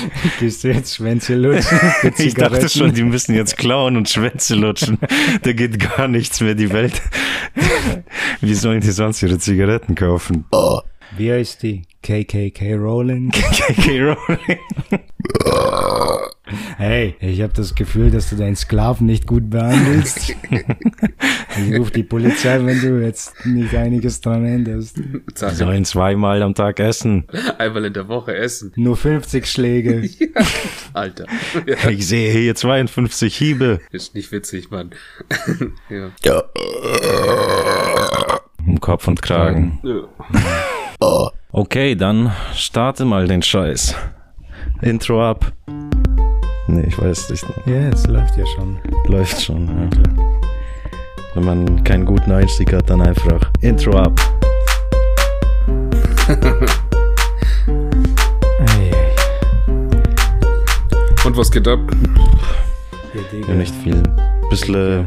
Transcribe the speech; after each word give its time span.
Gehst 0.40 0.64
du 0.64 0.68
jetzt 0.68 0.94
Schwänze 0.94 1.34
lutschen? 1.34 1.78
Ich 2.18 2.34
dachte 2.34 2.68
schon, 2.68 2.92
die 2.92 3.02
müssen 3.02 3.34
jetzt 3.34 3.56
klauen 3.56 3.96
und 3.96 4.08
Schwänze 4.08 4.54
lutschen. 4.54 4.98
Da 5.42 5.52
geht 5.52 5.78
gar 5.78 6.08
nichts 6.08 6.40
mehr, 6.40 6.54
die 6.54 6.72
Welt. 6.72 7.00
Wie 8.40 8.54
sollen 8.54 8.80
die 8.80 8.90
sonst 8.90 9.22
ihre 9.22 9.38
Zigaretten 9.38 9.94
kaufen? 9.94 10.44
Wie 11.16 11.32
heißt 11.32 11.62
die? 11.62 11.82
KKK 12.02 12.74
Rowling? 12.74 13.30
KK 13.30 14.00
Rowling. 14.00 14.58
Hey, 16.76 17.16
ich 17.18 17.42
habe 17.42 17.52
das 17.52 17.74
Gefühl, 17.74 18.10
dass 18.10 18.30
du 18.30 18.36
deinen 18.36 18.54
Sklaven 18.54 19.06
nicht 19.06 19.26
gut 19.26 19.50
behandelst. 19.50 20.30
ich 20.50 21.78
rufe 21.78 21.90
die 21.90 22.04
Polizei, 22.04 22.64
wenn 22.64 22.80
du 22.80 23.02
jetzt 23.02 23.44
nicht 23.44 23.74
einiges 23.74 24.20
dran 24.20 24.44
änderst. 24.44 24.98
Die 24.98 25.54
sollen 25.54 25.84
zweimal 25.84 26.42
am 26.42 26.54
Tag 26.54 26.78
essen. 26.78 27.26
Einmal 27.58 27.86
in 27.86 27.92
der 27.94 28.06
Woche 28.06 28.36
essen. 28.36 28.72
Nur 28.76 28.96
50 28.96 29.46
Schläge. 29.46 30.08
Alter. 30.92 31.26
Ich 31.90 32.06
sehe 32.06 32.30
hier 32.30 32.54
52 32.54 33.36
Hiebe. 33.36 33.80
Ist 33.90 34.14
nicht 34.14 34.30
witzig, 34.30 34.70
Mann. 34.70 34.90
ja. 36.22 36.44
Um 38.64 38.80
Kopf 38.80 39.08
und 39.08 39.20
Kragen. 39.20 39.80
Okay, 41.50 41.96
dann 41.96 42.32
starte 42.54 43.04
mal 43.04 43.26
den 43.26 43.42
Scheiß. 43.42 43.96
Intro 44.82 45.24
ab. 45.24 45.52
Nee, 46.68 46.84
ich 46.88 46.98
weiß 46.98 47.30
nicht. 47.30 47.44
Ja, 47.66 47.88
es 47.88 48.06
läuft 48.06 48.36
ja 48.36 48.44
schon. 48.56 48.78
Läuft 49.06 49.40
schon. 49.40 49.66
Ja. 49.68 49.88
Wenn 51.34 51.44
man 51.44 51.84
keinen 51.84 52.04
guten 52.04 52.32
Einstieg 52.32 52.72
hat, 52.72 52.90
dann 52.90 53.02
einfach 53.02 53.50
Intro 53.60 53.96
ab. 53.98 54.20
Und 61.24 61.36
was 61.36 61.50
geht 61.50 61.68
ab? 61.68 61.78
Ja, 63.48 63.54
nicht 63.54 63.74
viel. 63.76 64.02
Bisschen. 64.50 65.06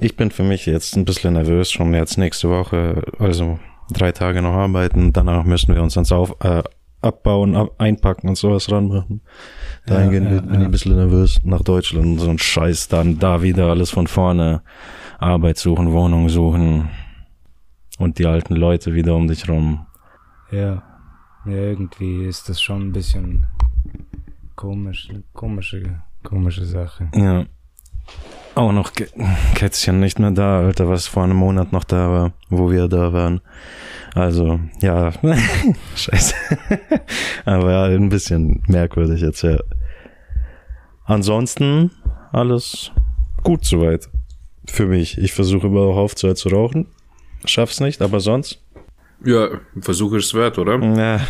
Ich 0.00 0.16
bin 0.16 0.30
für 0.30 0.44
mich 0.44 0.66
jetzt 0.66 0.96
ein 0.96 1.04
bisschen 1.04 1.34
nervös, 1.34 1.72
schon 1.72 1.92
jetzt 1.92 2.18
nächste 2.18 2.48
Woche, 2.48 3.02
also 3.18 3.58
drei 3.90 4.12
Tage 4.12 4.42
noch 4.42 4.54
arbeiten, 4.54 5.12
danach 5.12 5.42
müssen 5.42 5.74
wir 5.74 5.82
uns 5.82 5.96
ans 5.96 6.12
Auf, 6.12 6.36
äh, 6.40 6.62
abbauen, 7.00 7.56
ab, 7.56 7.74
einpacken 7.78 8.28
und 8.28 8.36
sowas 8.36 8.70
ranmachen. 8.70 9.22
Dahingehend 9.88 10.30
ja, 10.30 10.40
bin 10.40 10.60
ich 10.60 10.66
ein 10.66 10.70
bisschen 10.70 10.96
nervös 10.96 11.40
nach 11.44 11.62
Deutschland 11.62 12.20
so 12.20 12.30
ein 12.30 12.38
Scheiß, 12.38 12.88
dann 12.88 13.18
da 13.18 13.42
wieder 13.42 13.66
alles 13.66 13.90
von 13.90 14.06
vorne, 14.06 14.62
Arbeit 15.18 15.58
suchen, 15.58 15.92
Wohnung 15.92 16.28
suchen 16.28 16.90
und 17.98 18.18
die 18.18 18.26
alten 18.26 18.54
Leute 18.54 18.94
wieder 18.94 19.14
um 19.14 19.26
dich 19.28 19.48
rum. 19.48 19.86
Ja. 20.50 20.82
ja, 21.46 21.52
irgendwie 21.52 22.24
ist 22.24 22.48
das 22.48 22.60
schon 22.60 22.82
ein 22.88 22.92
bisschen 22.92 23.46
komisch, 24.56 25.08
komische, 25.32 26.00
komische 26.22 26.64
Sache. 26.64 27.08
Ja. 27.14 27.44
Auch 28.54 28.72
noch 28.72 28.90
Kä- 28.90 29.08
Kätzchen 29.54 30.00
nicht 30.00 30.18
mehr 30.18 30.30
da, 30.32 30.60
Alter, 30.60 30.88
was 30.88 31.06
vor 31.06 31.22
einem 31.24 31.36
Monat 31.36 31.72
noch 31.72 31.84
da 31.84 32.10
war, 32.10 32.32
wo 32.48 32.70
wir 32.70 32.88
da 32.88 33.12
waren. 33.12 33.40
Also, 34.14 34.58
ja, 34.80 35.12
scheiße. 35.94 36.34
Aber 37.44 37.70
ja, 37.70 37.84
ein 37.84 38.08
bisschen 38.08 38.62
merkwürdig 38.66 39.20
jetzt, 39.20 39.42
ja. 39.42 39.58
Ansonsten 41.08 41.90
alles 42.32 42.92
gut 43.42 43.64
soweit. 43.64 44.08
Für 44.66 44.86
mich. 44.86 45.16
Ich 45.16 45.32
versuche 45.32 45.66
immer 45.66 45.80
aufzuhören 45.80 46.36
zu 46.36 46.50
rauchen. 46.50 46.86
Schaff's 47.46 47.80
nicht, 47.80 48.02
aber 48.02 48.20
sonst. 48.20 48.60
Ja, 49.24 49.48
Versuch 49.80 50.12
ist 50.12 50.34
wert, 50.34 50.58
oder? 50.58 50.74
Ja. 50.78 51.20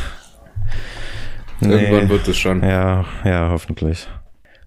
Irgendwann 1.61 2.05
Nee. 2.05 2.09
wird 2.09 2.27
es 2.27 2.37
schon. 2.37 2.61
Ja, 2.63 3.05
ja, 3.25 3.49
hoffentlich. 3.51 4.07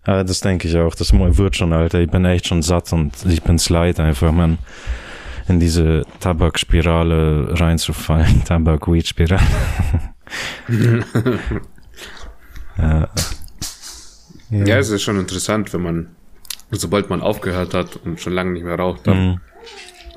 Aber 0.03 0.23
das 0.23 0.39
denke 0.39 0.67
ich 0.69 0.77
auch. 0.77 0.95
Das 0.95 1.11
wird 1.13 1.55
schon, 1.57 1.73
Alter. 1.73 1.99
Ich 1.99 2.09
bin 2.09 2.23
echt 2.25 2.47
schon 2.47 2.61
satt 2.61 2.91
und 2.93 3.13
ich 3.25 3.43
bin's 3.43 3.69
leid, 3.69 3.99
einfach, 3.99 4.31
man, 4.31 4.57
in 5.49 5.59
diese 5.59 6.03
Tabakspirale 6.21 7.59
reinzufallen. 7.59 8.43
Tabak-Weed-Spirale. 8.45 9.41
ja, 12.77 13.09
Ja, 14.51 14.77
es 14.77 14.89
ist 14.89 15.01
schon 15.03 15.17
interessant, 15.19 15.73
wenn 15.73 15.81
man, 15.81 16.07
sobald 16.71 17.09
man 17.09 17.21
aufgehört 17.21 17.73
hat 17.73 17.97
und 18.05 18.19
schon 18.19 18.33
lange 18.33 18.51
nicht 18.51 18.63
mehr 18.63 18.75
raucht, 18.77 19.07
dann 19.07 19.25
Mhm. 19.31 19.39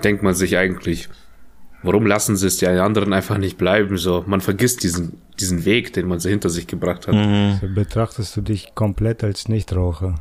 denkt 0.02 0.22
man 0.22 0.34
sich 0.34 0.56
eigentlich, 0.56 1.08
warum 1.82 2.06
lassen 2.06 2.36
sie 2.36 2.46
es 2.48 2.56
die 2.56 2.66
anderen 2.66 3.12
einfach 3.12 3.38
nicht 3.38 3.58
bleiben? 3.58 3.96
So, 3.96 4.24
man 4.26 4.40
vergisst 4.40 4.82
diesen, 4.82 5.20
diesen 5.38 5.64
Weg, 5.64 5.92
den 5.92 6.08
man 6.08 6.18
so 6.18 6.28
hinter 6.28 6.50
sich 6.50 6.66
gebracht 6.66 7.06
hat. 7.06 7.14
Mhm. 7.14 7.58
So 7.60 7.68
betrachtest 7.74 8.36
du 8.36 8.40
dich 8.40 8.74
komplett 8.74 9.22
als 9.22 9.48
Nichtraucher. 9.48 10.16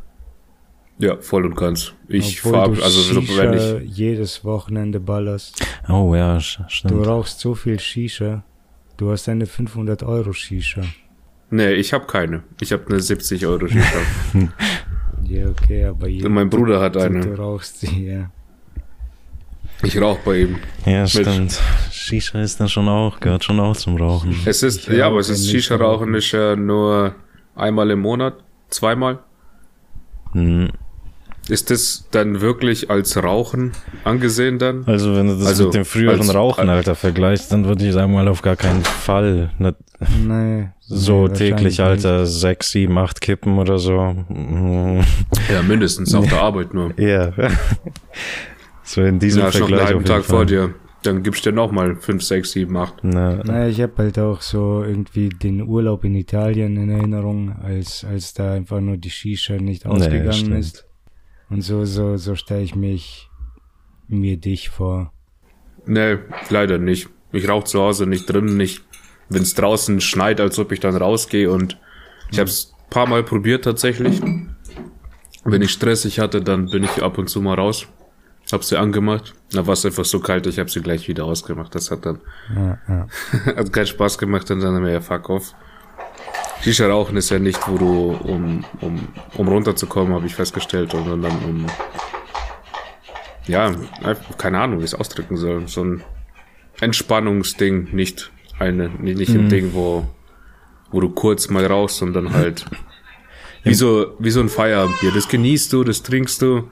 Ja, 0.99 1.17
voll 1.19 1.45
und 1.47 1.55
ganz. 1.55 1.93
Ich 2.07 2.39
Obwohl 2.45 2.51
fahr, 2.53 2.69
du 2.69 2.83
also 2.83 3.01
so, 3.01 3.21
Shisha 3.21 3.41
wenn 3.51 3.81
ich, 3.87 3.97
jedes 3.97 4.45
Wochenende 4.45 4.99
ballerst. 4.99 5.65
Oh 5.89 6.13
ja, 6.15 6.37
sch- 6.37 6.59
Du 6.59 6.69
stimmt. 6.69 7.07
rauchst 7.07 7.39
so 7.39 7.55
viel 7.55 7.79
Shisha. 7.79 8.43
Du 8.97 9.09
hast 9.11 9.27
eine 9.27 9.47
500 9.47 10.03
Euro 10.03 10.33
Shisha. 10.33 10.83
Nee, 11.53 11.73
ich 11.73 11.93
habe 11.93 12.05
keine. 12.05 12.43
Ich 12.61 12.71
habe 12.73 12.83
eine 12.89 12.99
70 12.99 13.45
Euro 13.47 13.67
Shisha. 13.67 13.99
Ja, 15.25 15.47
okay, 15.47 15.85
aber 15.85 16.09
je, 16.09 16.25
Und 16.25 16.33
mein 16.33 16.49
Bruder 16.49 16.81
hat 16.81 16.95
du, 16.95 16.99
du 16.99 17.05
eine. 17.05 17.37
rauchst 17.37 17.79
sie, 17.79 18.07
ja. 18.07 18.29
Ich 19.81 19.99
rauche 19.99 20.19
bei 20.25 20.39
ihm. 20.41 20.57
Ja, 20.85 21.07
stimmt. 21.07 21.59
Shisha 21.91 22.41
ist 22.41 22.59
dann 22.59 22.67
schon 22.67 22.89
auch, 22.89 23.19
gehört 23.21 23.43
schon 23.45 23.59
auch 23.61 23.75
zum 23.75 23.95
Rauchen. 23.95 24.35
Es 24.45 24.61
ist, 24.63 24.87
Ich 24.89 24.97
ja, 24.97 25.07
aber 25.07 25.19
es 25.19 25.29
ist 25.29 25.49
Shisha-Rauchen 25.49 26.13
ist 26.13 26.31
ja 26.33 26.55
nur 26.57 27.15
einmal 27.55 27.89
im 27.91 27.99
Monat, 28.01 28.35
zweimal. 28.69 29.19
Mhm. 30.33 30.69
Ist 31.49 31.69
das 31.71 32.07
dann 32.11 32.39
wirklich 32.39 32.89
als 32.89 33.21
Rauchen 33.21 33.73
angesehen 34.05 34.59
dann? 34.59 34.83
Also, 34.85 35.13
wenn 35.15 35.27
du 35.27 35.35
das 35.37 35.47
Also, 35.47 35.65
mit 35.65 35.73
dem 35.73 35.85
früheren 35.85 36.21
als- 36.21 36.33
Rauchen, 36.33 36.69
Alter, 36.69 36.95
vergleichst, 36.95 37.51
dann 37.51 37.65
würde 37.65 37.85
ich 37.85 37.93
sagen, 37.93 38.13
mal 38.13 38.27
auf 38.29 38.41
gar 38.41 38.55
keinen 38.55 38.83
Fall. 38.83 39.51
Nicht 39.57 39.75
Nee. 40.25 40.69
so 40.79 41.27
nee, 41.27 41.33
täglich, 41.33 41.81
Alter, 41.81 42.25
sechs, 42.25 42.71
sieben, 42.71 42.97
acht 42.97 43.19
Kippen 43.19 43.57
oder 43.57 43.77
so. 43.77 44.15
Ja, 45.51 45.61
mindestens 45.67 46.13
auf 46.15 46.27
der 46.29 46.41
Arbeit 46.41 46.73
nur. 46.73 46.93
Ja. 46.97 47.33
so 48.83 49.01
in 49.01 49.19
diesem 49.19 49.41
Ja, 49.43 49.51
schon 49.51 49.61
noch 49.61 49.67
einen 49.67 49.77
Vergleich. 49.77 49.87
halben 49.95 50.05
Tag 50.05 50.23
vor 50.25 50.45
dir. 50.45 50.73
Dann 51.03 51.21
gibst 51.23 51.45
du 51.45 51.49
dir 51.49 51.55
nochmal 51.57 51.97
5, 51.97 52.23
6, 52.23 52.51
7, 52.53 52.77
8. 52.77 52.93
Na, 53.03 53.33
nicht. 53.33 53.45
Naja, 53.45 53.67
ich 53.67 53.81
habe 53.81 53.91
halt 53.97 54.17
auch 54.19 54.41
so 54.41 54.83
irgendwie 54.83 55.27
den 55.27 55.61
Urlaub 55.67 56.05
in 56.05 56.15
Italien 56.15 56.77
in 56.77 56.89
Erinnerung, 56.89 57.53
als, 57.61 58.05
als 58.09 58.33
da 58.33 58.53
einfach 58.53 58.79
nur 58.79 58.95
die 58.95 59.09
Shisha 59.09 59.57
nicht 59.57 59.83
Nee, 59.83 59.91
ausgegangen 59.91 60.31
stimmt. 60.33 60.55
ist. 60.59 60.85
Und 61.49 61.61
so, 61.61 61.85
so, 61.85 62.17
so 62.17 62.35
stelle 62.35 62.63
ich 62.63 62.75
mich 62.75 63.29
mir 64.07 64.37
dich 64.37 64.69
vor. 64.69 65.11
Nee, 65.85 66.17
leider 66.49 66.77
nicht. 66.77 67.09
Ich 67.31 67.47
rauche 67.49 67.65
zu 67.65 67.81
Hause 67.81 68.05
nicht 68.05 68.25
drin, 68.25 68.57
nicht. 68.57 68.83
Wenn 69.29 69.41
es 69.41 69.53
draußen 69.53 70.01
schneit, 70.01 70.39
als 70.39 70.59
ob 70.59 70.71
ich 70.71 70.79
dann 70.79 70.95
rausgehe 70.95 71.49
und 71.49 71.77
ich 72.31 72.39
habe 72.39 72.49
es 72.49 72.73
paar 72.93 73.07
Mal 73.07 73.23
probiert 73.23 73.63
tatsächlich. 73.63 74.21
Wenn 75.43 75.61
ich 75.61 75.71
stressig 75.71 76.19
hatte, 76.19 76.41
dann 76.41 76.67
bin 76.69 76.83
ich 76.83 77.01
ab 77.01 77.17
und 77.17 77.29
zu 77.29 77.41
mal 77.41 77.55
raus. 77.55 77.87
Hab 78.51 78.63
sie 78.63 78.77
angemacht. 78.77 79.33
Da 79.51 79.65
war 79.65 79.73
es 79.73 79.85
einfach 79.85 80.05
so 80.05 80.19
kalt, 80.19 80.45
ich 80.47 80.59
habe 80.59 80.69
sie 80.69 80.81
gleich 80.81 81.07
wieder 81.07 81.25
ausgemacht. 81.25 81.73
Das 81.73 81.89
hat 81.91 82.05
dann 82.05 82.21
Ja, 82.55 82.77
ja. 82.87 83.07
hat 83.55 83.73
keinen 83.73 83.87
Spaß 83.87 84.17
gemacht 84.17 84.49
und 84.51 84.59
dann 84.59 84.75
haben 84.75 84.85
wir 84.85 84.91
ja 84.91 85.01
fuck 85.01 85.29
off. 85.29 85.55
Shisha 86.63 86.87
rauchen 86.87 87.17
ist 87.17 87.29
ja 87.29 87.39
nicht, 87.39 87.67
wo 87.67 87.77
du, 87.77 88.11
um, 88.23 88.63
um, 88.79 89.07
um 89.35 89.47
runterzukommen, 89.49 90.13
habe 90.13 90.27
ich 90.27 90.35
festgestellt, 90.35 90.91
sondern 90.91 91.21
dann 91.21 91.37
um, 91.43 91.65
ja, 93.47 93.65
einfach, 94.01 94.37
keine 94.37 94.61
Ahnung, 94.61 94.79
wie 94.79 94.85
ich 94.85 94.93
es 94.93 94.99
ausdrücken 94.99 95.35
soll. 95.35 95.67
So 95.67 95.83
ein 95.83 96.03
Entspannungsding, 96.79 97.89
nicht 97.91 98.31
eine, 98.59 98.87
nicht, 98.87 99.17
nicht 99.17 99.31
ein 99.31 99.49
Ding, 99.49 99.73
wo, 99.73 100.07
wo 100.89 101.01
du 101.01 101.09
kurz 101.09 101.49
mal 101.49 101.65
rauchst, 101.65 101.97
sondern 101.97 102.31
halt, 102.33 102.65
wie 103.63 103.73
so, 103.73 104.15
wie 104.19 104.31
so 104.31 104.39
ein 104.39 104.47
Feierabendbier. 104.47 105.11
Das 105.11 105.27
genießt 105.27 105.73
du, 105.73 105.83
das 105.83 106.01
trinkst 106.01 106.41
du. 106.41 106.71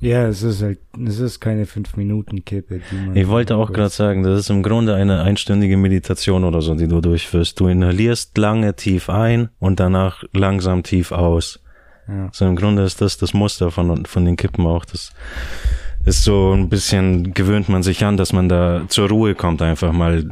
Ja, 0.00 0.26
es 0.28 0.42
ist 0.42 0.62
halt, 0.62 0.78
es 1.06 1.18
ist 1.20 1.40
keine 1.40 1.64
5-Minuten-Kippe. 1.66 2.80
die 2.90 2.96
man 3.06 3.16
Ich 3.16 3.28
wollte 3.28 3.56
auch 3.56 3.72
gerade 3.72 3.90
sagen, 3.90 4.22
das 4.22 4.40
ist 4.40 4.50
im 4.50 4.62
Grunde 4.62 4.94
eine 4.94 5.22
einstündige 5.22 5.76
Meditation 5.76 6.44
oder 6.44 6.62
so, 6.62 6.74
die 6.74 6.88
du 6.88 7.00
durchführst. 7.00 7.58
Du 7.60 7.68
inhalierst 7.68 8.36
lange 8.38 8.74
tief 8.74 9.10
ein 9.10 9.50
und 9.58 9.78
danach 9.80 10.24
langsam 10.32 10.82
tief 10.82 11.12
aus. 11.12 11.60
Ja. 12.08 12.28
So 12.32 12.46
im 12.46 12.56
Grunde 12.56 12.82
ist 12.82 13.00
das 13.00 13.18
das 13.18 13.34
Muster 13.34 13.70
von, 13.70 14.04
von 14.06 14.24
den 14.24 14.36
Kippen 14.36 14.66
auch. 14.66 14.84
Das 14.84 15.12
ist 16.06 16.24
so 16.24 16.52
ein 16.54 16.68
bisschen, 16.68 17.34
gewöhnt 17.34 17.68
man 17.68 17.82
sich 17.82 18.04
an, 18.04 18.16
dass 18.16 18.32
man 18.32 18.48
da 18.48 18.82
zur 18.88 19.08
Ruhe 19.08 19.34
kommt 19.34 19.60
einfach 19.62 19.92
mal. 19.92 20.30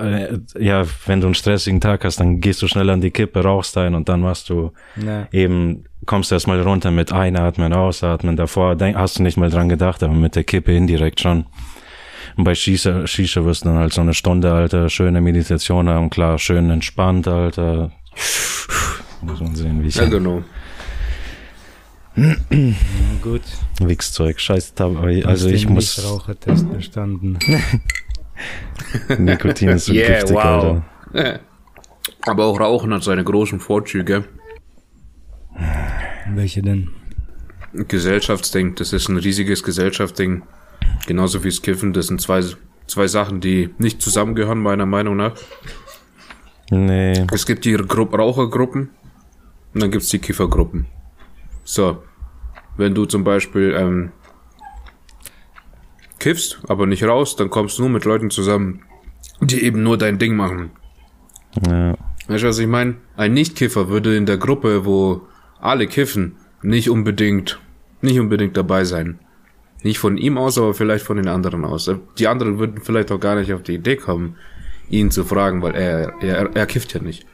Äh, 0.00 0.38
Ja, 0.58 0.84
wenn 1.06 1.20
du 1.20 1.26
einen 1.26 1.34
stressigen 1.34 1.80
Tag 1.80 2.04
hast, 2.04 2.20
dann 2.20 2.40
gehst 2.40 2.62
du 2.62 2.68
schnell 2.68 2.88
an 2.90 3.00
die 3.00 3.10
Kippe, 3.10 3.42
rauchst 3.42 3.76
ein 3.76 3.94
und 3.94 4.08
dann 4.08 4.20
machst 4.20 4.48
du 4.48 4.72
Ja. 4.96 5.26
eben, 5.32 5.84
kommst 6.04 6.32
erst 6.32 6.46
mal 6.46 6.60
runter 6.60 6.90
mit 6.90 7.12
Einatmen, 7.12 7.72
Ausatmen. 7.72 8.36
Davor 8.36 8.76
denk, 8.76 8.96
hast 8.96 9.18
du 9.18 9.22
nicht 9.22 9.36
mal 9.36 9.50
dran 9.50 9.68
gedacht, 9.68 10.02
aber 10.02 10.14
mit 10.14 10.36
der 10.36 10.44
Kippe 10.44 10.72
indirekt 10.72 11.20
schon. 11.20 11.46
Und 12.36 12.44
bei 12.44 12.54
Shisha, 12.54 13.06
Shisha 13.06 13.44
wirst 13.44 13.64
du 13.64 13.68
dann 13.68 13.78
halt 13.78 13.92
so 13.92 14.00
eine 14.00 14.14
Stunde, 14.14 14.52
Alter, 14.52 14.88
schöne 14.88 15.20
Meditation 15.20 15.88
haben, 15.88 16.10
klar, 16.10 16.38
schön 16.38 16.70
entspannt, 16.70 17.28
Alter. 17.28 17.92
Muss 19.22 19.40
man 19.40 19.54
sehen, 19.54 19.82
wie 19.82 19.88
ich 19.88 19.94
Ja, 19.94 20.06
genau. 20.06 20.42
Na 22.16 22.34
gut. 23.22 23.42
Wichszeug, 23.80 24.38
scheiß 24.38 24.74
Tab 24.74 24.96
Also 25.02 25.48
ich 25.48 25.66
den 25.66 25.74
muss, 25.74 25.96
Nichtrauchertest 25.96 26.72
bestanden. 26.72 27.38
Nikotin 29.18 29.70
ist 29.70 29.86
so 29.86 29.92
Yeah, 29.92 30.20
giftig, 30.20 30.36
wow. 30.36 30.82
Alter. 31.12 31.40
Aber 32.26 32.44
auch 32.44 32.60
Rauchen 32.60 32.94
hat 32.94 33.02
seine 33.02 33.24
großen 33.24 33.60
Vorzüge. 33.60 34.24
Welche 36.30 36.62
denn? 36.62 36.90
Gesellschaftsding, 37.72 38.74
das 38.76 38.92
ist 38.92 39.08
ein 39.08 39.16
riesiges 39.16 39.62
Gesellschaftsding. 39.62 40.42
Genauso 41.06 41.42
wie 41.42 41.48
das 41.48 41.60
Kiffen, 41.60 41.92
das 41.92 42.06
sind 42.06 42.20
zwei, 42.20 42.42
zwei 42.86 43.08
Sachen, 43.08 43.40
die 43.40 43.70
nicht 43.78 44.00
zusammengehören, 44.00 44.60
meiner 44.60 44.86
Meinung 44.86 45.16
nach. 45.16 45.34
Nee, 46.70 47.26
Es 47.32 47.46
gibt 47.46 47.64
die 47.64 47.74
Gru 47.74 48.04
Rauchergruppen 48.04 48.90
und 49.74 49.82
dann 49.82 49.90
gibt's 49.90 50.08
die 50.08 50.18
Kiffergruppen. 50.18 50.86
So, 51.64 52.02
wenn 52.76 52.94
du 52.94 53.04
zum 53.06 53.24
Beispiel 53.24 53.74
ähm, 53.76 54.12
kiffst, 56.18 56.60
aber 56.68 56.86
nicht 56.86 57.04
raus, 57.04 57.36
dann 57.36 57.50
kommst 57.50 57.78
du 57.78 57.82
nur 57.82 57.90
mit 57.90 58.04
Leuten 58.04 58.30
zusammen, 58.30 58.82
die 59.40 59.62
eben 59.62 59.82
nur 59.82 59.98
dein 59.98 60.18
Ding 60.18 60.36
machen. 60.36 60.70
ja. 61.66 61.96
Weißt 62.26 62.42
du, 62.42 62.48
was 62.48 62.58
ich 62.58 62.66
meine? 62.66 62.96
Ein 63.18 63.34
Nicht-Kiffer 63.34 63.90
würde 63.90 64.16
in 64.16 64.24
der 64.24 64.38
Gruppe, 64.38 64.86
wo 64.86 65.26
alle 65.64 65.86
kiffen, 65.86 66.36
nicht 66.62 66.90
unbedingt, 66.90 67.58
nicht 68.00 68.18
unbedingt 68.20 68.56
dabei 68.56 68.84
sein. 68.84 69.18
Nicht 69.82 69.98
von 69.98 70.16
ihm 70.16 70.38
aus, 70.38 70.56
aber 70.58 70.72
vielleicht 70.74 71.04
von 71.04 71.16
den 71.18 71.28
anderen 71.28 71.64
aus. 71.64 71.90
Die 72.18 72.26
anderen 72.28 72.58
würden 72.58 72.80
vielleicht 72.82 73.12
auch 73.12 73.20
gar 73.20 73.34
nicht 73.36 73.52
auf 73.52 73.62
die 73.62 73.74
Idee 73.74 73.96
kommen, 73.96 74.36
ihn 74.88 75.10
zu 75.10 75.24
fragen, 75.24 75.60
weil 75.62 75.74
er, 75.74 76.14
er, 76.22 76.54
er 76.56 76.66
kifft 76.66 76.94
ja 76.94 77.02
nicht. 77.02 77.26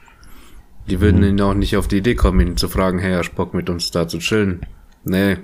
Die 0.89 0.99
würden 0.99 1.23
ihn 1.23 1.39
auch 1.39 1.53
nicht 1.53 1.77
auf 1.77 1.87
die 1.87 1.97
Idee 1.97 2.15
kommen, 2.15 2.45
ihn 2.45 2.57
zu 2.57 2.67
fragen, 2.67 2.99
hey, 2.99 3.13
hast 3.13 3.35
Bock 3.35 3.53
mit 3.53 3.69
uns 3.69 3.91
da 3.91 4.07
zu 4.07 4.17
chillen? 4.19 4.61
Nee. 5.05 5.37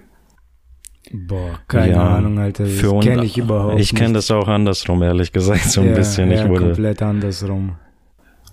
Boah, 1.12 1.60
keine 1.69 1.94
Ja, 1.94 2.18
Ahnung, 2.18 2.38
Alter. 2.40 2.66
Das 2.66 2.74
Für 2.74 2.92
uns- 2.92 3.06
kenne 3.06 3.24
ich 3.24 3.38
überhaupt 3.38 3.80
Ich 3.80 3.95
kenne 3.95 4.16
das 4.16 4.30
auch 4.30 4.48
andersrum, 4.50 5.01
ehrlich 5.04 5.31
gesagt, 5.31 5.63
so 5.72 5.80
ein 5.81 5.90
ja, 5.90 5.94
bisschen. 5.95 6.31
Ich 6.31 6.40
ja, 6.42 6.50
wurde, 6.50 6.66
komplett 6.66 7.01
andersrum. 7.01 7.75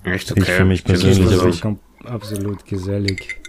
Echt? 0.05 0.33
Ich 0.37 0.45
für 0.45 0.65
mich 0.65 0.85
persönlich, 0.85 1.19
ich- 1.33 1.43
ist 1.45 1.65
kom- 1.65 1.79
absolut 2.05 2.65
gesellig. 2.67 3.41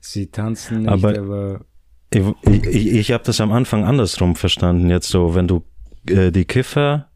Sie 0.00 0.26
tanzen 0.28 0.82
nicht, 0.82 0.88
Aber- 0.90 1.18
aber, 1.18 1.60
Ich, 2.12 2.22
ich, 2.64 2.86
ich 2.94 3.12
habe 3.12 3.24
das 3.24 3.40
am 3.40 3.52
Anfang 3.52 3.84
andersrum 3.84 4.34
verstanden. 4.36 4.88
Jetzt 4.90 5.08
so, 5.08 5.34
wenn 5.34 5.46
du 5.48 5.62
äh, 6.08 6.30
die 6.30 6.44
Kiffer 6.46 7.08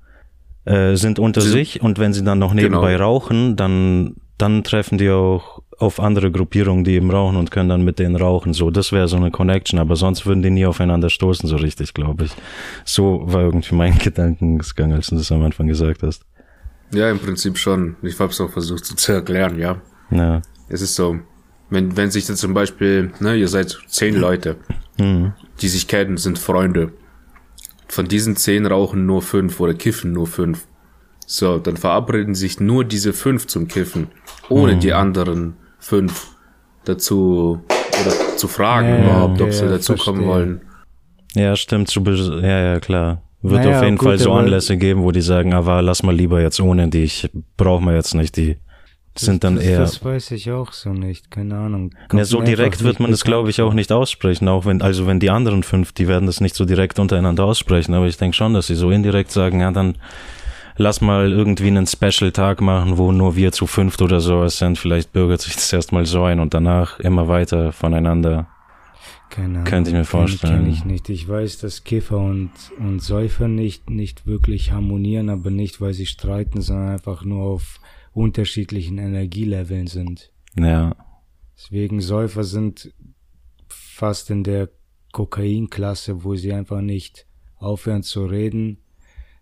äh, 0.64 0.96
sind 0.96 1.18
unter 1.18 1.40
Sie- 1.40 1.50
sich 1.50 1.82
und 1.82 1.98
wenn 1.98 2.12
sie 2.12 2.22
dann 2.24 2.38
noch 2.38 2.52
nebenbei 2.54 2.92
Genau. 2.92 3.04
rauchen, 3.04 3.56
dann 3.56 4.16
dann 4.38 4.64
treffen 4.64 4.98
die 4.98 5.08
auch 5.10 5.62
auf 5.78 6.00
andere 6.00 6.32
Gruppierungen, 6.32 6.82
die 6.82 6.94
eben 6.94 7.10
rauchen 7.12 7.36
und 7.36 7.52
können 7.52 7.68
dann 7.68 7.84
mit 7.84 8.00
denen 8.00 8.16
rauchen. 8.16 8.54
So, 8.54 8.70
das 8.72 8.90
wäre 8.90 9.06
so 9.06 9.16
eine 9.16 9.30
Connection, 9.30 9.78
aber 9.78 9.94
sonst 9.94 10.26
würden 10.26 10.42
die 10.42 10.50
nie 10.50 10.66
aufeinander 10.66 11.10
stoßen, 11.10 11.48
so 11.48 11.54
richtig, 11.56 11.94
glaube 11.94 12.24
ich. 12.24 12.32
So 12.84 13.22
war 13.24 13.42
irgendwie 13.42 13.74
mein 13.76 13.96
Gedankengang, 13.98 14.92
als 14.94 15.08
du 15.08 15.16
das 15.16 15.30
am 15.30 15.42
Anfang 15.42 15.68
gesagt 15.68 16.02
hast. 16.02 16.24
Ja, 16.92 17.08
im 17.08 17.20
Prinzip 17.20 17.56
schon. 17.56 17.94
Ich 18.02 18.18
hab's 18.18 18.40
auch 18.40 18.50
versucht 18.50 18.84
so 18.84 18.96
zu 18.96 19.12
erklären, 19.12 19.58
ja. 19.60 19.80
Ja. 20.10 20.42
Es 20.68 20.82
ist 20.82 20.96
so, 20.96 21.20
wenn, 21.72 21.96
wenn 21.96 22.10
sich 22.10 22.28
jetzt 22.28 22.40
zum 22.40 22.54
Beispiel, 22.54 23.10
ne, 23.20 23.34
ihr 23.34 23.48
seid 23.48 23.78
zehn 23.88 24.14
Leute, 24.14 24.56
Mhm. 24.98 25.32
die 25.60 25.68
sich 25.68 25.88
kennen, 25.88 26.18
sind 26.18 26.38
Freunde. 26.38 26.92
Von 27.88 28.06
diesen 28.08 28.36
zehn 28.36 28.66
rauchen 28.66 29.06
nur 29.06 29.22
fünf 29.22 29.58
oder 29.58 29.74
kiffen 29.74 30.12
nur 30.12 30.26
fünf. 30.26 30.66
So, 31.26 31.58
dann 31.58 31.76
verabreden 31.76 32.34
sich 32.34 32.60
nur 32.60 32.84
diese 32.84 33.12
fünf 33.12 33.46
zum 33.46 33.68
Kiffen, 33.68 34.08
ohne 34.48 34.76
die 34.76 34.92
anderen 34.92 35.54
fünf 35.78 36.28
dazu 36.84 37.60
oder 38.00 38.36
zu 38.36 38.48
fragen 38.48 38.88
Ja, 38.88 38.98
überhaupt, 39.04 39.40
ob 39.40 39.46
ja, 39.48 39.52
sie 39.52 39.64
ja, 39.64 39.70
dazukommen 39.70 40.26
wollen. 40.26 40.60
Ja, 41.34 41.56
stimmt. 41.56 41.94
Ja, 41.94 42.60
ja, 42.72 42.80
klar. 42.80 43.22
Wird 43.40 43.64
Naja, 43.64 43.78
auf 43.78 43.84
jeden 43.84 43.96
gut, 43.96 44.08
Fall 44.08 44.18
so 44.18 44.32
Anlässe 44.32 44.76
geben, 44.76 45.02
wo 45.02 45.10
die 45.10 45.22
sagen, 45.22 45.52
aber 45.52 45.82
lass 45.82 46.02
mal 46.02 46.14
lieber 46.14 46.40
jetzt 46.40 46.60
ohne 46.60 46.88
die, 46.88 47.02
ich 47.04 47.28
brauchen 47.56 47.86
wir 47.86 47.94
jetzt 47.94 48.14
nicht, 48.14 48.36
die 48.36 48.56
sind 49.16 49.44
dann 49.44 49.56
das, 49.56 49.64
eher. 49.64 49.78
Das 49.80 50.04
weiß 50.04 50.30
ich 50.32 50.50
auch 50.50 50.72
so 50.72 50.90
nicht, 50.92 51.30
keine 51.30 51.56
Ahnung. 51.58 51.90
Ja, 51.92 52.06
Kommt 52.08 52.26
so 52.26 52.38
mir 52.38 52.44
direkt 52.44 52.82
wird 52.82 52.98
man 53.00 53.10
das, 53.10 53.24
glaube 53.24 53.50
ich, 53.50 53.60
auch 53.60 53.74
nicht 53.74 53.92
aussprechen, 53.92 54.48
auch 54.48 54.64
wenn, 54.64 54.80
also 54.82 55.06
wenn 55.06 55.20
die 55.20 55.30
anderen 55.30 55.62
fünf, 55.62 55.92
die 55.92 56.08
werden 56.08 56.26
das 56.26 56.40
nicht 56.40 56.54
so 56.54 56.64
direkt 56.64 56.98
untereinander 56.98 57.44
aussprechen, 57.44 57.94
aber 57.94 58.06
ich 58.06 58.16
denke 58.16 58.36
schon, 58.36 58.54
dass 58.54 58.68
sie 58.68 58.74
so 58.74 58.90
indirekt 58.90 59.30
sagen, 59.30 59.60
ja, 59.60 59.70
dann 59.70 59.96
lass 60.76 61.00
mal 61.02 61.30
irgendwie 61.30 61.66
einen 61.68 61.86
Special-Tag 61.86 62.60
machen, 62.62 62.96
wo 62.96 63.12
nur 63.12 63.36
wir 63.36 63.52
zu 63.52 63.66
fünft 63.66 64.00
oder 64.00 64.20
sowas 64.20 64.56
sind, 64.58 64.78
vielleicht 64.78 65.12
bürgert 65.12 65.42
sich 65.42 65.54
das 65.54 65.70
erstmal 65.72 66.06
so 66.06 66.22
ein 66.24 66.40
und 66.40 66.54
danach 66.54 66.98
immer 67.00 67.28
weiter 67.28 67.72
voneinander. 67.72 68.46
Keine 69.28 69.58
Ahnung, 69.60 69.64
Könnte 69.64 69.90
ich 69.90 69.94
mir 69.96 70.02
kenn- 70.02 70.06
vorstellen. 70.06 70.64
Kenn 70.64 70.70
ich 70.72 70.84
nicht. 70.84 71.08
Ich 71.08 71.26
weiß, 71.26 71.58
dass 71.58 71.84
Kiffer 71.84 72.18
und, 72.18 72.50
und 72.78 73.00
Säufer 73.02 73.48
nicht, 73.48 73.88
nicht 73.88 74.26
wirklich 74.26 74.72
harmonieren, 74.72 75.30
aber 75.30 75.50
nicht, 75.50 75.80
weil 75.80 75.94
sie 75.94 76.04
streiten, 76.06 76.60
sondern 76.60 76.90
einfach 76.90 77.24
nur 77.24 77.42
auf 77.42 77.80
unterschiedlichen 78.12 78.98
Energieleveln 78.98 79.86
sind. 79.86 80.32
Ja, 80.56 80.94
Deswegen 81.62 82.00
Säufer 82.00 82.42
sind 82.42 82.92
fast 83.68 84.30
in 84.30 84.42
der 84.42 84.68
Kokainklasse, 85.12 86.24
wo 86.24 86.34
sie 86.34 86.52
einfach 86.52 86.80
nicht 86.80 87.26
aufhören 87.56 88.02
zu 88.02 88.26
reden, 88.26 88.78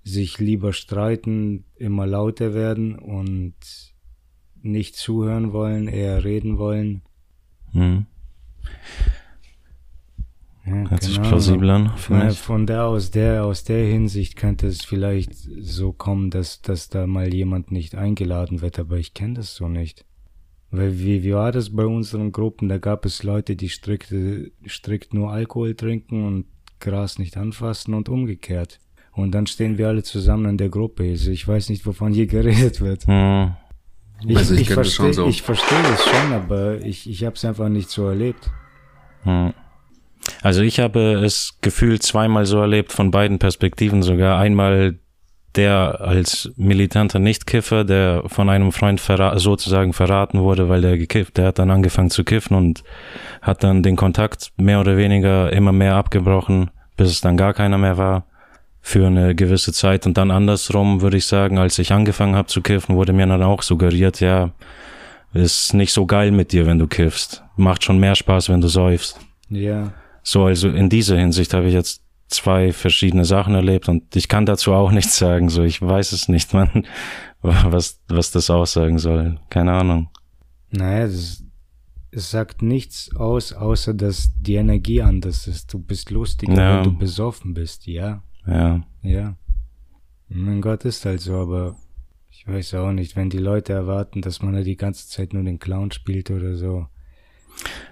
sich 0.05 0.39
lieber 0.39 0.75
streiten, 0.75 1.65
immer 1.77 2.07
lauter 2.07 2.53
werden 2.53 2.99
und 2.99 3.55
nicht 4.63 4.97
zuhören 4.97 5.55
wollen, 5.55 5.89
eher 5.89 6.25
reden 6.25 6.59
wollen. 6.59 7.03
hm. 7.73 8.07
Ja, 10.67 10.91
hört 10.91 11.03
sich 11.03 11.17
Ahnung. 11.19 11.29
plausibel 11.31 11.71
an, 11.71 11.85
Ja, 11.87 11.97
vielleicht. 11.97 12.39
von 12.39 12.67
der 12.67 12.85
aus 12.87 13.11
der 13.11 13.45
aus 13.45 13.65
der 13.65 13.85
Hinsicht 13.87 14.37
könnte 14.37 14.67
es 14.67 14.85
vielleicht 14.85 15.33
so 15.35 15.93
kommen, 15.93 16.31
dass 16.31 16.61
dass 16.62 16.89
da 16.89 17.07
mal 17.07 17.33
jemand 17.33 17.73
nicht 17.73 17.95
eingeladen 17.95 18.61
wird, 18.61 18.79
aber 18.79 18.99
ich 18.99 19.15
kenne 19.15 19.35
das 19.35 19.55
so 19.55 19.69
nicht. 19.69 20.05
Weil 20.71 20.99
wie, 21.01 21.25
wie 21.25 21.35
war 21.35 21.51
das 21.51 21.75
bei 21.75 21.85
unseren 21.85 22.31
Gruppen? 22.31 22.69
Da 22.69 22.79
gab 22.79 23.05
es 23.05 23.23
Leute, 23.25 23.57
die 23.57 23.69
strikt, 23.69 24.15
strikt 24.69 25.12
nur 25.15 25.33
Alkohol 25.33 25.75
trinken 25.75 26.25
und 26.27 26.45
Gras 26.79 27.19
nicht 27.19 27.37
anfassen 27.37 27.93
und 27.95 28.09
umgekehrt. 28.09 28.79
Und 29.12 29.33
dann 29.33 29.49
stehen 29.49 29.79
wir 29.79 29.89
alle 29.89 30.05
zusammen 30.05 30.47
in 30.51 30.57
der 30.59 30.69
Gruppe. 30.69 31.03
Also 31.11 31.33
ich 31.33 31.47
weiß 31.49 31.71
nicht, 31.71 31.85
wovon 31.87 32.12
hier 32.12 32.27
geredet 32.29 32.81
wird. 32.81 33.07
Hm. 33.09 33.55
Ich, 34.25 34.37
Also 34.37 34.55
ich 34.55 34.61
ich, 34.61 34.67
das 34.69 34.75
verstehe 34.75 35.07
schon 35.07 35.12
so. 35.15 35.27
ich 35.27 35.43
verstehe 35.43 35.83
das 35.83 36.05
schon, 36.05 36.33
aber 36.35 36.81
ich, 36.83 37.09
ich 37.11 37.25
habe 37.25 37.35
es 37.35 37.45
einfach 37.45 37.69
nicht 37.69 37.90
so 37.90 38.07
erlebt. 38.07 38.49
Hm. 39.25 39.52
Also 40.42 40.62
ich 40.62 40.80
habe 40.80 41.23
es 41.25 41.59
gefühlt 41.61 42.02
zweimal 42.02 42.47
so 42.47 42.61
erlebt, 42.61 42.92
von 42.92 43.11
beiden 43.11 43.38
Perspektiven 43.38 44.02
sogar. 44.02 44.38
Einmal 44.38 44.99
der 45.56 46.00
als 46.00 46.52
militanter 46.56 47.18
Nichtkiffer, 47.18 47.85
der 47.85 48.23
von 48.26 48.49
einem 48.49 48.73
Freund 48.73 49.00
verra 49.00 49.38
sozusagen 49.38 49.92
verraten 49.92 50.40
wurde, 50.40 50.68
weil 50.68 50.80
der 50.80 50.97
gekifft, 50.97 51.38
der 51.38 51.47
hat 51.47 51.59
dann 51.59 51.70
angefangen 51.70 52.11
zu 52.11 52.25
kiffen 52.25 52.56
und 52.56 52.85
hat 53.42 53.64
dann 53.64 53.82
den 53.82 53.97
Kontakt 53.97 54.52
mehr 54.56 54.80
oder 54.80 54.97
weniger 54.97 55.52
immer 55.52 55.73
mehr 55.73 55.97
abgebrochen, 55.97 56.70
bis 56.97 57.11
es 57.11 57.20
dann 57.20 57.37
gar 57.37 57.52
keiner 57.52 57.78
mehr 57.78 57.99
war 57.99 58.26
für 58.80 59.06
eine 59.06 59.35
gewisse 59.35 59.73
Zeit. 59.73 60.06
Und 60.06 60.16
dann 60.16 60.30
andersrum 60.30 61.02
würde 61.02 61.16
ich 61.16 61.26
sagen, 61.26 61.59
als 61.59 61.78
ich 61.78 61.92
angefangen 61.92 62.37
habe 62.37 62.49
zu 62.49 62.62
kiffen, 62.62 62.94
wurde 62.94 63.12
mir 63.12 63.26
dann 63.26 63.42
auch 63.42 63.62
suggeriert, 63.62 64.20
ja, 64.20 64.50
ist 65.32 65.75
nicht 65.75 65.92
so 65.92 66.06
geil 66.06 66.30
mit 66.30 66.52
dir, 66.52 66.66
wenn 66.66 66.78
du 66.78 66.87
kiffst. 66.87 67.42
Macht 67.56 67.85
schon 67.85 67.99
mehr 67.99 68.14
Spaß, 68.14 68.49
wenn 68.49 68.61
du 68.61 68.68
säufst. 68.68 69.20
Ja, 69.49 69.92
So, 70.33 70.45
also 70.45 70.69
in 70.69 70.89
dieser 70.89 71.19
Hinsicht 71.19 71.55
habe 71.55 71.67
ich 71.67 71.75
jetzt 71.75 72.05
zwei 72.29 72.73
verschiedene 72.73 73.25
Sachen 73.25 73.57
erlebt 73.57 73.89
und 73.89 74.15
ich 74.15 74.29
kann 74.29 74.47
dazu 74.47 74.73
auch 74.73 74.93
nichts 74.93 75.19
sagen. 75.19 75.49
So, 75.49 75.65
ich 75.65 75.83
weiß 75.83 76.13
es 76.13 76.29
nicht, 76.29 76.53
man, 76.55 76.87
was, 77.43 78.01
was 78.07 78.31
das 78.31 78.49
aussagen 78.49 79.01
soll. 79.01 79.41
Keine 79.51 79.73
Ahnung. 79.73 80.09
Naja, 80.71 81.07
das, 81.09 81.43
es 82.13 82.31
sagt 82.31 82.63
nichts 82.63 83.11
aus, 83.17 83.53
außer 83.53 83.93
dass 83.93 84.31
die 84.39 84.55
Energie 84.55 85.03
anders 85.03 85.49
ist. 85.49 85.75
Du 85.75 85.81
bist 85.81 86.13
lustiger, 86.13 86.55
Ja. 86.55 86.77
wenn 86.77 86.85
du 86.85 86.97
besoffen 86.97 87.53
bist, 87.53 87.89
ja, 87.89 88.23
Ja. 88.47 88.85
ja. 89.03 89.37
Mein 90.29 90.61
Gott 90.61 90.85
ist 90.85 91.05
halt 91.07 91.23
so, 91.23 91.35
aber 91.39 91.75
ich 92.31 92.47
weiß 92.47 92.75
auch 92.75 92.93
nicht, 92.93 93.17
wenn 93.17 93.31
die 93.31 93.39
Leute 93.39 93.73
erwarten, 93.73 94.23
dass 94.23 94.43
man 94.43 94.55
da 94.55 94.61
die 94.61 94.77
ganze 94.77 95.09
Zeit 95.09 95.33
nur 95.33 95.43
den 95.43 95.59
Clown 95.59 95.91
spielt 95.91 96.31
oder 96.31 96.55
so. 96.55 96.87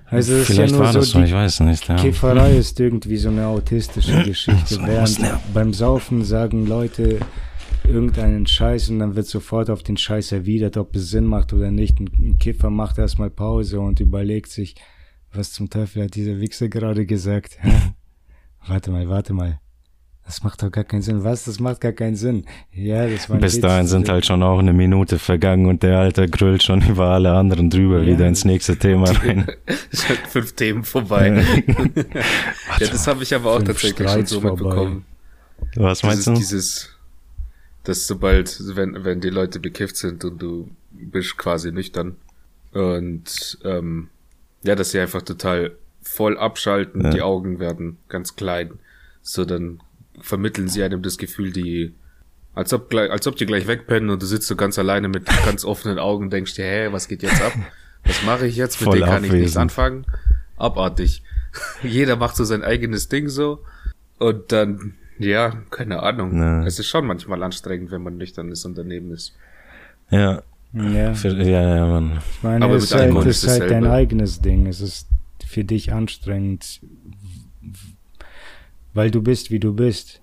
Also 0.07 0.35
es 0.35 0.47
Vielleicht 0.47 0.67
ist 0.67 0.71
ja 0.71 0.77
nur 0.77 0.87
war 0.87 0.93
so, 0.93 0.99
das 1.01 1.11
so, 1.11 1.21
ich 1.21 1.33
weiß 1.33 1.61
nicht. 1.61 1.87
Ja. 1.89 1.97
Kifferei 1.97 2.57
ist 2.57 2.81
irgendwie 2.81 3.17
so 3.19 3.29
eine 3.29 3.47
autistische 3.47 4.23
Geschichte. 4.25 4.75
So, 4.75 4.87
Während 4.87 5.09
snap. 5.09 5.41
beim 5.53 5.75
Saufen 5.75 6.25
sagen 6.25 6.67
Leute 6.67 7.21
irgendeinen 7.85 8.47
Scheiß 8.47 8.91
und 8.91 9.01
dann 9.01 9.17
wird 9.17 9.27
sofort 9.27 9.71
auf 9.71 9.83
den 9.83 9.97
Scheiß 9.97 10.33
erwidert, 10.33 10.77
ob 10.77 10.95
es 10.97 11.11
Sinn 11.11 11.25
macht 11.25 11.53
oder 11.53 11.71
nicht. 11.71 12.01
Ein, 12.01 12.37
Kiffer 12.39 12.71
macht 12.71 12.99
erstmal 12.99 13.31
Pause 13.31 13.81
und 13.81 14.01
überlegt 14.01 14.51
sich, 14.51 14.75
was 15.33 15.53
zum 15.53 15.69
Teufel 15.69 16.05
hat 16.05 16.15
dieser 16.15 16.41
Wichser 16.41 16.69
gerade 16.69 17.05
gesagt? 17.07 17.59
Warte 18.67 18.91
mal, 18.91 19.09
warte 19.09 19.33
mal. 19.33 19.61
Das 20.29 20.43
macht 20.43 20.63
doch 20.63 20.71
gar 20.71 20.85
keinen 20.85 21.01
Sinn. 21.01 21.25
Was? 21.25 21.45
Das 21.45 21.59
macht 21.59 21.81
gar 21.81 21.93
keinen 21.93 22.15
Sinn. 22.15 22.45
Ja, 22.71 23.07
das 23.09 23.31
war 23.31 23.39
Bis 23.39 23.55
Witz. 23.55 23.63
dahin 23.63 23.87
sind 23.87 24.11
halt 24.11 24.27
schon 24.27 24.43
auch 24.43 24.59
eine 24.59 24.75
Minute 24.75 25.19
vergangen 25.19 25.65
und 25.65 25.83
der 25.83 25.99
Alte 25.99 26.29
grüllt 26.29 26.63
schon 26.63 26.87
über 26.87 27.07
alle 27.07 27.33
anderen 27.33 27.71
drüber 27.71 28.01
Ja. 28.03 28.07
wieder 28.09 28.29
ins 28.29 28.45
nächste 28.45 28.77
Thema 28.77 29.11
rein. 29.23 29.51
Schon 29.91 30.17
fünf 30.29 30.53
Themen 30.53 30.85
vorbei. 30.85 31.43
ja, 32.79 32.87
das 32.91 33.07
habe 33.07 33.23
ich 33.23 33.35
aber 33.35 33.53
auch 33.53 33.57
Fünf 33.57 33.69
tatsächlich 33.69 33.97
schon 34.07 34.09
Streits 34.27 34.31
so 34.31 34.41
vorbei. 34.43 34.63
mitbekommen. 34.65 35.05
Was 35.77 36.01
Das 36.01 36.03
meinst 36.03 36.19
ist 36.19 36.27
du? 36.27 36.35
dieses, 36.35 36.91
dass 37.85 38.07
sobald, 38.07 38.61
wenn, 38.77 39.03
wenn 39.05 39.23
die 39.23 39.31
Leute 39.31 39.61
bekifft 39.61 39.97
sind 39.97 40.27
und 40.27 40.43
du 40.43 40.69
bist 40.91 41.39
quasi 41.39 41.73
nüchtern 41.73 42.17
und 42.75 43.59
ähm, 43.65 44.09
ja, 44.63 44.75
dass 44.75 44.91
sie 44.91 45.01
einfach 45.01 45.23
total 45.23 45.73
voll 46.03 46.37
abschalten, 46.37 47.03
Ja. 47.03 47.11
die 47.11 47.23
Augen 47.23 47.61
werden 47.61 47.97
ganz 48.11 48.37
klein, 48.37 48.73
so 49.23 49.47
dann 49.47 49.81
vermitteln 50.21 50.69
sie 50.69 50.83
einem 50.83 51.03
das 51.03 51.19
Gefühl, 51.19 51.53
die 51.53 51.95
als 52.55 52.73
ob, 52.73 52.91
gleich, 52.91 53.11
als 53.11 53.27
ob 53.27 53.37
die 53.37 53.47
gleich 53.47 53.67
wegpennen 53.69 54.11
und 54.11 54.21
du 54.21 54.27
sitzt 54.27 54.49
so 54.49 54.57
ganz 54.57 54.79
alleine 54.79 55.09
mit 55.09 55.27
ganz 55.45 55.65
offenen 55.65 55.99
Augen 55.99 56.25
und 56.25 56.33
denkst 56.33 56.55
dir, 56.55 56.65
hä, 56.65 56.89
was 56.91 57.07
geht 57.09 57.23
jetzt 57.23 57.41
ab? 57.41 57.53
Was 58.05 58.23
mache 58.25 58.47
ich 58.47 58.57
jetzt? 58.57 58.81
Mit 58.81 58.89
Voll 58.89 58.99
denen 58.99 59.11
kann 59.11 59.25
ich 59.25 59.31
nichts 59.33 59.57
abwesend. 59.57 59.63
anfangen. 59.63 60.07
Abartig. 60.57 61.23
Jeder 61.83 62.17
macht 62.17 62.37
so 62.37 62.45
sein 62.45 62.63
eigenes 62.65 63.09
Ding 63.09 63.29
so. 63.29 63.61
Und 64.19 64.51
dann, 64.51 64.95
ja, 65.19 65.63
keine 65.71 66.03
Ahnung. 66.03 66.37
Ja. 66.37 66.65
Es 66.65 66.79
ist 66.79 66.89
schon 66.89 67.07
manchmal 67.07 67.43
anstrengend, 67.43 67.91
wenn 67.93 68.03
man 68.03 68.17
nüchtern 68.17 68.51
ist 68.51 68.65
und 68.65 68.77
daneben 68.77 69.13
ist. 69.13 69.35
Ja, 70.11 70.43
Ja, 70.73 71.15
für, 71.15 71.29
ja, 71.41 71.77
ja, 71.77 71.87
Mann. 71.87 72.19
ich 72.37 72.43
meine, 72.43 72.65
Aber 72.65 72.75
es 72.75 72.91
mit 72.91 72.91
ist 72.91 72.95
halt, 73.17 73.27
ist 73.27 73.49
halt 73.49 73.71
dein 73.71 73.87
eigenes 73.87 74.41
Ding. 74.41 74.67
Es 74.67 74.81
ist 74.81 75.07
für 75.47 75.65
dich 75.65 75.93
anstrengend, 75.93 76.81
weil 78.95 79.11
du 79.11 79.23
bist, 79.23 79.51
wie 79.51 79.61
du 79.61 79.75
bist. 79.75 80.23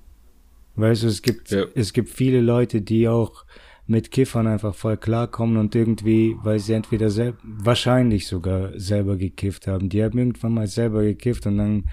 Weißt 0.76 1.04
du, 1.04 1.08
es 1.08 1.22
gibt, 1.22 1.52
Ja. 1.52 1.66
es 1.76 1.94
gibt 1.94 2.10
viele 2.10 2.42
Leute, 2.42 2.82
die 2.82 3.08
auch 3.08 3.46
mit 3.88 4.10
Kiffern 4.10 4.48
einfach 4.48 4.74
voll 4.74 4.98
klarkommen 4.98 5.58
und 5.58 5.76
irgendwie, 5.76 6.36
weil 6.42 6.58
sie 6.60 6.74
entweder 6.74 7.12
selber, 7.12 7.38
wahrscheinlich 7.44 8.28
sogar 8.28 8.72
selber 8.80 9.16
gekifft 9.16 9.68
haben. 9.68 9.90
Die 9.90 10.04
haben 10.04 10.18
irgendwann 10.18 10.54
mal 10.56 10.68
selber 10.68 11.04
gekifft 11.04 11.46
und 11.46 11.60
dann 11.60 11.86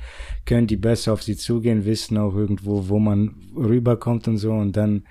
können 0.47 0.67
die 0.67 0.79
besser 0.79 1.13
auf 1.13 1.23
sie 1.23 1.37
zugehen, 1.37 1.85
wissen 1.85 2.17
auch 2.17 2.35
irgendwo, 2.35 2.89
wo 2.89 2.99
man 2.99 3.35
rüberkommt 3.55 4.27
und 4.27 4.39
so 4.39 4.53
und 4.53 4.75
dann 4.77 5.05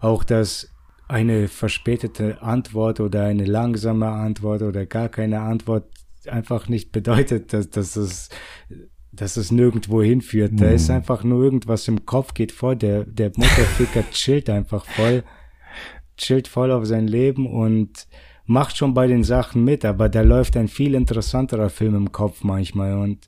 auch 0.00 0.24
das 0.24 0.70
eine 1.06 1.46
verspätete 1.48 2.42
Antwort 2.42 2.98
oder 2.98 3.24
eine 3.24 3.44
langsame 3.44 4.08
Antwort 4.08 4.62
oder 4.62 4.86
gar 4.86 5.08
keine 5.08 5.40
Antwort 5.40 5.86
einfach 6.26 6.68
nicht 6.68 6.90
bedeutet, 6.90 7.52
dass, 7.52 7.70
dass 7.70 7.94
es 7.96 8.28
dass 9.16 9.36
es 9.36 9.50
nirgendwo 9.50 10.02
hinführt. 10.02 10.52
Da 10.56 10.70
ist 10.70 10.90
einfach 10.90 11.24
nur 11.24 11.42
irgendwas 11.42 11.88
im 11.88 12.04
Kopf 12.06 12.34
geht 12.34 12.52
vor. 12.52 12.76
Der, 12.76 13.04
der 13.04 13.30
Mutterficker 13.36 14.04
chillt 14.10 14.50
einfach 14.50 14.84
voll, 14.84 15.22
chillt 16.16 16.48
voll 16.48 16.70
auf 16.70 16.84
sein 16.86 17.06
Leben 17.06 17.46
und 17.46 18.06
macht 18.46 18.76
schon 18.76 18.92
bei 18.94 19.06
den 19.06 19.24
Sachen 19.24 19.64
mit, 19.64 19.84
aber 19.84 20.08
da 20.08 20.20
läuft 20.20 20.56
ein 20.56 20.68
viel 20.68 20.94
interessanterer 20.94 21.70
Film 21.70 21.94
im 21.94 22.12
Kopf 22.12 22.44
manchmal 22.44 22.94
und 22.98 23.26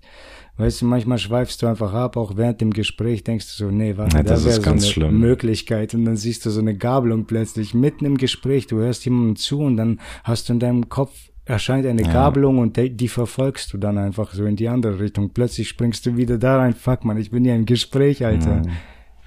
weißt 0.59 0.83
du, 0.83 0.87
manchmal 0.87 1.19
schweifst 1.19 1.63
du 1.63 1.67
einfach 1.67 1.93
ab, 1.95 2.17
auch 2.19 2.37
während 2.37 2.61
dem 2.61 2.71
Gespräch 2.73 3.25
denkst 3.25 3.47
du 3.57 3.65
so, 3.65 3.71
nee, 3.71 3.97
warte, 3.97 4.19
Ja, 4.19 4.23
da 4.23 4.31
das 4.31 4.41
ist 4.41 4.47
wäre 4.47 4.57
so 4.57 4.63
ganz 4.63 4.83
eine 4.85 4.93
schlimm. 4.93 5.19
Möglichkeit 5.19 5.95
und 5.95 6.05
dann 6.05 6.17
siehst 6.17 6.45
du 6.45 6.51
so 6.51 6.61
eine 6.61 6.77
Gabelung 6.77 7.25
plötzlich 7.25 7.73
mitten 7.73 8.05
im 8.05 8.19
Gespräch, 8.19 8.67
du 8.67 8.77
hörst 8.77 9.05
jemandem 9.07 9.37
zu 9.37 9.61
und 9.61 9.79
dann 9.79 10.01
hast 10.23 10.49
du 10.49 10.53
in 10.53 10.61
deinem 10.61 10.89
Kopf 10.91 11.15
erscheint 11.47 11.87
eine 11.87 12.03
Gabelung 12.03 12.59
und 12.59 12.77
die, 12.77 13.09
verfolgst 13.09 13.73
du 13.73 13.79
dann 13.79 13.97
einfach 13.99 14.33
so 14.33 14.45
in 14.45 14.57
die 14.57 14.69
andere 14.69 14.99
Richtung. 15.01 15.31
Plötzlich 15.31 15.69
springst 15.69 16.05
du 16.05 16.17
wieder 16.17 16.39
da 16.39 16.59
rein, 16.59 16.75
fuck 16.75 17.05
man, 17.05 17.17
ich 17.17 17.31
bin 17.31 17.45
ja 17.45 17.55
im 17.55 17.65
Gespräch, 17.67 18.25
Alter. 18.25 18.63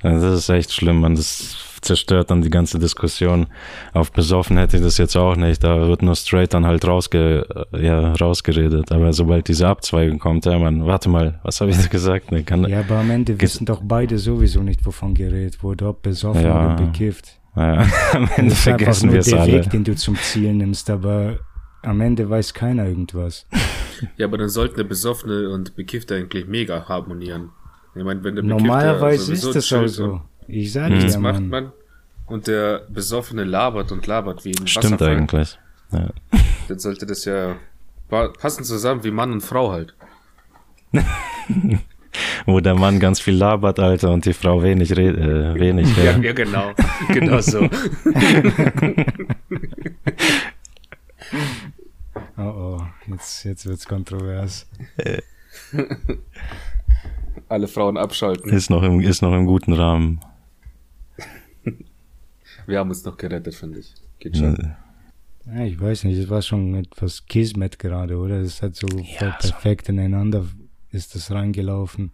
Also 0.01 0.29
das 0.29 0.39
ist 0.39 0.49
echt 0.49 0.71
schlimm, 0.71 1.01
man. 1.01 1.15
Das 1.15 1.57
zerstört 1.81 2.31
dann 2.31 2.41
die 2.41 2.49
ganze 2.49 2.79
Diskussion. 2.79 3.47
Auf 3.93 4.11
besoffen 4.11 4.57
hätte 4.57 4.77
ich 4.77 4.83
das 4.83 4.97
jetzt 4.97 5.15
auch 5.17 5.35
nicht. 5.35 5.63
Da 5.63 5.88
wird 5.88 6.01
nur 6.01 6.15
straight 6.15 6.53
dann 6.53 6.65
halt 6.65 6.88
rausge, 6.88 7.67
äh, 7.73 7.85
ja, 7.85 8.13
rausgeredet. 8.13 8.91
Aber 8.91 9.11
sobald 9.11 9.47
diese 9.49 9.67
Abzweigung 9.67 10.19
kommt, 10.19 10.45
ja, 10.45 10.57
man, 10.57 10.85
warte 10.85 11.09
mal, 11.09 11.39
was 11.43 11.59
habe 11.59 11.71
ich 11.71 11.77
da 11.77 11.88
gesagt? 11.88 12.31
Ne, 12.31 12.43
kann, 12.43 12.65
Ja, 12.69 12.79
aber 12.79 12.97
am 12.99 13.11
Ende 13.11 13.39
wissen 13.41 13.65
doch 13.65 13.81
beide 13.83 14.17
sowieso 14.17 14.61
nicht, 14.61 14.85
wovon 14.85 15.13
geredet 15.13 15.61
wurde, 15.63 15.88
ob 15.88 16.01
besoffen 16.01 16.43
Ja. 16.43 16.75
oder 16.75 16.85
bekifft. 16.85 17.38
ja, 17.57 17.85
am 18.13 18.29
Ende 18.38 18.55
vergessen 18.55 19.11
wir 19.11 19.19
es 19.19 19.27
der 19.27 19.41
alle. 19.41 19.51
Weg, 19.53 19.69
den 19.69 19.83
du 19.83 19.95
zum 19.95 20.15
Ziel 20.15 20.53
nimmst, 20.53 20.89
aber 20.89 21.39
am 21.83 22.01
Ende 22.01 22.29
weiß 22.29 22.53
keiner 22.53 22.86
irgendwas. 22.88 23.45
Ja, 24.15 24.27
aber 24.27 24.38
dann 24.38 24.48
sollten 24.48 24.77
der 24.77 24.86
Besoffene 24.86 25.50
und 25.50 25.75
Bekiffte 25.75 26.15
eigentlich 26.15 26.48
mega 26.48 26.88
harmonieren. 26.88 27.50
Ich 27.95 28.01
meine, 28.05 28.24
wenn 28.24 28.33
der 28.36 28.43
Bekiffte 28.43 28.63
Normalerweise 28.63 29.33
ist 29.33 29.43
das 29.53 29.74
auch 29.74 29.88
so. 29.88 30.21
Ich 30.48 30.71
sag 30.71 30.89
Mhm. 30.89 31.00
dir, 31.00 31.05
Das 31.07 31.17
macht 31.17 31.41
Mann. 31.41 31.50
man. 31.50 31.71
Und 32.25 32.48
der 32.48 32.83
Besoffene 32.88 33.43
labert 33.43 33.91
und 33.91 34.07
labert 34.07 34.45
wie 34.45 34.51
ein 34.57 34.67
Stimmt 34.67 34.86
Wasserfall. 34.86 35.17
eigentlich. 35.17 35.59
Ja. 35.91 36.12
Dann 36.69 36.79
sollte 36.79 37.05
das 37.07 37.25
ja 37.25 37.57
pa- 38.07 38.29
passen 38.29 38.63
zusammen 38.63 39.03
wie 39.03 39.12
Mann 39.12 39.33
und 39.33 39.41
Frau 39.41 39.69
halt. 39.74 39.93
Wo 42.45 42.59
der 42.62 42.75
Mann 42.75 43.00
ganz 43.01 43.19
viel 43.19 43.36
labert, 43.36 43.79
Alter, 43.79 44.12
und 44.12 44.24
die 44.25 44.33
Frau 44.33 44.63
wenig, 44.63 44.95
red, 44.95 45.17
äh, 45.17 45.55
wenig. 45.55 45.88
Ja, 45.98 46.03
Ja. 46.12 46.17
ja 46.19 46.33
genau. 46.33 46.71
genau 47.09 47.41
so. 47.41 47.67
Oh 52.38 52.41
oh, 52.41 52.81
jetzt, 53.07 53.43
jetzt 53.45 53.65
wird's 53.65 53.86
kontrovers. 53.88 54.67
Alle 57.48 57.67
Frauen 57.67 57.98
abschalten. 57.98 58.51
Ist 58.51 58.69
noch 58.69 58.83
im, 58.83 59.00
ist 59.00 59.21
noch 59.21 59.33
im 59.33 59.45
guten 59.45 59.74
Rahmen. 59.74 60.19
Wir 62.65 62.79
haben 62.79 62.89
uns 62.89 63.03
noch 63.05 63.17
gerettet, 63.17 63.55
finde 63.55 63.79
ich. 63.79 63.93
Geht 64.19 64.38
schon. 64.38 64.75
Ja, 65.45 65.63
ich 65.65 65.79
weiß 65.79 66.03
nicht, 66.03 66.17
es 66.17 66.29
war 66.29 66.41
schon 66.41 66.75
etwas 66.75 67.25
Kismet 67.25 67.79
gerade, 67.79 68.17
oder? 68.17 68.36
Es 68.41 68.62
hat 68.62 68.75
so 68.75 68.88
voll 68.88 69.33
so- 69.39 69.50
perfekt 69.50 69.89
ineinander 69.89 70.45
ist 70.91 71.15
das 71.15 71.31
reingelaufen. 71.31 72.12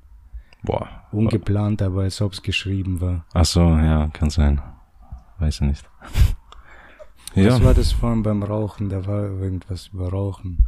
Boah. 0.63 1.03
Ungeplant, 1.11 1.81
aber 1.81 2.03
als 2.03 2.21
ob's 2.21 2.41
geschrieben 2.41 2.99
war. 3.01 3.25
Ach 3.33 3.45
so, 3.45 3.61
ja, 3.61 4.07
kann 4.13 4.29
sein. 4.29 4.61
Weiß 5.39 5.55
ich 5.55 5.61
nicht. 5.61 5.85
Ja. 7.35 7.51
Was 7.53 7.63
war 7.63 7.73
das 7.73 7.91
vorhin 7.91 8.23
beim 8.23 8.43
Rauchen? 8.43 8.89
Da 8.89 9.05
war 9.05 9.23
irgendwas 9.23 9.87
über 9.93 10.09
Rauchen. 10.09 10.67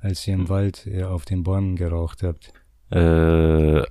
Als 0.00 0.26
ihr 0.28 0.34
im 0.34 0.48
Wald 0.48 0.86
äh, 0.86 1.02
auf 1.04 1.24
den 1.24 1.42
Bäumen 1.42 1.76
geraucht 1.76 2.22
habt. 2.22 2.52
Äh, 2.90 3.82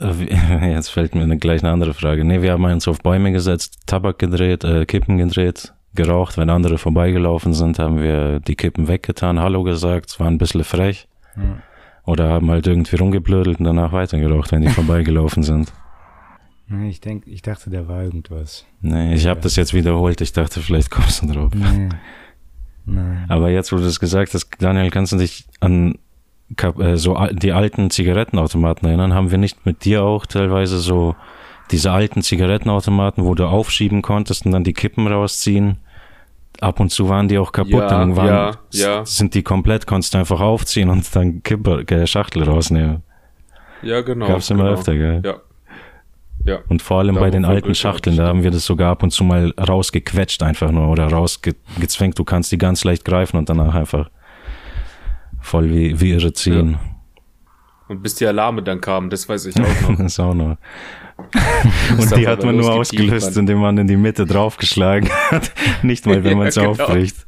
wie- 0.00 0.30
jetzt 0.70 0.88
fällt 0.88 1.14
mir 1.14 1.36
gleich 1.36 1.62
eine 1.62 1.72
andere 1.72 1.94
Frage. 1.94 2.24
Nee, 2.24 2.42
wir 2.42 2.52
haben 2.52 2.64
uns 2.64 2.88
auf 2.88 3.00
Bäume 3.00 3.30
gesetzt, 3.32 3.78
Tabak 3.86 4.18
gedreht, 4.18 4.64
äh, 4.64 4.86
Kippen 4.86 5.18
gedreht, 5.18 5.72
geraucht. 5.94 6.36
Wenn 6.36 6.50
andere 6.50 6.78
vorbeigelaufen 6.78 7.52
sind, 7.54 7.78
haben 7.78 7.98
wir 8.02 8.40
die 8.40 8.56
Kippen 8.56 8.88
weggetan, 8.88 9.38
Hallo 9.40 9.62
gesagt, 9.62 10.10
es 10.10 10.18
war 10.20 10.26
ein 10.26 10.38
bisschen 10.38 10.64
frech. 10.64 11.06
Ja. 11.36 11.58
Oder 12.06 12.28
haben 12.30 12.50
halt 12.50 12.66
irgendwie 12.66 12.96
rumgeblödelt 12.96 13.58
und 13.60 13.64
danach 13.64 13.92
weitergeraucht, 13.92 14.52
wenn 14.52 14.62
die 14.62 14.68
vorbeigelaufen 14.80 15.42
sind. 15.42 15.72
Ich 16.88 17.00
denk, 17.00 17.26
ich 17.26 17.42
dachte, 17.42 17.68
da 17.70 17.86
war 17.88 18.04
irgendwas. 18.04 18.64
Nee, 18.80 19.14
ich 19.14 19.26
habe 19.26 19.40
das 19.40 19.56
jetzt 19.56 19.74
wiederholt. 19.74 20.20
Ich 20.20 20.32
dachte, 20.32 20.60
vielleicht 20.60 20.90
kommst 20.90 21.22
du 21.22 21.26
drauf. 21.26 21.52
Nee. 21.54 21.90
Nein. 22.86 23.24
Aber 23.28 23.50
jetzt, 23.50 23.72
wo 23.72 23.76
du 23.76 23.84
das 23.84 24.00
gesagt 24.00 24.34
hast, 24.34 24.50
Daniel, 24.58 24.90
kannst 24.90 25.12
du 25.12 25.16
dich 25.16 25.46
an 25.60 25.98
äh, 26.56 26.96
so 26.96 27.18
die 27.32 27.52
alten 27.52 27.90
Zigarettenautomaten 27.90 28.88
erinnern? 28.88 29.14
Haben 29.14 29.30
wir 29.30 29.38
nicht 29.38 29.64
mit 29.66 29.84
dir 29.84 30.02
auch 30.04 30.26
teilweise 30.26 30.78
so 30.78 31.16
diese 31.70 31.92
alten 31.92 32.22
Zigarettenautomaten, 32.22 33.24
wo 33.24 33.34
du 33.34 33.46
aufschieben 33.46 34.02
konntest 34.02 34.44
und 34.46 34.52
dann 34.52 34.64
die 34.64 34.74
Kippen 34.74 35.06
rausziehen? 35.06 35.78
Ab 36.60 36.78
und 36.78 36.90
zu 36.90 37.08
waren 37.08 37.28
die 37.28 37.38
auch 37.38 37.52
kaputt, 37.52 37.72
Ja, 37.72 37.88
dann 37.88 38.16
waren, 38.16 38.54
ja, 38.70 38.98
ja. 38.98 39.06
sind 39.06 39.34
die 39.34 39.42
komplett, 39.42 39.86
konntest 39.86 40.14
du 40.14 40.18
einfach 40.18 40.40
aufziehen 40.40 40.88
und 40.88 41.14
dann 41.16 41.42
Kippe, 41.42 41.84
äh, 41.88 42.06
Schachtel 42.06 42.44
rausnehmen. 42.44 43.02
Ja, 43.82 44.02
genau. 44.02 44.28
Gab's 44.28 44.50
immer 44.50 44.64
genau. 44.64 44.74
öfter, 44.74 44.94
gell? 44.94 45.22
Ja. 45.24 45.36
Ja. 46.44 46.58
Und 46.68 46.82
vor 46.82 46.98
allem 46.98 47.14
Da, 47.14 47.20
bei 47.22 47.30
den 47.30 47.44
alten 47.44 47.74
Schachteln, 47.74 48.16
da 48.16 48.26
haben 48.26 48.42
wir 48.42 48.50
das 48.50 48.64
sogar 48.66 48.90
ab 48.90 49.02
und 49.02 49.10
zu 49.10 49.24
mal 49.24 49.52
rausgequetscht 49.58 50.42
einfach 50.42 50.70
nur 50.70 50.88
oder 50.88 51.06
rausgezwängt. 51.06 52.18
Du 52.18 52.24
kannst 52.24 52.52
die 52.52 52.58
ganz 52.58 52.84
leicht 52.84 53.04
greifen 53.04 53.38
und 53.38 53.48
danach 53.48 53.74
einfach 53.74 54.10
voll 55.40 55.70
wie, 55.70 55.98
wie 56.00 56.12
irre 56.12 56.32
ziehen. 56.34 56.78
Und 57.88 58.02
bis 58.02 58.14
die 58.14 58.26
Alarme 58.26 58.62
dann 58.62 58.80
kamen, 58.80 59.10
das 59.10 59.28
weiß 59.28 59.46
ich 59.46 59.56
auch 59.56 59.88
noch. 59.90 59.98
Das 59.98 60.18
auch 60.20 60.34
noch. 60.34 60.56
Und 61.98 62.16
die 62.16 62.26
hat 62.26 62.42
man 62.42 62.56
nur 62.56 62.72
ausgelöst, 62.72 63.30
Mann. 63.30 63.40
indem 63.40 63.58
man 63.58 63.78
in 63.78 63.86
die 63.86 63.96
Mitte 63.96 64.24
draufgeschlagen 64.26 65.08
hat. 65.30 65.52
Nicht 65.82 66.06
mal, 66.06 66.24
wenn 66.24 66.36
man 66.38 66.48
es 66.48 66.56
Ja, 66.56 66.62
genau. 66.62 66.72
aufbricht. 66.72 67.24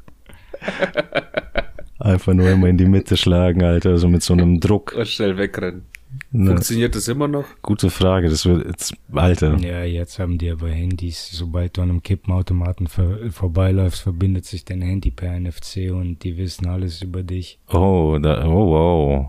Einfach 2.00 2.34
nur 2.34 2.48
immer 2.50 2.66
in 2.68 2.78
die 2.78 2.86
Mitte 2.86 3.16
schlagen, 3.16 3.62
Alter, 3.62 3.96
so 3.98 4.08
mit 4.08 4.22
so 4.24 4.32
einem 4.32 4.58
Druck. 4.58 4.92
Und 4.96 5.06
schnell 5.06 5.36
wegrennen. 5.38 5.84
Ne, 6.30 6.50
Funktioniert 6.50 6.94
das 6.94 7.08
immer 7.08 7.28
noch? 7.28 7.44
gute 7.62 7.90
Frage, 7.90 8.28
das 8.28 8.46
wird 8.46 8.66
jetzt, 8.66 8.94
Alter. 9.12 9.56
Ja, 9.58 9.84
jetzt 9.84 10.18
haben 10.18 10.38
die 10.38 10.50
aber 10.50 10.68
Handys. 10.68 11.30
Sobald 11.32 11.76
du 11.76 11.82
an 11.82 11.90
einem 11.90 12.02
Kippenautomaten 12.02 12.86
vor, 12.86 13.18
vorbeiläufst, 13.30 14.02
verbindet 14.02 14.44
sich 14.44 14.64
dein 14.64 14.82
Handy 14.82 15.10
per 15.10 15.38
NFC 15.38 15.90
und 15.90 16.22
die 16.22 16.36
wissen 16.36 16.66
alles 16.66 17.02
über 17.02 17.22
dich. 17.22 17.58
Oh, 17.68 18.18
da, 18.20 18.46
oh, 18.46 18.70
wow. 18.70 19.26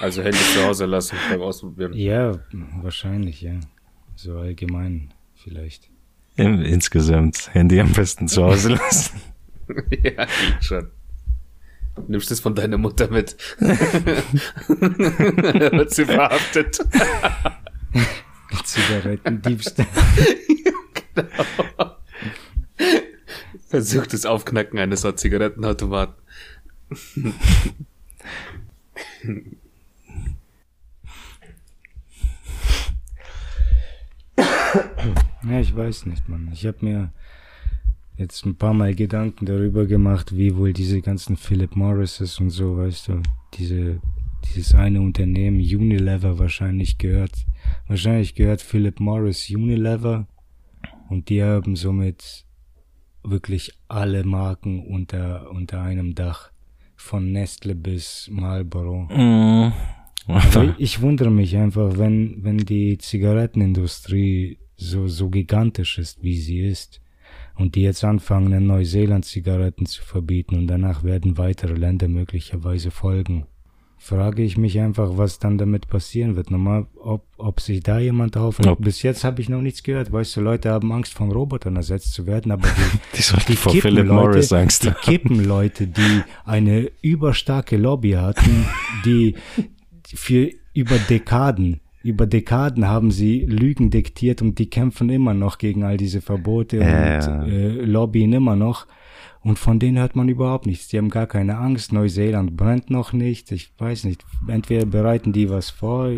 Also 0.00 0.22
Handy 0.22 0.38
zu 0.38 0.64
Hause 0.64 0.86
lassen 0.86 1.16
beim 1.30 1.42
Ausprobieren. 1.42 1.92
Ja, 1.92 2.38
wahrscheinlich, 2.82 3.42
ja. 3.42 3.60
So 4.16 4.38
allgemein 4.38 5.12
vielleicht. 5.34 5.90
In, 6.36 6.62
insgesamt 6.62 7.50
Handy 7.52 7.80
am 7.80 7.92
besten 7.92 8.28
zu 8.28 8.44
Hause 8.44 8.70
lassen. 8.70 9.20
ja, 10.02 10.26
schon. 10.60 10.90
Nimmst 12.08 12.30
es 12.30 12.40
von 12.40 12.54
deiner 12.54 12.78
Mutter 12.78 13.08
mit. 13.08 13.36
Wird 14.68 15.94
sie 15.94 16.04
verhaftet. 16.04 16.80
Zigarettendiebstahl. 18.64 19.86
genau. 21.14 21.96
Versucht 23.68 24.12
das 24.12 24.26
Aufknacken 24.26 24.78
eines 24.78 25.06
Zigarettenautomaten. 25.16 26.14
Ja, 35.48 35.60
ich 35.60 35.74
weiß 35.74 36.06
nicht, 36.06 36.28
Mann. 36.28 36.50
Ich 36.52 36.66
habe 36.66 36.78
mir 36.80 37.12
jetzt 38.20 38.44
ein 38.44 38.54
paar 38.54 38.74
Mal 38.74 38.94
Gedanken 38.94 39.46
darüber 39.46 39.86
gemacht, 39.86 40.36
wie 40.36 40.54
wohl 40.54 40.72
diese 40.72 41.00
ganzen 41.00 41.36
Philip 41.36 41.74
Morrises 41.74 42.38
und 42.38 42.50
so, 42.50 42.76
weißt 42.76 43.08
du, 43.08 43.22
diese, 43.54 44.00
dieses 44.44 44.74
eine 44.74 45.00
Unternehmen, 45.00 45.58
Unilever 45.58 46.38
wahrscheinlich 46.38 46.98
gehört. 46.98 47.32
Wahrscheinlich 47.88 48.34
gehört 48.34 48.60
Philip 48.60 49.00
Morris 49.00 49.50
Unilever 49.50 50.28
und 51.08 51.30
die 51.30 51.42
haben 51.42 51.76
somit 51.76 52.44
wirklich 53.22 53.72
alle 53.88 54.22
Marken 54.24 54.86
unter, 54.86 55.50
unter 55.50 55.82
einem 55.82 56.14
Dach. 56.14 56.50
Von 56.96 57.32
Nestle 57.32 57.74
bis 57.74 58.28
Marlboro. 58.30 59.08
Mm. 59.10 59.72
Ich 60.78 61.00
wundere 61.00 61.30
mich 61.30 61.56
einfach, 61.56 61.96
wenn, 61.96 62.44
wenn 62.44 62.58
die 62.58 62.98
Zigarettenindustrie 62.98 64.58
so, 64.76 65.08
so 65.08 65.28
gigantisch 65.30 65.98
ist, 65.98 66.22
wie 66.22 66.38
sie 66.38 66.60
ist, 66.60 67.00
und 67.60 67.74
die 67.74 67.82
jetzt 67.82 68.02
anfangen, 68.04 68.52
in 68.52 68.66
Neuseeland 68.66 69.24
Zigaretten 69.24 69.86
zu 69.86 70.02
verbieten 70.02 70.56
und 70.56 70.66
danach 70.66 71.04
werden 71.04 71.38
weitere 71.38 71.74
Länder 71.74 72.08
möglicherweise 72.08 72.90
folgen, 72.90 73.46
frage 73.98 74.42
ich 74.42 74.56
mich 74.56 74.80
einfach, 74.80 75.18
was 75.18 75.38
dann 75.38 75.58
damit 75.58 75.86
passieren 75.88 76.34
wird. 76.34 76.50
Nochmal, 76.50 76.86
ob, 76.96 77.26
ob 77.36 77.60
sich 77.60 77.80
da 77.82 77.98
jemand. 77.98 78.34
Ob- 78.36 78.82
Bis 78.82 79.02
jetzt 79.02 79.24
habe 79.24 79.42
ich 79.42 79.50
noch 79.50 79.60
nichts 79.60 79.82
gehört. 79.82 80.10
Weißt 80.10 80.36
du, 80.36 80.40
Leute 80.40 80.70
haben 80.70 80.90
Angst, 80.90 81.12
von 81.12 81.30
Robotern 81.30 81.76
ersetzt 81.76 82.14
zu 82.14 82.26
werden, 82.26 82.50
aber 82.50 82.66
die, 82.66 82.98
Die 83.18 83.22
sollten 83.22 83.46
die 83.52 83.56
vor 83.56 83.72
Philip 83.72 84.06
Kippenleute- 84.06 84.12
Morris 84.14 84.52
Angst 84.54 84.84
die 84.84 84.88
haben. 84.88 85.00
Kippenleute, 85.02 85.86
die 85.86 86.22
eine 86.46 86.90
überstarke 87.02 87.76
Lobby 87.76 88.12
hatten, 88.12 88.66
die 89.04 89.34
für 90.14 90.50
über 90.72 90.96
Dekaden, 91.10 91.80
über 92.02 92.26
Dekaden 92.26 92.88
haben 92.88 93.10
sie 93.10 93.40
Lügen 93.40 93.90
diktiert 93.90 94.42
und 94.42 94.58
die 94.58 94.70
kämpfen 94.70 95.10
immer 95.10 95.34
noch 95.34 95.58
gegen 95.58 95.84
all 95.84 95.96
diese 95.96 96.20
Verbote 96.20 96.78
Ja, 96.78 96.84
und 96.84 97.26
ja. 97.26 97.44
äh, 97.46 97.68
lobbyen 97.84 98.32
immer 98.32 98.56
noch. 98.56 98.86
Und 99.42 99.58
von 99.58 99.78
denen 99.78 99.98
hört 99.98 100.16
man 100.16 100.28
überhaupt 100.28 100.66
nichts. 100.66 100.88
Die 100.88 100.98
haben 100.98 101.08
gar 101.08 101.26
keine 101.26 101.56
Angst. 101.56 101.92
Neuseeland 101.92 102.56
brennt 102.56 102.90
noch 102.90 103.12
nicht. 103.14 103.50
Ich 103.52 103.72
weiß 103.78 104.04
nicht. 104.04 104.24
Entweder 104.46 104.84
bereiten 104.84 105.32
die 105.32 105.48
was 105.48 105.70
vor. 105.70 106.10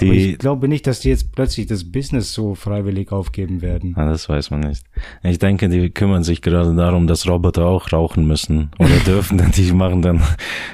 Die- 0.00 0.06
aber 0.06 0.14
ich 0.16 0.38
glaube 0.38 0.66
nicht, 0.68 0.86
dass 0.88 1.00
die 1.00 1.08
jetzt 1.10 1.32
plötzlich 1.32 1.66
das 1.66 1.84
Business 1.90 2.32
so 2.32 2.54
freiwillig 2.54 3.12
aufgeben 3.12 3.62
werden. 3.62 3.94
Ah, 3.96 4.06
das 4.10 4.28
weiß 4.28 4.50
man 4.50 4.60
nicht. 4.60 4.84
Ich 5.22 5.38
denke, 5.38 5.68
die 5.68 5.90
kümmern 5.90 6.24
sich 6.24 6.42
gerade 6.42 6.74
darum, 6.74 7.06
dass 7.06 7.28
Roboter 7.28 7.66
auch 7.66 7.92
rauchen 7.92 8.26
müssen 8.26 8.70
oder 8.78 8.88
dürfen, 9.06 9.38
denn 9.38 9.52
die 9.52 9.70
machen 9.72 10.02
dann 10.02 10.20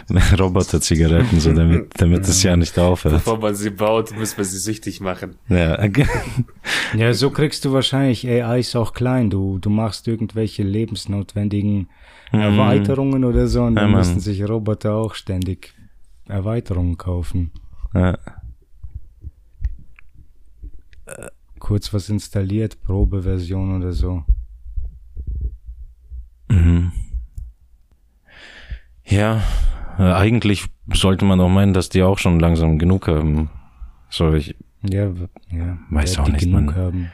Roboter-Zigaretten, 0.38 1.38
so 1.40 1.52
damit, 1.52 1.90
damit 2.00 2.22
es 2.22 2.42
ja 2.42 2.56
nicht 2.56 2.78
aufhört. 2.78 3.14
Bevor 3.16 3.38
man 3.38 3.54
sie 3.54 3.70
baut, 3.70 4.16
muss 4.16 4.36
man 4.36 4.44
sie 4.46 4.58
süchtig 4.58 5.00
machen. 5.00 5.36
Ja, 5.48 5.78
Ja, 6.96 7.12
so 7.12 7.30
kriegst 7.30 7.64
du 7.64 7.72
wahrscheinlich 7.72 8.26
AIs 8.26 8.74
auch 8.76 8.92
klein. 8.94 9.30
Du, 9.30 9.58
du 9.58 9.70
machst 9.70 10.08
irgendwelche 10.08 10.62
lebensnotwendigen 10.62 11.88
Erweiterungen 12.32 13.24
oder 13.24 13.46
so 13.48 13.62
und 13.64 13.74
Ja, 13.74 13.82
dann 13.82 13.90
Mann. 13.90 14.00
müssen 14.00 14.20
sich 14.20 14.42
Roboter 14.48 14.94
auch 14.94 15.14
ständig 15.14 15.74
Erweiterungen 16.28 16.96
kaufen. 16.96 17.50
ja. 17.94 18.16
Kurz 21.58 21.92
was 21.92 22.08
installiert, 22.08 22.80
Probeversion 22.82 23.76
oder 23.76 23.92
so. 23.92 24.24
Mhm. 26.48 26.92
Ja, 29.04 29.42
eigentlich 29.98 30.66
sollte 30.92 31.24
man 31.24 31.40
auch 31.40 31.48
meinen, 31.48 31.74
dass 31.74 31.88
die 31.88 32.02
auch 32.02 32.18
schon 32.18 32.40
langsam 32.40 32.78
genug 32.78 33.08
haben. 33.08 33.50
So, 34.08 34.32
ich, 34.34 34.56
Ja, 34.82 35.10
ja. 35.50 35.78
Weiß 35.90 36.18
auch 36.18 36.28
nicht, 36.28 36.40
genug 36.44 36.66
Mann. 36.66 36.76
haben. 36.76 37.12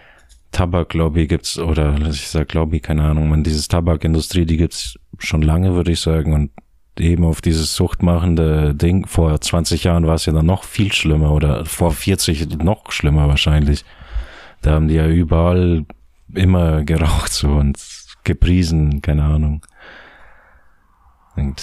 Tabaklobby 0.52 1.26
gibt's, 1.26 1.58
oder 1.58 1.98
ich 2.08 2.28
sag 2.28 2.54
Lobby, 2.54 2.80
keine 2.80 3.02
Ahnung, 3.04 3.28
man, 3.28 3.42
dieses 3.44 3.68
Tabakindustrie, 3.68 4.46
die 4.46 4.56
gibt's 4.56 4.98
schon 5.18 5.42
lange, 5.42 5.74
würde 5.74 5.92
ich 5.92 6.00
sagen, 6.00 6.32
und 6.32 6.50
eben 6.98 7.24
auf 7.24 7.40
dieses 7.40 7.74
suchtmachende 7.74 8.74
Ding, 8.74 9.06
vor 9.06 9.40
20 9.40 9.84
Jahren 9.84 10.06
war 10.06 10.14
es 10.14 10.26
ja 10.26 10.32
dann 10.32 10.46
noch 10.46 10.64
viel 10.64 10.92
schlimmer, 10.92 11.32
oder 11.32 11.64
vor 11.64 11.92
40 11.92 12.58
noch 12.62 12.90
schlimmer 12.92 13.28
wahrscheinlich. 13.28 13.84
Da 14.62 14.72
haben 14.72 14.88
die 14.88 14.94
ja 14.94 15.06
überall 15.06 15.84
immer 16.34 16.84
geraucht 16.84 17.32
so 17.32 17.48
und 17.48 17.78
gepriesen, 18.24 19.02
keine 19.02 19.24
Ahnung. 19.24 19.64
Und 21.36 21.62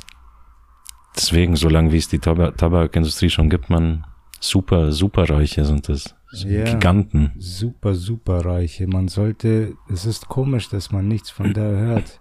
deswegen, 1.15 1.55
solange 1.55 1.91
wie 1.91 1.97
es 1.97 2.07
die 2.07 2.19
Tab 2.19 2.57
Tabakindustrie 2.57 3.29
schon 3.29 3.49
gibt, 3.49 3.69
man 3.69 4.05
super, 4.39 4.91
super 4.91 5.29
Reiche 5.29 5.65
sind 5.65 5.89
das. 5.89 6.15
Ja. 6.33 6.63
Giganten. 6.63 7.31
Super, 7.37 7.93
super 7.93 8.43
reiche. 8.43 8.87
Man 8.87 9.07
sollte, 9.07 9.75
es 9.87 10.05
ist 10.05 10.29
komisch, 10.29 10.67
dass 10.69 10.91
man 10.91 11.07
nichts 11.07 11.29
von 11.29 11.53
der 11.53 11.69
hört. 11.69 12.19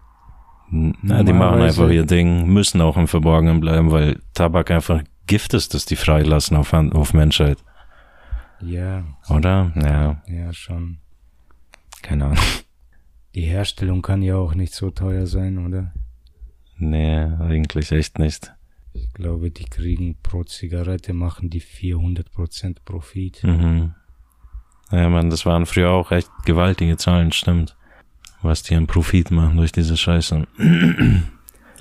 Na, 0.74 1.22
die 1.22 1.34
machen 1.34 1.60
einfach 1.60 1.90
ihr 1.90 2.06
Ding, 2.06 2.46
müssen 2.46 2.80
auch 2.80 2.96
im 2.96 3.06
Verborgenen 3.06 3.60
bleiben, 3.60 3.90
weil 3.90 4.20
Tabak 4.32 4.70
einfach 4.70 5.02
Gift 5.26 5.52
ist, 5.52 5.74
das 5.74 5.84
die 5.84 5.96
freilassen 5.96 6.56
auf, 6.56 6.72
auf 6.72 7.12
Menschheit. 7.12 7.58
Ja, 8.62 9.04
Oder? 9.28 9.70
Ja, 9.74 10.22
ja, 10.26 10.52
schon. 10.54 10.98
keine 12.00 12.24
Ahnung. 12.24 12.38
Die 13.34 13.42
Herstellung 13.42 14.00
kann 14.02 14.22
ja 14.22 14.36
auch 14.36 14.54
nicht 14.54 14.74
so 14.74 14.90
teuer 14.90 15.26
sein, 15.26 15.58
oder? 15.66 15.92
Nee, 16.78 17.22
eigentlich 17.22 17.92
echt 17.92 18.18
nicht. 18.18 18.52
Ich 18.94 19.12
glaube, 19.12 19.50
die 19.50 19.64
kriegen 19.64 20.16
pro 20.22 20.44
Zigarette, 20.44 21.12
machen 21.12 21.50
die 21.50 21.60
400% 21.62 22.76
Profit. 22.84 23.42
Mhm. 23.44 23.94
Ja, 24.90 25.08
man, 25.08 25.28
das 25.28 25.44
waren 25.44 25.66
früher 25.66 25.90
auch 25.90 26.12
echt 26.12 26.30
gewaltige 26.44 26.96
Zahlen, 26.96 27.32
stimmt. 27.32 27.76
Was 28.42 28.62
die 28.62 28.74
an 28.74 28.86
Profit 28.86 29.30
machen 29.30 29.56
durch 29.56 29.72
diese 29.72 29.96
Scheiße. 29.96 30.46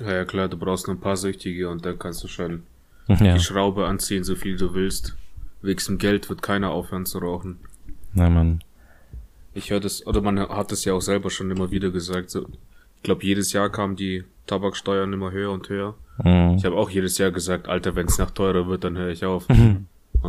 Ja, 0.00 0.12
ja, 0.12 0.24
klar, 0.24 0.48
du 0.48 0.56
brauchst 0.56 0.86
nur 0.86 0.96
ein 0.96 1.00
paar 1.00 1.16
Süchtige 1.16 1.68
und 1.68 1.84
dann 1.84 1.98
kannst 1.98 2.22
du 2.24 2.28
schon 2.28 2.62
Ja, 3.08 3.34
die 3.34 3.40
Schraube 3.40 3.86
anziehen, 3.86 4.24
so 4.24 4.34
viel 4.34 4.56
du 4.56 4.74
willst. 4.74 5.16
Wegen 5.60 5.80
dem 5.84 5.98
Geld 5.98 6.28
wird 6.28 6.42
keiner 6.42 6.70
aufhören 6.70 7.06
zu 7.06 7.18
rauchen. 7.18 7.58
na 8.14 8.28
man. 8.28 8.62
Ich 9.54 9.70
höre 9.70 9.80
das, 9.80 10.06
oder 10.06 10.22
man 10.22 10.38
hat 10.40 10.72
es 10.72 10.84
ja 10.86 10.94
auch 10.94 11.02
selber 11.02 11.28
schon 11.30 11.50
immer 11.50 11.70
wieder 11.70 11.90
gesagt. 11.90 12.30
So, 12.30 12.48
ich 12.96 13.02
glaube, 13.02 13.22
jedes 13.24 13.52
Jahr 13.52 13.68
kamen 13.70 13.96
die 13.96 14.24
Tabaksteuern 14.46 15.12
immer 15.12 15.30
höher 15.30 15.50
und 15.52 15.68
höher. 15.68 15.94
Mhm. 16.24 16.54
Ich 16.56 16.64
habe 16.64 16.74
auch 16.76 16.88
jedes 16.90 17.18
Jahr 17.18 17.30
gesagt, 17.30 17.68
Alter, 17.68 17.94
wenn 17.94 18.06
es 18.06 18.18
noch 18.18 18.30
teurer 18.30 18.66
wird, 18.66 18.84
dann 18.84 18.96
höre 18.96 19.10
ich 19.10 19.24
auf. 19.24 19.46
Und 19.48 19.86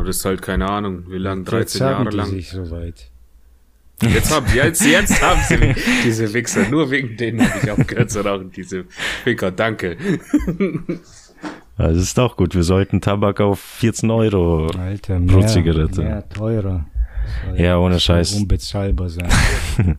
das 0.08 0.18
ist 0.18 0.26
halt 0.26 0.42
keine 0.42 0.70
Ahnung, 0.70 1.06
wie 1.10 1.18
lang, 1.20 1.46
13 1.46 1.60
Jetzt 1.62 1.74
sagen 1.74 2.04
Jahre 2.06 2.16
lang. 2.18 2.30
sich 2.30 2.50
so 2.50 2.70
weit. 2.70 3.10
Jetzt 4.10 4.32
haben, 4.34 4.46
jetzt, 4.54 4.86
jetzt 4.86 5.22
haben 5.22 5.42
sie 5.48 5.76
diese 6.04 6.34
Wichser. 6.34 6.68
Nur 6.70 6.90
wegen 6.92 7.16
denen 7.18 7.42
habe 7.48 7.60
ich 7.64 7.72
aufgehört 7.72 8.12
zu 8.12 8.22
rauchen, 8.26 8.52
diese 8.52 8.86
Ficker. 9.24 9.52
Danke. 9.52 9.98
Das 11.78 11.98
ist 11.98 12.18
doch 12.18 12.38
gut. 12.38 12.56
Wir 12.56 12.64
sollten 12.64 13.02
Tabak 13.02 13.42
auf 13.42 13.60
14 13.60 14.10
Euro. 14.12 14.68
Alter, 14.78 15.20
Pro 15.20 15.40
mehr, 15.40 15.48
Zigarette. 15.48 16.02
mehr 16.02 16.30
teurer. 16.30 16.86
Ja, 17.56 17.78
ohne 17.78 18.00
Scheiß. 18.00 18.34
Unbezahlbar 18.34 19.10
sein. 19.10 19.30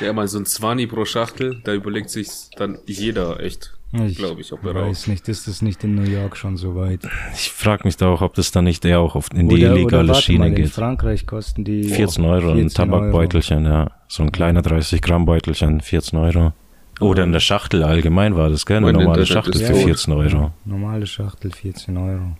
Ja, 0.00 0.12
mal 0.12 0.28
so 0.28 0.38
ein 0.38 0.46
20 0.46 0.88
pro 0.88 1.04
Schachtel, 1.04 1.60
da 1.64 1.74
überlegt 1.74 2.08
sich 2.08 2.28
dann 2.56 2.78
jeder 2.86 3.40
echt, 3.40 3.74
Ich 3.94 4.16
glaube 4.16 4.40
ich, 4.40 4.50
ob 4.54 4.64
er 4.64 4.74
weiß 4.74 5.06
nicht, 5.08 5.28
ist 5.28 5.46
das 5.48 5.60
nicht 5.60 5.84
in 5.84 5.94
New 5.94 6.08
York 6.10 6.36
schon 6.38 6.56
so 6.56 6.74
weit? 6.74 7.00
Ich 7.34 7.50
frage 7.52 7.82
mich 7.84 7.98
da 7.98 8.08
auch, 8.08 8.22
ob 8.22 8.32
das 8.34 8.50
dann 8.50 8.64
nicht 8.64 8.84
eher 8.86 9.00
auch 9.00 9.14
in 9.34 9.50
die 9.50 9.54
Oder- 9.56 9.66
oder 9.72 9.76
illegale 9.80 10.08
warte 10.08 10.22
Schiene 10.22 10.38
mal, 10.38 10.48
In 10.48 10.54
geht. 10.54 10.70
Frankreich 10.70 11.26
kosten 11.26 11.62
die 11.64 11.84
14 11.84 12.24
Euro, 12.24 12.52
ein 12.52 12.56
14 12.70 12.90
Euro. 12.90 13.00
Tabakbeutelchen, 13.00 13.64
ja. 13.66 13.90
So 14.08 14.22
ein 14.22 14.32
kleiner 14.32 14.62
30 14.62 15.02
Gramm 15.02 15.26
Beutelchen, 15.26 15.82
14 15.82 16.18
Euro. 16.18 16.52
Oder 17.00 17.24
in 17.24 17.32
der 17.32 17.40
Schachtel 17.40 17.82
allgemein 17.84 18.34
war 18.36 18.48
das, 18.48 18.64
gell? 18.64 18.78
Eine 18.78 18.92
normale 18.94 19.26
Schachtel 19.26 19.60
für 19.60 19.72
tot. 19.72 19.82
14 19.82 20.12
Euro. 20.14 20.52
Normale 20.64 21.06
Schachtel 21.06 21.50
14 21.52 21.96
Euro. 21.98 22.36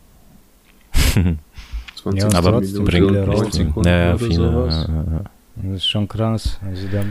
20 2.02 2.22
Ja, 2.22 2.38
Aber 2.38 2.60
bringt 2.60 2.72
nicht. 3.54 3.76
Ja, 3.84 3.98
ja, 3.98 4.08
oder 4.14 4.18
viele. 4.18 4.34
sowas. 4.34 4.86
Ja, 4.88 4.94
ja. 5.12 5.24
Das 5.56 5.76
ist 5.76 5.86
schon 5.86 6.08
krass. 6.08 6.58
Also 6.66 6.86
da, 6.90 7.04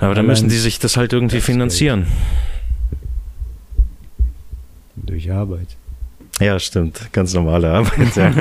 Aber 0.00 0.14
dann 0.14 0.26
müssen 0.26 0.48
die 0.48 0.56
sich 0.56 0.78
das 0.78 0.96
halt 0.96 1.12
irgendwie 1.12 1.36
das 1.36 1.44
finanzieren. 1.44 2.06
Durch 5.02 5.30
Arbeit. 5.30 5.76
Ja, 6.40 6.58
stimmt. 6.58 7.12
Ganz 7.12 7.34
normale 7.34 7.70
Arbeit, 7.70 8.16
ja. 8.16 8.32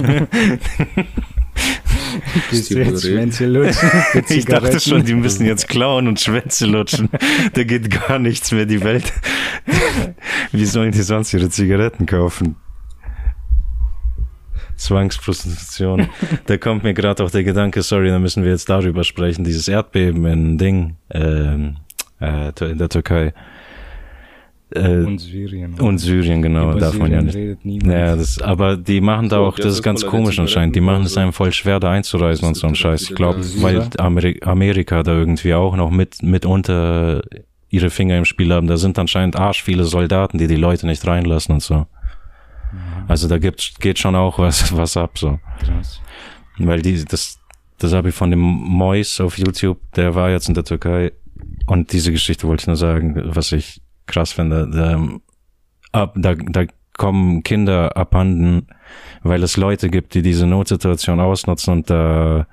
Gehst 2.50 2.72
du 2.72 2.80
jetzt 2.80 3.04
Schwänze 3.04 3.46
lutschen? 3.46 3.90
Ich 4.30 4.46
dachte 4.46 4.80
schon, 4.80 5.04
die 5.06 5.14
müssen 5.14 5.46
jetzt 5.46 5.68
klauen 5.68 6.08
und 6.08 6.20
Schwänze 6.20 6.66
lutschen. 6.66 7.10
Da 7.54 7.64
geht 7.64 7.90
gar 7.90 8.20
nichts 8.20 8.52
mehr, 8.52 8.66
die 8.66 8.84
Welt. 8.84 9.12
Wie 10.52 10.66
sollen 10.66 10.92
die 10.92 11.02
sonst 11.02 11.34
ihre 11.34 11.50
Zigaretten 11.50 12.06
kaufen? 12.06 12.56
Zwangsprostitution. 14.76 16.10
Da 16.48 16.58
kommt 16.58 16.84
mir 16.84 16.94
gerade 16.94 17.24
auch 17.24 17.30
der 17.30 17.44
Gedanke, 17.44 17.84
sorry, 17.84 18.10
da 18.10 18.18
müssen 18.20 18.44
wir 18.44 18.52
jetzt 18.52 18.68
darüber 18.70 19.04
sprechen, 19.04 19.44
dieses 19.44 19.68
Erdbeben 19.68 20.26
in 20.26 20.58
Ding, 20.58 20.96
ähm, 21.12 21.78
äh, 22.20 22.52
in 22.60 22.80
der 22.80 22.90
Türkei. 22.90 23.34
Äh, 24.74 25.04
Und 25.04 25.20
Syrien. 25.20 25.74
und 25.80 25.98
Syrien, 25.98 26.42
genau, 26.42 26.72
Über 26.72 26.80
darf 26.80 26.98
man 26.98 27.12
ja 27.12 27.20
Syrien 27.20 27.26
nicht. 27.26 27.36
redet 27.36 27.66
niemand. 27.66 27.88
Naja, 27.88 28.16
das, 28.16 28.42
aber 28.42 28.78
die 28.78 29.02
machen 29.02 29.28
da 29.30 29.38
So, 29.38 29.44
auch, 29.46 29.56
das 29.58 29.66
das 29.66 29.74
ist 29.76 29.84
ganz 29.84 30.06
komisch 30.06 30.40
anscheinend. 30.40 30.76
Die 30.76 30.82
machen 30.82 31.04
es 31.04 31.18
einem 31.18 31.34
voll 31.34 31.52
schwer, 31.52 31.80
da 31.80 31.92
einzureisen 31.92 32.48
und 32.48 32.56
so 32.56 32.68
ein 32.68 32.76
Scheiß. 32.76 33.02
Ich 33.04 33.16
glaube, 33.16 33.40
weil. 33.62 33.88
Ameri 33.98 34.40
Amerika 34.44 35.04
da 35.04 35.12
irgendwie 35.14 35.54
auch 35.54 35.76
noch 35.76 35.90
mit, 35.92 36.24
mitunter 36.24 37.22
ihre 37.70 37.90
Finger 37.90 38.18
im 38.18 38.26
Spiel 38.26 38.54
haben. 38.54 38.68
Da 38.68 38.78
sind 38.78 38.98
anscheinend 39.00 39.36
arsch 39.36 39.62
viele 39.64 39.84
Soldaten, 39.84 40.38
die 40.38 40.48
die 40.48 40.56
Leute 40.56 40.88
nicht 40.88 41.06
reinlassen 41.06 41.56
und 41.56 41.62
so. 41.64 41.88
Also 43.08 43.28
da 43.28 43.38
gibt's, 43.40 43.74
geht 43.80 44.00
schon 44.00 44.16
auch 44.16 44.40
was, 44.40 44.76
was 44.78 44.96
ab, 44.96 45.18
so. 45.18 45.40
Krass. 45.64 46.00
Weil 46.58 46.82
die, 46.82 47.04
das, 47.04 47.40
das 47.78 47.94
habe 47.94 48.10
ich 48.10 48.16
von 48.16 48.30
dem 48.30 48.40
Mois 48.40 49.20
auf 49.20 49.38
YouTube, 49.38 49.80
der 49.96 50.16
war 50.16 50.30
jetzt 50.30 50.48
in 50.48 50.54
der 50.54 50.64
Türkei. 50.64 51.12
Und 51.66 51.92
diese 51.92 52.12
Geschichte 52.12 52.48
wollte 52.48 52.62
ich 52.64 52.68
nur 52.68 52.76
sagen, 52.76 53.22
was 53.26 53.52
ich 53.52 53.82
krass 54.12 54.34
finde. 54.34 54.70
Da, 54.70 56.00
ab, 56.00 56.14
da, 56.16 56.36
da 56.36 56.66
kommen 56.98 57.44
Kinder 57.44 57.98
abhanden, 57.98 58.68
weil 59.24 59.42
es 59.44 59.58
Leute 59.58 59.90
gibt, 59.90 60.14
die 60.14 60.22
diese 60.22 60.46
Notsituation 60.46 61.20
ausnutzen 61.20 61.74
und 61.74 61.90
da 61.90 62.46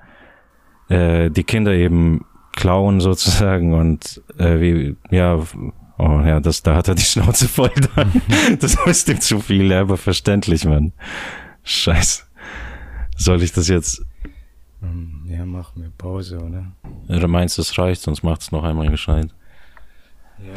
äh, 0.89 1.29
die 1.29 1.43
Kinder 1.43 1.73
eben 1.73 2.25
klauen 2.53 2.99
sozusagen 3.09 3.73
und 3.73 4.21
äh, 4.37 4.59
wie, 4.59 4.95
ja, 5.11 5.35
oh 5.97 6.21
ja, 6.25 6.39
das, 6.39 6.63
da 6.63 6.75
hat 6.75 6.87
er 6.87 6.95
die 6.95 7.03
Schnauze 7.03 7.47
voll 7.47 7.71
dann. 7.95 8.11
das 8.59 8.75
ist 8.85 9.09
ihm 9.09 9.21
zu 9.21 9.39
viel, 9.39 9.71
aber 9.73 9.97
verständlich, 9.97 10.65
Mann. 10.65 10.93
Scheiße. 11.63 12.23
Soll 13.17 13.43
ich 13.43 13.51
das 13.51 13.67
jetzt, 13.67 14.01
Ja, 15.27 15.45
mach 15.45 15.75
mir 15.75 15.91
Pause, 15.97 16.39
oder? 16.39 16.71
oder 17.09 17.27
meinst 17.27 17.57
du, 17.57 17.61
es 17.61 17.77
reicht, 17.77 18.01
sonst 18.01 18.23
macht's 18.23 18.51
noch 18.51 18.63
einmal 18.63 18.89
gescheit. 18.89 19.29
Ja. 20.39 20.53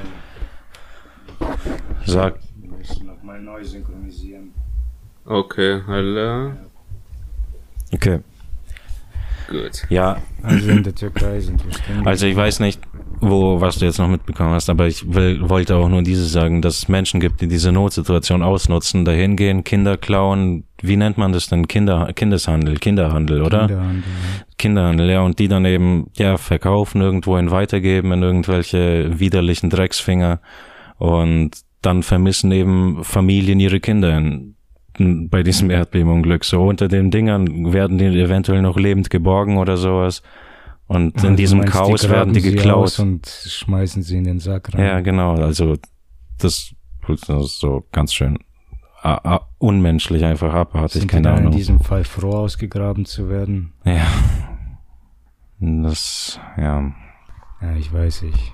Sag, 2.07 2.38
Wir 2.61 2.70
müssen 2.76 3.07
nochmal 3.07 3.40
neu 3.40 3.62
synchronisieren. 3.64 4.52
Okay, 5.24 5.81
hallo. 5.87 6.52
okay. 7.92 8.20
Gut. 9.48 9.83
Ja, 9.90 10.18
Also 10.42 10.70
in 10.70 10.83
der 10.83 10.94
Türkei 10.94 11.40
sind 11.40 11.64
wir 11.64 11.72
stehen. 11.74 12.07
Also 12.07 12.26
ich 12.26 12.35
weiß 12.37 12.61
nicht, 12.61 12.81
wo, 13.20 13.61
was 13.61 13.78
du 13.78 13.85
jetzt 13.85 13.98
noch 13.98 14.09
mitbekommen 14.09 14.50
hast, 14.55 14.70
aber 14.70 14.87
ich 14.87 15.12
will, 15.14 15.48
wollte 15.48 15.76
auch 15.76 15.88
nur 15.88 16.02
dieses 16.02 16.33
sagen, 16.33 16.62
dass 16.62 16.78
es 16.78 16.88
Menschen 16.88 17.20
gibt, 17.20 17.40
die 17.40 17.48
diese 17.48 17.70
Notsituation 17.70 18.42
ausnutzen, 18.42 19.05
dahin 19.05 19.37
gehen, 19.37 19.62
Kinder 19.62 19.96
klauen, 19.96 20.64
wie 20.81 20.96
nennt 20.96 21.18
man 21.18 21.33
das 21.33 21.48
denn? 21.48 21.68
Kinder, 21.68 22.12
Kindeshandel, 22.14 22.78
Kinderhandel, 22.78 23.42
oder? 23.42 23.66
Kinderhandel. 23.66 24.02
Kinderhandel, 24.59 25.11
ja, 25.11 25.20
und 25.20 25.38
die 25.38 25.48
dann 25.48 25.64
eben, 25.64 26.11
ja, 26.16 26.37
verkaufen, 26.38 27.00
irgendwohin 27.00 27.50
weitergeben 27.50 28.12
in 28.12 28.22
irgendwelche 28.22 29.18
widerlichen 29.20 29.70
Drecksfinger 29.70 30.40
und 31.02 31.50
dann 31.80 32.04
vermissen 32.04 32.52
eben 32.52 33.02
Familien 33.02 33.58
ihre 33.58 33.80
Kinder 33.80 34.16
in, 34.16 34.54
in, 34.96 35.28
bei 35.28 35.42
diesem 35.42 35.68
Erdbebenunglück. 35.68 36.44
So 36.44 36.62
unter 36.62 36.86
den 36.86 37.10
Dingern 37.10 37.72
werden 37.72 37.98
die 37.98 38.04
eventuell 38.04 38.62
noch 38.62 38.78
lebend 38.78 39.10
geborgen 39.10 39.58
oder 39.58 39.76
sowas. 39.76 40.22
Und 40.86 41.16
in 41.16 41.24
Also 41.24 41.36
diesem 41.36 41.58
meinst, 41.58 41.72
Chaos 41.72 42.02
graben 42.02 42.12
werden 42.12 42.34
die 42.34 42.42
geklaut. 42.42 43.00
Und 43.00 43.26
schmeißen 43.26 44.04
sie 44.04 44.18
in 44.18 44.24
den 44.24 44.38
Sack 44.38 44.74
rein. 44.74 44.84
Ja, 44.84 45.00
genau. 45.00 45.34
Also 45.34 45.74
das, 46.38 46.72
das 47.08 47.40
ist 47.40 47.58
so 47.58 47.84
ganz 47.90 48.14
schön 48.14 48.38
ah, 49.02 49.18
ah, 49.24 49.40
unmenschlich, 49.58 50.24
einfach 50.24 50.54
abartig, 50.54 50.92
Sind 50.92 51.02
die 51.02 51.08
keine 51.08 51.22
dann 51.24 51.34
in 51.34 51.40
Ahnung. 51.46 51.56
diesem 51.56 51.80
Fall 51.80 52.04
froh 52.04 52.36
ausgegraben 52.36 53.06
zu 53.06 53.28
werden? 53.28 53.72
Ja. 53.84 54.06
Das, 55.58 56.38
ja. 56.56 56.92
Ja, 57.60 57.76
ich 57.76 57.92
weiß 57.92 58.22
nicht. 58.22 58.52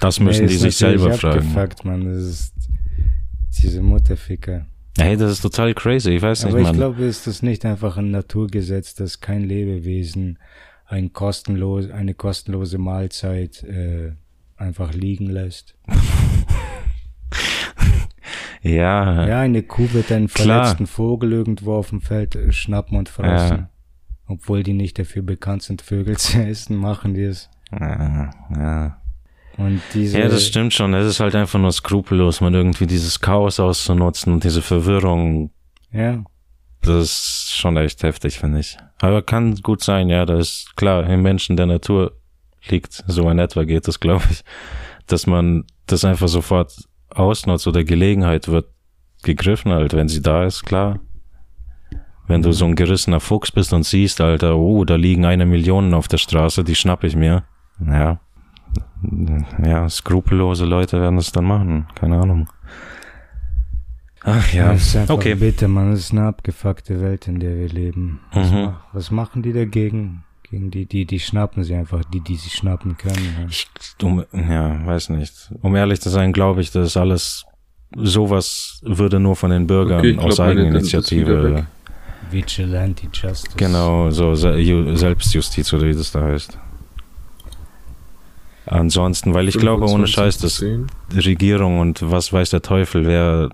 Das 0.00 0.20
müssen 0.20 0.42
Nee, 0.46 0.50
die 0.52 0.56
sich 0.58 0.76
selber 0.76 1.12
fragen. 1.12 1.38
abgefuckt, 1.38 1.84
Mann. 1.84 2.04
Das 2.04 2.22
ist 2.22 2.54
diese 3.62 3.82
Mutterficker. 3.82 4.66
Hey, 4.98 5.16
das 5.16 5.32
ist 5.32 5.40
total 5.42 5.74
crazy. 5.74 6.10
Ich 6.12 6.22
weiß 6.22 6.44
Aber 6.44 6.54
nicht, 6.54 6.62
ich 6.62 6.66
man. 6.68 6.76
glaube, 6.76 7.04
ist 7.04 7.26
das 7.26 7.42
nicht 7.42 7.64
einfach 7.64 7.96
ein 7.96 8.10
Naturgesetz, 8.10 8.94
dass 8.94 9.20
kein 9.20 9.42
Lebewesen 9.44 10.38
ein 10.86 11.12
kostenlos, 11.12 11.90
eine 11.90 12.14
kostenlose 12.14 12.78
Mahlzeit 12.78 13.62
äh, 13.64 14.12
einfach 14.56 14.92
liegen 14.94 15.26
lässt? 15.26 15.74
ja, 18.62 19.26
Ja, 19.26 19.40
eine 19.40 19.62
Kuh 19.62 19.92
wird 19.92 20.10
einen 20.12 20.28
Klar. 20.28 20.64
verletzten 20.64 20.86
Vogel 20.86 21.32
irgendwo 21.32 21.74
auf 21.74 21.90
dem 21.90 22.00
Feld 22.00 22.34
äh, 22.36 22.52
schnappen 22.52 22.96
und 22.98 23.08
fressen. 23.08 23.56
Ja. 23.58 23.70
Obwohl 24.28 24.62
die 24.62 24.72
nicht 24.72 24.98
dafür 24.98 25.22
bekannt 25.22 25.62
sind, 25.62 25.82
Vögel 25.82 26.16
zu 26.18 26.38
essen, 26.42 26.76
machen 26.76 27.14
die 27.14 27.22
es. 27.22 27.48
Ja, 27.72 28.30
ja. 28.54 28.96
Und 29.56 29.80
diese, 29.94 30.18
Ja, 30.18 30.28
das 30.28 30.46
stimmt 30.46 30.74
schon. 30.74 30.92
Es 30.94 31.06
ist 31.06 31.20
halt 31.20 31.34
einfach 31.34 31.58
nur 31.58 31.72
skrupellos, 31.72 32.40
man 32.40 32.54
irgendwie 32.54 32.86
dieses 32.86 33.20
Chaos 33.20 33.58
auszunutzen 33.58 34.34
und 34.34 34.44
diese 34.44 34.60
Verwirrung. 34.60 35.50
ja, 35.92 36.22
Das 36.82 37.04
ist 37.04 37.56
schon 37.56 37.76
echt 37.76 38.02
heftig, 38.02 38.38
finde 38.38 38.60
ich. 38.60 38.76
Aber 39.00 39.22
kann 39.22 39.56
gut 39.56 39.82
sein, 39.82 40.08
ja, 40.08 40.26
das 40.26 40.48
ist 40.48 40.76
klar, 40.76 41.08
im 41.08 41.22
Menschen 41.22 41.56
der 41.56 41.66
Natur 41.66 42.12
liegt, 42.68 43.02
so 43.06 43.30
in 43.30 43.38
etwa 43.38 43.64
geht 43.64 43.88
es, 43.88 43.98
glaube 44.00 44.24
ich, 44.30 44.42
dass 45.06 45.26
man 45.26 45.64
das 45.86 46.04
einfach 46.04 46.28
sofort 46.28 46.74
ausnutzt 47.10 47.66
oder 47.66 47.84
Gelegenheit 47.84 48.48
wird 48.48 48.66
gegriffen 49.22 49.72
halt, 49.72 49.94
wenn 49.94 50.08
sie 50.08 50.22
da 50.22 50.44
ist, 50.44 50.64
klar. 50.64 51.00
Wenn 52.28 52.42
du 52.42 52.52
so 52.52 52.64
ein 52.64 52.74
gerissener 52.74 53.20
Fuchs 53.20 53.52
bist 53.52 53.72
und 53.72 53.84
siehst, 53.84 54.20
Alter, 54.20 54.56
oh, 54.56 54.84
da 54.84 54.96
liegen 54.96 55.24
eine 55.24 55.46
Million 55.46 55.94
auf 55.94 56.08
der 56.08 56.18
Straße, 56.18 56.64
die 56.64 56.74
schnapp 56.74 57.04
ich 57.04 57.14
mir. 57.14 57.44
Ja. 57.84 58.18
Ja, 59.62 59.88
skrupellose 59.88 60.64
Leute 60.64 61.00
werden 61.00 61.16
das 61.16 61.32
dann 61.32 61.44
machen. 61.44 61.86
Keine 61.94 62.18
Ahnung. 62.20 62.48
Ach 64.22 64.52
ja. 64.52 64.70
Einfach 64.70 65.08
Okay. 65.10 65.34
bitte, 65.34 65.68
man, 65.68 65.92
es 65.92 66.00
ist 66.00 66.12
eine 66.12 66.26
abgefuckte 66.26 67.00
Welt, 67.00 67.28
in 67.28 67.38
der 67.38 67.56
wir 67.56 67.68
leben. 67.68 68.20
Was, 68.32 68.50
Mhm. 68.50 68.62
mach, 68.64 68.80
was 68.92 69.10
machen 69.10 69.42
die 69.42 69.52
dagegen? 69.52 70.24
Gegen 70.50 70.70
die, 70.70 70.86
die, 70.86 71.04
die 71.06 71.18
schnappen 71.20 71.64
sie 71.64 71.74
einfach, 71.74 72.04
die, 72.04 72.20
die 72.20 72.36
sie 72.36 72.50
schnappen 72.50 72.96
können. 72.96 73.34
Ja. 73.40 73.46
Ich, 73.48 73.68
um, 74.02 74.24
ja, 74.32 74.84
weiß 74.86 75.10
nicht. 75.10 75.50
Um 75.62 75.74
ehrlich 75.74 76.00
zu 76.00 76.08
sein, 76.08 76.32
glaube 76.32 76.60
ich, 76.60 76.70
das 76.70 76.88
ist 76.88 76.96
alles, 76.96 77.44
sowas 77.96 78.80
würde 78.84 79.18
nur 79.20 79.34
von 79.36 79.50
den 79.50 79.66
Bürgern 79.66 79.98
Okay, 80.00 80.18
aus 80.18 80.36
glaub, 80.36 80.48
Eigeninitiative. 80.48 81.66
Vigilante 82.30 83.06
Justice. 83.12 83.56
Genau, 83.56 84.10
so 84.10 84.34
Se 84.34 84.50
Ju- 84.56 84.96
Selbstjustiz 84.96 85.72
oder 85.72 85.86
wie 85.86 85.94
das 85.94 86.10
da 86.12 86.22
heißt. 86.22 86.58
Ansonsten, 88.66 89.32
weil 89.32 89.48
ich 89.48 89.58
glaube, 89.58 89.84
ohne 89.84 90.06
25 90.06 90.12
Scheiß, 90.14 90.38
dass 90.38 90.56
10. 90.56 90.86
Regierung 91.14 91.78
und 91.78 92.10
was 92.10 92.32
weiß 92.32 92.50
der 92.50 92.62
Teufel, 92.62 93.06
wer, 93.06 93.50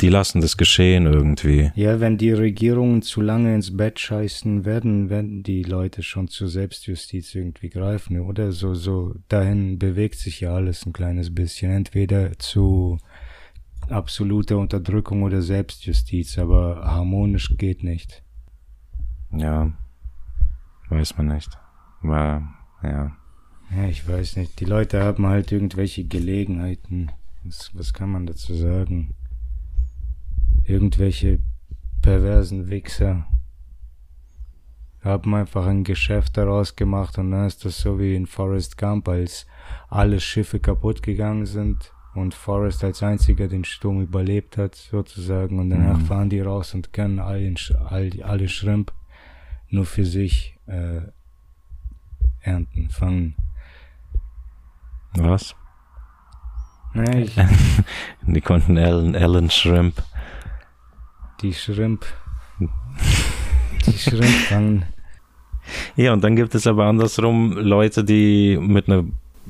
die 0.00 0.08
lassen 0.08 0.40
das 0.40 0.56
geschehen 0.56 1.06
irgendwie. 1.06 1.72
Ja, 1.74 1.98
wenn 1.98 2.16
die 2.16 2.30
Regierungen 2.30 3.02
zu 3.02 3.20
lange 3.20 3.54
ins 3.54 3.76
Bett 3.76 3.98
scheißen, 3.98 4.64
werden, 4.64 5.10
werden 5.10 5.42
die 5.42 5.64
Leute 5.64 6.04
schon 6.04 6.28
zur 6.28 6.46
Selbstjustiz 6.46 7.34
irgendwie 7.34 7.70
greifen, 7.70 8.20
oder? 8.20 8.52
So, 8.52 8.74
so, 8.74 9.14
dahin 9.28 9.80
bewegt 9.80 10.16
sich 10.16 10.40
ja 10.40 10.54
alles 10.54 10.86
ein 10.86 10.92
kleines 10.92 11.34
bisschen. 11.34 11.72
Entweder 11.72 12.38
zu 12.38 12.98
absoluter 13.88 14.58
Unterdrückung 14.58 15.24
oder 15.24 15.42
Selbstjustiz, 15.42 16.38
aber 16.38 16.82
harmonisch 16.84 17.52
geht 17.58 17.82
nicht. 17.82 18.22
Ja, 19.32 19.72
weiß 20.88 21.16
man 21.16 21.28
nicht. 21.28 21.50
Aber, 22.02 22.42
ja. 22.84 23.16
Ja, 23.76 23.84
ich 23.88 24.06
weiß 24.06 24.36
nicht. 24.36 24.60
Die 24.60 24.64
Leute 24.64 25.02
haben 25.02 25.26
halt 25.26 25.50
irgendwelche 25.52 26.04
Gelegenheiten. 26.04 27.10
Was, 27.44 27.70
was 27.74 27.92
kann 27.92 28.10
man 28.10 28.26
dazu 28.26 28.54
sagen? 28.54 29.14
Irgendwelche 30.66 31.38
perversen 32.02 32.68
Wichser 32.70 33.26
haben 35.02 35.34
einfach 35.34 35.66
ein 35.66 35.82
Geschäft 35.82 36.36
daraus 36.36 36.76
gemacht 36.76 37.18
und 37.18 37.32
dann 37.32 37.46
ist 37.46 37.64
das 37.64 37.80
so 37.80 37.98
wie 37.98 38.14
in 38.14 38.26
Forrest 38.26 38.78
Gump, 38.78 39.08
als 39.08 39.46
alle 39.88 40.20
Schiffe 40.20 40.60
kaputt 40.60 41.02
gegangen 41.02 41.46
sind 41.46 41.92
und 42.14 42.34
Forrest 42.34 42.84
als 42.84 43.02
einziger 43.02 43.48
den 43.48 43.64
Sturm 43.64 44.00
überlebt 44.02 44.56
hat, 44.58 44.76
sozusagen, 44.76 45.58
und 45.58 45.70
danach 45.70 45.98
Mhm. 45.98 46.04
fahren 46.04 46.30
die 46.30 46.40
raus 46.40 46.74
und 46.74 46.92
können 46.92 47.18
all 47.18 47.40
den, 47.40 47.56
Sch- 47.56 47.74
all, 47.74 48.10
alle 48.22 48.48
Shrimp 48.48 48.92
nur 49.70 49.86
für 49.86 50.04
sich 50.04 50.56
äh, 50.66 51.00
ernten, 52.42 52.88
fangen. 52.90 53.34
Was? 55.14 55.54
Nee, 56.94 57.22
ich, 57.22 57.36
Die 58.22 58.40
konnten 58.40 58.76
Ellen, 58.76 59.14
Ellen 59.14 59.50
Shrimp. 59.50 60.02
die 61.40 61.54
Shrimp. 61.54 62.04
Die 63.86 63.98
Shrimp 63.98 64.24
fangen. 64.48 64.84
Ja, 65.96 66.12
und 66.12 66.22
dann 66.22 66.36
gibt 66.36 66.54
es 66.54 66.66
aber 66.66 66.86
andersrum 66.86 67.52
Leute, 67.52 68.04
die 68.04 68.58
mit 68.60 68.88
einer 68.88 69.04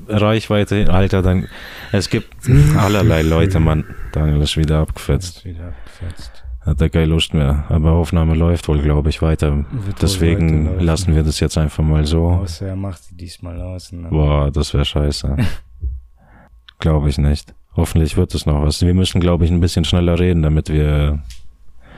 Reichweite, 0.09 0.91
Alter, 0.93 1.23
dann, 1.23 1.49
es 1.91 2.09
gibt 2.11 2.35
allerlei 2.79 3.23
Leute, 3.23 3.61
Mann. 3.61 3.85
Daniel 4.13 4.41
ist 4.43 4.57
wieder 4.57 4.81
abgefetzt. 4.81 5.39
Ist 5.39 5.45
wieder 5.45 5.69
abgefetzt. 5.69 6.42
Hat 6.65 6.81
er 6.81 6.91
keine 6.91 7.07
Lust 7.07 7.35
mehr. 7.35 7.65
Aber 7.69 7.93
Aufnahme 7.93 8.35
läuft 8.35 8.69
wohl, 8.69 8.81
glaube 8.81 9.09
ich, 9.11 9.21
weiter. 9.21 9.65
Wird 9.71 10.01
Deswegen 10.01 10.65
weiterlaufen. 10.67 10.87
lassen 10.87 11.15
wir 11.15 11.23
das 11.25 11.41
jetzt 11.41 11.59
einfach 11.59 11.83
mal 11.83 12.07
so. 12.07 12.29
Außer 12.29 12.69
er 12.69 12.77
macht 12.77 13.11
die 13.11 13.17
diesmal 13.17 13.61
aus. 13.61 13.91
Ne? 13.91 14.09
Boah, 14.09 14.51
das 14.51 14.73
wäre 14.73 14.85
scheiße. 14.85 15.37
glaube 16.79 17.09
ich 17.09 17.19
nicht. 17.19 17.55
Hoffentlich 17.75 18.17
wird 18.17 18.35
es 18.35 18.45
noch 18.45 18.63
was. 18.63 18.83
Wir 18.83 18.95
müssen, 18.95 19.21
glaube 19.21 19.45
ich, 19.45 19.51
ein 19.51 19.61
bisschen 19.61 19.85
schneller 19.85 20.19
reden, 20.19 20.43
damit 20.43 20.69
wir 20.69 21.23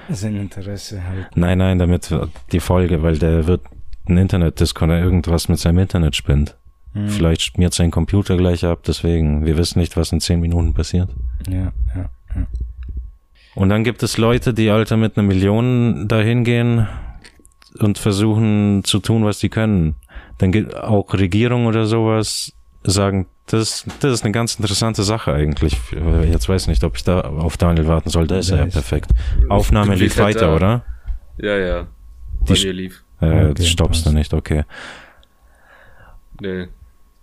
Sein 0.09 0.37
Interesse 0.37 1.03
halt. 1.05 1.27
Nein, 1.35 1.59
nein, 1.59 1.79
damit 1.79 2.15
die 2.53 2.61
Folge, 2.61 3.03
weil 3.03 3.19
der 3.19 3.47
wird 3.47 3.63
ein 4.07 4.17
Internet-Disconnect, 4.17 5.05
irgendwas 5.05 5.49
mit 5.49 5.59
seinem 5.59 5.79
Internet 5.79 6.15
spinnt. 6.15 6.57
Hm. 6.93 7.09
Vielleicht 7.09 7.43
schmiert 7.43 7.75
sein 7.75 7.91
Computer 7.91 8.37
gleich 8.37 8.65
ab, 8.65 8.83
deswegen, 8.87 9.45
wir 9.45 9.57
wissen 9.57 9.81
nicht, 9.81 9.97
was 9.97 10.13
in 10.13 10.21
zehn 10.21 10.41
Minuten 10.41 10.75
passiert. 10.75 11.11
Ja, 11.49 11.73
ja. 11.97 12.11
Und 13.55 13.69
dann 13.69 13.85
gibt 13.85 14.03
es 14.03 14.19
Leute, 14.19 14.53
die 14.53 14.71
Alter 14.71 14.97
mit 14.97 15.17
einer 15.17 15.27
Million 15.27 16.09
dahin 16.09 16.45
gehen 16.45 16.89
und 17.79 17.99
versuchen 17.99 18.83
zu 18.85 18.99
tun, 18.99 19.25
was 19.25 19.39
sie 19.41 19.49
können. 19.49 19.95
Dann 20.39 20.51
gibt 20.53 20.75
auch 20.77 21.13
Regierung 21.15 21.67
oder 21.67 21.87
sowas 21.87 22.53
sagen, 22.83 23.27
das, 23.47 23.85
das 24.01 24.13
ist 24.13 24.25
eine 24.25 24.33
ganz 24.33 24.55
interessante 24.57 25.03
Sache 25.03 25.33
eigentlich. 25.33 25.77
Jetzt 26.29 26.49
weiß 26.49 26.63
ich 26.63 26.69
nicht, 26.69 26.85
ob 26.85 26.97
ich 26.97 27.05
da 27.05 27.21
auf 27.21 27.57
Daniel 27.57 27.87
warten 27.87 28.11
soll. 28.11 28.27
Da 28.27 28.39
ist 28.39 28.51
er 28.51 28.59
ja 28.59 28.67
perfekt. 28.67 29.11
Aufnahme 29.49 29.95
lief 29.95 30.19
weiter, 30.19 30.55
oder? 30.55 30.85
Ja, 31.39 31.57
ja. 31.57 31.87
Die 32.49 32.53
Bei 32.53 32.59
mir 32.59 32.73
lief. 32.73 33.05
Äh, 33.21 33.51
Okay, 33.51 33.63
stoppst 33.65 34.07
du 34.07 34.13
nicht, 34.13 34.35
okay. 34.35 34.65
Nee. 36.41 36.69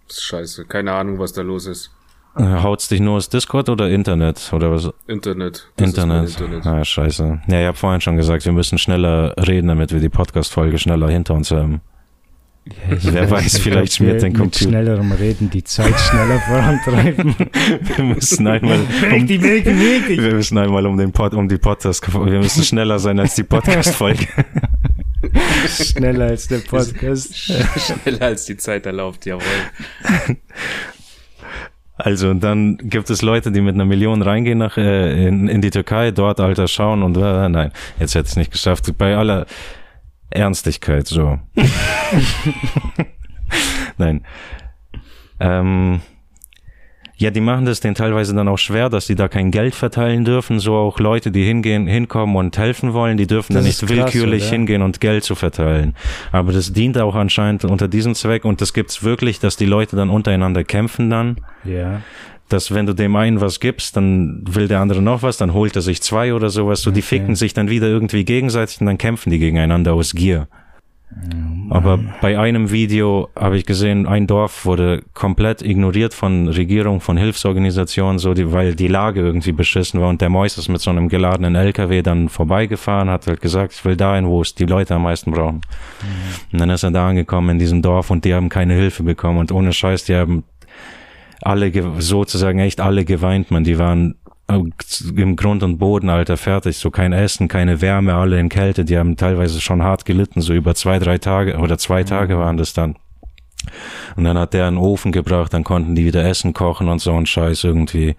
Das 0.07 0.17
ist 0.17 0.23
scheiße. 0.23 0.65
Keine 0.65 0.93
Ahnung, 0.93 1.19
was 1.19 1.33
da 1.33 1.41
los 1.41 1.65
ist. 1.65 1.91
Haut's 2.37 2.87
dich 2.87 3.01
nur 3.01 3.17
aus 3.17 3.27
Discord 3.29 3.67
oder 3.69 3.89
Internet? 3.89 4.51
Oder 4.53 4.71
was? 4.71 4.89
Internet. 5.07 5.67
Das 5.75 5.89
Internet. 5.89 6.29
Internet. 6.29 6.65
Ah, 6.65 6.83
scheiße. 6.85 7.41
Ja, 7.47 7.59
ich 7.61 7.67
habe 7.67 7.77
vorhin 7.77 7.99
schon 8.01 8.15
gesagt, 8.15 8.45
wir 8.45 8.53
müssen 8.53 8.77
schneller 8.77 9.35
reden, 9.37 9.67
damit 9.67 9.91
wir 9.91 9.99
die 9.99 10.09
Podcast-Folge 10.09 10.77
schneller 10.77 11.09
hinter 11.09 11.33
uns 11.33 11.51
haben. 11.51 11.81
Ja, 12.65 12.73
Wer 13.13 13.31
weiß, 13.31 13.57
vielleicht 13.57 13.93
schmiert 13.95 14.21
den 14.21 14.33
mit 14.33 14.39
Computer. 14.39 14.69
schnellerem 14.69 15.11
Reden 15.13 15.49
die 15.49 15.63
Zeit 15.63 15.99
schneller 15.99 16.39
vorantreiben. 16.41 17.35
Wir 17.97 18.03
müssen 18.05 18.47
einmal 18.47 18.77
um, 19.13 19.25
die 19.25 19.41
Weg. 19.41 19.65
wir 19.65 20.33
müssen 20.35 20.59
einmal 20.59 20.85
um 20.85 20.95
den 20.95 21.11
Pod, 21.11 21.33
um 21.33 21.49
die 21.49 21.57
Podcast, 21.57 22.07
wir 22.13 22.37
müssen 22.37 22.63
schneller 22.63 22.99
sein 22.99 23.19
als 23.19 23.33
die 23.33 23.43
Podcast-Folge. 23.43 24.27
Schneller 25.67 26.25
als 26.27 26.47
der 26.47 26.59
Podcast. 26.59 27.35
Schneller 27.35 28.21
als 28.21 28.45
die 28.45 28.57
Zeit 28.57 28.85
erlaubt, 28.85 29.25
jawohl. 29.25 29.41
Also, 32.03 32.29
und 32.29 32.43
dann 32.43 32.77
gibt 32.77 33.09
es 33.09 33.21
Leute, 33.21 33.51
die 33.51 33.61
mit 33.61 33.75
einer 33.75 33.85
Million 33.85 34.21
reingehen 34.21 34.57
nach, 34.57 34.77
äh, 34.77 35.27
in, 35.27 35.47
in 35.47 35.61
die 35.61 35.69
Türkei, 35.69 36.11
dort 36.11 36.39
Alter 36.39 36.67
schauen 36.67 37.03
und, 37.03 37.17
äh, 37.17 37.49
nein, 37.49 37.71
jetzt 37.99 38.15
hätte 38.15 38.25
ich 38.25 38.31
es 38.31 38.37
nicht 38.37 38.51
geschafft. 38.51 38.97
Bei 38.97 39.15
aller 39.15 39.45
Ernstigkeit, 40.29 41.07
so. 41.07 41.39
nein. 43.97 44.25
Ähm, 45.39 46.01
ja, 47.21 47.29
die 47.31 47.39
machen 47.39 47.65
das 47.65 47.79
denen 47.79 47.95
teilweise 47.95 48.33
dann 48.35 48.47
auch 48.47 48.57
schwer, 48.57 48.89
dass 48.89 49.05
die 49.07 49.15
da 49.15 49.27
kein 49.27 49.51
Geld 49.51 49.75
verteilen 49.75 50.25
dürfen. 50.25 50.59
So 50.59 50.75
auch 50.75 50.99
Leute, 50.99 51.31
die 51.31 51.43
hingehen, 51.45 51.87
hinkommen 51.87 52.35
und 52.35 52.57
helfen 52.57 52.93
wollen, 52.93 53.17
die 53.17 53.27
dürfen 53.27 53.53
Das 53.53 53.61
dann 53.63 53.67
nicht 53.67 53.79
krass, 53.79 53.89
willkürlich 53.89 54.43
oder? 54.43 54.51
hingehen 54.51 54.81
und 54.81 54.99
Geld 54.99 55.23
zu 55.23 55.35
verteilen. 55.35 55.93
Aber 56.31 56.51
das 56.51 56.73
dient 56.73 56.97
auch 56.97 57.15
anscheinend 57.15 57.63
unter 57.63 57.87
diesem 57.87 58.15
Zweck 58.15 58.43
und 58.43 58.59
das 58.59 58.73
gibt's 58.73 59.03
wirklich, 59.03 59.39
dass 59.39 59.55
die 59.55 59.65
Leute 59.67 59.95
dann 59.95 60.09
untereinander 60.09 60.63
kämpfen 60.63 61.09
dann 61.09 61.37
Ja. 61.63 62.01
dass 62.49 62.73
wenn 62.73 62.85
du 62.85 62.93
dem 62.93 63.15
einen 63.15 63.39
was 63.39 63.59
gibst, 63.59 63.95
dann 63.95 64.43
will 64.49 64.67
der 64.67 64.79
andere 64.81 65.01
noch 65.01 65.21
was, 65.23 65.37
dann 65.37 65.53
holt 65.53 65.75
er 65.75 65.81
sich 65.81 66.01
zwei 66.01 66.33
oder 66.33 66.49
sowas. 66.49 66.81
So, 66.81 66.91
die 66.91 66.99
Okay. 66.99 67.07
ficken 67.19 67.35
sich 67.35 67.53
dann 67.53 67.69
wieder 67.69 67.87
irgendwie 67.87 68.25
gegenseitig 68.25 68.81
und 68.81 68.87
dann 68.87 68.97
kämpfen 68.97 69.29
die 69.29 69.39
gegeneinander 69.39 69.93
aus 69.93 70.13
Gier. 70.15 70.47
Aber 71.69 71.99
bei 72.21 72.37
einem 72.37 72.71
Video 72.71 73.29
habe 73.39 73.55
ich 73.57 73.65
gesehen, 73.65 74.05
ein 74.05 74.27
Dorf 74.27 74.65
wurde 74.65 75.03
komplett 75.13 75.61
ignoriert 75.61 76.13
von 76.13 76.47
Regierung, 76.49 76.99
von 76.99 77.15
Hilfsorganisationen, 77.15 78.19
so 78.19 78.33
die, 78.33 78.51
weil 78.51 78.75
die 78.75 78.87
Lage 78.87 79.21
irgendwie 79.21 79.51
beschissen 79.53 80.01
war 80.01 80.09
und 80.09 80.19
der 80.19 80.29
Mois 80.29 80.57
ist 80.57 80.67
mit 80.67 80.81
so 80.81 80.89
einem 80.89 81.07
geladenen 81.07 81.55
LKW 81.55 82.01
dann 82.01 82.27
vorbeigefahren, 82.27 83.09
hat 83.09 83.27
halt 83.27 83.39
gesagt, 83.39 83.73
ich 83.73 83.85
will 83.85 83.95
dahin, 83.95 84.25
wo 84.27 84.41
es 84.41 84.53
die 84.55 84.65
Leute 84.65 84.95
am 84.95 85.03
meisten 85.03 85.31
brauchen. 85.31 85.61
Und 86.51 86.59
dann 86.59 86.69
ist 86.69 86.83
er 86.83 86.91
da 86.91 87.07
angekommen 87.07 87.51
in 87.51 87.59
diesem 87.59 87.81
Dorf 87.81 88.09
und 88.09 88.25
die 88.25 88.33
haben 88.33 88.49
keine 88.49 88.73
Hilfe 88.73 89.03
bekommen 89.03 89.39
und 89.39 89.51
ohne 89.51 89.71
Scheiß, 89.71 90.03
die 90.05 90.15
haben 90.15 90.43
alle 91.41 91.71
ge- 91.71 91.85
sozusagen 91.99 92.59
echt 92.59 92.81
alle 92.81 93.05
geweint, 93.05 93.49
man. 93.49 93.63
Die 93.63 93.79
waren 93.79 94.15
im 95.15 95.35
Grund 95.35 95.63
und 95.63 95.77
Boden, 95.77 96.09
Alter, 96.09 96.37
fertig. 96.37 96.77
So 96.77 96.91
kein 96.91 97.13
Essen, 97.13 97.47
keine 97.47 97.81
Wärme, 97.81 98.13
alle 98.15 98.39
in 98.39 98.49
Kälte. 98.49 98.85
Die 98.85 98.97
haben 98.97 99.17
teilweise 99.17 99.61
schon 99.61 99.81
hart 99.83 100.05
gelitten, 100.05 100.41
so 100.41 100.53
über 100.53 100.75
zwei, 100.75 100.99
drei 100.99 101.17
Tage 101.17 101.57
oder 101.57 101.77
zwei 101.77 102.03
Tage 102.03 102.37
waren 102.37 102.57
das 102.57 102.73
dann. 102.73 102.95
Und 104.15 104.23
dann 104.23 104.37
hat 104.37 104.53
der 104.53 104.67
einen 104.67 104.77
Ofen 104.77 105.11
gebracht, 105.11 105.53
dann 105.53 105.63
konnten 105.63 105.93
die 105.95 106.05
wieder 106.05 106.25
Essen 106.25 106.53
kochen 106.53 106.87
und 106.89 106.99
so 106.99 107.13
ein 107.13 107.25
Scheiß 107.25 107.63
irgendwie 107.63 108.15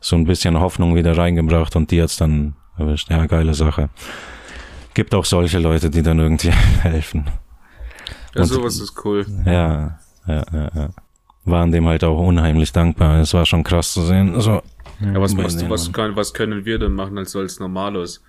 so 0.00 0.14
ein 0.16 0.24
bisschen 0.24 0.60
Hoffnung 0.60 0.94
wieder 0.94 1.16
reingebracht 1.18 1.74
und 1.74 1.90
die 1.90 2.00
hat's 2.00 2.16
dann 2.16 2.54
erwischt. 2.78 3.10
Ja, 3.10 3.26
geile 3.26 3.54
Sache. 3.54 3.88
Gibt 4.94 5.14
auch 5.14 5.24
solche 5.24 5.58
Leute, 5.58 5.90
die 5.90 6.02
dann 6.02 6.18
irgendwie 6.20 6.50
helfen. 6.82 7.24
Ja, 8.34 8.42
Und- 8.42 8.46
sowas 8.46 8.78
ist 8.78 8.94
cool. 9.04 9.26
Ja, 9.44 9.98
ja, 10.26 10.42
ja, 10.52 10.68
ja. 10.74 10.88
Waren 11.44 11.70
dem 11.72 11.86
halt 11.86 12.02
auch 12.04 12.18
unheimlich 12.18 12.72
dankbar. 12.72 13.20
Es 13.20 13.32
war 13.34 13.46
schon 13.46 13.62
krass 13.64 13.92
zu 13.92 14.02
sehen. 14.02 14.40
So, 14.40 14.62
Ja, 15.00 15.20
was, 15.20 15.36
was, 15.36 15.68
was, 15.68 15.92
kann, 15.92 16.16
was 16.16 16.32
können 16.34 16.64
wir 16.64 16.78
denn 16.78 16.92
machen 16.92 17.18
als 17.18 17.34
als 17.36 17.60
Normalos? 17.60 18.22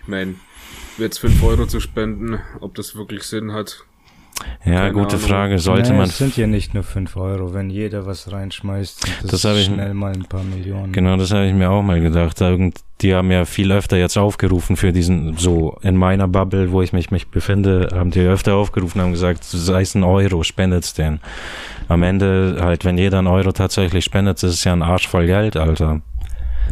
Ich 0.00 0.08
meine, 0.08 0.34
jetzt 0.98 1.18
5 1.18 1.42
Euro 1.42 1.66
zu 1.66 1.80
spenden, 1.80 2.38
ob 2.60 2.74
das 2.74 2.94
wirklich 2.96 3.22
Sinn 3.24 3.52
hat. 3.52 3.84
ja, 4.64 4.72
Keine 4.82 4.92
gute 4.94 5.16
Ahnung. 5.16 5.20
Frage. 5.28 5.58
Sollte 5.58 5.90
naja, 5.90 5.94
man 6.00 6.08
Es 6.08 6.18
sind 6.18 6.36
ja 6.36 6.46
nicht 6.46 6.72
nur 6.74 6.82
5 6.82 7.16
Euro, 7.16 7.52
wenn 7.54 7.68
jeder 7.70 8.06
was 8.06 8.30
reinschmeißt. 8.32 9.06
Das, 9.22 9.30
Das 9.30 9.44
hab 9.44 9.56
ich- 9.56 9.66
schnell 9.66 9.92
mal 9.94 10.12
ein 10.12 10.24
paar 10.24 10.42
Millionen. 10.42 10.92
Genau, 10.92 11.16
das 11.16 11.30
habe 11.32 11.46
ich 11.46 11.54
mir 11.54 11.70
auch 11.70 11.82
mal 11.82 12.00
gedacht. 12.00 12.40
Irgend, 12.40 12.78
die 13.02 13.14
haben 13.14 13.30
ja 13.30 13.44
viel 13.44 13.70
öfter 13.72 13.96
jetzt 13.98 14.16
aufgerufen 14.18 14.76
für 14.76 14.92
diesen, 14.92 15.36
so 15.36 15.78
in 15.82 15.96
meiner 15.96 16.28
Bubble, 16.28 16.70
wo 16.70 16.80
ich 16.82 16.92
mich, 16.94 17.10
mich 17.10 17.28
befinde, 17.28 17.88
haben 17.92 18.10
die 18.10 18.20
öfter 18.20 18.54
aufgerufen, 18.56 19.00
haben 19.00 19.12
gesagt, 19.12 19.44
sei 19.44 19.82
es 19.82 19.94
ein 19.94 20.04
Euro, 20.04 20.42
spendet's 20.42 20.92
den. 20.94 21.20
Am 21.88 22.02
Ende 22.02 22.58
halt, 22.60 22.84
wenn 22.84 22.96
jeder 22.96 23.18
einen 23.18 23.26
Euro 23.26 23.52
tatsächlich 23.52 24.04
spendet, 24.04 24.42
das 24.42 24.54
ist 24.54 24.64
ja 24.64 24.72
ein 24.72 24.82
Arsch 24.82 25.08
voll 25.08 25.26
Geld, 25.26 25.56
Alter. 25.56 26.00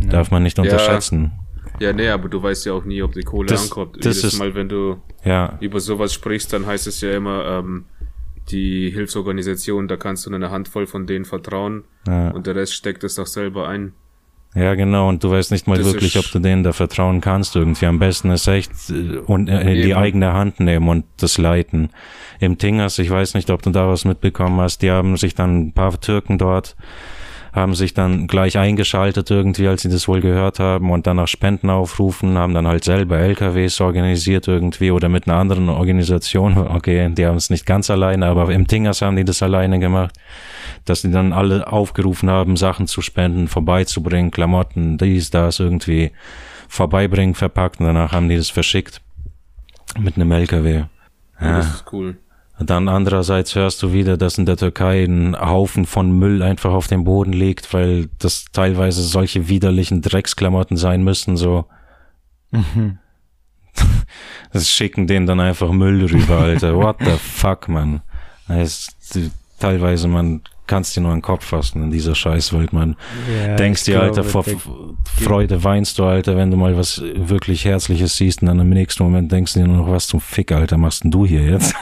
Ja. 0.03 0.09
Darf 0.11 0.31
man 0.31 0.43
nicht 0.43 0.59
unterschätzen. 0.59 1.33
Ja, 1.81 1.93
nee, 1.93 2.09
aber 2.09 2.29
du 2.29 2.43
weißt 2.43 2.67
ja 2.67 2.73
auch 2.73 2.85
nie, 2.85 3.03
ob 3.03 3.13
die 3.13 3.23
Kohle 3.23 3.49
Das- 3.49 3.65
ankommt. 3.65 3.97
das 4.05 4.17
Jedes 4.17 4.35
ist- 4.35 4.39
Mal, 4.39 4.55
wenn 4.55 4.69
du 4.69 4.97
Ja, 5.25 5.57
über 5.61 5.81
sowas 5.81 6.13
sprichst, 6.13 6.53
dann 6.53 6.67
heißt 6.67 6.87
es 6.87 7.01
ja 7.01 7.13
immer, 7.17 7.45
ähm, 7.47 7.85
die 8.51 8.91
Hilfsorganisation, 8.91 9.89
da 9.89 9.97
kannst 9.97 10.25
du 10.27 10.31
nur 10.31 10.39
eine 10.39 10.51
Handvoll 10.51 10.87
von 10.87 11.07
denen 11.07 11.25
vertrauen 11.25 11.85
ja. 12.07 12.31
und 12.31 12.47
der 12.47 12.57
Rest 12.57 12.75
steckt 12.75 13.05
es 13.05 13.17
doch 13.17 13.27
selber 13.27 13.69
ein. 13.69 13.93
Ja, 14.55 14.75
genau, 14.75 15.11
und 15.11 15.23
du 15.23 15.31
weißt 15.31 15.53
nicht 15.53 15.67
mal 15.69 15.77
Das 15.77 15.87
wirklich, 15.87 16.19
ob 16.19 16.25
du 16.33 16.39
denen 16.39 16.63
da 16.63 16.73
vertrauen 16.73 17.21
kannst 17.21 17.55
irgendwie. 17.55 17.85
Am 17.85 17.99
besten 17.99 18.31
ist 18.31 18.49
echt 18.49 18.71
äh, 18.89 19.19
und 19.19 19.49
äh, 19.49 19.61
in 19.75 19.83
die 19.83 19.95
eigene 19.95 20.33
Hand 20.33 20.59
nehmen 20.59 20.89
und 20.89 21.05
das 21.19 21.37
leiten. 21.37 21.91
Im 22.41 22.57
Tingers, 22.57 22.99
ich 22.99 23.11
weiß 23.11 23.35
nicht, 23.35 23.51
ob 23.51 23.61
du 23.61 23.71
da 23.71 23.87
was 23.89 24.07
mitbekommen 24.07 24.59
hast, 24.61 24.81
die 24.81 24.91
haben 24.91 25.19
sich 25.19 25.35
dann 25.35 25.59
ein 25.67 25.73
paar 25.75 26.01
Türken 26.01 26.39
dort 26.39 26.77
haben 27.59 27.75
sich 27.75 27.95
dann 27.95 28.27
gleich 28.27 28.57
eingeschaltet 28.57 29.31
irgendwie, 29.31 29.69
als 29.69 29.83
sie 29.83 29.89
das 29.89 30.09
wohl 30.09 30.21
gehört 30.21 30.59
haben 30.59 30.91
und 30.91 31.07
dann 31.07 31.17
nach 31.17 31.29
Spenden 31.29 31.71
aufrufen, 31.71 32.39
haben 32.39 32.55
dann 32.55 32.67
halt 32.67 32.85
selber 32.85 33.19
LKWs 33.19 33.81
organisiert 33.81 34.49
irgendwie 34.49 34.91
oder 34.91 35.09
mit 35.09 35.29
einer 35.29 35.37
anderen 35.37 35.69
Organisation. 35.69 36.57
Okay, 36.79 37.13
die 37.13 37.27
haben 37.27 37.37
es 37.37 37.51
nicht 37.51 37.67
ganz 37.67 37.91
alleine, 37.91 38.27
aber 38.27 38.53
im 38.53 38.67
Tingers 38.67 39.03
haben 39.03 39.17
die 39.17 39.25
das 39.25 39.43
alleine 39.43 39.81
gemacht, 39.81 40.15
dass 40.85 41.03
die 41.03 41.11
dann 41.11 41.33
alle 41.33 41.71
aufgerufen 41.71 42.31
haben, 42.31 42.57
Sachen 42.57 42.87
zu 42.87 43.03
spenden, 43.03 43.49
vorbeizubringen, 43.49 44.31
Klamotten, 44.31 44.97
dies, 44.97 45.31
das 45.31 45.59
irgendwie 45.59 46.13
vorbeibringen, 46.69 47.35
verpackt 47.35 47.81
und 47.81 47.87
danach 47.87 48.13
haben 48.13 48.29
die 48.29 48.37
das 48.37 48.51
verschickt 48.51 49.01
mit 49.99 50.17
einem 50.17 50.31
LKW. 50.31 50.75
Ja. 50.75 50.89
Ja. 51.41 51.57
Das 51.59 51.75
ist 51.75 51.85
cool. 51.93 52.17
Dann 52.61 52.89
andererseits 52.89 53.55
hörst 53.55 53.83
du 53.83 53.93
wieder, 53.93 54.17
dass 54.17 54.37
in 54.37 54.47
der 54.47 54.57
Türkei 54.57 55.05
ein 55.05 55.39
Haufen 55.39 55.87
von 55.87 56.11
Müll 56.11 56.43
einfach 56.43 56.73
auf 56.73 56.89
dem 56.89 57.05
Boden 57.05 57.33
liegt, 57.33 57.73
weil 57.73 58.09
das 58.19 58.47
teilweise 58.53 59.03
solche 59.03 59.49
widerlichen 59.49 60.03
Drecksklamotten 60.03 60.77
sein 60.77 61.03
müssen, 61.05 61.37
so. 61.37 61.67
Mhm. 62.51 62.99
Das 64.53 64.71
schicken 64.71 65.07
denen 65.07 65.27
dann 65.27 65.41
einfach 65.41 65.71
Müll 65.71 66.07
rüber, 66.07 66.39
Alter. 66.39 66.75
What 66.83 66.97
the 67.01 67.19
fuck, 67.19 67.69
man. 67.69 68.01
Das 68.49 68.89
ist, 69.11 69.31
teilweise, 69.61 70.09
man 70.09 70.41
kannst 70.69 70.97
dir 70.97 71.01
nur 71.01 71.13
den 71.13 71.23
Kopf 71.23 71.45
fassen 71.45 71.83
in 71.83 71.91
dieser 71.91 72.15
Scheißwelt, 72.15 72.73
man. 72.73 72.97
Ja, 73.45 73.57
Denkst 73.57 73.85
dir, 73.85 74.01
Alter, 74.01 74.23
vor 74.23 74.45
Freude 75.05 75.65
weinst 75.65 75.99
du, 75.99 76.05
Alter, 76.05 76.37
wenn 76.37 76.51
du 76.51 76.57
mal 76.57 76.77
was 76.77 77.03
wirklich 77.15 77.65
Herzliches 77.65 78.17
siehst 78.17 78.43
und 78.43 78.49
dann 78.49 78.61
im 78.61 78.69
nächsten 78.69 79.03
Moment 79.03 79.33
denkst 79.33 79.55
du 79.55 79.61
dir 79.61 79.67
nur 79.67 79.79
noch, 79.79 79.91
was 79.91 80.07
zum 80.07 80.21
Fick, 80.21 80.53
Alter, 80.53 80.77
machst 80.77 81.03
denn 81.03 81.11
du 81.11 81.27
hier 81.27 81.43
jetzt? 81.43 81.75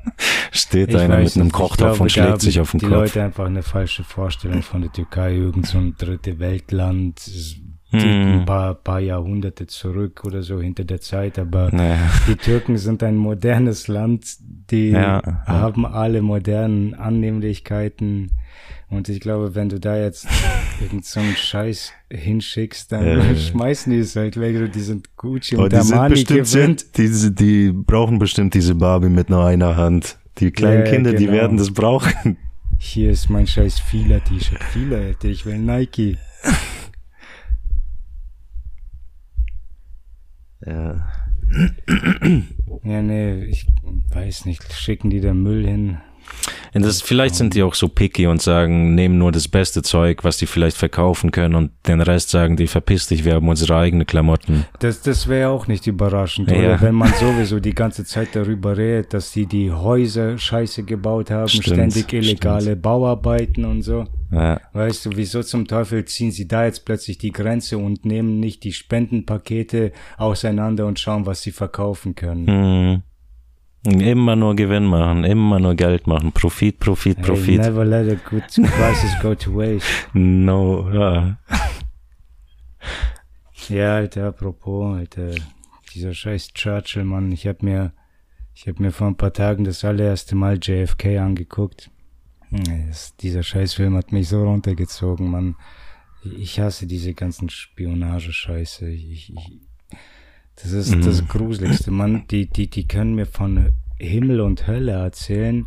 Steht 0.52 0.90
Ich 0.90 0.96
einer 0.96 1.18
mit 1.18 1.34
einem 1.34 1.50
Kochtopf 1.50 2.00
und 2.00 2.12
schlägt 2.12 2.40
sich 2.40 2.60
auf 2.60 2.70
den 2.70 2.78
die 2.78 2.86
Kopf. 2.86 2.94
Leute 2.94 3.22
einfach 3.22 3.46
eine 3.46 3.62
falsche 3.62 4.04
Vorstellung 4.04 4.62
von 4.62 4.82
der 4.82 4.92
Türkei, 4.92 5.34
irgend 5.34 5.66
so 5.66 5.78
ein 5.78 5.96
dritte 5.98 6.38
Weltland, 6.38 7.18
Hm. 8.02 8.40
ein 8.40 8.44
paar, 8.46 8.74
paar 8.74 9.00
Jahrhunderte 9.00 9.66
zurück 9.66 10.22
oder 10.24 10.42
so 10.42 10.60
hinter 10.60 10.84
der 10.84 11.00
Zeit, 11.00 11.38
aber 11.38 11.70
Naja. 11.72 11.98
die 12.28 12.36
Türken 12.36 12.76
sind 12.78 13.02
ein 13.02 13.16
modernes 13.16 13.88
Land, 13.88 14.24
die 14.70 14.90
Ja, 14.90 15.22
ja. 15.24 15.42
haben 15.46 15.86
alle 15.86 16.22
modernen 16.22 16.94
Annehmlichkeiten 16.94 18.32
und 18.90 19.08
ich 19.08 19.20
glaube, 19.20 19.54
wenn 19.54 19.68
du 19.68 19.80
da 19.80 19.96
jetzt 19.96 20.26
irgend 20.80 21.04
so 21.04 21.20
einen 21.20 21.34
Scheiß 21.36 21.92
hinschickst, 22.10 22.92
dann 22.92 23.06
Ja. 23.06 23.34
schmeißen 23.36 23.92
die 23.92 23.98
es 23.98 24.14
halt 24.16 24.38
weg, 24.38 24.72
die 24.72 24.80
sind 24.80 25.16
Gucci 25.16 25.56
Oh, 25.56 25.62
und 25.64 25.72
die 25.72 25.80
sind 25.80 25.94
Armani 25.96 26.24
bestimmt, 26.24 26.96
diese, 26.96 27.32
die 27.32 27.72
brauchen 27.72 28.18
bestimmt 28.18 28.54
diese 28.54 28.74
Barbie 28.74 29.08
mit 29.08 29.30
nur 29.30 29.44
einer 29.44 29.76
Hand. 29.76 30.18
Die 30.38 30.50
kleinen 30.50 30.84
Ja, 30.84 30.90
Kinder, 30.92 31.12
die 31.12 31.26
genau. 31.26 31.36
werden 31.38 31.56
das 31.58 31.70
brauchen. 31.72 32.36
Hier 32.78 33.10
ist 33.12 33.30
mein 33.30 33.46
scheiß 33.46 33.78
Fila-T-Shirt. 33.78 34.62
Fila, 34.64 34.96
Alter, 34.98 35.28
ich 35.28 35.46
will 35.46 35.58
Nike. 35.58 36.18
Ja. 40.66 41.06
Ja, 42.82 43.02
nee, 43.02 43.44
ich 43.44 43.66
weiß 44.10 44.46
nicht. 44.46 44.72
Schicken 44.72 45.10
die 45.10 45.20
da 45.20 45.34
Müll 45.34 45.66
hin? 45.66 45.98
Das, 46.72 47.02
vielleicht 47.02 47.36
sind 47.36 47.54
die 47.54 47.62
auch 47.62 47.74
so 47.74 47.88
picky 47.88 48.26
und 48.26 48.42
sagen, 48.42 48.96
nehmen 48.96 49.16
nur 49.16 49.30
das 49.30 49.46
beste 49.46 49.82
Zeug, 49.82 50.24
was 50.24 50.38
die 50.38 50.46
vielleicht 50.46 50.76
verkaufen 50.76 51.30
können 51.30 51.54
und 51.54 51.70
den 51.86 52.00
Rest 52.00 52.30
sagen 52.30 52.56
die, 52.56 52.66
verpiss 52.66 53.06
dich, 53.06 53.24
wir 53.24 53.34
haben 53.34 53.48
unsere 53.48 53.76
eigenen 53.76 54.06
Klamotten. 54.06 54.64
Das, 54.80 55.00
das 55.02 55.28
wäre 55.28 55.50
auch 55.50 55.68
nicht 55.68 55.86
überraschend, 55.86 56.50
Ja. 56.50 56.56
oder? 56.58 56.80
Wenn 56.80 56.96
man 56.96 57.12
sowieso 57.14 57.60
die 57.60 57.74
ganze 57.74 58.04
Zeit 58.04 58.30
darüber 58.32 58.76
redet, 58.76 59.14
dass 59.14 59.30
die 59.30 59.46
die 59.46 59.70
Häuser 59.70 60.36
scheiße 60.36 60.82
gebaut 60.82 61.30
haben, 61.30 61.48
Stimmt, 61.48 61.66
ständig 61.66 62.12
illegale 62.12 62.74
Bauarbeiten 62.74 63.64
und 63.64 63.82
so. 63.82 64.06
Ja. 64.32 64.60
Weißt 64.72 65.06
du, 65.06 65.10
wieso 65.14 65.44
zum 65.44 65.68
Teufel 65.68 66.04
ziehen 66.06 66.32
sie 66.32 66.48
da 66.48 66.64
jetzt 66.64 66.84
plötzlich 66.84 67.18
die 67.18 67.30
Grenze 67.30 67.78
und 67.78 68.04
nehmen 68.04 68.40
nicht 68.40 68.64
die 68.64 68.72
Spendenpakete 68.72 69.92
auseinander 70.16 70.86
und 70.86 70.98
schauen, 70.98 71.24
was 71.24 71.42
sie 71.42 71.52
verkaufen 71.52 72.16
können? 72.16 72.46
Hm. 72.48 73.02
Immer 73.84 74.34
nur 74.34 74.56
Gewinn 74.56 74.86
machen, 74.86 75.24
immer 75.24 75.60
nur 75.60 75.74
Geld 75.74 76.06
machen. 76.06 76.32
Profit, 76.32 76.78
Profit, 76.78 77.20
Profit. 77.20 77.60
never 77.60 77.84
let 77.84 78.10
a 78.10 78.30
good 78.30 78.44
crisis 78.48 79.12
go 79.20 79.34
to 79.34 79.54
waste. 79.54 79.86
no, 80.14 80.90
ja. 80.90 81.38
Ja, 83.68 83.96
Alter, 83.96 84.28
apropos, 84.28 84.96
Alter, 84.96 85.34
dieser 85.94 86.14
scheiß 86.14 86.54
Churchill, 86.54 87.04
Mann, 87.04 87.30
ich 87.30 87.46
hab 87.46 87.62
mir, 87.62 87.92
ich 88.54 88.66
hab 88.66 88.80
mir 88.80 88.90
vor 88.90 89.08
ein 89.08 89.16
paar 89.16 89.32
Tagen 89.32 89.64
das 89.64 89.84
allererste 89.84 90.34
Mal 90.34 90.58
JFK 90.62 91.18
angeguckt. 91.18 91.90
Das, 92.50 93.16
dieser 93.16 93.42
Scheißfilm 93.42 93.96
hat 93.96 94.12
mich 94.12 94.28
so 94.28 94.44
runtergezogen, 94.44 95.30
Mann. 95.30 95.56
Ich 96.22 96.60
hasse 96.60 96.86
diese 96.86 97.12
ganzen 97.12 97.48
Spionage-Scheiße. 97.50 98.88
Ich, 98.88 99.32
ich, 99.32 99.60
das 100.62 100.72
ist 100.72 100.94
das 101.04 101.26
Gruseligste, 101.26 101.90
Mann. 101.90 102.26
Die, 102.30 102.46
die, 102.48 102.68
die 102.68 102.86
können 102.86 103.14
mir 103.14 103.26
von 103.26 103.72
Himmel 103.98 104.40
und 104.40 104.66
Hölle 104.66 104.92
erzählen. 104.92 105.66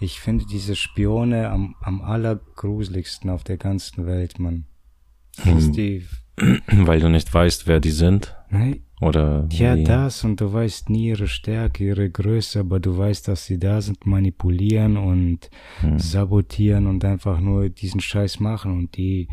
Ich 0.00 0.20
finde 0.20 0.44
diese 0.44 0.74
Spione 0.76 1.50
am, 1.50 1.76
am 1.80 2.02
allergruseligsten 2.02 3.30
auf 3.30 3.44
der 3.44 3.56
ganzen 3.56 4.06
Welt, 4.06 4.38
Mann. 4.38 4.66
Ist 5.44 5.72
die, 5.72 6.04
Weil 6.66 7.00
du 7.00 7.08
nicht 7.08 7.32
weißt, 7.32 7.66
wer 7.66 7.80
die 7.80 7.90
sind. 7.90 8.36
nee, 8.50 8.82
Oder 9.00 9.46
ja, 9.52 9.76
wie. 9.76 9.84
das 9.84 10.24
und 10.24 10.40
du 10.40 10.52
weißt 10.52 10.90
nie 10.90 11.08
ihre 11.08 11.28
Stärke, 11.28 11.84
ihre 11.84 12.10
Größe, 12.10 12.60
aber 12.60 12.80
du 12.80 12.96
weißt, 12.96 13.28
dass 13.28 13.46
sie 13.46 13.58
da 13.58 13.80
sind, 13.80 14.04
manipulieren 14.06 14.96
und 14.96 15.50
sabotieren 15.96 16.86
und 16.86 17.04
einfach 17.04 17.40
nur 17.40 17.68
diesen 17.68 18.00
Scheiß 18.00 18.40
machen 18.40 18.72
und 18.72 18.96
die 18.96 19.28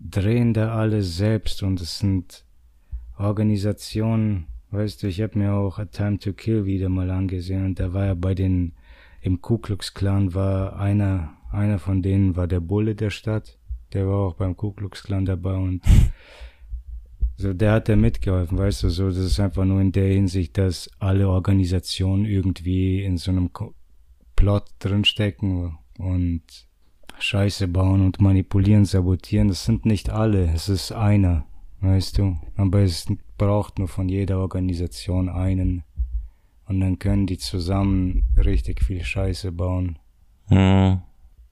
drehen 0.00 0.52
da 0.54 0.74
alles 0.74 1.16
selbst 1.16 1.62
und 1.62 1.80
es 1.80 1.98
sind 1.98 2.44
Organisationen, 3.18 4.46
weißt 4.70 5.02
du, 5.02 5.06
ich 5.08 5.20
habe 5.20 5.38
mir 5.38 5.52
auch 5.54 5.78
A 5.78 5.84
Time 5.84 6.18
to 6.18 6.32
Kill 6.32 6.64
wieder 6.64 6.88
mal 6.88 7.10
angesehen. 7.10 7.64
Und 7.64 7.80
da 7.80 7.92
war 7.92 8.06
ja 8.06 8.14
bei 8.14 8.34
den, 8.34 8.72
im 9.20 9.40
Ku 9.40 9.58
Klux 9.58 9.94
Klan 9.94 10.34
war 10.34 10.76
einer, 10.78 11.34
einer 11.50 11.78
von 11.78 12.02
denen 12.02 12.36
war 12.36 12.46
der 12.46 12.60
Bulle 12.60 12.94
der 12.94 13.10
Stadt, 13.10 13.58
der 13.92 14.06
war 14.06 14.18
auch 14.28 14.34
beim 14.34 14.56
Ku 14.56 14.72
Klux 14.72 15.02
Klan 15.02 15.24
dabei 15.24 15.54
und 15.54 15.82
so, 17.36 17.52
der 17.52 17.72
hat 17.72 17.88
da 17.88 17.96
mitgeholfen, 17.96 18.58
weißt 18.58 18.84
du, 18.84 18.88
so, 18.88 19.08
das 19.08 19.18
ist 19.18 19.40
einfach 19.40 19.64
nur 19.64 19.80
in 19.80 19.92
der 19.92 20.12
Hinsicht, 20.12 20.56
dass 20.58 20.90
alle 20.98 21.28
Organisationen 21.28 22.24
irgendwie 22.24 23.02
in 23.04 23.18
so 23.18 23.30
einem 23.30 23.52
Ko- 23.52 23.74
Plot 24.36 24.64
drinstecken 24.80 25.78
und 25.98 26.42
Scheiße 27.18 27.68
bauen 27.68 28.04
und 28.04 28.20
manipulieren, 28.20 28.84
sabotieren. 28.84 29.46
Das 29.46 29.64
sind 29.64 29.86
nicht 29.86 30.10
alle, 30.10 30.50
es 30.52 30.68
ist 30.68 30.90
einer, 30.90 31.46
weißt 31.82 32.18
du. 32.18 32.36
Aber 32.56 32.80
es 32.80 33.06
braucht 33.36 33.78
nur 33.78 33.88
von 33.88 34.08
jeder 34.08 34.38
Organisation 34.38 35.28
einen. 35.28 35.84
Und 36.66 36.80
dann 36.80 36.98
können 36.98 37.26
die 37.26 37.38
zusammen 37.38 38.24
richtig 38.38 38.82
viel 38.82 39.04
Scheiße 39.04 39.52
bauen. 39.52 39.98
Hm. 40.46 41.02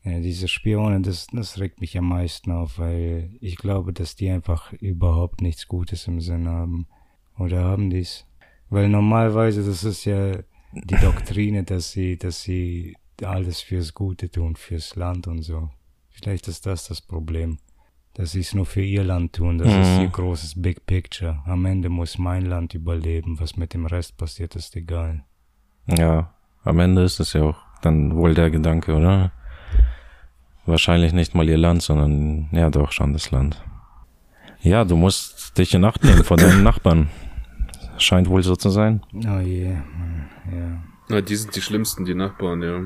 Ja, 0.03 0.21
diese 0.21 0.49
Spione, 0.49 1.03
das, 1.03 1.27
das 1.27 1.59
regt 1.59 1.81
mich 1.81 1.99
am 1.99 2.09
meisten 2.09 2.53
auf, 2.53 2.79
weil 2.79 3.37
ich 3.41 3.57
glaube, 3.57 3.93
dass 3.93 4.17
die 4.17 4.31
einfach 4.31 4.73
überhaupt 4.73 5.43
nichts 5.43 5.69
Gutes 5.69 6.07
im 6.07 6.23
Sinn 6.23 6.49
haben. 6.49 6.87
Oder 7.39 7.65
haben 7.65 7.91
die's? 7.91 8.27
Weil 8.71 8.89
normalerweise, 8.89 9.63
das 9.65 9.85
ist 9.85 10.07
ja 10.07 10.39
die 10.73 10.97
Doktrine, 10.97 11.65
dass 11.65 11.93
sie, 11.93 12.17
dass 12.17 12.43
sie 12.43 12.97
alles 13.23 13.61
fürs 13.61 13.93
Gute 13.93 14.31
tun, 14.31 14.57
fürs 14.57 14.97
Land 14.97 15.27
und 15.27 15.43
so. 15.43 15.69
Vielleicht 16.09 16.49
ist 16.49 16.65
das 16.65 16.87
das 16.89 17.01
Problem. 17.01 17.59
Dass 18.21 18.33
sie 18.33 18.41
es 18.41 18.53
nur 18.53 18.67
für 18.67 18.83
ihr 18.83 19.03
Land 19.03 19.33
tun. 19.37 19.57
Das 19.57 19.69
ist 19.73 19.97
Mhm. 19.97 20.03
ihr 20.03 20.09
großes 20.09 20.61
Big 20.61 20.85
Picture. 20.85 21.39
Am 21.47 21.65
Ende 21.65 21.89
muss 21.89 22.19
mein 22.19 22.45
Land 22.45 22.75
überleben. 22.75 23.41
Was 23.41 23.57
mit 23.57 23.73
dem 23.73 23.87
Rest 23.87 24.19
passiert, 24.19 24.55
ist 24.57 24.77
egal. 24.77 25.25
Ja, 25.87 26.35
am 26.63 26.79
Ende 26.81 27.03
ist 27.03 27.19
es 27.19 27.33
ja 27.33 27.45
auch 27.45 27.57
dann 27.81 28.15
wohl 28.15 28.35
der 28.35 28.51
Gedanke, 28.51 28.95
oder? 28.95 29.33
Wahrscheinlich 30.67 31.15
nicht 31.15 31.35
mal 31.35 31.49
ihr 31.49 31.57
Land, 31.57 31.81
sondern 31.81 32.51
ja 32.53 32.69
doch 32.69 32.93
schon 32.93 33.15
das 33.15 33.31
Land. 33.31 33.65
Ja, 34.61 34.85
du 34.85 34.97
musst 34.99 35.57
dich 35.57 35.73
in 35.73 35.83
Acht 35.87 36.05
nehmen 36.05 36.23
vor 36.23 36.37
deinen 36.37 36.63
Nachbarn. 36.63 37.09
Scheint 37.97 38.29
wohl 38.29 38.43
so 38.43 38.55
zu 38.55 38.69
sein. 38.69 39.01
Oh 39.15 39.39
je, 39.41 39.69
Mann, 39.71 40.29
ja. 40.53 40.83
Na, 41.09 41.21
die 41.23 41.37
sind 41.37 41.57
die 41.57 41.63
schlimmsten, 41.63 42.05
die 42.05 42.15
Nachbarn, 42.15 42.61
ja. 42.63 42.81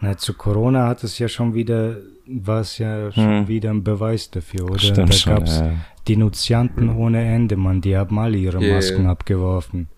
Na, 0.00 0.16
zu 0.16 0.34
Corona 0.34 0.86
hat 0.86 1.02
es 1.02 1.18
ja 1.18 1.26
schon 1.26 1.54
wieder, 1.54 1.96
war 2.28 2.60
es 2.60 2.78
ja 2.78 3.10
schon 3.12 3.40
Hm. 3.40 3.48
wieder 3.48 3.70
ein 3.70 3.84
Beweis 3.84 4.30
dafür, 4.30 4.64
oder? 4.70 4.78
Stimmt 4.78 5.08
da 5.10 5.12
schon. 5.12 5.34
gab's 5.34 5.58
Ja. 5.60 5.72
Denunzianten 6.08 6.88
ohne 6.90 7.24
Ende, 7.24 7.56
Mann, 7.56 7.80
die 7.80 7.96
haben 7.96 8.18
alle 8.18 8.36
ihre 8.38 8.60
Masken 8.60 9.06
abgeworfen. 9.06 9.88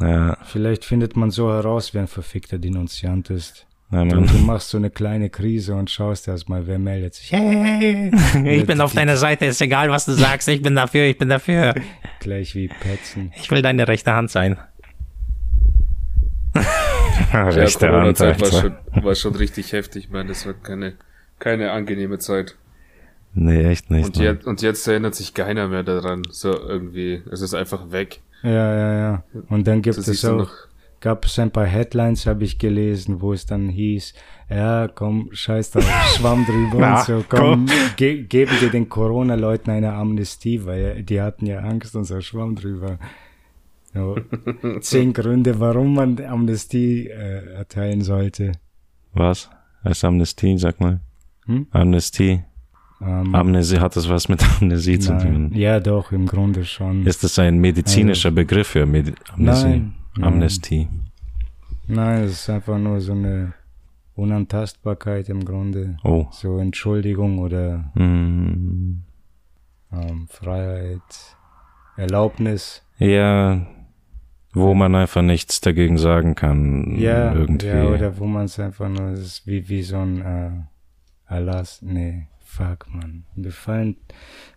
Ja, 0.00 0.36
Vielleicht 0.44 0.84
findet 0.84 1.16
man 1.16 1.30
so 1.30 1.50
heraus, 1.52 1.94
wer 1.94 2.02
ein 2.02 2.08
verfickter 2.08 2.58
Denunziant 2.58 3.30
ist. 3.30 3.66
ja, 3.92 4.04
du 4.04 4.20
machst 4.38 4.70
so 4.70 4.78
eine 4.78 4.90
kleine 4.90 5.28
Krise 5.30 5.74
und 5.74 5.90
schaust 5.90 6.26
erstmal, 6.28 6.66
wer 6.66 6.78
meldet 6.78 7.14
sich. 7.14 7.30
Hey, 7.30 8.10
Ich 8.58 8.66
bin 8.66 8.80
auf 8.80 8.94
deiner 8.94 9.16
Seite, 9.18 9.44
ist 9.44 9.60
egal, 9.60 9.90
was 9.90 10.06
du 10.06 10.12
sagst. 10.12 10.48
Ich 10.48 10.62
bin 10.62 10.74
dafür, 10.74 11.04
ich 11.04 11.18
bin 11.18 11.28
dafür. 11.28 11.74
Gleich 12.20 12.54
wie 12.54 12.68
Petzen. 12.68 13.32
Ich 13.36 13.50
will 13.50 13.62
deine 13.62 13.86
rechte 13.86 14.12
Hand 14.14 14.30
sein. 14.30 14.56
Ja, 17.32 17.48
Rechte 17.48 17.86
Hand, 17.86 18.18
Corona-Zeit 18.18 18.40
war 18.40 18.60
schon, 18.60 19.04
war 19.04 19.14
schon 19.14 19.34
richtig 19.34 19.72
heftig, 19.72 20.10
man. 20.10 20.28
Das 20.28 20.46
war 20.46 20.54
keine, 20.54 20.94
keine 21.38 21.72
angenehme 21.72 22.18
Zeit. 22.18 22.56
Nee, 23.34 23.64
echt 23.64 23.90
nicht. 23.90 24.04
Und 24.04 24.16
jetzt, 24.18 24.46
und 24.46 24.62
jetzt 24.62 24.86
erinnert 24.86 25.14
sich 25.14 25.32
keiner 25.32 25.68
mehr 25.68 25.82
daran. 25.82 26.22
So 26.30 26.52
irgendwie, 26.52 27.22
es 27.30 27.40
ist 27.40 27.54
einfach 27.54 27.90
weg. 27.90 28.20
Ja, 28.42 28.50
ja, 28.76 28.98
ja. 28.98 29.24
Und 29.48 29.66
dann 29.66 29.82
gibt 29.82 29.96
Das 29.96 30.08
es 30.08 30.24
auch, 30.24 30.50
gab 31.00 31.24
es 31.24 31.38
ein 31.38 31.50
paar 31.50 31.66
Headlines, 31.66 32.26
habe 32.26 32.44
ich 32.44 32.58
gelesen, 32.58 33.20
wo 33.20 33.32
es 33.32 33.46
dann 33.46 33.68
hieß, 33.68 34.14
ja, 34.50 34.88
komm, 34.88 35.30
scheiß 35.32 35.70
drauf, 35.70 35.84
Schwamm 36.16 36.44
drüber 36.44 36.78
Na, 36.78 36.98
und 36.98 37.06
so, 37.06 37.24
komm, 37.28 37.66
ge 37.96 38.24
geben 38.24 38.52
wir 38.60 38.70
den 38.70 38.88
Corona-Leuten 38.88 39.70
eine 39.70 39.94
Amnestie, 39.94 40.64
weil 40.64 41.02
die 41.02 41.20
hatten 41.20 41.46
ja 41.46 41.60
Angst 41.60 41.96
und 41.96 42.04
so 42.04 42.20
Schwamm 42.20 42.54
drüber. 42.56 42.98
So, 43.94 44.16
zehn 44.80 45.12
Gründe, 45.12 45.60
warum 45.60 45.94
man 45.94 46.18
Amnestie 46.24 47.08
äh, 47.08 47.54
erteilen 47.54 48.00
sollte. 48.02 48.52
Was? 49.12 49.50
Als 49.82 50.02
Amnestie, 50.04 50.56
sag 50.58 50.80
mal. 50.80 51.00
Hm? 51.46 51.66
Amnestie. 51.70 52.42
Ähm, 53.02 53.34
Amnesie 53.34 53.80
hat 53.80 53.96
das 53.96 54.08
was 54.08 54.28
mit 54.28 54.42
Amnesie 54.60 54.98
zu 54.98 55.12
nein. 55.12 55.50
tun. 55.50 55.54
Ja, 55.54 55.80
doch, 55.80 56.12
im 56.12 56.26
Grunde 56.26 56.64
schon. 56.64 57.04
Ist 57.04 57.24
das 57.24 57.38
ein 57.38 57.58
medizinischer 57.58 58.30
Begriff 58.30 58.68
für 58.68 58.86
Medi 58.86 59.12
Amnesie? 59.32 59.64
Nein. 59.66 59.94
Amnestie. 60.20 60.88
Nein, 61.88 62.22
es 62.24 62.32
ist 62.32 62.50
einfach 62.50 62.78
nur 62.78 63.00
so 63.00 63.12
eine 63.12 63.54
Unantastbarkeit 64.14 65.28
im 65.28 65.44
Grunde. 65.44 65.96
Oh. 66.04 66.26
So 66.30 66.58
Entschuldigung 66.58 67.38
oder 67.40 67.90
Hm. 67.94 69.02
ähm, 69.92 70.26
Freiheit, 70.28 71.00
Erlaubnis. 71.96 72.82
Ja, 72.98 73.66
wo 74.52 74.74
man 74.74 74.94
einfach 74.94 75.22
nichts 75.22 75.60
dagegen 75.60 75.98
sagen 75.98 76.34
kann. 76.34 76.96
Ja, 76.98 77.32
irgendwie. 77.32 77.66
ja 77.66 77.84
oder 77.84 78.18
wo 78.18 78.26
man 78.26 78.44
es 78.44 78.58
einfach 78.58 78.88
nur, 78.88 79.08
es 79.12 79.20
ist 79.20 79.46
wie, 79.46 79.68
wie 79.68 79.82
so 79.82 79.98
ein 79.98 80.20
äh, 80.20 81.32
Erlass. 81.32 81.80
Nee, 81.82 82.26
fuck, 82.44 82.86
man. 82.92 83.24
Mir 83.34 83.50
fallen, 83.50 83.96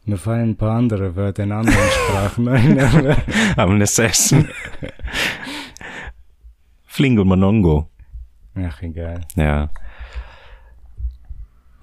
mir 0.03 0.17
fallen 0.17 0.51
ein 0.51 0.57
paar 0.57 0.75
andere 0.77 1.15
Wörter 1.15 1.43
in 1.43 1.51
anderen 1.51 1.77
Sprachen 1.89 2.47
ein. 2.49 2.79
aber- 2.79 3.17
Am 3.55 3.81
Essen. 3.81 4.49
Flingo 6.85 7.23
Monongo. 7.25 7.89
Ach, 8.55 8.81
egal. 8.81 9.21
Ja. 9.35 9.69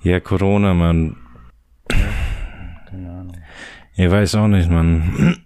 Ja, 0.02 0.20
Corona, 0.20 0.74
man. 0.74 1.16
Keine 1.88 3.10
Ahnung. 3.10 3.36
Ich 3.94 4.10
weiß 4.10 4.34
auch 4.36 4.48
nicht, 4.48 4.70
man. 4.70 5.44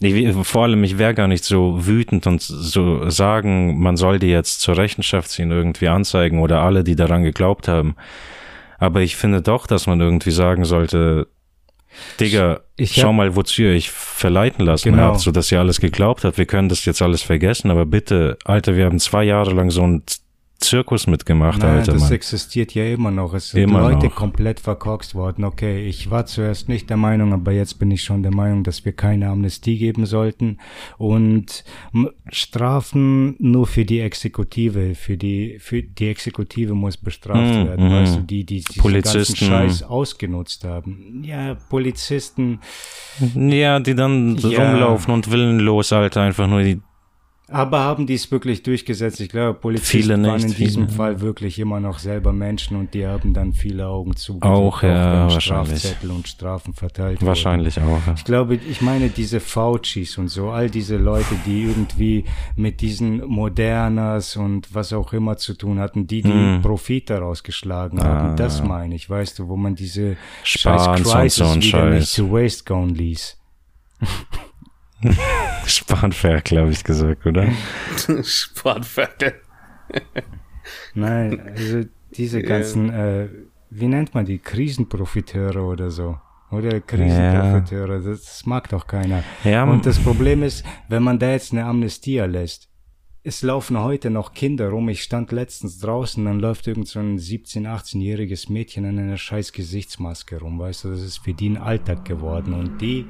Ich, 0.00 0.34
vor 0.46 0.62
allem, 0.64 0.84
ich 0.84 0.98
wäre 0.98 1.14
gar 1.14 1.26
nicht 1.28 1.44
so 1.44 1.86
wütend 1.86 2.26
und 2.26 2.40
so 2.42 3.08
sagen, 3.10 3.78
man 3.80 3.96
soll 3.96 4.18
die 4.18 4.28
jetzt 4.28 4.60
zur 4.60 4.76
Rechenschaft 4.76 5.30
ziehen, 5.30 5.50
irgendwie 5.50 5.88
anzeigen 5.88 6.38
oder 6.40 6.62
alle, 6.62 6.84
die 6.84 6.96
daran 6.96 7.22
geglaubt 7.24 7.66
haben. 7.68 7.96
Aber 8.78 9.00
ich 9.00 9.16
finde 9.16 9.42
doch, 9.42 9.66
dass 9.66 9.86
man 9.86 10.00
irgendwie 10.00 10.30
sagen 10.30 10.64
sollte, 10.64 11.26
Digga, 12.20 12.60
Ich 12.76 12.94
schau 12.94 13.12
mal, 13.12 13.34
wozu 13.34 13.62
ihr 13.62 13.70
euch 13.72 13.90
verleiten 13.90 14.64
lassen 14.64 14.92
Genau. 14.92 15.02
habt, 15.04 15.20
so 15.20 15.32
dass 15.32 15.50
ihr 15.50 15.58
alles 15.58 15.80
geglaubt 15.80 16.22
habt. 16.24 16.38
Wir 16.38 16.46
können 16.46 16.68
das 16.68 16.84
jetzt 16.84 17.02
alles 17.02 17.22
vergessen, 17.22 17.70
aber 17.72 17.86
bitte, 17.86 18.38
Alter, 18.44 18.76
wir 18.76 18.84
haben 18.84 19.00
zwei 19.00 19.24
Jahre 19.24 19.52
lang 19.52 19.70
so 19.70 19.82
einen 19.82 20.06
Z- 20.06 20.20
Zirkus 20.60 21.06
mitgemacht, 21.06 21.60
Nein, 21.60 21.78
Alter, 21.78 21.92
das 21.92 22.02
Mann. 22.02 22.12
existiert 22.12 22.74
ja 22.74 22.84
immer 22.84 23.12
noch. 23.12 23.32
Es 23.32 23.50
sind 23.50 23.62
Immer 23.62 23.80
Leute 23.90 24.06
noch. 24.06 24.14
komplett 24.16 24.58
verkorkst 24.58 25.14
worden. 25.14 25.44
Okay, 25.44 25.86
ich 25.86 26.10
war 26.10 26.26
zuerst 26.26 26.68
nicht 26.68 26.90
der 26.90 26.96
Meinung, 26.96 27.32
aber 27.32 27.52
jetzt 27.52 27.78
bin 27.78 27.92
ich 27.92 28.02
schon 28.02 28.24
der 28.24 28.34
Meinung, 28.34 28.64
dass 28.64 28.84
wir 28.84 28.92
keine 28.92 29.28
Amnestie 29.28 29.78
geben 29.78 30.04
sollten 30.04 30.58
und 30.98 31.62
Strafen 32.32 33.36
nur 33.38 33.66
für 33.68 33.84
die 33.84 34.00
Exekutive, 34.00 34.94
für 34.96 35.16
die 35.16 35.58
für 35.60 35.82
die 35.82 36.08
Exekutive 36.08 36.74
muss 36.74 36.96
bestraft 36.96 37.38
Mm, 37.54 37.66
werden, 37.68 37.88
mm. 37.88 37.92
weißt 37.92 38.16
du, 38.16 38.20
die 38.22 38.44
die 38.44 38.62
diesen 38.64 38.80
Polizisten. 38.82 39.18
ganzen 39.18 39.36
Scheiß 39.46 39.82
ausgenutzt 39.84 40.64
haben. 40.64 41.22
Ja, 41.24 41.54
Polizisten, 41.70 42.60
Ja, 43.34 43.78
die 43.80 43.94
dann 43.94 44.36
Ja. 44.38 44.70
rumlaufen 44.70 45.14
und 45.14 45.30
willenlos, 45.30 45.92
Alter, 45.92 46.22
einfach 46.22 46.46
nur 46.48 46.62
die 46.62 46.80
Aber 47.50 47.80
haben 47.80 48.06
die 48.06 48.12
es 48.14 48.30
wirklich 48.30 48.62
durchgesetzt? 48.62 49.20
Ich 49.20 49.30
glaube, 49.30 49.58
Polizisten 49.58 50.02
Viele 50.02 50.22
waren 50.22 50.36
nicht, 50.36 50.44
in 50.44 50.54
diesem 50.66 50.84
viele. 50.86 50.96
Fall 50.96 51.20
wirklich 51.22 51.58
immer 51.58 51.80
noch 51.80 51.98
selber 51.98 52.32
Menschen 52.34 52.76
und 52.76 52.92
die 52.92 53.06
haben 53.06 53.32
dann 53.32 53.54
viele 53.54 53.86
Augen 53.88 54.14
zugedrückt. 54.16 54.54
Auch, 54.54 54.82
ja, 54.82 54.88
wenn 55.24 55.32
wahrscheinlich. 55.32 55.78
Strafzettel 55.78 56.10
und 56.10 56.28
Strafen 56.28 56.74
verteilt 56.74 57.20
wurden. 57.20 57.26
wahrscheinlich 57.26 57.80
auch. 57.80 58.06
ja. 58.06 58.14
Ich 58.16 58.24
glaube, 58.24 58.56
ich 58.56 58.82
meine 58.82 59.08
diese 59.08 59.40
Faucis 59.40 60.18
und 60.18 60.28
so, 60.28 60.50
all 60.50 60.68
diese 60.68 60.98
Leute, 60.98 61.34
die 61.46 61.62
irgendwie 61.62 62.24
mit 62.54 62.82
diesen 62.82 63.24
Modernas 63.26 64.36
und 64.36 64.74
was 64.74 64.92
auch 64.92 65.14
immer 65.14 65.38
zu 65.38 65.54
tun 65.54 65.78
hatten, 65.78 66.06
die 66.06 66.20
die 66.22 66.30
Hm. 66.30 66.60
Profit 66.62 67.08
daraus 67.08 67.42
geschlagen 67.42 68.02
haben. 68.02 68.30
Ah. 68.30 68.34
Das 68.34 68.62
meine 68.62 68.94
ich, 68.94 69.08
weißt 69.08 69.38
du, 69.38 69.48
wo 69.48 69.56
man 69.56 69.74
diese 69.74 70.16
Spahns 70.44 71.00
scheiß 71.08 71.34
so 71.36 71.44
Crisis 71.44 71.56
ein 71.56 71.62
wieder 71.62 71.84
nicht 71.90 71.98
Scheiß. 72.00 72.12
zu 72.12 72.30
waste 72.30 72.64
gone 72.64 72.92
ließ. 72.92 73.38
Spanferkel, 75.66 76.56
glaube 76.56 76.72
ich, 76.72 76.84
gesagt, 76.84 77.26
oder? 77.26 77.48
Sportferkel. 78.22 79.34
Nein, 80.94 81.40
also 81.40 81.82
diese 82.16 82.42
ganzen, 82.42 82.90
äh, 82.90 83.28
wie 83.70 83.88
nennt 83.88 84.14
man 84.14 84.24
die, 84.24 84.38
Krisenprofiteure 84.38 85.62
oder 85.62 85.90
so. 85.90 86.18
Oder 86.50 86.80
Krisenprofiteure, 86.80 88.00
das, 88.00 88.24
das 88.24 88.46
mag 88.46 88.68
doch 88.70 88.86
keiner. 88.86 89.22
Ja, 89.44 89.64
Und 89.64 89.84
das 89.84 89.98
Problem 89.98 90.42
ist, 90.42 90.64
wenn 90.88 91.02
man 91.02 91.18
da 91.18 91.30
jetzt 91.30 91.52
eine 91.52 91.64
Amnestie 91.64 92.16
erlässt, 92.16 92.68
es 93.22 93.42
laufen 93.42 93.78
heute 93.78 94.08
noch 94.08 94.32
Kinder 94.32 94.70
rum. 94.70 94.88
Ich 94.88 95.02
stand 95.02 95.32
letztens 95.32 95.80
draußen, 95.80 96.24
dann 96.24 96.40
läuft 96.40 96.66
irgend 96.66 96.88
so 96.88 97.00
ein 97.00 97.18
17-, 97.18 97.66
18-jähriges 97.66 98.50
Mädchen 98.50 98.86
in 98.86 98.98
einer 98.98 99.18
scheiß 99.18 99.52
Gesichtsmaske 99.52 100.40
rum, 100.40 100.58
weißt 100.58 100.84
du, 100.84 100.90
das 100.90 101.02
ist 101.02 101.18
für 101.18 101.34
die 101.34 101.50
ein 101.50 101.58
Alltag 101.58 102.06
geworden. 102.06 102.54
Und 102.54 102.80
die, 102.80 103.06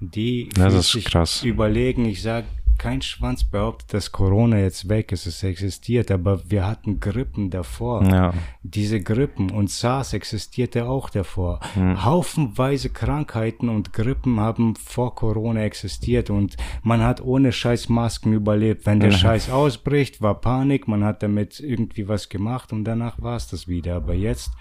die 0.00 0.48
Das 0.54 0.74
ist 0.74 0.92
sich 0.92 1.04
krass. 1.04 1.42
überlegen, 1.44 2.04
ich 2.06 2.22
sag, 2.22 2.44
kein 2.78 3.02
Schwanz 3.02 3.44
behauptet, 3.44 3.92
dass 3.92 4.10
Corona 4.10 4.58
jetzt 4.58 4.88
weg 4.88 5.12
ist, 5.12 5.26
es 5.26 5.42
existiert, 5.42 6.10
aber 6.10 6.40
wir 6.50 6.66
hatten 6.66 6.98
Grippen 6.98 7.50
davor. 7.50 8.02
ja. 8.04 8.32
Diese 8.62 9.02
Grippen 9.02 9.50
und 9.50 9.68
SARS 9.68 10.14
existierte 10.14 10.86
auch 10.86 11.10
davor. 11.10 11.60
Haufenweise 11.76 12.88
Krankheiten 12.88 13.68
und 13.68 13.92
Grippen 13.92 14.40
haben 14.40 14.76
vor 14.76 15.14
Corona 15.14 15.60
existiert 15.62 16.30
und 16.30 16.56
man 16.82 17.02
hat 17.02 17.20
ohne 17.20 17.52
scheiß 17.52 17.90
Masken 17.90 18.32
überlebt. 18.32 18.86
Wenn 18.86 19.00
der 19.00 19.10
Ja. 19.10 19.18
Scheiß 19.18 19.50
ausbricht, 19.50 20.22
war 20.22 20.40
Panik, 20.40 20.88
man 20.88 21.04
hat 21.04 21.22
damit 21.22 21.60
irgendwie 21.60 22.08
was 22.08 22.30
gemacht 22.30 22.72
und 22.72 22.84
danach 22.84 23.20
war 23.20 23.36
es 23.36 23.46
das 23.46 23.68
wieder. 23.68 23.96
Aber 23.96 24.14
jetzt 24.14 24.52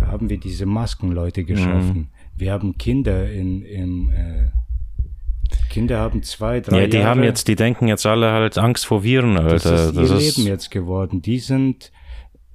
haben 0.00 0.30
wir 0.30 0.38
diese 0.38 0.66
Maskenleute 0.66 1.42
geschaffen. 1.44 2.08
Wir 2.36 2.52
haben 2.52 2.76
Kinder 2.78 3.30
in, 3.30 3.62
im, 3.62 4.10
äh, 4.10 4.50
Kinder 5.70 5.98
haben 5.98 6.22
zwei, 6.22 6.60
drei 6.60 6.82
Ja, 6.82 6.86
die 6.86 6.96
Jahre. 6.98 7.08
haben 7.10 7.22
jetzt, 7.22 7.48
die 7.48 7.56
denken 7.56 7.88
jetzt 7.88 8.04
alle 8.06 8.32
halt 8.32 8.58
Angst 8.58 8.86
vor 8.86 9.02
Viren, 9.02 9.36
Alter. 9.38 9.70
Das 9.70 9.86
ist 9.88 9.94
ihr 9.94 10.00
Das 10.02 10.10
ist, 10.10 10.36
Leben 10.36 10.48
jetzt 10.48 10.70
geworden. 10.70 11.22
Die 11.22 11.38
sind 11.38 11.92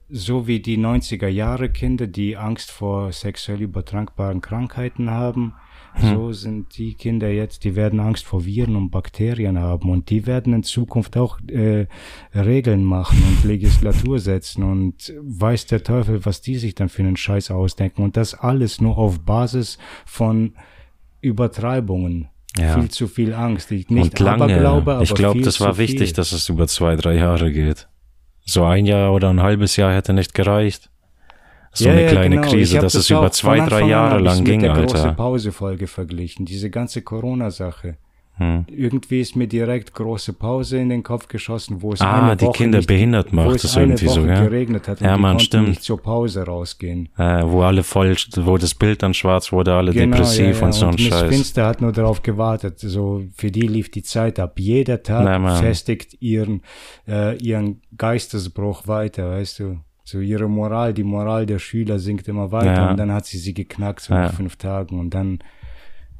so 0.09 0.45
wie 0.45 0.59
die 0.59 0.77
90er 0.77 1.27
Jahre 1.27 1.69
Kinder, 1.69 2.05
die 2.07 2.35
Angst 2.35 2.69
vor 2.69 3.11
sexuell 3.11 3.61
übertragbaren 3.61 4.41
Krankheiten 4.41 5.09
haben. 5.09 5.53
Hm. 5.93 6.15
So 6.15 6.31
sind 6.31 6.77
die 6.77 6.93
Kinder 6.93 7.29
jetzt, 7.29 7.63
die 7.63 7.75
werden 7.75 7.99
Angst 7.99 8.25
vor 8.25 8.45
Viren 8.45 8.75
und 8.75 8.91
Bakterien 8.91 9.59
haben 9.59 9.89
und 9.89 10.09
die 10.09 10.25
werden 10.25 10.53
in 10.53 10.63
Zukunft 10.63 11.17
auch 11.17 11.39
äh, 11.47 11.87
Regeln 12.33 12.83
machen 12.83 13.21
und 13.27 13.43
Legislatur 13.47 14.19
setzen 14.19 14.63
und 14.63 15.13
weiß 15.21 15.65
der 15.65 15.83
Teufel, 15.83 16.25
was 16.25 16.41
die 16.41 16.55
sich 16.55 16.75
dann 16.75 16.89
für 16.89 17.01
einen 17.01 17.17
Scheiß 17.17 17.51
ausdenken 17.51 18.03
und 18.03 18.15
das 18.17 18.33
alles 18.33 18.79
nur 18.79 18.97
auf 18.97 19.19
Basis 19.19 19.77
von 20.05 20.53
Übertreibungen. 21.19 22.29
Ja. 22.57 22.77
Viel 22.77 22.89
zu 22.89 23.07
viel 23.07 23.33
Angst. 23.33 23.71
Ich, 23.71 23.89
nicht 23.89 24.11
und 24.11 24.19
lange. 24.19 24.43
Aberglaube, 24.43 24.93
aber 24.93 25.03
ich 25.03 25.13
glaube, 25.13 25.35
viel 25.35 25.45
das 25.45 25.61
war 25.61 25.75
viel. 25.75 25.87
wichtig, 25.87 26.13
dass 26.13 26.31
es 26.31 26.49
über 26.49 26.67
zwei, 26.67 26.95
drei 26.95 27.15
Jahre 27.15 27.51
geht. 27.51 27.87
So 28.43 28.65
ein 28.65 28.85
Jahr 28.85 29.13
oder 29.13 29.29
ein 29.29 29.41
halbes 29.41 29.75
Jahr 29.77 29.93
hätte 29.93 30.13
nicht 30.13 30.33
gereicht. 30.33 30.89
So 31.73 31.85
Ja, 31.85 31.91
eine 31.91 32.03
ja, 32.03 32.09
kleine 32.11 32.35
genau. 32.35 32.47
Krise, 32.49 32.75
dass 32.79 32.93
das 32.93 33.03
es 33.03 33.09
über 33.09 33.31
zwei, 33.31 33.59
drei 33.61 33.83
Jahre 33.87 34.19
lang 34.19 34.37
mit 34.39 34.45
ging, 34.45 34.59
der 34.61 34.73
große 34.73 34.97
Alter. 34.97 35.13
Pause-Folge 35.13 35.87
verglichen, 35.87 36.45
diese 36.45 36.69
ganze 36.69 37.01
Corona-Sache. 37.01 37.97
Hm. 38.37 38.65
Irgendwie 38.69 39.19
ist 39.19 39.35
mir 39.35 39.47
direkt 39.47 39.93
große 39.93 40.33
Pause 40.33 40.79
in 40.79 40.89
den 40.89 41.03
Kopf 41.03 41.27
geschossen, 41.27 41.81
wo 41.81 41.91
es 41.93 42.01
Ah, 42.01 42.23
eine 42.27 42.37
die 42.37 42.45
Woche 42.45 42.57
Kinder 42.59 42.77
nicht, 42.79 42.87
behindert 42.87 43.31
wo 43.31 43.35
macht 43.35 43.55
es 43.57 43.61
das 43.63 43.77
eine 43.77 43.87
irgendwie 43.93 44.05
Woche 44.07 44.21
so, 44.21 44.25
ja? 44.27 44.41
geregnet 44.43 44.87
hat 44.87 45.01
und 45.01 45.05
Ja, 45.07 45.17
konnten 45.17 45.39
stimmt. 45.41 45.67
nicht 45.67 45.83
zur 45.83 46.01
Pause 46.01 46.43
rausgehen. 46.45 47.09
Äh, 47.17 47.43
wo 47.45 47.61
alle 47.61 47.83
voll, 47.83 48.15
wo 48.37 48.57
das 48.57 48.73
Bild 48.73 49.03
dann 49.03 49.13
schwarz 49.13 49.51
wurde, 49.51 49.73
alle 49.75 49.91
depressiv 49.91 50.37
Genau, 50.39 50.49
ja, 50.53 50.59
ja. 50.59 50.65
und 50.65 50.73
so 50.73 50.85
ein 50.87 50.95
Miss 50.95 51.01
Scheiß. 51.07 51.29
Finster 51.29 51.65
hat 51.67 51.81
nur 51.81 51.91
darauf 51.91 52.23
gewartet. 52.23 52.79
So 52.79 53.21
für 53.35 53.51
die 53.51 53.67
lief 53.67 53.91
die 53.91 54.01
Zeit 54.03 54.39
ab. 54.39 54.57
Jeder 54.59 55.03
Tag 55.03 55.23
Na, 55.25 55.55
festigt 55.57 56.15
ihren 56.21 56.61
äh, 57.07 57.35
ihren 57.37 57.81
Geistesbruch 57.97 58.87
weiter, 58.87 59.29
weißt 59.29 59.59
du. 59.59 59.77
So 60.03 60.19
ihre 60.19 60.49
Moral, 60.49 60.93
die 60.93 61.03
Moral 61.03 61.45
der 61.45 61.59
Schüler 61.59 61.99
sinkt 61.99 62.27
immer 62.27 62.51
weiter 62.51 62.73
Ja. 62.73 62.91
und 62.91 62.97
dann 62.97 63.11
hat 63.11 63.25
sie 63.25 63.37
sie 63.37 63.53
geknackt 63.53 64.01
so 64.01 64.13
Ja. 64.13 64.21
nach 64.23 64.33
fünf 64.33 64.55
Tagen 64.57 64.99
und 64.99 65.13
dann 65.13 65.39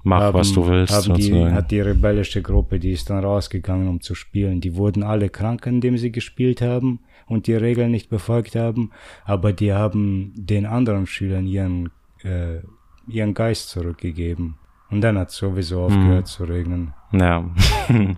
Mach, 0.04 0.20
haben, 0.22 0.34
was 0.40 0.52
du 0.54 0.66
willst, 0.68 0.94
haben 0.94 1.16
die, 1.16 1.24
sozusagen. 1.24 1.54
hat 1.54 1.72
die 1.72 1.80
rebellische 1.82 2.42
Gruppe, 2.42 2.80
die 2.80 2.92
ist 2.92 3.10
dann 3.10 3.24
rausgegangen, 3.24 3.88
um 3.88 4.02
zu 4.02 4.16
spielen. 4.16 4.60
Die 4.62 4.76
wurden 4.76 5.04
alle 5.04 5.30
krank, 5.30 5.66
indem 5.68 5.98
sie 5.98 6.12
gespielt 6.12 6.62
haben 6.62 7.00
und 7.28 7.48
die 7.48 7.54
Regeln 7.54 7.92
nicht 7.92 8.10
befolgt 8.10 8.56
haben, 8.56 8.92
aber 9.26 9.54
die 9.54 9.74
haben 9.74 10.34
den 10.36 10.66
anderen 10.66 11.06
Schülern 11.08 11.46
ihren, 11.46 11.90
äh, 12.24 12.60
ihren 13.08 13.34
Geist 13.34 13.70
zurückgegeben. 13.70 14.56
Und 14.90 15.02
dann 15.02 15.18
hat 15.18 15.32
sowieso 15.32 15.78
Hm. 15.78 15.84
aufgehört 15.86 16.28
zu 16.28 16.44
regnen. 16.46 16.94
Ja. 17.14 17.50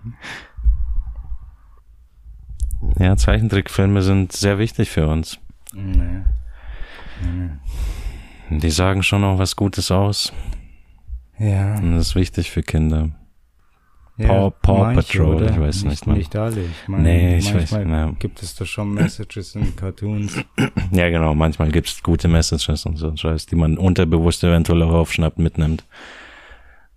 ja, 2.98 3.16
Zeichentrickfilme 3.16 4.02
sind 4.02 4.32
sehr 4.32 4.58
wichtig 4.58 4.90
für 4.90 5.06
uns. 5.08 5.38
Nee. 5.74 6.20
Die 8.50 8.70
sagen 8.70 9.02
schon 9.02 9.24
auch 9.24 9.38
was 9.38 9.56
Gutes 9.56 9.90
aus. 9.90 10.32
Ja. 11.38 11.76
Und 11.76 11.96
das 11.96 12.08
ist 12.08 12.14
wichtig 12.14 12.50
für 12.50 12.62
Kinder. 12.62 13.10
ja 14.16 14.28
Paw- 14.28 14.50
Paw 14.62 14.78
manche, 14.94 15.18
Patrol, 15.18 15.34
oder? 15.36 15.50
ich 15.50 15.58
weiß 15.60 15.84
nicht, 15.84 16.06
nicht. 16.06 16.16
Nicht 16.18 16.36
alle. 16.36 16.62
Ich 16.64 16.88
meine, 16.88 17.02
Nee, 17.02 17.38
ich 17.38 17.52
weiß, 17.54 17.72
manchmal 17.72 18.06
ja. 18.08 18.10
gibt 18.18 18.42
es 18.42 18.54
da 18.54 18.64
schon 18.64 18.94
Messages 18.94 19.54
in 19.54 19.74
Cartoons. 19.76 20.36
Ja, 20.92 21.08
genau. 21.10 21.34
Manchmal 21.34 21.70
gibt's 21.72 22.02
gute 22.02 22.28
Messages 22.28 22.86
und 22.86 22.96
so 22.96 23.16
Scheiß, 23.16 23.46
die 23.46 23.56
man 23.56 23.78
unterbewusst 23.78 24.44
eventuell 24.44 24.82
auch 24.82 24.92
aufschnappt, 24.92 25.38
mitnimmt. 25.38 25.84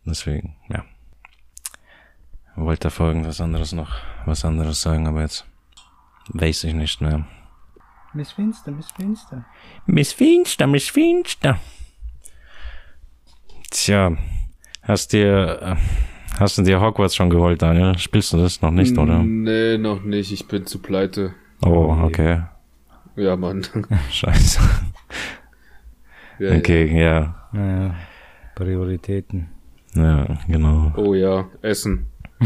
Deswegen, 0.06 0.56
ja. 0.70 0.84
Wollte 2.56 2.84
davor 2.84 3.08
irgendwas 3.08 3.42
anderes 3.42 3.72
noch, 3.72 3.92
was 4.26 4.46
anderes 4.46 4.82
sagen, 4.82 5.08
aber 5.08 5.22
jetzt 5.22 5.46
weiß 6.34 6.64
ich 6.66 6.74
nicht 6.74 7.02
mehr. 7.02 7.26
Miss 8.18 8.32
Finster, 8.32 8.72
Miss 8.72 8.90
Finster. 8.92 9.46
Miss 9.86 10.12
Finster, 10.12 10.66
Miss 10.66 10.90
Finster. 10.90 11.60
Tja, 13.70 14.18
hast 14.82 15.14
dir, 15.14 15.60
äh, 15.62 15.76
hast 16.40 16.58
du 16.58 16.64
dir 16.64 16.82
Hogwarts 16.82 17.16
schon 17.16 17.30
geholt, 17.30 17.62
Daniel? 17.62 17.96
Spielst 18.00 18.34
du 18.34 18.38
das 18.38 18.60
noch 18.64 18.72
nicht, 18.72 18.98
oder? 18.98 19.20
Nee, 19.20 19.78
noch 19.78 20.02
nicht. 20.02 20.32
Ich 20.32 20.48
bin 20.48 20.66
zu 20.66 20.80
pleite. 20.80 21.36
Oh, 21.64 21.96
okay. 22.02 22.42
Ja, 23.16 23.36
Mann. 23.36 23.66
Scheiße. 24.12 24.60
Ja, 26.40 26.56
Okay, 26.56 26.86
ja. 27.02 27.50
Naja, 27.52 27.96
Prioritäten. 28.54 29.50
Ja, 29.96 30.38
genau. 30.48 30.94
Ja. 30.96 30.98
Oh 30.98 31.16
ja, 31.16 31.46
Essen. 31.64 32.06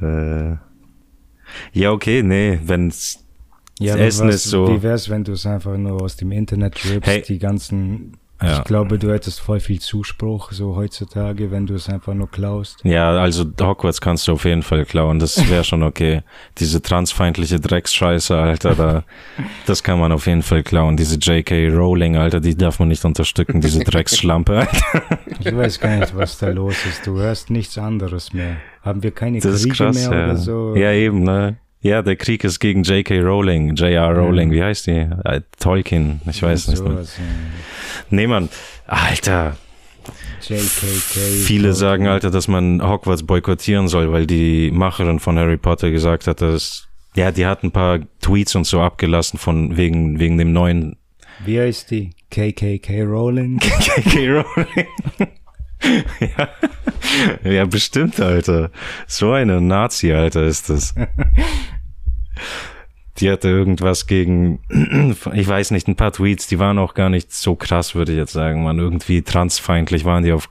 Äh, 0.00 0.56
ja, 1.72 1.90
okay, 1.92 2.22
nee, 2.22 2.58
wenn's 2.64 3.24
Ja, 3.78 3.96
Essen 3.96 4.28
was, 4.28 4.36
ist 4.36 4.44
so- 4.44 4.68
Wie 4.68 4.82
wär's, 4.82 5.08
wenn 5.10 5.24
du 5.24 5.32
es 5.32 5.46
einfach 5.46 5.76
nur 5.76 6.00
aus 6.02 6.16
dem 6.16 6.32
Internet 6.32 6.84
rippst, 6.88 7.08
Hey. 7.10 7.22
die 7.22 7.38
ganzen. 7.38 8.16
Ja. 8.44 8.58
Ich 8.58 8.64
glaube, 8.64 8.98
du 8.98 9.12
hättest 9.12 9.40
voll 9.40 9.60
viel 9.60 9.80
Zuspruch 9.80 10.52
so 10.52 10.76
heutzutage, 10.76 11.50
wenn 11.50 11.66
du 11.66 11.74
es 11.74 11.88
einfach 11.88 12.14
nur 12.14 12.30
klaust. 12.30 12.80
Ja, 12.84 13.10
also 13.16 13.44
Hogwarts 13.60 14.00
kannst 14.00 14.28
du 14.28 14.32
auf 14.32 14.44
jeden 14.44 14.62
Fall 14.62 14.84
klauen, 14.84 15.18
das 15.18 15.48
wäre 15.48 15.64
schon 15.64 15.82
okay. 15.82 16.22
Diese 16.58 16.82
transfeindliche 16.82 17.60
Drecksscheiße, 17.60 18.36
Alter, 18.36 18.74
da, 18.74 19.04
das 19.66 19.82
kann 19.82 19.98
man 19.98 20.12
auf 20.12 20.26
jeden 20.26 20.42
Fall 20.42 20.62
klauen. 20.62 20.96
Diese 20.96 21.16
J.K. 21.16 21.68
Rowling, 21.68 22.16
Alter, 22.16 22.40
die 22.40 22.56
darf 22.56 22.78
man 22.78 22.88
nicht 22.88 23.04
unterstücken, 23.04 23.60
diese 23.60 23.78
Drecksschlampe. 23.84 24.58
Alter. 24.58 25.18
Ich 25.40 25.54
weiß 25.54 25.80
gar 25.80 25.96
nicht, 25.96 26.16
was 26.16 26.38
da 26.38 26.48
los 26.48 26.76
ist. 26.86 27.06
Du 27.06 27.18
hörst 27.18 27.50
nichts 27.50 27.78
anderes 27.78 28.32
mehr. 28.32 28.56
Haben 28.82 29.02
wir 29.02 29.12
keine 29.12 29.40
Das 29.40 29.62
Kriege 29.62 29.74
krass, 29.76 29.96
mehr 29.96 30.18
ja. 30.18 30.24
oder 30.24 30.36
so? 30.36 30.76
Ja, 30.76 30.92
eben, 30.92 31.22
ne? 31.22 31.56
Ja, 31.84 32.00
der 32.00 32.16
Krieg 32.16 32.42
ist 32.44 32.60
gegen 32.60 32.82
J.K. 32.82 33.20
Rowling, 33.20 33.74
J.R. 33.74 34.16
Rowling, 34.16 34.50
wie 34.50 34.62
heißt 34.62 34.86
die? 34.86 35.06
Äh, 35.24 35.42
Tolkien, 35.60 36.22
ich 36.26 36.42
weiß 36.42 36.68
nicht. 36.68 36.82
Ne? 36.82 37.04
Nee, 38.08 38.26
Mann, 38.26 38.48
Alter, 38.86 39.58
JKK. 40.40 41.44
Viele 41.44 41.74
sagen, 41.74 42.06
Alter, 42.08 42.30
dass 42.30 42.48
man 42.48 42.82
Hogwarts 42.82 43.24
boykottieren 43.24 43.88
soll, 43.88 44.10
weil 44.12 44.26
die 44.26 44.70
Macherin 44.70 45.20
von 45.20 45.38
Harry 45.38 45.58
Potter 45.58 45.90
gesagt 45.90 46.26
hat, 46.26 46.40
dass 46.40 46.88
ja, 47.16 47.30
die 47.30 47.44
hat 47.44 47.62
ein 47.62 47.70
paar 47.70 48.00
Tweets 48.22 48.54
und 48.54 48.66
so 48.66 48.80
abgelassen 48.80 49.38
von 49.38 49.76
wegen 49.76 50.18
wegen 50.18 50.38
dem 50.38 50.54
neuen 50.54 50.96
Wie 51.44 51.60
heißt 51.60 51.90
die? 51.90 52.12
KKK 52.30 53.02
Rowling? 53.02 53.60
J.K. 53.80 54.30
Rowling. 54.30 55.28
Ja. 56.20 56.48
ja, 57.50 57.64
bestimmt, 57.66 58.20
Alter. 58.20 58.70
So 59.06 59.32
eine 59.32 59.60
Nazi, 59.60 60.12
Alter, 60.12 60.44
ist 60.44 60.70
das. 60.70 60.94
Die 63.18 63.30
hatte 63.30 63.48
irgendwas 63.48 64.06
gegen, 64.08 64.58
ich 65.34 65.46
weiß 65.46 65.70
nicht, 65.70 65.86
ein 65.86 65.94
paar 65.94 66.12
Tweets, 66.12 66.48
die 66.48 66.58
waren 66.58 66.78
auch 66.78 66.94
gar 66.94 67.10
nicht 67.10 67.32
so 67.32 67.54
krass, 67.54 67.94
würde 67.94 68.12
ich 68.12 68.18
jetzt 68.18 68.32
sagen, 68.32 68.64
man. 68.64 68.78
Irgendwie 68.80 69.22
transfeindlich 69.22 70.04
waren 70.04 70.24
die 70.24 70.32
auf 70.32 70.48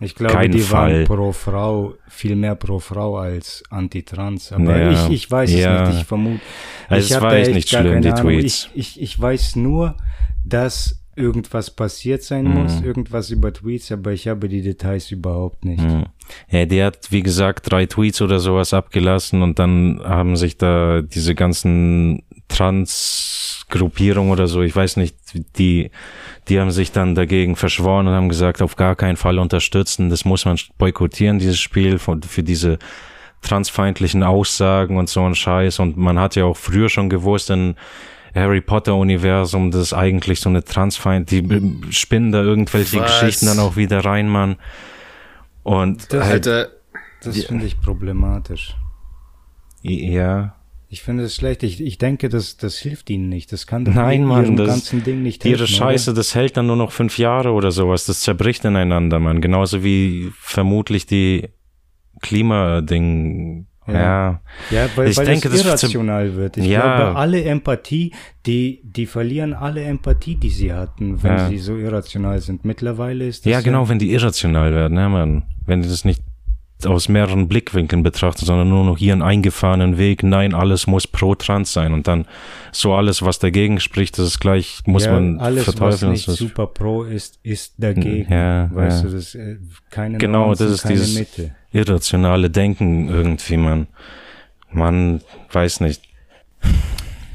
Ich 0.00 0.16
glaube, 0.16 0.32
Keinen 0.34 0.50
die 0.50 0.58
Fall. 0.60 0.92
waren 0.94 1.04
pro 1.04 1.30
Frau, 1.32 1.94
viel 2.08 2.34
mehr 2.34 2.56
pro 2.56 2.80
Frau 2.80 3.18
als 3.18 3.62
anti-trans. 3.70 4.50
Aber 4.52 4.76
Ja. 4.76 4.90
ich, 4.90 5.10
ich 5.10 5.30
weiß 5.30 5.52
Ja. 5.52 5.82
es 5.84 5.88
nicht, 5.90 6.00
ich 6.00 6.06
vermute. 6.08 6.40
Also 6.88 7.06
es 7.06 7.14
hab 7.14 7.22
war 7.22 7.34
echt 7.34 7.54
nicht 7.54 7.68
schlimm, 7.68 8.02
die 8.02 8.08
Ahnung. 8.10 8.22
Tweets. 8.32 8.68
Ich, 8.74 8.96
ich, 8.96 9.00
ich 9.02 9.20
weiß 9.20 9.54
nur, 9.56 9.96
dass 10.44 11.01
irgendwas 11.14 11.70
passiert 11.70 12.22
sein 12.22 12.44
Mhm. 12.44 12.54
muss, 12.54 12.80
irgendwas 12.80 13.30
über 13.30 13.52
Tweets, 13.52 13.92
aber 13.92 14.12
ich 14.12 14.28
habe 14.28 14.48
die 14.48 14.62
Details 14.62 15.10
überhaupt 15.10 15.64
nicht. 15.64 15.82
Hm. 15.82 16.04
Ja, 16.50 16.64
die 16.64 16.82
hat, 16.82 17.10
wie 17.10 17.22
gesagt, 17.22 17.70
drei 17.70 17.86
Tweets 17.86 18.22
oder 18.22 18.38
sowas 18.38 18.72
abgelassen 18.72 19.42
und 19.42 19.58
dann 19.58 20.00
haben 20.04 20.36
sich 20.36 20.56
da 20.56 21.02
diese 21.02 21.34
ganzen 21.34 22.22
Trans-Gruppierungen 22.48 24.30
oder 24.32 24.46
so, 24.46 24.62
ich 24.62 24.74
weiß 24.74 24.96
nicht, 24.96 25.16
die, 25.58 25.90
die 26.48 26.60
haben 26.60 26.70
sich 26.70 26.92
dann 26.92 27.14
dagegen 27.14 27.56
verschworen 27.56 28.06
und 28.06 28.14
haben 28.14 28.28
gesagt, 28.28 28.62
auf 28.62 28.76
gar 28.76 28.96
keinen 28.96 29.16
Fall 29.16 29.38
unterstützen, 29.38 30.10
das 30.10 30.24
muss 30.24 30.44
man 30.44 30.58
boykottieren, 30.78 31.38
dieses 31.38 31.58
Spiel, 31.58 31.98
von, 31.98 32.22
für 32.22 32.42
diese 32.42 32.78
transfeindlichen 33.42 34.22
Aussagen 34.22 34.96
und 34.96 35.08
so 35.08 35.24
ein 35.24 35.34
Scheiß. 35.34 35.80
Und 35.80 35.96
man 35.96 36.18
hat 36.18 36.36
ja 36.36 36.44
auch 36.44 36.56
früher 36.56 36.88
schon 36.88 37.10
gewusst, 37.10 37.50
in 37.50 37.74
Harry 38.34 38.60
Potter 38.60 38.96
Universum, 38.96 39.70
das 39.70 39.82
ist 39.82 39.92
eigentlich 39.92 40.40
so 40.40 40.48
eine 40.48 40.64
Transfeind, 40.64 41.30
die 41.30 41.42
spinnen 41.90 42.32
da 42.32 42.42
irgendwelche 42.42 43.00
Was? 43.00 43.20
Geschichten 43.20 43.46
dann 43.46 43.58
auch 43.58 43.76
wieder 43.76 44.04
rein, 44.04 44.28
Mann. 44.28 44.56
Und 45.62 46.12
Das- 46.12 46.24
halt, 46.24 46.46
Alter, 46.48 46.70
Das 47.22 47.44
finde 47.44 47.66
ich 47.66 47.80
problematisch. 47.80 48.74
ja, 49.82 50.56
Ich 50.88 51.02
finde 51.02 51.24
es 51.24 51.34
schlecht. 51.36 51.62
Ich, 51.62 51.80
ich 51.80 51.96
denke, 51.96 52.28
das, 52.28 52.58
das 52.58 52.76
hilft 52.76 53.08
ihnen 53.08 53.30
nicht. 53.30 53.50
Das 53.52 53.66
kann 53.66 53.84
doch 53.86 53.94
Nein, 53.94 54.20
ihrem 54.20 54.28
Mann, 54.28 54.56
das- 54.56 54.66
ganzen 54.68 55.02
Ding 55.02 55.22
nicht 55.22 55.42
ihre 55.44 55.60
helfen, 55.60 55.74
Scheiße, 55.74 56.12
das 56.12 56.34
hält 56.34 56.56
dann 56.58 56.66
nur 56.66 56.76
noch 56.76 56.92
fünf 56.92 57.16
Jahre 57.16 57.52
oder 57.52 57.70
sowas. 57.70 58.04
Das 58.04 58.20
zerbricht 58.20 58.64
ineinander, 58.66 59.18
Mann. 59.18 59.40
Genauso 59.40 59.82
wie 59.84 60.30
vermutlich 60.38 61.06
die 61.06 61.48
Klimading. 62.20 63.66
Ja. 63.86 64.40
Ja. 64.70 64.86
Weil, 64.94 65.08
Ich 65.08 65.16
weil 65.16 65.26
denke, 65.26 65.48
es 65.48 65.54
das- 65.54 65.64
irrational 65.66 66.34
wird. 66.36 66.56
Ich 66.56 66.66
Ja. 66.66 66.96
glaube, 66.96 67.16
alle 67.18 67.42
Empathie, 67.44 68.12
die, 68.46 68.80
die 68.84 69.06
verlieren 69.06 69.54
alle 69.54 69.82
Empathie, 69.82 70.36
die 70.36 70.50
sie 70.50 70.72
hatten, 70.72 71.22
wenn 71.22 71.32
Ja. 71.36 71.48
sie 71.48 71.58
so 71.58 71.76
irrational 71.76 72.40
sind. 72.40 72.64
Mittlerweile 72.64 73.26
ist 73.26 73.44
das 73.44 73.50
Ja, 73.52 73.60
genau, 73.60 73.88
wenn 73.88 73.98
die 73.98 74.12
irrational 74.12 74.72
werden, 74.72 74.96
ja, 74.96 75.08
Mann. 75.08 75.42
Wenn 75.66 75.82
die 75.82 75.88
das 75.88 76.04
nicht 76.04 76.22
aus 76.86 77.08
mehreren 77.08 77.48
Blickwinkeln 77.48 78.02
betrachten, 78.02 78.44
sondern 78.44 78.68
nur 78.68 78.84
noch 78.84 78.98
ihren 78.98 79.22
eingefahrenen 79.22 79.98
Weg. 79.98 80.22
Nein, 80.22 80.54
alles 80.54 80.86
muss 80.86 81.06
pro 81.06 81.34
Trans 81.34 81.72
sein. 81.72 81.92
Und 81.92 82.06
dann 82.08 82.26
so 82.72 82.94
alles, 82.94 83.22
was 83.22 83.38
dagegen 83.38 83.80
spricht, 83.80 84.18
das 84.18 84.26
ist 84.28 84.40
gleich, 84.40 84.80
muss 84.86 85.04
ja, 85.04 85.12
man 85.12 85.38
alles, 85.40 85.66
was 85.66 85.74
verteufeln. 85.76 86.12
nicht 86.12 86.26
Das 86.28 86.34
ist- 86.34 86.38
super 86.40 86.66
pro 86.66 87.04
ist, 87.04 87.38
ist 87.42 87.74
dagegen. 87.78 88.30
Ja, 88.32 88.70
weißt 88.74 89.04
ja. 89.04 89.10
du, 89.10 89.16
das 89.16 89.34
äh, 89.34 89.56
keine 89.90 90.18
Genau, 90.18 90.46
Nuancen, 90.46 90.66
das 90.66 90.74
ist 90.76 90.82
keine 90.82 90.94
dieses 90.96 91.14
Mitte. 91.18 91.54
irrationale 91.72 92.50
Denken 92.50 93.08
irgendwie, 93.08 93.56
man. 93.56 93.86
Man 94.70 95.20
weiß 95.52 95.80
nicht. 95.80 96.02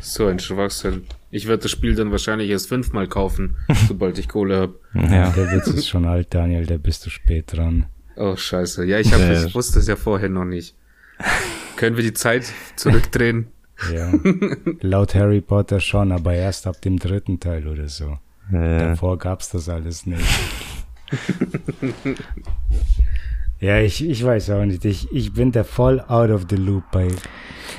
so 0.02 0.26
ein 0.28 0.40
Schwachsinn. 0.40 1.04
Ich 1.30 1.48
werde 1.48 1.64
das 1.64 1.72
Spiel 1.72 1.94
dann 1.94 2.12
wahrscheinlich 2.12 2.50
erst 2.50 2.70
fünfmal 2.70 3.08
kaufen, 3.08 3.58
sobald 3.88 4.18
ich 4.18 4.28
Kohle 4.30 4.58
habe. 4.62 4.80
Ja. 4.94 5.30
Der 5.32 5.52
Witz 5.52 5.68
ist 5.68 5.88
schon 5.90 6.06
alt, 6.06 6.34
Daniel, 6.34 6.66
da 6.66 6.78
bist 6.78 7.06
du 7.06 7.10
spät 7.10 7.54
dran. 7.54 7.86
Oh, 8.18 8.36
scheiße. 8.36 8.86
Ja, 8.86 9.00
ich, 9.00 9.14
hab, 9.14 9.20
Ja. 9.20 9.46
ich 9.46 9.54
wusste 9.56 9.80
es 9.80 9.88
ja 9.88 9.96
vorher 9.96 10.30
noch 10.30 10.46
nicht. 10.46 10.76
Können 11.76 11.96
wir 11.98 12.04
die 12.04 12.14
Zeit 12.14 12.52
zurückdrehen? 12.76 13.48
Ja. 13.94 14.12
Laut 14.82 15.14
Harry 15.16 15.42
Potter 15.42 15.80
schon, 15.80 16.12
aber 16.12 16.34
erst 16.34 16.66
ab 16.68 16.82
dem 16.82 16.98
dritten 16.98 17.40
Teil 17.40 17.68
oder 17.68 17.88
so. 17.88 18.18
Äh, 18.52 18.80
Davor 18.80 19.18
gab's 19.20 19.50
das 19.50 19.70
alles 19.70 20.06
nicht. 20.06 20.26
ja, 23.60 23.80
ich, 23.80 24.08
ich 24.08 24.24
weiß 24.24 24.52
auch 24.52 24.66
nicht. 24.66 24.86
Ich, 24.86 25.12
ich 25.12 25.34
bin 25.34 25.52
da 25.52 25.64
voll 25.64 26.00
out 26.02 26.30
of 26.30 26.46
the 26.50 26.56
loop 26.56 26.84
bei. 26.92 27.08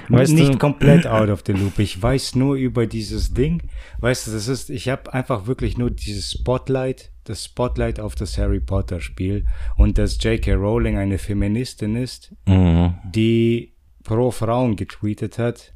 Weißt 0.08 0.32
nicht 0.32 0.54
du- 0.54 0.58
komplett 0.58 1.06
out 1.06 1.28
of 1.28 1.42
the 1.46 1.52
loop. 1.52 1.78
Ich 1.78 2.00
weiß 2.00 2.34
nur 2.34 2.56
über 2.56 2.86
dieses 2.86 3.34
Ding. 3.34 3.62
Weißt 4.00 4.26
du, 4.26 4.32
das 4.32 4.48
ist, 4.48 4.70
ich 4.70 4.88
habe 4.88 5.12
einfach 5.12 5.46
wirklich 5.46 5.78
nur 5.78 5.90
dieses 5.90 6.32
Spotlight, 6.32 7.12
das 7.24 7.44
Spotlight 7.44 8.00
auf 8.00 8.14
das 8.14 8.38
Harry 8.38 8.60
Potter 8.60 9.00
Spiel 9.00 9.46
und 9.76 9.98
dass 9.98 10.22
J.K. 10.22 10.54
Rowling 10.54 10.96
eine 10.96 11.18
Feministin 11.18 11.96
ist, 11.96 12.34
mhm. 12.46 12.94
die 13.04 13.74
pro 14.02 14.30
Frauen 14.30 14.76
getweetet 14.76 15.38
hat, 15.38 15.74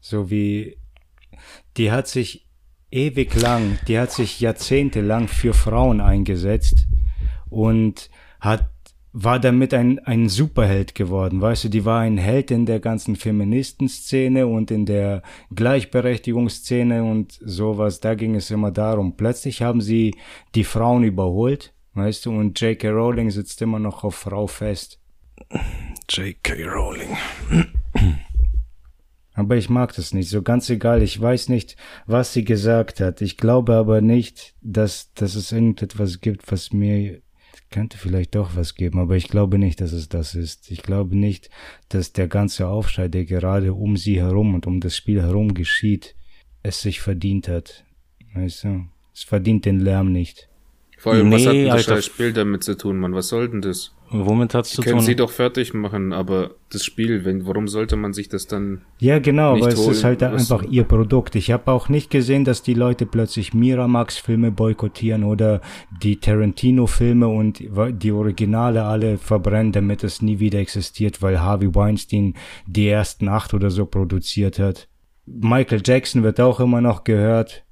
so 0.00 0.30
wie 0.30 0.78
die 1.76 1.90
hat 1.90 2.06
sich 2.06 2.46
ewig 2.90 3.34
lang, 3.40 3.78
die 3.88 3.98
hat 3.98 4.12
sich 4.12 4.40
jahrzehntelang 4.40 5.26
für 5.26 5.52
Frauen 5.52 6.00
eingesetzt 6.00 6.86
und 7.48 8.10
hat 8.40 8.70
war 9.16 9.38
damit 9.38 9.72
ein, 9.72 10.00
ein 10.00 10.28
Superheld 10.28 10.96
geworden, 10.96 11.40
weißt 11.40 11.64
du, 11.64 11.68
die 11.68 11.84
war 11.84 12.00
ein 12.00 12.18
Held 12.18 12.50
in 12.50 12.66
der 12.66 12.80
ganzen 12.80 13.14
Feministenszene 13.14 14.48
und 14.48 14.72
in 14.72 14.86
der 14.86 15.22
Gleichberechtigungsszene 15.54 17.04
und 17.04 17.38
sowas, 17.40 18.00
da 18.00 18.16
ging 18.16 18.34
es 18.34 18.50
immer 18.50 18.72
darum. 18.72 19.16
Plötzlich 19.16 19.62
haben 19.62 19.80
sie 19.80 20.16
die 20.56 20.64
Frauen 20.64 21.04
überholt, 21.04 21.72
weißt 21.94 22.26
du, 22.26 22.32
und 22.32 22.60
J.K. 22.60 22.90
Rowling 22.90 23.30
sitzt 23.30 23.62
immer 23.62 23.78
noch 23.78 24.02
auf 24.02 24.16
Frau 24.16 24.48
fest. 24.48 24.98
J.K. 26.10 26.64
Rowling. 26.64 27.16
Aber 29.34 29.56
ich 29.56 29.68
mag 29.68 29.94
das 29.94 30.12
nicht. 30.12 30.28
So 30.28 30.42
ganz 30.42 30.68
egal. 30.70 31.02
Ich 31.02 31.20
weiß 31.20 31.50
nicht, 31.50 31.76
was 32.06 32.32
sie 32.32 32.44
gesagt 32.44 32.98
hat. 33.00 33.20
Ich 33.20 33.36
glaube 33.36 33.74
aber 33.74 34.00
nicht, 34.00 34.54
dass, 34.60 35.12
dass 35.14 35.36
es 35.36 35.52
irgendetwas 35.52 36.20
gibt, 36.20 36.50
was 36.50 36.72
mir 36.72 37.20
könnte 37.74 37.98
vielleicht 37.98 38.36
doch 38.36 38.54
was 38.54 38.76
geben, 38.76 39.00
aber 39.00 39.16
ich 39.16 39.26
glaube 39.26 39.58
nicht, 39.58 39.80
dass 39.80 39.90
es 39.90 40.08
das 40.08 40.36
ist. 40.36 40.70
Ich 40.70 40.82
glaube 40.82 41.16
nicht, 41.16 41.50
dass 41.88 42.12
der 42.12 42.28
ganze 42.28 42.68
Aufschrei, 42.68 43.08
der 43.08 43.24
gerade 43.24 43.74
um 43.74 43.96
sie 43.96 44.20
herum 44.20 44.54
und 44.54 44.68
um 44.68 44.78
das 44.78 44.96
Spiel 44.96 45.20
herum 45.20 45.54
geschieht, 45.54 46.14
es 46.62 46.80
sich 46.82 47.00
verdient 47.00 47.48
hat. 47.48 47.84
Weißt 48.32 48.62
du? 48.62 48.84
Es 49.12 49.24
verdient 49.24 49.64
den 49.64 49.80
Lärm 49.80 50.12
nicht. 50.12 50.48
Vor 50.98 51.14
allem, 51.14 51.32
was 51.32 51.42
Nee, 51.42 51.46
hat 51.48 51.54
denn 51.54 51.64
das 51.66 51.74
Alter. 51.74 51.94
scheiß 51.96 52.06
Spiel 52.06 52.32
damit 52.32 52.62
zu 52.62 52.76
tun, 52.76 52.96
Mann? 53.00 53.12
Was 53.12 53.26
soll 53.26 53.48
denn 53.48 53.60
das? 53.60 53.92
Womit 54.14 54.54
hat's 54.54 54.70
zu 54.70 54.82
Können 54.82 54.98
tun? 54.98 55.04
sie 55.06 55.16
doch 55.16 55.30
fertig 55.30 55.74
machen, 55.74 56.12
aber 56.12 56.52
das 56.70 56.84
Spiel, 56.84 57.24
wenn, 57.24 57.46
warum 57.46 57.68
sollte 57.68 57.96
man 57.96 58.12
sich 58.12 58.28
das 58.28 58.46
dann 58.46 58.82
Ja, 58.98 59.18
genau, 59.18 59.54
nicht 59.54 59.64
weil 59.64 59.72
es 59.72 59.86
ist 59.86 60.04
halt 60.04 60.22
einfach 60.22 60.62
ihr 60.62 60.84
Produkt. 60.84 61.34
Ich 61.34 61.50
habe 61.50 61.70
auch 61.70 61.88
nicht 61.88 62.10
gesehen, 62.10 62.44
dass 62.44 62.62
die 62.62 62.74
Leute 62.74 63.06
plötzlich 63.06 63.54
Miramax-Filme 63.54 64.50
boykottieren 64.50 65.24
oder 65.24 65.60
die 66.02 66.16
Tarantino-Filme 66.16 67.26
und 67.28 67.58
die 67.60 68.12
Originale 68.12 68.84
alle 68.84 69.18
verbrennen, 69.18 69.72
damit 69.72 70.04
es 70.04 70.22
nie 70.22 70.38
wieder 70.38 70.58
existiert, 70.58 71.20
weil 71.22 71.40
Harvey 71.40 71.74
Weinstein 71.74 72.34
die 72.66 72.88
ersten 72.88 73.28
acht 73.28 73.54
oder 73.54 73.70
so 73.70 73.86
produziert 73.86 74.58
hat. 74.58 74.88
Michael 75.26 75.82
Jackson 75.84 76.22
wird 76.22 76.40
auch 76.40 76.60
immer 76.60 76.80
noch 76.80 77.04
gehört. 77.04 77.64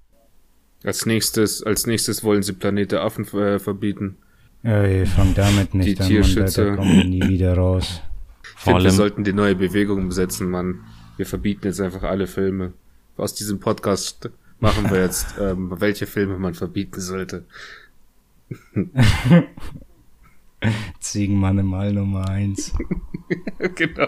als 0.84 1.06
nächstes, 1.06 1.62
als 1.62 1.86
nächstes 1.86 2.24
wollen 2.24 2.42
sie 2.42 2.54
Planet 2.54 2.92
der 2.92 3.02
Affen 3.02 3.26
äh, 3.38 3.58
verbieten? 3.58 4.16
Ey, 4.62 5.06
fang 5.06 5.34
damit 5.34 5.74
nicht 5.74 5.86
Die 5.86 5.92
an, 5.92 5.98
Mann, 5.98 5.98
da, 5.98 6.06
Tierschützer. 6.08 6.64
da 6.66 6.76
kommen 6.76 6.96
wir 6.96 7.04
nie 7.04 7.28
wieder 7.28 7.56
raus. 7.56 8.00
Ich 8.42 8.60
finde, 8.60 8.84
wir 8.84 8.90
sollten 8.92 9.24
die 9.24 9.32
neue 9.32 9.56
Bewegung 9.56 10.06
besetzen, 10.08 10.48
Mann. 10.48 10.84
Wir 11.16 11.26
verbieten 11.26 11.66
jetzt 11.66 11.80
einfach 11.80 12.04
alle 12.04 12.26
Filme. 12.28 12.72
Aus 13.16 13.34
diesem 13.34 13.58
Podcast 13.58 14.30
machen 14.60 14.88
wir 14.90 15.00
jetzt, 15.00 15.34
ähm, 15.40 15.72
welche 15.80 16.06
Filme 16.06 16.38
man 16.38 16.54
verbieten 16.54 17.00
sollte. 17.00 17.44
Ziegenmann 21.00 21.58
im 21.58 21.74
All 21.74 21.92
Nummer 21.92 22.28
eins. 22.28 22.72
genau. 23.74 24.06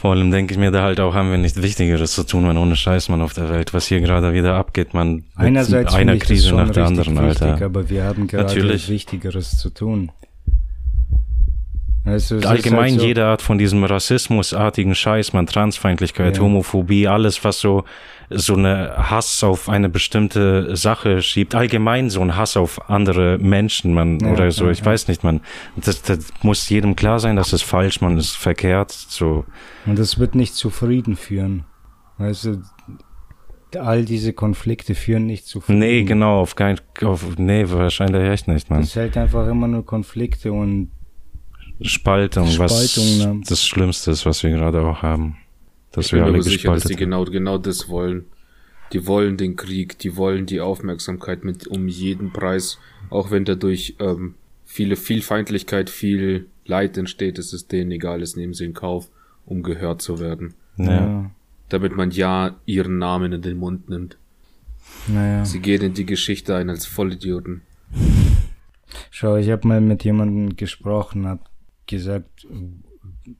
Vor 0.00 0.12
allem 0.12 0.30
denke 0.30 0.54
ich 0.54 0.58
mir 0.58 0.70
da 0.70 0.82
halt 0.82 0.98
auch, 0.98 1.12
haben 1.12 1.30
wir 1.30 1.36
nichts 1.36 1.60
Wichtigeres 1.60 2.14
zu 2.14 2.24
tun, 2.24 2.46
man 2.46 2.56
ohne 2.56 2.74
Scheiß, 2.74 3.10
man 3.10 3.20
auf 3.20 3.34
der 3.34 3.50
Welt, 3.50 3.74
was 3.74 3.86
hier 3.86 4.00
gerade 4.00 4.32
wieder 4.32 4.54
abgeht, 4.54 4.94
man 4.94 5.24
Einerseits 5.34 5.92
einer 5.92 6.16
Krise 6.16 6.54
nach 6.54 6.70
der 6.70 6.86
anderen, 6.86 7.14
wichtig, 7.16 7.42
Alter. 7.42 7.66
aber 7.66 7.90
wir 7.90 8.04
haben 8.04 8.26
gerade 8.26 8.44
Natürlich. 8.44 8.88
Wichtigeres 8.88 9.58
zu 9.58 9.68
tun. 9.68 10.10
Also, 12.04 12.36
es 12.36 12.46
Allgemein 12.46 12.92
halt 12.92 13.00
so, 13.00 13.06
jede 13.06 13.26
Art 13.26 13.42
von 13.42 13.58
diesem 13.58 13.84
rassismusartigen 13.84 14.94
Scheiß, 14.94 15.32
man 15.32 15.46
Transfeindlichkeit, 15.46 16.36
Ja. 16.36 16.42
Homophobie, 16.42 17.08
alles 17.08 17.44
was 17.44 17.60
so 17.60 17.84
so 18.32 18.54
eine 18.54 18.92
Hass 18.96 19.42
auf 19.42 19.68
eine 19.68 19.88
bestimmte 19.88 20.76
Sache 20.76 21.20
schiebt, 21.20 21.56
allgemein 21.56 22.10
so 22.10 22.20
ein 22.20 22.36
Hass 22.36 22.56
auf 22.56 22.88
andere 22.88 23.38
Menschen, 23.38 23.92
man 23.92 24.20
Ja, 24.20 24.28
oder 24.30 24.52
so, 24.52 24.66
ja, 24.66 24.70
ich 24.70 24.84
weiß 24.84 25.08
nicht, 25.08 25.24
man 25.24 25.40
das, 25.76 26.00
das 26.02 26.28
muss 26.42 26.68
jedem 26.68 26.94
klar 26.94 27.18
sein, 27.18 27.34
das 27.34 27.52
ist 27.52 27.62
falsch, 27.62 28.00
man 28.00 28.16
ist 28.18 28.36
verkehrt, 28.36 28.92
so 28.92 29.44
Und 29.84 29.98
das 29.98 30.20
wird 30.20 30.36
nicht 30.36 30.54
zu 30.54 30.70
Frieden 30.70 31.16
führen. 31.16 31.64
Weißt 32.18 32.44
du, 32.44 32.62
all 33.80 34.04
diese 34.04 34.32
Konflikte 34.32 34.94
führen 34.94 35.26
nicht 35.26 35.46
zu 35.46 35.60
Frieden. 35.60 35.80
nee, 35.80 36.04
genau, 36.04 36.40
auf 36.40 36.54
kein 36.54 36.78
auf 37.02 37.36
nee, 37.36 37.64
wahrscheinlich 37.66 38.22
echt 38.30 38.46
nicht, 38.46 38.70
man. 38.70 38.82
Das 38.82 38.94
hält 38.94 39.16
einfach 39.16 39.48
immer 39.48 39.66
nur 39.66 39.84
Konflikte 39.84 40.52
und 40.52 40.92
Spaltung, 41.82 42.46
was 42.58 42.92
Spaltung, 42.92 43.36
ne? 43.36 43.42
das 43.46 43.64
Schlimmste 43.64 44.10
ist, 44.10 44.26
was 44.26 44.42
wir 44.42 44.50
gerade 44.50 44.82
auch 44.82 45.02
haben. 45.02 45.36
Dass 45.92 46.06
Ich 46.06 46.12
wir 46.12 46.18
bin 46.18 46.24
alle 46.24 46.34
aber 46.34 46.42
sicher, 46.42 46.72
dass 46.72 46.84
die 46.84 46.96
genau, 46.96 47.24
genau 47.24 47.58
das 47.58 47.88
wollen. 47.88 48.26
Die 48.92 49.06
wollen 49.06 49.36
den 49.36 49.56
Krieg, 49.56 49.98
die 49.98 50.16
wollen 50.16 50.46
die 50.46 50.60
Aufmerksamkeit 50.60 51.44
mit 51.44 51.66
um 51.66 51.88
jeden 51.88 52.32
Preis, 52.32 52.78
auch 53.08 53.30
wenn 53.30 53.44
dadurch 53.44 53.96
ähm, 54.00 54.34
viele, 54.64 54.96
viel 54.96 55.22
Feindlichkeit, 55.22 55.90
viel 55.90 56.46
Leid 56.64 56.96
entsteht, 56.98 57.38
ist 57.38 57.52
es 57.52 57.66
denen 57.66 57.90
egal, 57.92 58.22
es 58.22 58.36
nehmen 58.36 58.54
sie 58.54 58.64
in 58.64 58.74
Kauf, 58.74 59.08
um 59.46 59.62
gehört 59.62 60.02
zu 60.02 60.20
werden. 60.20 60.54
Ja. 60.76 61.30
Damit 61.68 61.96
man 61.96 62.10
ja 62.10 62.56
ihren 62.66 62.98
Namen 62.98 63.32
in 63.32 63.42
den 63.42 63.58
Mund 63.58 63.88
nimmt. 63.88 64.16
Naja. 65.06 65.44
Sie 65.44 65.60
gehen 65.60 65.82
in 65.82 65.94
die 65.94 66.06
Geschichte 66.06 66.56
ein 66.56 66.70
als 66.70 66.86
Vollidioten. 66.86 67.62
Schau, 69.10 69.36
ich 69.36 69.50
habe 69.50 69.66
mal 69.68 69.80
mit 69.80 70.04
jemandem 70.04 70.56
gesprochen, 70.56 71.26
hab 71.26 71.49
gesagt, 71.90 72.46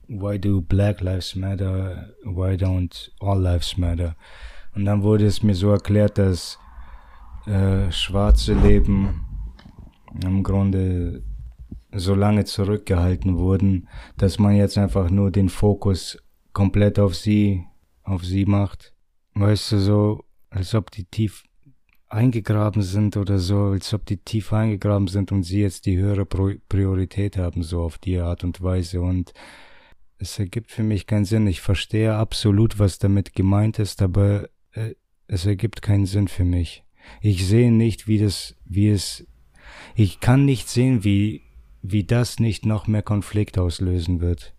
why 0.07 0.39
do 0.39 0.61
Black 0.61 1.01
Lives 1.01 1.35
Matter, 1.35 2.13
why 2.23 2.55
don't 2.55 3.11
all 3.19 3.41
lives 3.41 3.77
matter? 3.77 4.15
Und 4.75 4.85
dann 4.85 5.03
wurde 5.03 5.25
es 5.25 5.43
mir 5.43 5.55
so 5.55 5.71
erklärt, 5.71 6.17
dass 6.17 6.57
äh, 7.45 7.91
schwarze 7.91 8.53
Leben 8.53 9.25
im 10.23 10.43
Grunde 10.43 11.23
so 11.93 12.15
lange 12.15 12.45
zurückgehalten 12.45 13.37
wurden, 13.37 13.87
dass 14.17 14.39
man 14.39 14.55
jetzt 14.55 14.77
einfach 14.77 15.09
nur 15.09 15.31
den 15.31 15.49
Fokus 15.49 16.17
komplett 16.53 16.99
auf 16.99 17.15
sie, 17.15 17.65
auf 18.03 18.23
sie 18.23 18.45
macht. 18.45 18.93
Weißt 19.33 19.73
du, 19.73 19.79
so, 19.79 20.23
als 20.49 20.73
ob 20.75 20.91
die 20.91 21.05
tief 21.05 21.43
eingegraben 22.11 22.81
sind 22.81 23.17
oder 23.17 23.39
so, 23.39 23.65
als 23.67 23.93
ob 23.93 24.05
die 24.05 24.17
tief 24.17 24.51
eingegraben 24.53 25.07
sind 25.07 25.31
und 25.31 25.43
sie 25.43 25.61
jetzt 25.61 25.85
die 25.85 25.97
höhere 25.97 26.25
Priorität 26.25 27.37
haben, 27.37 27.63
so 27.63 27.81
auf 27.81 27.97
die 27.97 28.17
Art 28.19 28.43
und 28.43 28.61
Weise. 28.61 29.01
Und 29.01 29.33
es 30.17 30.37
ergibt 30.37 30.71
für 30.71 30.83
mich 30.83 31.07
keinen 31.07 31.25
Sinn. 31.25 31.47
Ich 31.47 31.61
verstehe 31.61 32.13
absolut, 32.13 32.79
was 32.79 32.99
damit 32.99 33.33
gemeint 33.33 33.79
ist, 33.79 34.01
aber 34.01 34.49
äh, 34.73 34.95
es 35.27 35.45
ergibt 35.45 35.81
keinen 35.81 36.05
Sinn 36.05 36.27
für 36.27 36.43
mich. 36.43 36.83
Ich 37.21 37.47
sehe 37.47 37.71
nicht, 37.71 38.07
wie 38.07 38.19
das, 38.19 38.55
wie 38.65 38.89
es, 38.89 39.25
ich 39.95 40.19
kann 40.19 40.45
nicht 40.45 40.67
sehen, 40.67 41.03
wie, 41.03 41.43
wie 41.81 42.03
das 42.03 42.39
nicht 42.39 42.65
noch 42.65 42.87
mehr 42.87 43.01
Konflikt 43.01 43.57
auslösen 43.57 44.21
wird. 44.21 44.53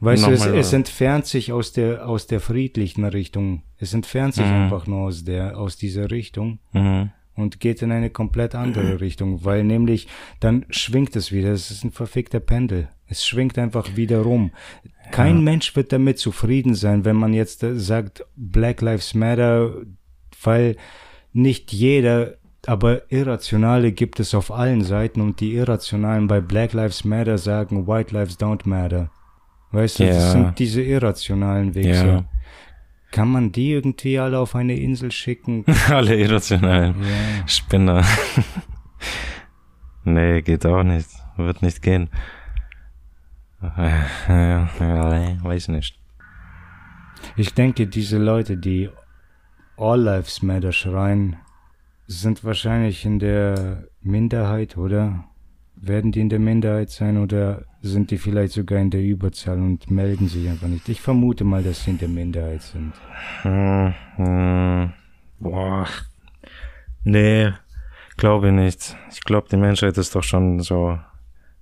Weißt 0.00 0.26
du, 0.26 0.30
es, 0.30 0.40
Nochmal, 0.40 0.58
es 0.58 0.72
äh, 0.72 0.76
entfernt 0.76 1.26
sich 1.26 1.52
aus 1.52 1.72
der, 1.72 2.08
aus 2.08 2.26
der 2.26 2.40
friedlichen 2.40 3.04
Richtung. 3.04 3.62
Es 3.78 3.92
entfernt 3.92 4.34
sich 4.34 4.46
Mhm. 4.46 4.52
einfach 4.52 4.86
nur 4.86 5.00
aus 5.08 5.24
der, 5.24 5.58
aus 5.58 5.76
dieser 5.76 6.10
Richtung 6.10 6.58
Mhm. 6.72 7.10
und 7.34 7.60
geht 7.60 7.82
in 7.82 7.92
eine 7.92 8.08
komplett 8.10 8.54
andere 8.54 9.00
Richtung, 9.00 9.44
weil 9.44 9.62
nämlich 9.64 10.08
dann 10.40 10.64
schwingt 10.70 11.16
es 11.16 11.32
wieder. 11.32 11.52
Es 11.52 11.70
ist 11.70 11.84
ein 11.84 11.90
verfickter 11.92 12.40
Pendel. 12.40 12.88
Es 13.08 13.26
schwingt 13.26 13.58
einfach 13.58 13.96
wieder 13.96 14.20
rum. 14.20 14.52
Kein 15.10 15.42
Mensch 15.44 15.74
wird 15.76 15.92
damit 15.92 16.18
zufrieden 16.18 16.74
sein, 16.74 17.04
wenn 17.04 17.16
man 17.16 17.34
jetzt 17.34 17.62
äh, 17.62 17.78
sagt, 17.78 18.24
Black 18.36 18.80
Lives 18.80 19.14
Matter, 19.14 19.74
weil 20.42 20.76
nicht 21.32 21.72
jeder, 21.72 22.36
aber 22.66 23.10
Irrationale 23.12 23.92
gibt 23.92 24.20
es 24.20 24.34
auf 24.34 24.50
allen 24.50 24.82
Seiten 24.82 25.20
und 25.20 25.40
die 25.40 25.54
Irrationalen 25.54 26.26
bei 26.26 26.40
Black 26.40 26.72
Lives 26.72 27.04
Matter 27.04 27.36
sagen, 27.38 27.86
White 27.86 28.14
Lives 28.14 28.38
don't 28.38 28.66
matter. 28.68 29.10
Weißt 29.72 30.00
du, 30.00 30.06
das 30.06 30.16
Ja. 30.16 30.30
sind 30.32 30.58
diese 30.58 30.82
irrationalen 30.82 31.74
Wichser. 31.74 32.06
Ja. 32.06 32.24
Kann 33.12 33.28
man 33.28 33.50
die 33.52 33.72
irgendwie 33.72 34.18
alle 34.18 34.38
auf 34.38 34.54
eine 34.54 34.74
Insel 34.76 35.10
schicken? 35.10 35.64
Alle 35.88 36.16
irrationalen 36.16 36.94
Ja. 37.02 37.46
Spinner. 37.48 38.04
nee, 40.04 40.42
geht 40.42 40.64
auch 40.66 40.82
nicht. 40.84 41.08
Wird 41.36 41.62
nicht 41.62 41.82
gehen. 41.82 42.08
Ja, 43.62 44.68
weiß 45.42 45.68
nicht. 45.68 45.98
Ich 47.36 47.52
denke, 47.54 47.86
diese 47.86 48.18
Leute, 48.18 48.56
die 48.56 48.88
All 49.76 50.00
Lives 50.00 50.42
Matter 50.42 50.72
schreien, 50.72 51.36
sind 52.06 52.44
wahrscheinlich 52.44 53.04
in 53.04 53.18
der 53.18 53.84
Minderheit, 54.02 54.76
oder? 54.76 55.24
Werden 55.82 56.12
die 56.12 56.20
in 56.20 56.28
der 56.28 56.38
Minderheit 56.38 56.90
sein 56.90 57.16
oder 57.16 57.64
sind 57.80 58.10
die 58.10 58.18
vielleicht 58.18 58.52
sogar 58.52 58.78
in 58.78 58.90
der 58.90 59.02
Überzahl 59.02 59.58
und 59.58 59.90
melden 59.90 60.28
sich 60.28 60.48
einfach 60.48 60.68
nicht? 60.68 60.88
Ich 60.88 61.00
vermute 61.00 61.44
mal, 61.44 61.62
dass 61.62 61.84
sie 61.84 61.92
in 61.92 61.98
der 61.98 62.08
Minderheit 62.08 62.62
sind. 62.62 62.92
Hm, 63.42 63.94
hm, 64.16 64.92
boah. 65.38 65.86
Nee, 67.04 67.52
glaube 68.20 68.52
nicht. 68.52 68.96
Ich 69.10 69.22
glaube, 69.22 69.48
die 69.50 69.56
Menschheit 69.56 69.96
ist 69.96 70.14
doch 70.14 70.22
schon 70.22 70.60
so 70.60 70.98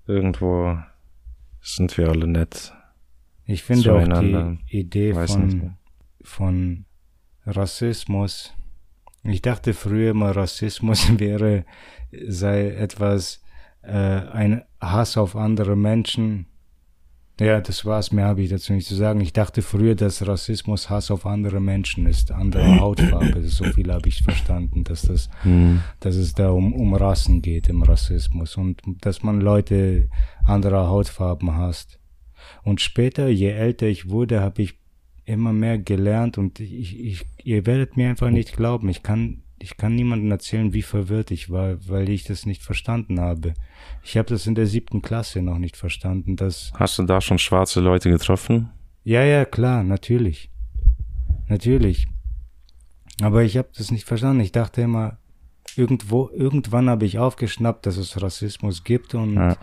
irgendwo 0.07 0.77
sind 1.61 1.97
wir 1.97 2.09
alle 2.09 2.27
nett. 2.27 2.73
Ich 3.47 3.63
finde 3.63 3.95
auch 3.95 4.21
die 4.21 4.59
Idee 4.77 5.15
Weiß 5.15 5.33
von, 5.33 5.77
von 6.23 6.85
Rassismus. 7.47 8.53
Ich 9.23 9.41
dachte 9.41 9.73
früher 9.73 10.15
mal, 10.15 10.33
Rassismus 10.33 11.19
wäre, 11.19 11.65
sei 12.27 12.71
etwas, 12.71 13.43
äh, 13.89 14.31
ein 14.33 14.63
Hass 14.81 15.17
auf 15.17 15.37
andere 15.37 15.77
Menschen. 15.77 16.47
Ja, 17.41 17.61
das 17.61 17.85
war's, 17.85 18.11
mehr 18.11 18.25
habe 18.27 18.43
ich 18.43 18.51
dazu 18.51 18.73
nicht 18.73 18.89
zu 18.89 18.97
sagen. 18.97 19.21
Ich 19.21 19.33
dachte 19.33 19.63
früher, 19.63 19.95
dass 19.95 20.27
Rassismus 20.27 20.91
Hass 20.91 21.13
auf 21.13 21.25
andere 21.25 21.61
Menschen 21.61 22.07
ist, 22.07 22.33
andere 22.33 22.81
Hautfarbe. 22.81 23.47
So 23.47 23.65
viel 23.65 23.93
habe 23.93 24.09
ich 24.09 24.23
verstanden, 24.23 24.83
dass 24.85 25.03
das 25.03 25.31
Hm. 25.43 25.81
dass 26.01 26.17
es 26.17 26.35
da 26.35 26.51
um, 26.51 26.73
um 26.73 26.95
Rassen 26.95 27.41
geht 27.41 27.69
im 27.69 27.83
Rassismus 27.83 28.57
und 28.57 28.83
dass 29.01 29.23
man 29.23 29.41
Leute 29.41 30.09
anderer 30.45 30.89
Hautfarben 30.89 31.55
hasst. 31.55 32.01
Und 32.65 32.81
später, 32.81 33.29
je 33.29 33.51
älter 33.51 33.87
ich 33.87 34.09
wurde, 34.11 34.41
habe 34.41 34.63
ich 34.63 34.79
immer 35.25 35.53
mehr 35.53 35.79
gelernt 35.79 36.39
und 36.39 36.59
ich, 36.59 36.99
ich, 36.99 37.27
ihr 37.45 37.67
werdet 37.67 37.97
mir 37.97 38.09
einfach 38.09 38.31
nicht 38.31 38.57
glauben. 38.57 38.89
Ich 38.89 39.03
kann, 39.03 39.43
ich 39.61 39.77
kann 39.77 39.95
niemandem 39.95 40.31
erzählen, 40.31 40.73
wie 40.73 40.83
verwirrt 40.83 41.31
ich 41.31 41.51
war, 41.51 41.77
weil 41.89 42.09
ich 42.09 42.25
das 42.25 42.47
nicht 42.47 42.63
verstanden 42.63 43.21
habe. 43.21 43.55
Ich 44.03 44.17
habe 44.17 44.29
das 44.29 44.47
in 44.47 44.55
der 44.55 44.67
siebten 44.67 45.03
Klasse 45.03 45.43
noch 45.43 45.59
nicht 45.59 45.77
verstanden, 45.77 46.37
dass 46.37 46.73
Hast 46.75 46.99
du 46.99 47.05
da 47.05 47.21
schon 47.21 47.39
schwarze 47.39 47.81
Leute 47.81 48.11
getroffen? 48.11 48.71
ja, 49.05 49.25
ja, 49.25 49.45
klar, 49.45 49.83
natürlich. 49.85 50.51
Natürlich. 51.49 52.07
Aber 53.23 53.43
ich 53.43 53.57
habe 53.57 53.69
das 53.77 53.91
nicht 53.91 54.05
verstanden. 54.05 54.41
Ich 54.43 54.53
dachte 54.53 54.83
immer, 54.83 55.19
irgendwo, 55.77 56.31
irgendwann 56.35 56.89
habe 56.91 57.07
ich 57.07 57.19
aufgeschnappt, 57.19 57.87
dass 57.87 57.97
es 57.97 58.21
Rassismus 58.21 58.85
gibt 58.85 59.15
und 59.15 59.35
Ja. 59.35 59.57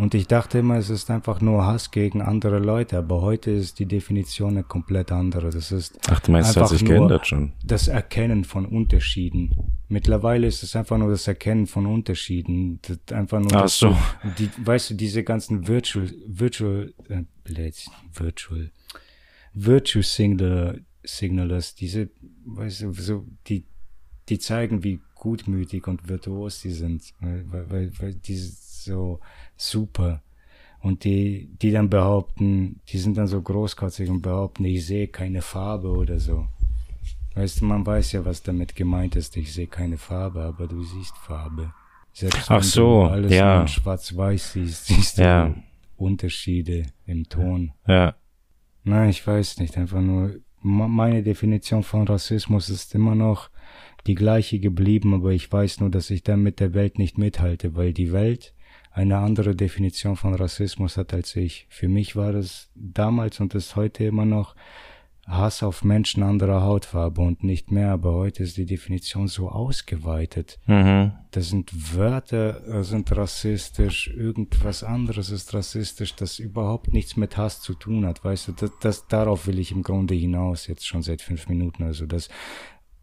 Und 0.00 0.14
ich 0.14 0.26
dachte 0.26 0.60
immer, 0.60 0.76
es 0.76 0.88
ist 0.88 1.10
einfach 1.10 1.42
nur 1.42 1.66
Hass 1.66 1.90
gegen 1.90 2.22
andere 2.22 2.58
Leute, 2.58 2.96
aber 2.96 3.20
heute 3.20 3.50
ist 3.50 3.78
die 3.80 3.84
Definition 3.84 4.52
eine 4.52 4.64
komplett 4.64 5.12
andere. 5.12 5.50
Das 5.50 5.70
ist 5.72 5.98
Ach, 6.08 6.20
du 6.20 6.32
meinst, 6.32 6.48
es 6.48 6.56
hat 6.56 6.62
einfach 6.62 6.72
sich 6.72 6.88
nur 6.88 6.94
geändert 6.94 7.26
schon. 7.26 7.52
das 7.62 7.86
Erkennen 7.86 8.44
von 8.44 8.64
Unterschieden. 8.64 9.50
Mittlerweile 9.88 10.46
ist 10.46 10.62
es 10.62 10.74
einfach 10.74 10.96
nur 10.96 11.10
das 11.10 11.28
Erkennen 11.28 11.66
von 11.66 11.84
Unterschieden. 11.84 12.80
Das 12.80 13.14
einfach 13.14 13.40
nur, 13.40 13.52
Ach 13.52 13.68
so. 13.68 13.94
die, 14.38 14.48
weißt 14.64 14.88
du, 14.88 14.94
diese 14.94 15.22
ganzen 15.22 15.68
Virtual, 15.68 16.10
Virtual, 16.26 16.94
äh, 17.10 17.24
Virtual, 18.14 18.70
Virtue 19.52 20.02
Signaler, 20.02 20.76
Signalers, 21.04 21.74
diese, 21.74 22.08
weißt 22.46 22.82
du, 22.82 22.92
so, 22.94 23.26
die, 23.48 23.66
die 24.30 24.38
zeigen, 24.38 24.82
wie 24.82 25.00
gutmütig 25.14 25.86
und 25.86 26.08
virtuos 26.08 26.62
die 26.62 26.70
sind, 26.70 27.12
weil, 27.20 27.44
weil, 27.52 27.70
weil, 27.70 27.92
weil 27.98 28.14
die 28.14 28.36
sind 28.36 28.56
so 28.56 29.20
super. 29.68 30.22
Und 30.82 31.04
die, 31.04 31.50
die 31.60 31.70
dann 31.72 31.90
behaupten, 31.90 32.80
die 32.88 32.98
sind 32.98 33.18
dann 33.18 33.26
so 33.26 33.40
großkotzig 33.42 34.08
und 34.08 34.22
behaupten, 34.22 34.64
ich 34.64 34.86
sehe 34.86 35.08
keine 35.08 35.42
Farbe 35.42 35.90
oder 35.90 36.18
so. 36.18 36.46
Weißt 37.34 37.60
du, 37.60 37.66
man 37.66 37.84
weiß 37.84 38.12
ja, 38.12 38.24
was 38.24 38.42
damit 38.42 38.74
gemeint 38.74 39.14
ist. 39.14 39.36
Ich 39.36 39.52
sehe 39.52 39.66
keine 39.66 39.98
Farbe, 39.98 40.42
aber 40.42 40.66
du 40.66 40.82
siehst 40.82 41.16
Farbe. 41.18 41.72
Selbst 42.12 42.50
Ach 42.50 42.56
wenn 42.56 42.62
so, 42.62 43.02
du 43.04 43.10
alles 43.10 43.32
ja. 43.32 43.66
schwarz-weiß 43.68 44.52
siehst, 44.54 44.86
siehst 44.88 45.18
du 45.18 45.22
Ja. 45.22 45.54
Unterschiede 45.96 46.86
im 47.06 47.28
Ton. 47.28 47.72
Ja. 47.86 48.14
Nein, 48.82 49.10
ich 49.10 49.24
weiß 49.26 49.58
nicht. 49.58 49.76
Einfach 49.76 50.00
nur, 50.00 50.34
me- 50.62 50.88
meine 50.88 51.22
Definition 51.22 51.82
von 51.82 52.08
Rassismus 52.08 52.70
ist 52.70 52.94
immer 52.94 53.14
noch 53.14 53.50
die 54.06 54.14
gleiche 54.14 54.58
geblieben, 54.58 55.12
aber 55.12 55.30
ich 55.32 55.52
weiß 55.52 55.80
nur, 55.80 55.90
dass 55.90 56.08
ich 56.10 56.22
dann 56.22 56.42
mit 56.42 56.58
der 56.58 56.72
Welt 56.72 56.98
nicht 56.98 57.18
mithalte, 57.18 57.76
weil 57.76 57.92
die 57.92 58.12
Welt 58.12 58.54
eine 58.90 59.18
andere 59.18 59.54
Definition 59.54 60.16
von 60.16 60.34
Rassismus 60.34 60.96
hat 60.96 61.14
als 61.14 61.36
ich. 61.36 61.66
Für 61.70 61.88
mich 61.88 62.16
war 62.16 62.34
es 62.34 62.70
damals 62.74 63.40
und 63.40 63.54
ist 63.54 63.76
heute 63.76 64.04
immer 64.04 64.24
noch 64.24 64.54
Hass 65.30 65.62
auf 65.62 65.84
Menschen 65.84 66.24
anderer 66.24 66.62
Hautfarbe 66.62 67.20
und 67.20 67.44
nicht 67.44 67.70
mehr, 67.70 67.92
aber 67.92 68.14
heute 68.14 68.42
ist 68.42 68.56
die 68.56 68.66
Definition 68.66 69.28
so 69.28 69.48
ausgeweitet. 69.48 70.58
Mhm. 70.66 71.12
Das 71.30 71.50
sind 71.50 71.96
Wörter, 71.96 72.82
sind 72.82 73.14
rassistisch, 73.16 74.08
irgendwas 74.08 74.82
anderes 74.82 75.30
ist 75.30 75.54
rassistisch, 75.54 76.16
das 76.16 76.40
überhaupt 76.40 76.92
nichts 76.92 77.16
mit 77.16 77.36
Hass 77.36 77.60
zu 77.60 77.74
tun 77.74 78.06
hat, 78.06 78.24
weißt 78.24 78.48
du, 78.48 78.52
das, 78.52 78.70
das, 78.80 79.06
darauf 79.06 79.46
will 79.46 79.60
ich 79.60 79.70
im 79.70 79.84
Grunde 79.84 80.14
hinaus, 80.14 80.66
jetzt 80.66 80.86
schon 80.86 81.02
seit 81.02 81.22
fünf 81.22 81.48
Minuten, 81.48 81.84
also 81.84 82.06
dass 82.06 82.28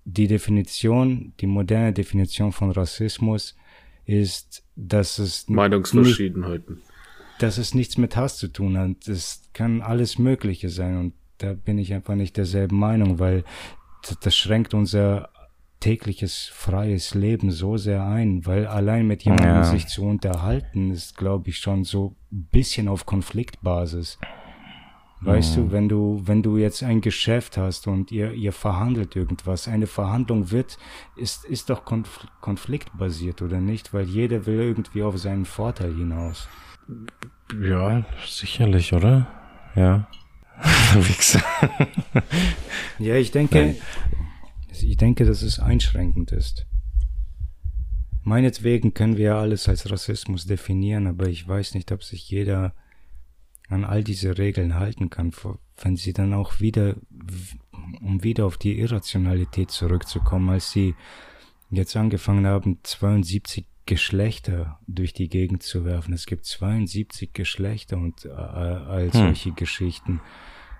die 0.03 0.27
Definition, 0.27 1.33
die 1.39 1.47
moderne 1.47 1.93
Definition 1.93 2.51
von 2.51 2.71
Rassismus 2.71 3.55
ist, 4.07 4.63
dass 4.75 5.19
es 5.19 5.47
nicht, 5.47 5.55
Meinungsverschiedenheiten. 5.55 6.81
dass 7.39 7.57
es 7.59 7.75
nichts 7.75 7.97
mit 7.97 8.15
Hass 8.15 8.37
zu 8.37 8.47
tun 8.47 8.77
hat. 8.77 9.07
Es 9.07 9.43
kann 9.53 9.81
alles 9.81 10.17
Mögliche 10.17 10.69
sein 10.69 10.97
und 10.97 11.13
da 11.37 11.53
bin 11.53 11.77
ich 11.77 11.93
einfach 11.93 12.15
nicht 12.15 12.35
derselben 12.37 12.79
Meinung, 12.79 13.19
weil 13.19 13.43
das, 14.01 14.17
das 14.19 14.35
schränkt 14.35 14.73
unser 14.73 15.29
tägliches 15.79 16.49
freies 16.51 17.13
Leben 17.13 17.51
so 17.51 17.77
sehr 17.77 18.03
ein, 18.03 18.45
weil 18.47 18.65
allein 18.65 19.05
mit 19.05 19.23
jemandem 19.23 19.47
Ja. 19.57 19.63
sich 19.63 19.85
zu 19.87 20.03
unterhalten 20.05 20.89
ist, 20.89 21.15
glaube 21.15 21.49
ich, 21.49 21.57
schon 21.59 21.83
so 21.83 22.15
ein 22.31 22.47
bisschen 22.51 22.87
auf 22.87 23.05
Konfliktbasis. 23.05 24.17
Weißt 25.19 25.57
du, 25.57 25.71
wenn 25.71 25.89
du, 25.89 26.21
wenn 26.25 26.43
du 26.43 26.57
jetzt 26.57 26.83
ein 26.83 27.01
Geschäft 27.01 27.57
hast 27.57 27.87
und 27.87 28.11
ihr, 28.11 28.33
ihr 28.33 28.53
verhandelt 28.53 29.15
irgendwas, 29.15 29.67
eine 29.67 29.87
Verhandlung 29.87 30.51
wird, 30.51 30.77
ist, 31.15 31.43
ist 31.45 31.71
doch 31.71 31.85
konf 31.85 32.27
konfliktbasiert 32.39 33.41
oder 33.41 33.59
nicht? 33.59 33.93
Weil 33.93 34.05
jeder 34.05 34.45
will 34.45 34.59
irgendwie 34.59 35.01
auf 35.01 35.17
seinen 35.17 35.45
Vorteil 35.45 35.95
hinaus. 35.95 36.47
Ja, 37.59 38.05
sicherlich, 38.27 38.93
oder? 38.93 39.27
Ja. 39.75 40.07
Wichser. 40.93 41.43
Ja, 42.99 43.15
ich 43.15 43.31
denke, 43.31 43.75
ich 44.71 44.97
denke, 44.97 45.25
dass 45.25 45.41
es 45.41 45.59
einschränkend 45.59 46.31
ist. 46.31 46.67
Meinetwegen 48.23 48.93
können 48.93 49.17
wir 49.17 49.25
ja 49.25 49.39
alles 49.39 49.67
als 49.67 49.89
Rassismus 49.89 50.45
definieren, 50.45 51.07
aber 51.07 51.27
ich 51.27 51.47
weiß 51.47 51.73
nicht, 51.73 51.91
ob 51.91 52.03
sich 52.03 52.29
jeder 52.29 52.73
an 53.69 53.83
all 53.83 54.03
diese 54.03 54.37
Regeln 54.37 54.75
halten 54.75 55.09
kann, 55.09 55.31
wenn 55.81 55.95
sie 55.95 56.13
dann 56.13 56.33
auch 56.33 56.59
wieder, 56.59 56.95
um 58.01 58.23
wieder 58.23 58.45
auf 58.45 58.57
die 58.57 58.79
Irrationalität 58.79 59.71
zurückzukommen, 59.71 60.49
als 60.49 60.71
sie 60.71 60.95
jetzt 61.69 61.95
angefangen 61.97 62.45
haben, 62.47 62.79
72 62.83 63.65
Geschlechter 63.85 64.79
durch 64.87 65.13
die 65.13 65.29
Gegend 65.29 65.63
zu 65.63 65.85
werfen. 65.85 66.13
Es 66.13 66.25
gibt 66.25 66.45
72 66.45 67.33
Geschlechter 67.33 67.97
und 67.97 68.25
äh, 68.25 68.29
all 68.29 69.05
Hm. 69.05 69.11
solche 69.13 69.51
Geschichten. 69.51 70.19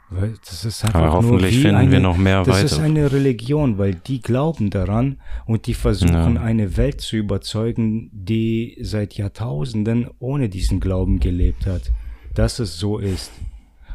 Weil 0.10 0.36
das 0.46 0.64
ist 0.64 0.86
einfach 0.86 1.00
Aber 1.00 1.08
nur 1.08 1.16
hoffentlich 1.16 1.58
wie 1.58 1.62
finden 1.64 1.76
eine, 1.76 1.92
wir 1.92 2.00
noch 2.00 2.16
mehr 2.18 2.44
Das 2.44 2.64
ist 2.64 2.74
weiter. 2.78 2.84
eine 2.84 3.12
Religion, 3.12 3.78
weil 3.78 3.94
die 3.96 4.22
glauben 4.22 4.70
daran 4.70 5.20
und 5.46 5.68
die 5.68 5.74
versuchen 5.74 6.36
Ja. 6.36 6.42
eine 6.42 6.78
Welt 6.78 7.02
zu 7.02 7.18
überzeugen, 7.18 8.10
die 8.14 8.78
seit 8.82 9.16
Jahrtausenden 9.16 10.10
ohne 10.20 10.48
diesen 10.48 10.80
Glauben 10.80 11.20
gelebt 11.20 11.66
hat, 11.66 11.92
dass 12.38 12.60
es 12.60 12.78
so 12.78 12.98
ist. 13.00 13.32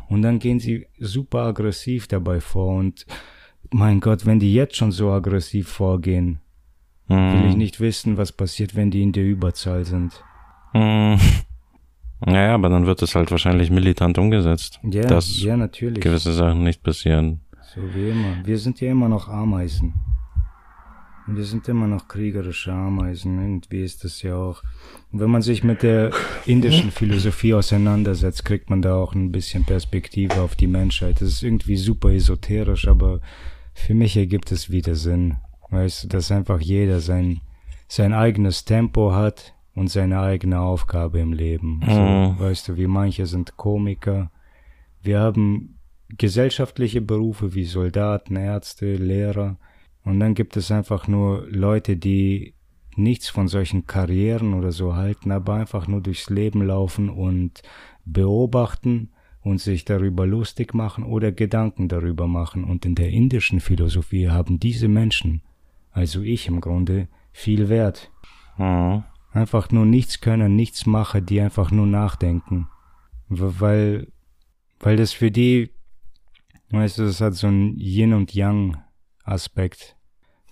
Und 0.09 0.23
dann 0.23 0.39
gehen 0.39 0.61
sie 0.61 0.87
super 0.99 1.43
aggressiv 1.45 2.07
dabei 2.09 2.41
vor 2.41 2.77
und 2.77 3.07
mein 3.71 4.01
Gott, 4.01 4.27
wenn 4.27 4.39
die 4.41 4.53
jetzt 4.53 4.77
schon 4.77 4.93
so 4.93 5.11
aggressiv 5.11 5.69
vorgehen, 5.69 6.41
will 7.09 7.45
ich 7.47 7.53
Mhm. 7.53 7.59
nicht 7.59 7.81
wissen, 7.81 8.17
was 8.17 8.33
passiert, 8.33 8.75
wenn 8.75 8.91
die 8.91 9.03
in 9.03 9.13
der 9.13 9.25
Überzahl 9.25 9.85
sind. 9.85 10.23
Mhm. 10.75 11.19
Naja, 12.25 12.55
aber 12.55 12.69
dann 12.69 12.87
wird 12.87 13.03
es 13.03 13.15
halt 13.15 13.31
wahrscheinlich 13.31 13.71
militant 13.71 14.17
umgesetzt. 14.19 14.79
Ja, 14.85 15.03
dass 15.03 15.43
ja, 15.43 15.57
natürlich. 15.57 16.01
gewisse 16.01 16.33
Sachen 16.33 16.63
nicht 16.63 16.83
passieren. 16.83 17.41
So 17.75 17.81
wie 17.95 18.11
immer. 18.11 18.37
Wir 18.45 18.59
sind 18.59 18.81
ja 18.81 18.91
immer 18.91 19.09
noch 19.09 19.29
Ameisen. 19.29 19.95
Und 21.27 21.37
wir 21.37 21.45
sind 21.45 21.69
immer 21.69 21.87
noch 21.87 22.09
kriegerische 22.09 22.73
Ameisen. 22.73 23.39
Irgendwie 23.41 23.85
ist 23.85 24.03
das 24.05 24.23
ja 24.23 24.35
auch. 24.35 24.63
Und 25.13 25.21
wenn 25.21 25.31
man 25.31 25.43
sich 25.43 25.63
mit 25.63 25.83
der 25.83 26.11
indischen 26.47 26.91
Philosophie 26.91 27.55
auseinandersetzt, 27.55 28.45
kriegt 28.45 28.71
man 28.71 28.83
da 28.83 28.97
auch 28.97 29.15
ein 29.15 29.31
bisschen 29.31 29.65
Perspektive 29.65 30.41
auf 30.41 30.57
die 30.57 30.67
Menschheit. 30.67 31.21
Das 31.21 31.29
ist 31.29 31.43
irgendwie 31.43 31.77
super 31.77 32.11
esoterisch, 32.11 32.89
aber 32.89 33.21
für 33.75 33.95
mich 33.95 34.17
ergibt 34.17 34.51
es 34.51 34.71
wieder 34.71 34.95
Sinn. 34.97 35.37
Weißt 35.71 36.05
du, 36.05 36.09
dass 36.09 36.33
einfach 36.33 36.61
jeder 36.61 37.01
sein, 37.01 37.41
sein 37.89 38.13
eigenes 38.13 38.65
Tempo 38.65 39.13
hat 39.15 39.55
und 39.75 39.89
seine 39.91 40.21
eigene 40.21 40.61
Aufgabe 40.61 41.21
im 41.21 41.33
Leben. 41.33 41.81
So, 41.87 42.01
Mhm. 42.01 42.39
weißt 42.41 42.69
du, 42.69 42.77
wie 42.77 42.87
manche 42.89 43.27
sind 43.27 43.57
Komiker. 43.57 44.31
Wir 45.03 45.21
haben 45.21 45.79
gesellschaftliche 46.19 47.01
Berufe 47.01 47.55
wie 47.55 47.65
Soldaten, 47.65 48.37
Ärzte, 48.37 48.97
Lehrer. 48.97 49.57
Und 50.05 50.21
dann 50.21 50.35
gibt 50.35 50.57
es 50.57 50.71
einfach 50.71 51.07
nur 51.07 51.47
Leute, 51.49 51.97
die 51.97 52.55
nichts 52.97 53.29
von 53.29 53.49
solchen 53.49 53.87
Karrieren 53.87 54.55
oder 54.55 54.73
so 54.73 54.95
halten, 54.95 55.31
aber 55.31 55.55
einfach 55.55 55.87
nur 55.87 56.01
durchs 56.01 56.29
Leben 56.29 56.63
laufen 56.63 57.09
und 57.09 57.63
beobachten 58.05 59.11
und 59.41 59.59
sich 59.61 59.85
darüber 59.85 60.27
lustig 60.27 60.75
machen 60.75 61.05
oder 61.05 61.33
Gedanken 61.33 61.89
darüber 61.89 62.27
machen. 62.27 62.65
Und 62.65 62.85
in 62.85 62.95
der 62.95 63.11
indischen 63.11 63.61
Philosophie 63.61 64.29
haben 64.29 64.59
diese 64.59 64.89
Menschen, 64.89 65.43
also 65.91 66.23
ich 66.23 66.49
im 66.49 66.61
Grunde, 66.61 67.09
viel 67.33 67.69
Wert. 67.69 68.11
Mhm. 68.59 69.05
Einfach 69.33 69.71
nur 69.71 69.87
nichts 69.87 70.21
können, 70.21 70.57
nichts 70.57 70.85
machen, 70.85 71.25
die 71.25 71.41
einfach 71.41 71.71
nur 71.71 71.87
nachdenken. 71.87 72.69
Weil, 73.29 74.09
weil 74.79 74.97
das 74.97 75.13
für 75.13 75.31
die, 75.31 75.71
weißt 76.71 76.99
du, 76.99 77.05
das 77.05 77.21
hat 77.21 77.35
so 77.35 77.47
ein 77.47 77.77
Yin 77.79 78.13
und 78.13 78.35
Yang 78.35 78.77
Aspekt, 79.25 79.97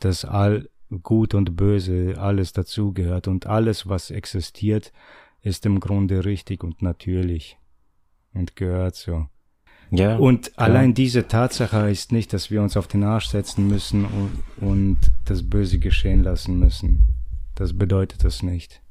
dass 0.01 0.25
all 0.25 0.69
Gut 1.03 1.35
und 1.35 1.57
Böse 1.57 2.17
alles 2.19 2.53
dazugehört 2.53 3.29
und 3.29 3.47
alles, 3.47 3.89
was 3.89 4.11
existiert, 4.11 4.93
ist 5.41 5.65
im 5.65 5.79
Grunde 5.79 6.25
richtig 6.25 6.65
und 6.65 6.83
natürlich 6.83 7.59
und 8.35 8.57
gehört 8.57 8.97
so. 8.97 9.29
Ja. 9.93 10.17
Und 10.17 10.57
allein 10.59 10.95
diese 10.95 11.27
Tatsache 11.29 11.77
heißt 11.77 12.13
nicht, 12.13 12.33
dass 12.33 12.51
wir 12.51 12.63
uns 12.63 12.77
auf 12.77 12.87
den 12.87 13.03
Arsch 13.05 13.27
setzen 13.29 13.67
müssen 13.69 14.05
und, 14.05 14.43
und 14.69 14.99
das 15.25 15.49
Böse 15.49 15.79
geschehen 15.79 16.23
lassen 16.23 16.59
müssen. 16.59 17.07
Das 17.57 17.77
bedeutet 17.77 18.23
das 18.25 18.43
nicht. 18.43 18.83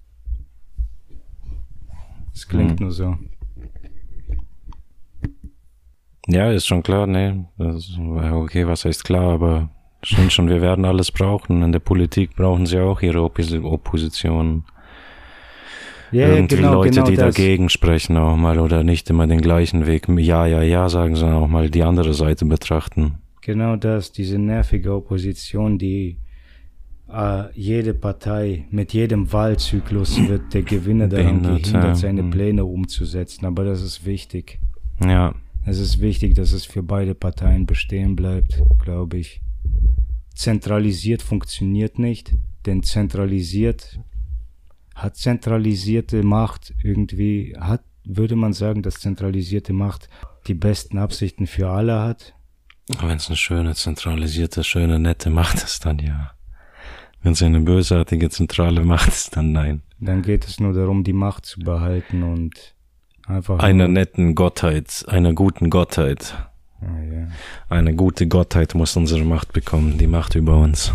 Es 2.34 2.48
klingt 2.48 2.80
Hm. 2.80 2.86
nur 2.86 2.92
so. 2.92 3.18
Ja, 6.28 6.52
ist 6.52 6.68
schon 6.68 6.84
klar, 6.84 7.08
ne. 7.08 7.46
Okay, 7.58 8.68
was 8.68 8.86
heißt 8.86 9.04
klar, 9.04 9.34
aber 9.34 9.70
stimmt 10.04 10.32
schon, 10.32 10.50
wir 10.50 10.62
werden 10.62 10.86
alles 10.86 11.12
brauchen. 11.12 11.64
In 11.64 11.72
der 11.72 11.80
Politik 11.80 12.36
brauchen 12.36 12.66
sie 12.66 12.80
auch 12.80 13.02
ihre 13.02 13.24
Oppos 13.24 13.54
Opposition. 13.54 14.64
Ja, 16.12 16.28
Irgendwie 16.28 16.56
genau, 16.56 16.74
Leute, 16.74 16.92
genau 16.96 17.06
die 17.06 17.16
das. 17.16 17.36
dagegen 17.36 17.70
sprechen 17.70 18.18
auch 18.18 18.36
mal 18.36 18.60
oder 18.60 18.84
nicht 18.84 19.10
immer 19.12 19.28
den 19.28 19.42
gleichen 19.42 19.86
Weg 19.86 20.08
ja, 20.10 20.46
ja, 20.48 20.64
ja 20.64 20.90
sagen, 20.90 21.16
sondern 21.16 21.44
auch 21.44 21.48
mal 21.48 21.70
die 21.70 21.84
andere 21.84 22.14
Seite 22.16 22.46
betrachten. 22.46 23.20
Genau 23.42 23.76
das, 23.76 24.12
diese 24.12 24.40
nervige 24.40 24.94
Opposition, 24.94 25.78
die 25.78 26.18
äh, 27.12 27.44
jede 27.54 27.94
Partei 27.94 28.66
mit 28.72 28.94
jedem 28.94 29.32
Wahlzyklus 29.32 30.28
wird 30.28 30.54
der 30.54 30.64
Gewinner 30.64 31.08
daran 31.08 31.42
Behindert, 31.42 31.64
gehindert, 31.64 31.84
ja. 31.86 31.96
seine 31.96 32.24
Mhm. 32.24 32.32
Pläne 32.32 32.66
umzusetzen. 32.66 33.46
Aber 33.46 33.64
das 33.64 33.82
ist 33.82 34.06
wichtig. 34.06 34.60
Ja. 35.04 35.34
Es 35.70 35.78
ist 35.78 36.02
wichtig, 36.02 36.34
dass 36.34 36.52
es 36.52 36.66
für 36.66 36.82
beide 36.82 37.14
Parteien 37.14 37.68
bestehen 37.68 38.16
bleibt, 38.16 38.60
glaube 38.80 39.18
ich. 39.18 39.40
Zentralisiert 40.34 41.22
funktioniert 41.22 42.00
nicht, 42.00 42.34
denn 42.66 42.82
zentralisiert 42.82 44.00
hat 44.96 45.16
zentralisierte 45.16 46.24
Macht 46.24 46.74
irgendwie, 46.82 47.56
hat, 47.56 47.84
würde 48.04 48.36
man 48.36 48.54
sagen, 48.54 48.82
dass 48.82 48.96
zentralisierte 48.96 49.72
Macht 49.72 50.10
die 50.48 50.56
besten 50.56 50.98
Absichten 50.98 51.46
für 51.46 51.70
alle 51.70 52.02
hat? 52.02 52.34
Wenn 53.00 53.18
es 53.18 53.28
eine 53.28 53.38
schöne, 53.38 53.76
zentralisierte, 53.76 54.64
schöne, 54.64 54.98
nette 54.98 55.30
Macht 55.30 55.64
ist, 55.64 55.86
dann 55.86 56.00
ja. 56.00 56.32
Wenn 57.22 57.34
es 57.34 57.44
eine 57.44 57.60
bösartige, 57.60 58.32
zentrale 58.32 58.84
Macht 58.84 59.10
ist, 59.10 59.36
dann 59.36 59.52
nein. 59.52 59.84
Dann 60.00 60.24
geht 60.24 60.48
es 60.48 60.60
nur 60.60 60.74
darum, 60.74 61.04
die 61.04 61.14
Macht 61.14 61.46
zu 61.46 61.60
behalten 61.60 62.24
und 62.24 62.74
einfach. 63.30 63.60
Einer 63.60 63.88
netten 63.88 64.36
Gottheit, 64.36 65.06
einer 65.08 65.34
guten 65.34 65.70
Gottheit. 65.70 66.36
Ah, 66.82 66.86
ja. 67.12 67.28
Eine 67.70 67.94
gute 67.96 68.28
Gottheit 68.28 68.76
muss 68.76 68.96
unsere 68.96 69.24
Macht 69.24 69.54
bekommen, 69.54 69.98
die 69.98 70.08
Macht 70.08 70.36
über 70.36 70.58
uns. 70.58 70.94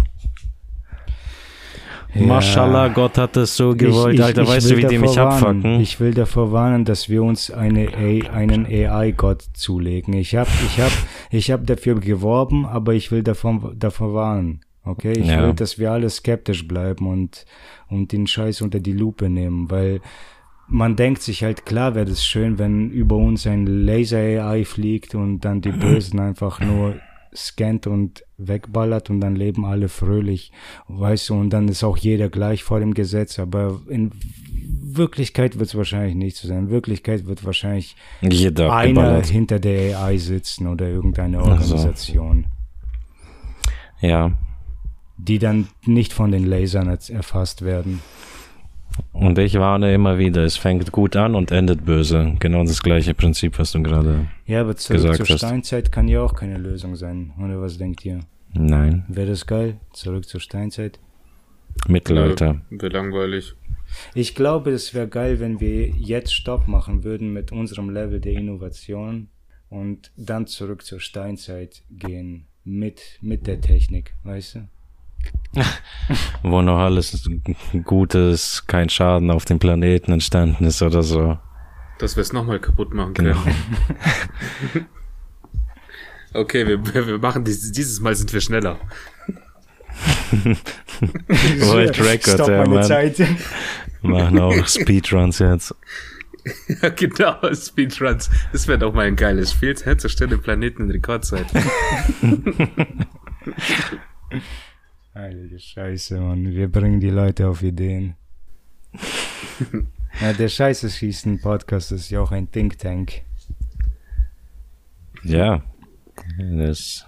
Ja. 2.15 2.27
Mashallah, 2.27 2.89
Gott 2.89 3.19
hat 3.19 3.37
es 3.37 3.57
so 3.57 3.75
gewollt. 3.75 4.21
Alter, 4.21 4.47
weißt 4.47 4.71
du, 4.71 4.77
wie 4.77 4.85
die 4.87 4.99
mich 4.99 5.17
warnen. 5.17 5.33
abfacken? 5.33 5.81
Ich 5.81 5.99
will 5.99 6.15
davor 6.15 6.53
warnen, 6.53 6.85
dass 6.85 7.09
wir 7.09 7.25
uns 7.25 7.51
eine 7.51 7.89
A, 7.93 8.31
einen 8.33 8.67
AI-Gott 8.67 9.43
zulegen. 9.55 10.15
Ich 10.15 10.37
habe 10.37 10.49
ich 10.65 10.81
hab, 10.81 10.93
ich 11.31 11.51
hab 11.51 11.67
dafür 11.67 11.99
geworben, 11.99 12.67
aber 12.67 12.95
ich 12.95 13.11
will 13.11 13.25
davon, 13.25 13.75
davor 13.77 14.15
warnen. 14.15 14.61
Okay, 14.85 15.13
ich 15.13 15.27
Ja. 15.27 15.43
will, 15.43 15.55
dass 15.55 15.79
wir 15.79 15.91
alle 15.91 16.09
skeptisch 16.09 16.69
bleiben 16.69 17.09
und, 17.09 17.47
und 17.89 18.13
den 18.13 18.27
Scheiß 18.29 18.61
unter 18.61 18.79
die 18.79 18.93
Lupe 18.93 19.29
nehmen, 19.29 19.71
weil 19.71 20.01
man 20.69 20.97
denkt 20.97 21.23
sich 21.23 21.43
halt, 21.45 21.67
klar 21.67 21.95
wäre 21.95 22.07
das 22.07 22.25
schön, 22.25 22.59
wenn 22.59 22.91
über 22.91 23.17
uns 23.17 23.47
ein 23.47 23.67
Laser-AI 23.67 24.65
fliegt 24.65 25.15
und 25.15 25.41
dann 25.41 25.61
die 25.61 25.73
Bösen 25.73 26.19
einfach 26.21 26.61
nur 26.61 26.97
scannt 27.37 27.87
und 27.89 28.25
wegballert 28.39 29.11
und 29.11 29.21
dann 29.21 29.35
leben 29.35 29.65
alle 29.65 29.89
fröhlich, 29.89 30.53
weißt 30.89 31.31
du, 31.31 31.35
und 31.35 31.51
dann 31.51 31.67
ist 31.69 31.83
auch 31.83 31.97
jeder 31.97 32.29
gleich 32.29 32.63
vor 32.63 32.79
dem 32.81 32.95
Gesetz, 32.95 33.39
aber 33.41 33.81
in 33.89 34.13
Wirklichkeit 34.83 35.59
wird 35.59 35.69
es 35.69 35.75
wahrscheinlich 35.75 36.15
nicht 36.15 36.37
so 36.37 36.47
sein. 36.47 36.59
In 36.67 36.71
Wirklichkeit 36.71 37.27
wird 37.27 37.45
wahrscheinlich 37.45 37.97
Jeder 38.21 38.73
einer 38.73 39.01
abgeballert. 39.01 39.27
hinter 39.27 39.59
der 39.59 39.99
AI 39.99 40.17
sitzen 40.19 40.69
oder 40.69 40.89
irgendeine. 40.89 41.43
Organisation, 41.43 42.47
Ja. 44.01 44.31
die 45.17 45.39
dann 45.41 45.67
nicht 45.85 46.13
von 46.13 46.31
den 46.31 46.47
Lasern 46.47 46.87
erfasst 46.89 47.63
werden. 47.63 48.01
Und 49.13 49.39
ich 49.39 49.55
warne 49.55 49.95
immer 49.95 50.19
wieder, 50.19 50.43
es 50.45 50.57
fängt 50.57 50.93
gut 50.93 51.17
an 51.17 51.35
und 51.35 51.51
endet 51.51 51.85
böse. 51.85 52.35
Genau 52.41 52.63
das 52.65 52.83
gleiche 52.83 53.15
Prinzip, 53.15 53.59
was 53.59 53.73
du 53.73 53.83
gerade. 53.83 54.27
Ja, 54.47 54.61
aber 54.61 54.77
zurück 54.77 55.03
Gesagt 55.03 55.17
zur 55.17 55.35
hast. 55.35 55.39
Steinzeit 55.39 55.93
kann 55.93 56.09
ja 56.09 56.21
auch 56.21 56.35
keine 56.35 56.59
Lösung 56.59 56.97
sein. 56.97 57.33
Oder 57.43 57.61
was 57.61 57.79
denkt 57.79 58.05
ihr? 58.05 58.21
Nein. 58.53 59.05
Wäre 59.09 59.29
das 59.29 59.47
geil? 59.47 59.79
Zurück 59.93 60.27
zur 60.27 60.41
Steinzeit? 60.41 61.01
Mittelalter. 61.89 62.61
Wäre 62.71 62.93
langweilig. 62.93 63.55
Ich 64.15 64.35
glaube, 64.35 64.71
es 64.71 64.95
wäre 64.95 65.09
geil, 65.09 65.41
wenn 65.41 65.61
wir 65.61 65.89
jetzt 65.89 66.35
Stopp 66.35 66.69
machen 66.69 67.05
würden 67.05 67.33
mit 67.33 67.53
unserem 67.53 67.91
Level 67.91 68.21
der 68.21 68.33
Innovation 68.33 69.29
und 69.69 70.13
dann 70.17 70.47
zurück 70.47 70.85
zur 70.85 71.01
Steinzeit 71.01 71.83
gehen 71.91 72.47
mit, 72.65 73.19
mit 73.21 73.47
der 73.47 73.61
Technik, 73.61 74.15
weißt 74.23 74.55
du? 74.57 74.69
Wo 76.43 76.63
noch 76.63 76.79
alles 76.79 77.29
Gutes, 77.85 78.65
kein 78.67 78.89
Schaden 78.89 79.31
auf 79.31 79.45
dem 79.45 79.59
Planeten 79.59 80.13
entstanden 80.13 80.65
ist 80.65 80.83
oder 80.83 81.03
so. 81.03 81.39
Dass 81.99 82.17
wir 82.17 82.23
es 82.23 82.33
nochmal 82.33 82.59
kaputt 82.59 82.93
machen 82.93 83.15
Genau. 83.15 83.37
können. 83.43 83.55
okay, 86.35 86.67
wir, 86.67 86.85
wir 86.95 87.07
wir 87.07 87.19
machen 87.19 87.45
dies, 87.45 87.71
dieses 87.73 88.01
Mal 88.01 88.15
sind 88.17 88.33
wir 88.33 88.41
schneller. 88.41 88.79
World 91.61 91.99
Record, 92.01 92.35
Stopp 92.35 92.49
ja, 92.49 92.59
meine 92.59 92.75
Mann. 92.75 92.83
Zeit. 92.85 93.17
Machen 94.03 94.39
auch 94.41 94.67
Speedruns 94.67 95.39
jetzt. 95.39 95.75
Ja, 96.83 96.89
genau, 96.91 97.39
Speedruns. 97.55 98.29
Das 98.53 98.67
wäre 98.69 98.79
doch 98.79 98.93
mal 98.93 99.07
ein 99.07 99.17
geiles 99.17 99.53
Spiel. 99.53 99.75
Herzustellen 99.83 100.43
Planeten 100.43 100.83
in 100.85 100.91
Rekordzeit. 100.91 101.47
Heilige 105.15 105.61
Scheiße, 105.61 106.19
Mann. 106.19 106.51
Wir 106.51 106.67
bringen 106.67 106.99
die 106.99 107.11
Leute 107.11 107.47
auf 107.47 107.63
Ideen. 107.63 108.17
ja, 110.21 110.33
der 110.33 110.49
Scheiße 110.49 110.91
schießen 110.91 111.41
Podcast 111.41 111.93
ist 111.93 112.11
ja 112.11 112.21
auch 112.21 112.33
ein 112.33 112.51
Think 112.51 112.79
Tank. 112.81 113.23
Ja. 115.23 115.63
Das 116.37 116.81
ist 116.81 117.07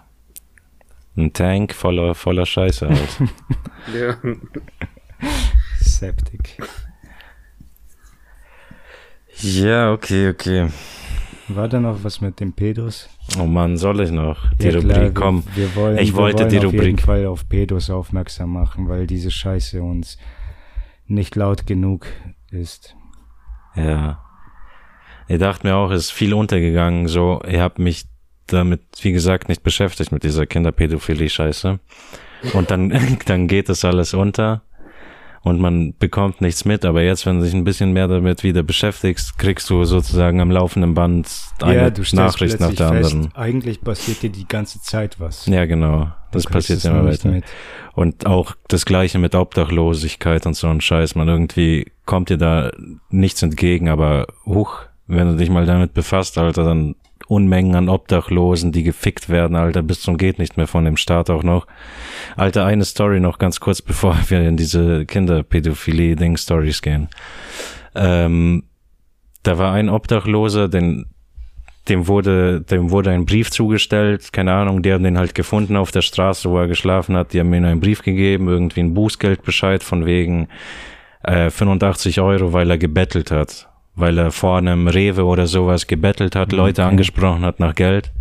ein 1.16 1.32
Tank 1.32 1.74
voller, 1.74 2.14
voller 2.14 2.46
Scheiße 2.46 2.88
halt. 2.88 3.18
ja. 3.92 4.16
Septic. 5.80 6.62
ja, 9.40 9.92
okay, 9.92 10.28
okay. 10.28 10.68
War 11.48 11.68
da 11.68 11.78
noch 11.78 12.02
was 12.02 12.20
mit 12.20 12.40
dem 12.40 12.52
Pedos? 12.52 13.08
Oh 13.38 13.46
Mann, 13.46 13.76
soll 13.76 14.00
ich 14.00 14.10
noch? 14.10 14.50
Die 14.60 14.64
Ja, 14.66 14.80
klar, 14.80 14.96
Rubrik, 14.98 15.14
komm. 15.14 15.44
Wir, 15.54 15.64
wir 15.68 15.76
wollen, 15.76 15.98
Ich 15.98 16.12
wir 16.12 16.16
wollte 16.16 16.38
wollen 16.40 16.48
die 16.50 16.58
auf 16.58 16.72
jeden 16.72 16.76
Rubrik. 16.76 17.00
Fall 17.02 17.26
auf 17.26 17.48
Pedos 17.48 17.88
aufmerksam 17.90 18.52
machen, 18.52 18.88
weil 18.88 19.06
diese 19.06 19.30
Scheiße 19.30 19.80
uns 19.82 20.18
nicht 21.06 21.36
laut 21.36 21.66
genug 21.66 22.06
ist. 22.50 22.96
Ja. 23.76 24.22
Ich 25.28 25.38
dachte 25.38 25.66
mir 25.66 25.76
auch, 25.76 25.90
es 25.90 26.04
ist 26.06 26.10
viel 26.12 26.34
untergegangen, 26.34 27.06
so, 27.08 27.40
ich 27.46 27.58
habe 27.58 27.80
mich 27.82 28.06
damit, 28.48 28.80
wie 29.02 29.12
gesagt, 29.12 29.48
nicht 29.48 29.62
beschäftigt 29.62 30.12
mit 30.12 30.22
dieser 30.24 30.46
Kinderpädophilie-Scheiße. 30.46 31.78
Und 32.54 32.70
dann, 32.70 33.18
dann 33.26 33.46
geht 33.48 33.68
das 33.68 33.84
alles 33.84 34.14
unter 34.14 34.62
und 35.46 35.60
man 35.60 35.94
bekommt 35.96 36.40
nichts 36.40 36.64
mit, 36.64 36.84
aber 36.84 37.02
jetzt, 37.02 37.24
wenn 37.24 37.38
du 37.38 37.44
dich 37.44 37.54
ein 37.54 37.62
bisschen 37.62 37.92
mehr 37.92 38.08
damit 38.08 38.42
wieder 38.42 38.64
beschäftigst, 38.64 39.38
kriegst 39.38 39.70
du 39.70 39.84
sozusagen 39.84 40.40
am 40.40 40.50
laufenden 40.50 40.94
Band 40.94 41.30
eine 41.62 41.92
ja, 41.96 42.04
Nachricht 42.14 42.58
nach 42.58 42.74
der 42.74 42.88
fest, 42.88 43.14
anderen. 43.14 43.34
eigentlich 43.36 43.80
passiert 43.80 44.24
dir 44.24 44.30
die 44.30 44.48
ganze 44.48 44.82
Zeit 44.82 45.20
was. 45.20 45.46
Ja, 45.46 45.64
genau. 45.66 46.08
Das 46.32 46.46
passiert 46.46 46.84
immer 46.84 47.04
weiter. 47.04 47.28
mit. 47.28 47.44
Und 47.94 48.26
auch 48.26 48.56
das 48.66 48.86
gleiche 48.86 49.20
mit 49.20 49.36
Obdachlosigkeit 49.36 50.46
und 50.46 50.54
so 50.54 50.66
ein 50.66 50.80
Scheiß. 50.80 51.14
Man 51.14 51.28
irgendwie 51.28 51.92
kommt 52.06 52.28
dir 52.28 52.38
da 52.38 52.72
nichts 53.10 53.40
entgegen, 53.40 53.88
aber 53.88 54.26
huch, 54.46 54.80
wenn 55.06 55.28
du 55.28 55.36
dich 55.36 55.48
mal 55.48 55.64
damit 55.64 55.94
befasst, 55.94 56.38
Alter, 56.38 56.64
dann 56.64 56.96
Unmengen 57.28 57.74
an 57.74 57.88
Obdachlosen, 57.88 58.72
die 58.72 58.82
gefickt 58.82 59.28
werden, 59.28 59.56
Alter, 59.56 59.82
bis 59.82 60.00
zum 60.00 60.16
geht 60.16 60.38
nicht 60.38 60.56
mehr 60.56 60.66
von 60.66 60.84
dem 60.84 60.96
Staat 60.96 61.30
auch 61.30 61.42
noch. 61.42 61.66
Alter, 62.36 62.64
eine 62.64 62.84
Story 62.84 63.20
noch 63.20 63.38
ganz 63.38 63.60
kurz, 63.60 63.82
bevor 63.82 64.16
wir 64.28 64.42
in 64.42 64.56
diese 64.56 65.06
Kinderpädophilie-Ding-Stories 65.06 66.82
gehen. 66.82 67.08
Ähm, 67.94 68.64
da 69.42 69.58
war 69.58 69.72
ein 69.72 69.88
Obdachloser, 69.88 70.68
den 70.68 71.06
dem 71.88 72.08
wurde, 72.08 72.62
dem 72.62 72.90
wurde 72.90 73.10
ein 73.10 73.26
Brief 73.26 73.50
zugestellt, 73.50 74.32
keine 74.32 74.52
Ahnung, 74.52 74.82
die 74.82 74.92
haben 74.92 75.04
den 75.04 75.18
halt 75.18 75.34
gefunden 75.34 75.76
auf 75.76 75.92
der 75.92 76.02
Straße, 76.02 76.50
wo 76.50 76.58
er 76.58 76.66
geschlafen 76.66 77.16
hat, 77.16 77.32
die 77.32 77.40
haben 77.40 77.54
ihm 77.54 77.64
einen 77.64 77.80
Brief 77.80 78.02
gegeben, 78.02 78.48
irgendwie 78.48 78.80
ein 78.80 78.94
Bußgeldbescheid 78.94 79.82
von 79.82 80.04
wegen 80.04 80.48
äh, 81.22 81.50
85 81.50 82.20
Euro, 82.20 82.52
weil 82.52 82.70
er 82.70 82.78
gebettelt 82.78 83.30
hat, 83.30 83.68
weil 83.96 84.18
er 84.18 84.30
vor 84.30 84.58
einem 84.58 84.86
Rewe 84.88 85.24
oder 85.24 85.46
sowas 85.46 85.86
gebettelt 85.86 86.36
hat, 86.36 86.52
Leute 86.52 86.82
Okay. 86.82 86.90
angesprochen 86.90 87.44
hat 87.44 87.58
nach 87.58 87.74
Geld. 87.74 88.12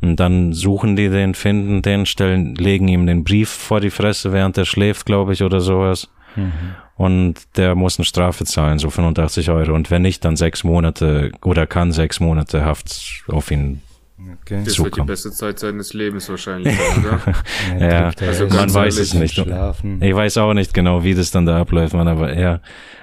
Und 0.00 0.20
dann 0.20 0.52
suchen 0.52 0.94
die 0.94 1.08
den, 1.08 1.34
finden 1.34 1.82
den, 1.82 2.06
stellen, 2.06 2.54
legen 2.54 2.86
ihm 2.86 3.06
den 3.06 3.24
Brief 3.24 3.48
vor 3.48 3.80
die 3.80 3.90
Fresse, 3.90 4.32
während 4.32 4.56
er 4.56 4.64
schläft, 4.64 5.06
glaube 5.06 5.32
ich, 5.32 5.42
oder 5.42 5.60
sowas. 5.60 6.08
Mhm. 6.36 6.52
Und 6.96 7.34
der 7.56 7.74
muss 7.74 7.98
eine 7.98 8.04
Strafe 8.04 8.44
zahlen, 8.44 8.78
so 8.78 8.90
85 8.90 9.50
Euro. 9.50 9.74
Und 9.74 9.90
wenn 9.90 10.02
nicht, 10.02 10.24
dann 10.24 10.36
sechs 10.36 10.62
Monate 10.62 11.32
oder 11.42 11.66
kann 11.66 11.90
sechs 11.92 12.20
Monate 12.20 12.64
Haft 12.64 13.24
auf 13.28 13.50
ihn. 13.50 13.80
Okay. 14.20 14.62
Das 14.64 14.74
Zukommen. 14.74 14.96
wird 14.96 14.96
die 14.96 15.10
beste 15.12 15.30
Zeit 15.30 15.58
seines 15.60 15.94
Lebens 15.94 16.28
wahrscheinlich, 16.28 16.76
oder? 16.98 17.20
Ja, 17.78 18.10
also 18.20 18.48
man 18.48 18.72
weiß 18.72 18.98
es 18.98 19.14
nicht. 19.14 19.34
Schlafen. 19.34 20.02
Ich 20.02 20.14
weiß 20.14 20.38
auch 20.38 20.54
nicht 20.54 20.74
genau, 20.74 21.04
wie 21.04 21.14
das 21.14 21.30
dann 21.30 21.46
da 21.46 21.60
abläuft, 21.60 21.94
man, 21.94 22.08
aber 22.08 22.36
ja, 22.36 22.60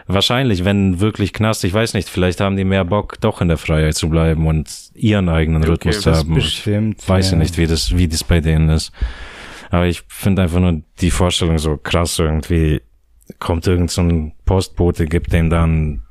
wahrscheinlich, 0.08 0.66
wenn 0.66 1.00
wirklich 1.00 1.32
Knast, 1.32 1.64
ich 1.64 1.74
weiß 1.74 1.94
nicht, 1.94 2.10
vielleicht 2.10 2.42
haben 2.42 2.58
die 2.58 2.66
mehr 2.66 2.84
Bock, 2.84 3.20
doch 3.22 3.40
in 3.40 3.48
der 3.48 3.58
Freiheit 3.58 3.96
zu 3.96 4.10
bleiben 4.10 4.46
und 4.46 4.70
ihren 4.94 5.30
eigenen 5.30 5.62
Okay, 5.62 5.72
Rhythmus 5.72 6.02
zu 6.02 6.12
haben. 6.12 6.32
Ich 6.38 6.44
Bestimmt. 6.44 7.08
weiß 7.08 7.32
ja 7.32 7.38
ja 7.38 7.44
nicht, 7.44 7.58
wie 7.58 7.68
das, 7.68 7.96
wie 7.96 8.10
das 8.10 8.24
bei 8.26 8.42
denen 8.42 8.70
ist. 8.70 8.92
Aber 9.70 9.88
ich 9.88 10.04
finde 10.08 10.42
einfach 10.42 10.60
nur 10.60 10.82
die 11.00 11.12
Vorstellung 11.12 11.58
so 11.60 11.78
krass 11.78 12.20
irgendwie. 12.20 12.82
Kommt 13.40 13.66
irgend 13.66 13.90
so 13.90 14.02
ein 14.02 14.34
Postbote, 14.46 15.06
gibt 15.06 15.34
dem 15.34 15.50
dann 15.50 16.04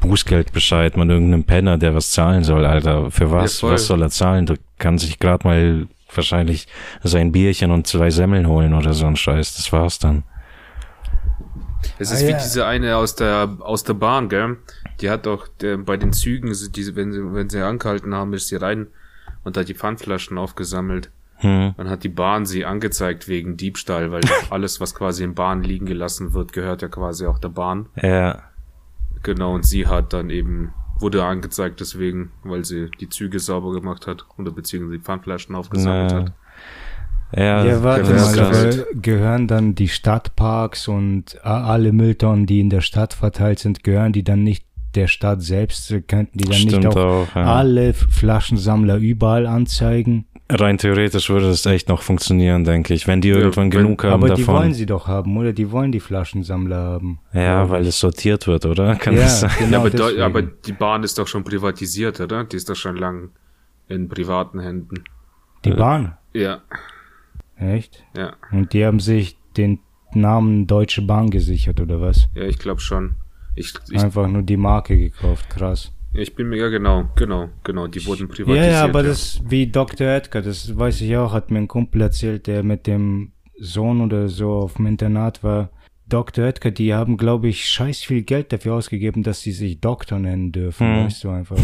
Bußgeldbescheid, 0.00 0.96
man 0.96 1.10
irgendeinem 1.10 1.44
Penner, 1.44 1.78
der 1.78 1.94
was 1.94 2.10
zahlen 2.10 2.44
soll, 2.44 2.64
Alter. 2.64 3.10
Für 3.10 3.30
was? 3.30 3.60
Ja, 3.60 3.70
was 3.70 3.86
soll 3.86 4.02
er 4.02 4.10
zahlen? 4.10 4.46
Du 4.46 4.54
kannst 4.78 5.06
dich 5.06 5.18
gerade 5.18 5.46
mal 5.46 5.86
wahrscheinlich 6.14 6.66
sein 7.02 7.32
Bierchen 7.32 7.70
und 7.70 7.86
zwei 7.86 8.10
Semmeln 8.10 8.48
holen 8.48 8.74
oder 8.74 8.92
so 8.92 9.06
ein 9.06 9.16
Scheiß. 9.16 9.56
Das 9.56 9.72
war's 9.72 9.98
dann. 9.98 10.24
Es 11.98 12.10
ist 12.10 12.22
Ah, 12.24 12.26
wie 12.26 12.32
ja. 12.32 12.38
diese 12.38 12.66
eine 12.66 12.96
aus 12.96 13.14
der, 13.14 13.56
aus 13.60 13.84
der 13.84 13.94
Bahn, 13.94 14.28
gell? 14.28 14.56
Die 15.00 15.08
hat 15.10 15.26
doch, 15.26 15.48
der, 15.60 15.78
bei 15.78 15.96
den 15.96 16.12
Zügen, 16.12 16.52
diese, 16.72 16.96
wenn 16.96 17.12
sie, 17.12 17.34
wenn 17.34 17.48
sie 17.48 17.60
angehalten 17.62 18.14
haben, 18.14 18.34
ist 18.34 18.48
sie 18.48 18.56
rein 18.56 18.88
und 19.44 19.56
hat 19.56 19.68
die 19.68 19.74
Pfandflaschen 19.74 20.36
aufgesammelt. 20.36 21.10
Hm. 21.36 21.74
Dann 21.78 21.88
hat 21.88 22.04
die 22.04 22.10
Bahn 22.10 22.44
sie 22.44 22.66
angezeigt 22.66 23.28
wegen 23.28 23.56
Diebstahl, 23.56 24.12
weil 24.12 24.20
alles, 24.50 24.80
was 24.80 24.94
quasi 24.94 25.24
in 25.24 25.34
Bahn 25.34 25.62
liegen 25.62 25.86
gelassen 25.86 26.34
wird, 26.34 26.52
gehört 26.52 26.82
ja 26.82 26.88
quasi 26.88 27.24
auch 27.26 27.38
der 27.38 27.48
Bahn. 27.48 27.86
Ja, 27.96 28.42
Genau, 29.22 29.54
und 29.54 29.64
sie 29.66 29.86
hat 29.86 30.12
dann 30.12 30.30
eben, 30.30 30.72
wurde 30.98 31.24
angezeigt 31.24 31.80
deswegen, 31.80 32.30
weil 32.42 32.64
sie 32.64 32.90
die 33.00 33.08
Züge 33.08 33.38
sauber 33.38 33.72
gemacht 33.72 34.06
hat 34.06 34.24
oder 34.38 34.50
beziehungsweise 34.50 34.98
die 34.98 35.04
Pfandflaschen 35.04 35.54
aufgesammelt 35.54 36.10
Na, 36.12 36.18
hat. 36.20 36.32
ja, 37.36 37.64
Ja, 37.64 37.82
warte 37.82 38.12
mal, 38.14 38.86
gehören 38.94 39.46
dann 39.46 39.74
die 39.74 39.88
Stadtparks 39.88 40.88
und 40.88 41.38
a- 41.44 41.64
alle 41.64 41.92
Mülltonnen, 41.92 42.46
die 42.46 42.60
in 42.60 42.70
der 42.70 42.80
Stadt 42.80 43.12
verteilt 43.14 43.58
sind, 43.58 43.84
gehören 43.84 44.12
die 44.12 44.24
dann 44.24 44.42
nicht 44.42 44.64
der 44.94 45.06
Stadt 45.06 45.40
selbst? 45.42 45.88
Könnten 46.08 46.38
die 46.38 46.44
dann 46.44 46.54
Stimmt 46.54 46.84
nicht 46.84 46.96
auch, 46.96 47.28
auch, 47.30 47.34
ja. 47.36 47.44
alle 47.56 47.94
Flaschensammler 47.94 48.96
überall 48.96 49.46
anzeigen? 49.46 50.26
Rein 50.52 50.78
theoretisch 50.78 51.30
würde 51.30 51.48
das 51.48 51.64
echt 51.66 51.88
noch 51.88 52.02
funktionieren, 52.02 52.64
denke 52.64 52.94
ich, 52.94 53.06
wenn 53.06 53.20
die 53.20 53.28
Ja, 53.28 53.36
irgendwann 53.36 53.72
wenn- 53.72 53.82
genug 53.84 54.04
haben 54.04 54.12
aber 54.14 54.34
die 54.34 54.42
davon. 54.42 54.54
wollen 54.56 54.74
sie 54.74 54.86
doch 54.86 55.06
haben, 55.08 55.36
oder? 55.36 55.52
Die 55.52 55.70
wollen 55.70 55.92
die 55.92 56.00
Flaschensammler 56.00 56.76
haben. 56.76 57.20
ja, 57.32 57.68
weil 57.70 57.86
es 57.86 57.98
sortiert 58.00 58.46
wird, 58.46 58.66
oder? 58.66 58.94
Kann 58.96 59.14
Ja, 59.14 59.20
das 59.22 59.40
sein? 59.40 59.50
genau 59.58 59.86
ja, 59.86 60.26
aber, 60.26 60.40
aber 60.40 60.42
die 60.42 60.72
Bahn 60.72 61.02
ist 61.02 61.18
doch 61.18 61.26
schon 61.26 61.44
privatisiert, 61.44 62.20
oder? 62.20 62.44
Die 62.44 62.56
ist 62.56 62.68
doch 62.68 62.76
schon 62.76 62.96
lang 62.96 63.30
in 63.88 64.08
privaten 64.08 64.60
Händen. 64.60 65.04
Die 65.64 65.70
Bahn, 65.72 66.16
Ja, 66.32 66.60
echt? 67.58 68.02
ja, 68.16 68.34
Und 68.52 68.72
die 68.72 68.84
haben 68.84 69.00
sich 69.00 69.36
den 69.56 69.80
Namen 70.14 70.66
Deutsche 70.66 71.02
Bahn 71.02 71.30
gesichert, 71.30 71.80
oder 71.80 72.00
was? 72.00 72.28
ja, 72.34 72.42
ich 72.44 72.58
glaube 72.58 72.80
schon. 72.80 73.14
Ich, 73.54 73.74
ich, 73.90 74.00
Einfach 74.02 74.28
nur 74.28 74.42
die 74.42 74.56
Marke 74.56 74.96
gekauft, 74.96 75.50
krass. 75.50 75.92
Ich 76.12 76.34
bin 76.34 76.48
mir, 76.48 76.56
ja 76.56 76.68
genau, 76.68 77.08
genau, 77.16 77.48
genau, 77.64 77.86
die 77.86 78.04
wurden 78.06 78.28
Ja, 78.28 78.34
privatisiert. 78.34 78.72
ja, 78.72 78.84
aber 78.84 79.02
das 79.02 79.40
wie 79.48 79.66
Dr. 79.66 80.06
Edgar, 80.08 80.42
das 80.42 80.76
weiß 80.76 81.00
ich 81.02 81.16
auch, 81.16 81.32
hat 81.32 81.50
mir 81.50 81.58
ein 81.58 81.68
Kumpel 81.68 82.02
erzählt, 82.02 82.46
der 82.46 82.62
mit 82.62 82.86
dem 82.86 83.32
Sohn 83.58 84.00
oder 84.00 84.28
so 84.28 84.50
auf 84.52 84.74
dem 84.74 84.86
Internat 84.86 85.42
war. 85.44 85.70
Dr. 86.08 86.44
Edgar, 86.46 86.72
die 86.72 86.92
haben, 86.94 87.16
glaube 87.16 87.48
ich, 87.48 87.66
scheiß 87.66 88.00
viel 88.00 88.22
Geld 88.22 88.52
dafür 88.52 88.74
ausgegeben, 88.74 89.22
dass 89.22 89.40
sie 89.42 89.52
sich 89.52 89.80
Doktor 89.80 90.18
nennen 90.18 90.50
dürfen, 90.50 90.86
Hm. 90.86 91.04
weißt 91.04 91.22
du 91.24 91.30
einfach. 91.30 91.56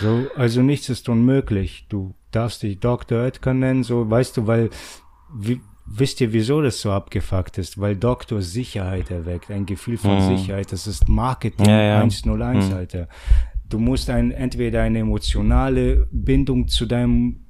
So, 0.00 0.26
also 0.34 0.62
nichts 0.62 0.88
ist 0.88 1.08
unmöglich. 1.08 1.86
Du 1.88 2.14
darfst 2.32 2.62
dich 2.62 2.80
Dr. 2.80 3.22
Edgar 3.24 3.54
nennen, 3.54 3.82
so, 3.84 4.08
weißt 4.10 4.36
du, 4.38 4.46
weil, 4.46 4.70
wie, 5.32 5.60
wisst 5.90 6.20
ihr, 6.20 6.32
wieso 6.32 6.62
das 6.62 6.80
so 6.80 6.90
abgefuckt 6.92 7.58
ist? 7.58 7.78
Weil 7.80 7.96
Doktor 7.96 8.40
Sicherheit 8.42 9.10
erweckt, 9.10 9.50
ein 9.50 9.66
Gefühl 9.66 9.98
von 9.98 10.18
Hm. 10.18 10.36
Sicherheit. 10.36 10.72
Das 10.72 10.86
ist 10.86 11.08
Marketing 11.08 11.66
Ja, 11.66 11.82
ja. 11.82 11.98
101, 12.00 12.68
Hm. 12.68 12.74
Alter. 12.74 13.08
Du 13.68 13.78
musst 13.78 14.10
ein, 14.10 14.30
entweder 14.32 14.82
eine 14.82 15.00
emotionale 15.00 16.08
Bindung 16.10 16.68
zu 16.68 16.86
deinem 16.86 17.40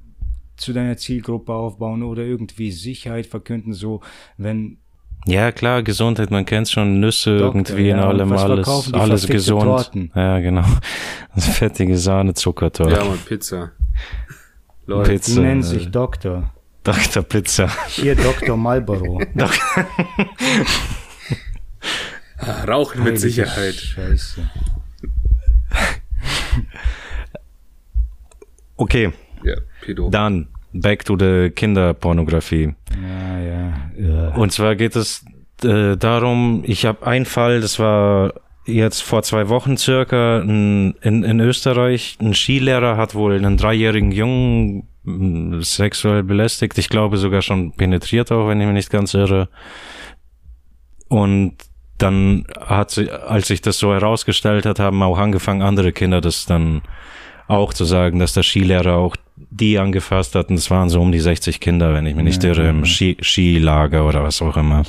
zu 0.57 0.73
deiner 0.73 0.95
Zielgruppe 0.95 1.53
aufbauen 1.53 2.03
oder 2.03 2.21
irgendwie 2.23 2.71
Sicherheit 2.71 3.25
verkünden, 3.25 3.73
so 3.73 4.01
wenn 4.37 4.77
Ja, 5.25 5.51
klar, 5.51 5.81
Gesundheit, 5.81 6.29
man 6.29 6.45
kennt 6.45 6.69
schon 6.69 6.99
Nüsse 6.99 7.39
Doktor, 7.39 7.55
irgendwie 7.61 7.89
in 7.89 7.97
ja, 7.97 8.03
und 8.03 8.19
allem, 8.19 8.31
alles, 8.31 8.43
verkaufen 8.65 8.93
die 8.93 8.99
alles 8.99 9.27
gesund. 9.27 9.63
Torten? 9.63 10.11
Ja, 10.15 10.39
genau. 10.39 10.63
Fettige 11.35 11.97
Sahne, 11.97 12.35
Zuckertorte. 12.35 12.93
Ja, 12.93 13.03
man, 13.05 13.17
Pizza. 13.19 13.71
Leute, 14.85 15.11
die 15.11 15.15
Pizza, 15.17 15.41
nennen 15.41 15.61
äh, 15.61 15.63
sich 15.63 15.89
Doktor. 15.89 16.51
Dr. 16.83 17.23
Pizza. 17.23 17.69
Hier 17.89 18.15
Dr. 18.15 18.57
Marlboro. 18.57 19.21
Rauchen 22.67 22.99
mit 23.03 23.13
Heilige 23.13 23.19
Sicherheit. 23.19 23.75
Scheiße. 23.75 24.49
Okay, 28.77 29.11
Ja, 29.43 29.55
Pedo. 29.81 30.09
dann 30.09 30.47
back 30.73 31.05
to 31.05 31.15
the 31.17 31.51
Kinderpornografie. 31.51 32.73
Ja, 32.99 33.39
ja. 33.39 33.73
ja. 33.97 34.27
Und 34.35 34.51
zwar 34.51 34.75
geht 34.75 34.95
es 34.95 35.23
äh, 35.63 35.95
darum, 35.97 36.63
ich 36.65 36.85
habe 36.85 37.05
einen 37.05 37.25
Fall, 37.25 37.61
das 37.61 37.77
war 37.77 38.33
jetzt 38.65 39.01
vor 39.03 39.21
zwei 39.23 39.49
Wochen 39.49 39.77
circa 39.77 40.39
ein, 40.39 40.95
in, 41.01 41.23
in 41.23 41.39
Österreich, 41.39 42.17
ein 42.19 42.33
Skilehrer 42.33 42.97
hat 42.97 43.13
wohl 43.13 43.35
einen 43.35 43.57
dreijährigen 43.57 44.11
Jungen 44.11 44.87
sexuell 45.61 46.23
belästigt, 46.23 46.77
ich 46.77 46.89
glaube 46.89 47.17
sogar 47.17 47.41
schon 47.41 47.71
penetriert 47.73 48.31
auch, 48.31 48.47
wenn 48.47 48.59
ich 48.61 48.67
mich 48.67 48.75
nicht 48.75 48.89
ganz 48.91 49.13
irre. 49.13 49.49
Und 51.07 51.55
dann 51.97 52.45
hat 52.59 52.91
sie, 52.91 53.09
als 53.11 53.47
sich 53.47 53.61
das 53.61 53.77
so 53.77 53.93
herausgestellt 53.93 54.65
hat, 54.65 54.79
haben 54.79 55.01
auch 55.03 55.17
angefangen, 55.17 55.61
andere 55.61 55.91
Kinder 55.91 56.21
das 56.21 56.45
dann 56.45 56.81
auch 57.47 57.73
zu 57.73 57.83
sagen, 57.85 58.19
dass 58.19 58.33
der 58.33 58.43
Skilehrer 58.43 58.95
auch 58.95 59.15
die 59.35 59.77
angefasst 59.77 60.35
hat. 60.35 60.49
Und 60.49 60.55
es 60.55 60.71
waren 60.71 60.89
so 60.89 61.01
um 61.01 61.11
die 61.11 61.19
60 61.19 61.59
Kinder, 61.59 61.93
wenn 61.93 62.05
ich 62.05 62.15
mich 62.15 62.23
nicht 62.23 62.43
Ja, 62.43 62.51
irre, 62.51 62.69
im. 62.69 62.85
Ski 62.85 63.17
Skilager 63.21 64.07
oder 64.07 64.23
was 64.23 64.41
auch 64.41 64.55
immer. 64.55 64.83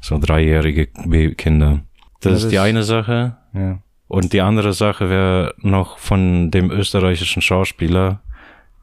So 0.00 0.18
dreijährige 0.18 0.86
Kinder. 1.34 1.80
Das 2.20 2.30
Ja, 2.30 2.36
ist 2.36 2.42
das- 2.44 2.50
die 2.50 2.58
eine 2.58 2.82
Sache. 2.84 3.36
ja. 3.54 3.78
Und 4.10 4.32
die 4.32 4.40
andere 4.40 4.72
Sache 4.72 5.10
wäre 5.10 5.54
noch 5.58 5.98
von 5.98 6.50
dem 6.50 6.70
österreichischen 6.70 7.42
Schauspieler, 7.42 8.22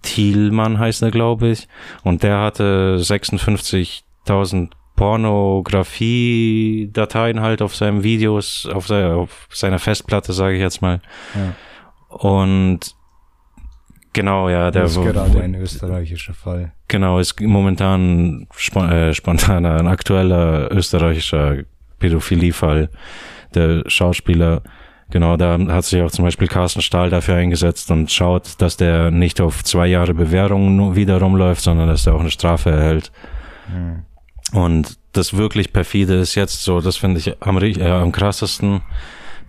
Thielmann 0.05 0.79
heißt 0.79 1.03
er, 1.03 1.11
glaube 1.11 1.49
ich. 1.49 1.67
Und 2.03 2.23
der 2.23 2.39
hatte 2.39 2.97
56.000 2.99 4.69
Pornografie-Dateien 4.95 7.41
halt 7.41 7.61
auf 7.61 7.75
seinen 7.75 8.03
Videos, 8.03 8.65
auf, 8.71 8.87
sei- 8.87 9.11
auf 9.13 9.47
seiner 9.51 9.79
Festplatte, 9.79 10.33
sage 10.33 10.55
ich 10.55 10.61
jetzt 10.61 10.81
mal. 10.81 11.01
Ja. 11.35 11.53
Und 12.17 12.79
genau, 14.13 14.49
ja, 14.49 14.71
der 14.71 14.83
Das 14.83 14.95
ist 14.95 15.03
gerade 15.03 15.41
ein 15.41 15.55
österreichischer 15.55 16.33
Fall. 16.33 16.71
Genau, 16.87 17.19
ist 17.19 17.39
momentan 17.41 18.47
spon 18.55 18.89
äh, 18.89 19.13
spontaner, 19.13 19.79
ein 19.79 19.87
aktueller 19.87 20.71
österreichischer 20.71 21.63
Pädophiliefall. 21.99 22.89
Der 23.53 23.83
Schauspieler, 23.87 24.61
genau, 25.09 25.37
da 25.37 25.57
hat 25.69 25.85
sich 25.85 26.01
auch 26.01 26.11
zum 26.11 26.25
Beispiel 26.25 26.47
Carsten 26.47 26.81
Stahl 26.81 27.09
dafür 27.09 27.35
eingesetzt 27.35 27.91
und 27.91 28.11
schaut, 28.11 28.53
dass 28.59 28.77
der 28.77 29.11
nicht 29.11 29.41
auf 29.41 29.63
zwei 29.63 29.87
Jahre 29.87 30.13
Bewährung 30.13 30.95
wieder 30.95 31.19
rumläuft, 31.21 31.61
sondern 31.61 31.87
dass 31.87 32.03
der 32.03 32.15
auch 32.15 32.19
eine 32.19 32.31
Strafe 32.31 32.71
erhält. 32.71 33.11
Und 34.51 34.97
das 35.13 35.35
wirklich 35.35 35.73
perfide 35.73 36.15
ist 36.15 36.35
jetzt 36.35 36.63
so, 36.63 36.81
das 36.81 36.97
finde 36.97 37.19
ich 37.19 37.41
am, 37.41 37.57
äh, 37.57 37.83
am 37.83 38.11
krassesten, 38.11 38.81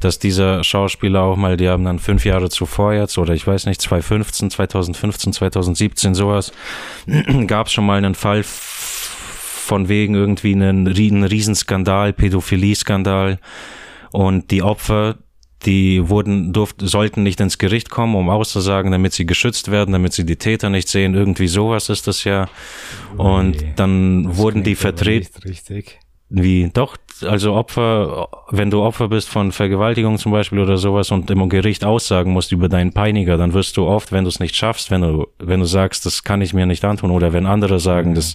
dass 0.00 0.18
dieser 0.18 0.62
Schauspieler 0.62 1.22
auch 1.22 1.36
mal, 1.36 1.56
die 1.56 1.68
haben 1.68 1.84
dann 1.84 1.98
fünf 1.98 2.24
Jahre 2.24 2.50
zuvor 2.50 2.92
jetzt, 2.92 3.16
oder 3.18 3.34
ich 3.34 3.46
weiß 3.46 3.66
nicht, 3.66 3.80
2015, 3.80 4.50
2015, 4.50 5.32
2017, 5.32 6.14
sowas, 6.14 6.52
gab 7.46 7.66
es 7.66 7.72
schon 7.72 7.86
mal 7.86 7.96
einen 7.98 8.14
Fall 8.14 8.42
von 8.44 9.88
wegen 9.88 10.14
irgendwie 10.14 10.52
einen, 10.52 10.86
einen 10.86 11.24
Riesenskandal, 11.24 12.12
Pädophilie-Skandal. 12.12 13.38
Und 14.12 14.50
die 14.50 14.62
Opfer, 14.62 15.16
die 15.64 16.08
wurden, 16.08 16.52
durften, 16.52 16.86
sollten 16.86 17.22
nicht 17.22 17.40
ins 17.40 17.58
Gericht 17.58 17.90
kommen, 17.90 18.14
um 18.14 18.28
auszusagen, 18.28 18.92
damit 18.92 19.14
sie 19.14 19.26
geschützt 19.26 19.70
werden, 19.70 19.92
damit 19.92 20.12
sie 20.12 20.24
die 20.24 20.36
Täter 20.36 20.70
nicht 20.70 20.88
sehen. 20.88 21.14
Irgendwie 21.14 21.48
sowas 21.48 21.88
ist 21.88 22.06
das 22.06 22.24
ja. 22.24 22.48
Und 23.16 23.62
Ui, 23.62 23.72
dann 23.74 24.36
wurden 24.36 24.62
die 24.62 24.74
vertreten. 24.74 25.28
Wie, 26.28 26.68
doch, 26.74 26.96
also 27.22 27.54
Opfer, 27.54 28.28
wenn 28.50 28.68
du 28.68 28.82
Opfer 28.82 29.08
bist 29.08 29.28
von 29.28 29.52
Vergewaltigung 29.52 30.18
zum 30.18 30.32
Beispiel 30.32 30.58
oder 30.58 30.76
sowas 30.76 31.12
und 31.12 31.30
im 31.30 31.48
Gericht 31.48 31.84
aussagen 31.84 32.32
musst 32.32 32.50
über 32.50 32.68
deinen 32.68 32.92
Peiniger, 32.92 33.36
dann 33.36 33.54
wirst 33.54 33.76
du 33.76 33.86
oft, 33.86 34.10
wenn 34.10 34.24
du 34.24 34.28
es 34.28 34.40
nicht 34.40 34.56
schaffst, 34.56 34.90
wenn 34.90 35.02
du, 35.02 35.28
wenn 35.38 35.60
du 35.60 35.66
sagst, 35.66 36.04
das 36.04 36.24
kann 36.24 36.42
ich 36.42 36.52
mir 36.52 36.66
nicht 36.66 36.84
antun 36.84 37.12
oder 37.12 37.32
wenn 37.32 37.46
andere 37.46 37.78
sagen, 37.78 38.14
das 38.16 38.34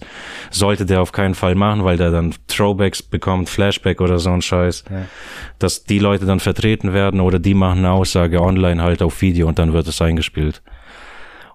sollte 0.51 0.85
der 0.85 1.01
auf 1.01 1.11
keinen 1.11 1.35
Fall 1.35 1.53
machen, 1.55 1.83
weil 1.83 1.97
der 1.97 2.11
dann 2.11 2.33
Throwbacks 2.47 3.03
bekommt, 3.03 3.49
Flashback 3.49 3.99
oder 3.99 4.19
so 4.19 4.31
ein 4.31 4.41
Scheiß, 4.41 4.85
Ja. 4.89 5.05
dass 5.59 5.83
die 5.83 5.99
Leute 5.99 6.25
dann 6.25 6.39
vertreten 6.39 6.93
werden 6.93 7.19
oder 7.19 7.39
die 7.39 7.53
machen 7.53 7.79
eine 7.79 7.91
Aussage 7.91 8.41
online 8.41 8.81
halt 8.81 9.03
auf 9.03 9.21
Video 9.21 9.47
und 9.47 9.59
dann 9.59 9.73
wird 9.73 9.87
es 9.87 10.01
eingespielt. 10.01 10.61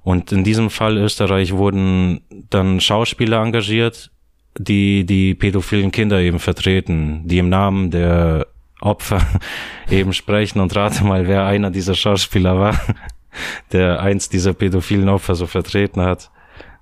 Und 0.03 0.31
in 0.33 0.45
diesem 0.45 0.69
Fall 0.71 0.99
Österreich 0.99 1.55
wurden 1.55 2.21
dann 2.51 2.79
Schauspieler 2.79 3.43
engagiert, 3.43 4.13
die 4.59 5.05
die 5.05 5.35
pädophilen 5.35 5.91
Kinder 5.93 6.21
eben 6.21 6.39
vertreten, 6.39 7.23
die 7.27 7.39
im 7.39 7.49
Namen 7.49 7.91
der 7.91 8.47
Opfer 8.81 9.21
eben 9.91 10.13
sprechen 10.13 10.61
und 10.61 10.75
rate 10.77 11.05
mal, 11.05 11.27
wer 11.27 11.47
einer 11.47 11.71
dieser 11.71 11.95
Schauspieler 11.95 12.59
war, 12.59 12.79
der 13.73 14.01
eins 14.01 14.29
dieser 14.29 14.53
pädophilen 14.55 15.09
Opfer 15.09 15.35
so 15.35 15.47
vertreten 15.47 16.01
hat. 16.03 16.31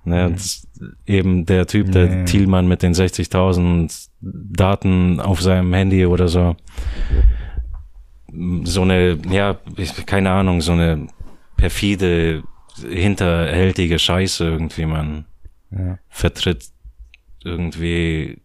Ne, 0.07 0.31
das, 0.33 0.67
eben 1.07 1.47
der 1.47 1.65
Typ, 1.65 1.91
der 1.91 2.05
Nee. 2.07 2.25
Thielmann 2.25 2.67
mit 2.67 2.83
den 2.83 2.93
60.000 2.93 4.09
Daten 4.21 5.19
auf 5.19 5.41
seinem 5.41 5.73
Handy 5.73 6.05
oder 6.05 6.27
so. 6.27 6.55
So 8.63 8.81
eine, 8.83 9.17
ja, 9.31 9.57
keine 10.05 10.29
Ahnung, 10.31 10.61
so 10.61 10.73
eine 10.73 11.07
perfide 11.57 12.43
hinterhältige 12.87 13.97
Scheiße 13.97 14.43
irgendwie, 14.45 14.85
man 14.85 15.25
Ja. 15.71 15.97
vertritt 16.09 16.65
irgendwie 17.45 18.41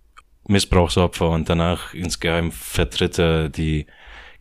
Missbrauchsopfer 0.46 1.30
und 1.30 1.48
danach 1.48 1.94
insgeheim 1.94 2.52
vertritt 2.52 3.18
er 3.18 3.48
die, 3.48 3.86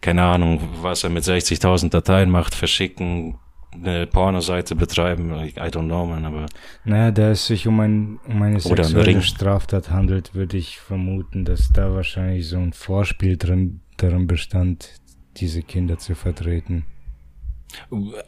keine 0.02 0.24
Ahnung, 0.24 0.62
was 0.82 1.04
er 1.04 1.10
mit 1.10 1.24
60.000 1.24 1.90
Dateien 1.90 2.30
macht, 2.30 2.56
verschicken, 2.56 3.40
eine 3.72 4.08
Pornoseite 4.08 4.76
betreiben, 4.76 5.32
I 5.32 5.52
don't 5.54 5.86
know, 5.86 6.06
man, 6.06 6.26
aber 6.26 6.48
Naja, 6.86 7.12
da 7.12 7.30
es 7.32 7.46
sich 7.46 7.68
um, 7.68 7.80
ein, 7.80 8.20
um 8.28 8.42
eine 8.42 8.60
sexuelle. 8.60 9.22
Straftat 9.22 9.92
handelt, 9.92 10.34
würde 10.34 10.58
ich 10.58 10.80
vermuten, 10.80 11.46
dass 11.46 11.70
da 11.72 11.94
wahrscheinlich 11.94 12.48
so 12.48 12.58
ein 12.58 12.74
Vorspiel 12.74 13.38
drin, 13.38 13.82
darin 13.98 14.26
bestand, 14.26 14.96
diese 15.38 15.62
Kinder 15.62 16.00
zu 16.00 16.16
vertreten. 16.16 16.86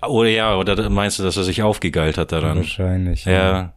Oder 0.08 0.30
ja, 0.30 0.56
oder 0.56 0.90
meinst 0.92 1.18
du, 1.18 1.24
dass 1.24 1.38
er 1.38 1.44
sich 1.44 1.64
aufgegeilt 1.64 2.20
hat 2.20 2.32
daran? 2.32 2.58
Wahrscheinlich. 2.58 3.26
Ja, 3.26 3.32
ja, 3.32 3.74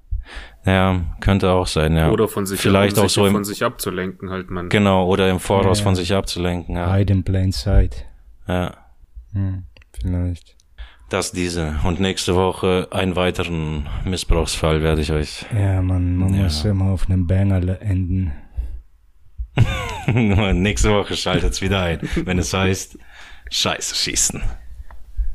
könnte 1.20 1.51
auch 1.51 1.66
sein, 1.66 1.95
ja. 1.97 2.11
Oder 2.11 2.27
von 2.29 2.47
sich, 2.47 2.61
Vielleicht 2.61 2.99
auch 2.99 3.03
sich 3.05 3.12
so 3.12 3.27
im, 3.27 3.33
von 3.33 3.45
sich 3.45 3.62
abzulenken, 3.64 4.31
halt 4.31 4.51
man. 4.51 4.70
genau, 4.70 5.07
oder 5.07 5.29
im 5.31 5.39
Voraus 5.41 5.79
Ja. 5.81 5.85
von 5.85 5.95
sich 5.95 6.14
abzulenken, 6.14 6.77
ja. 6.77 6.93
Hide 6.95 7.12
in 7.12 7.22
plain 7.25 7.53
sight. 7.53 8.07
ja. 8.49 8.75
Hm, 9.33 9.64
vielleicht. 10.01 10.57
Das 11.11 11.33
diese. 11.33 11.77
Und 11.85 12.01
nächste 12.01 12.35
Woche 12.35 12.89
einen 12.91 13.14
weiteren 13.14 13.87
Missbrauchsfall 14.05 14.81
werde 14.83 15.03
ich 15.03 15.12
euch. 15.12 15.45
Ja, 15.55 15.83
man, 15.83 16.16
man 16.16 16.35
Ja. 16.35 16.45
muss 16.45 16.64
immer 16.64 16.87
auf 16.93 17.09
einem 17.11 17.27
Banger 17.27 17.81
enden. 17.83 18.33
nächste 20.07 20.91
Woche 20.91 21.16
schaltet's 21.16 21.61
wieder 21.61 21.81
ein, 21.83 22.01
wenn 22.25 22.39
es 22.39 22.53
heißt 22.53 22.99
Scheiße 23.51 23.95
schießen. 23.95 24.43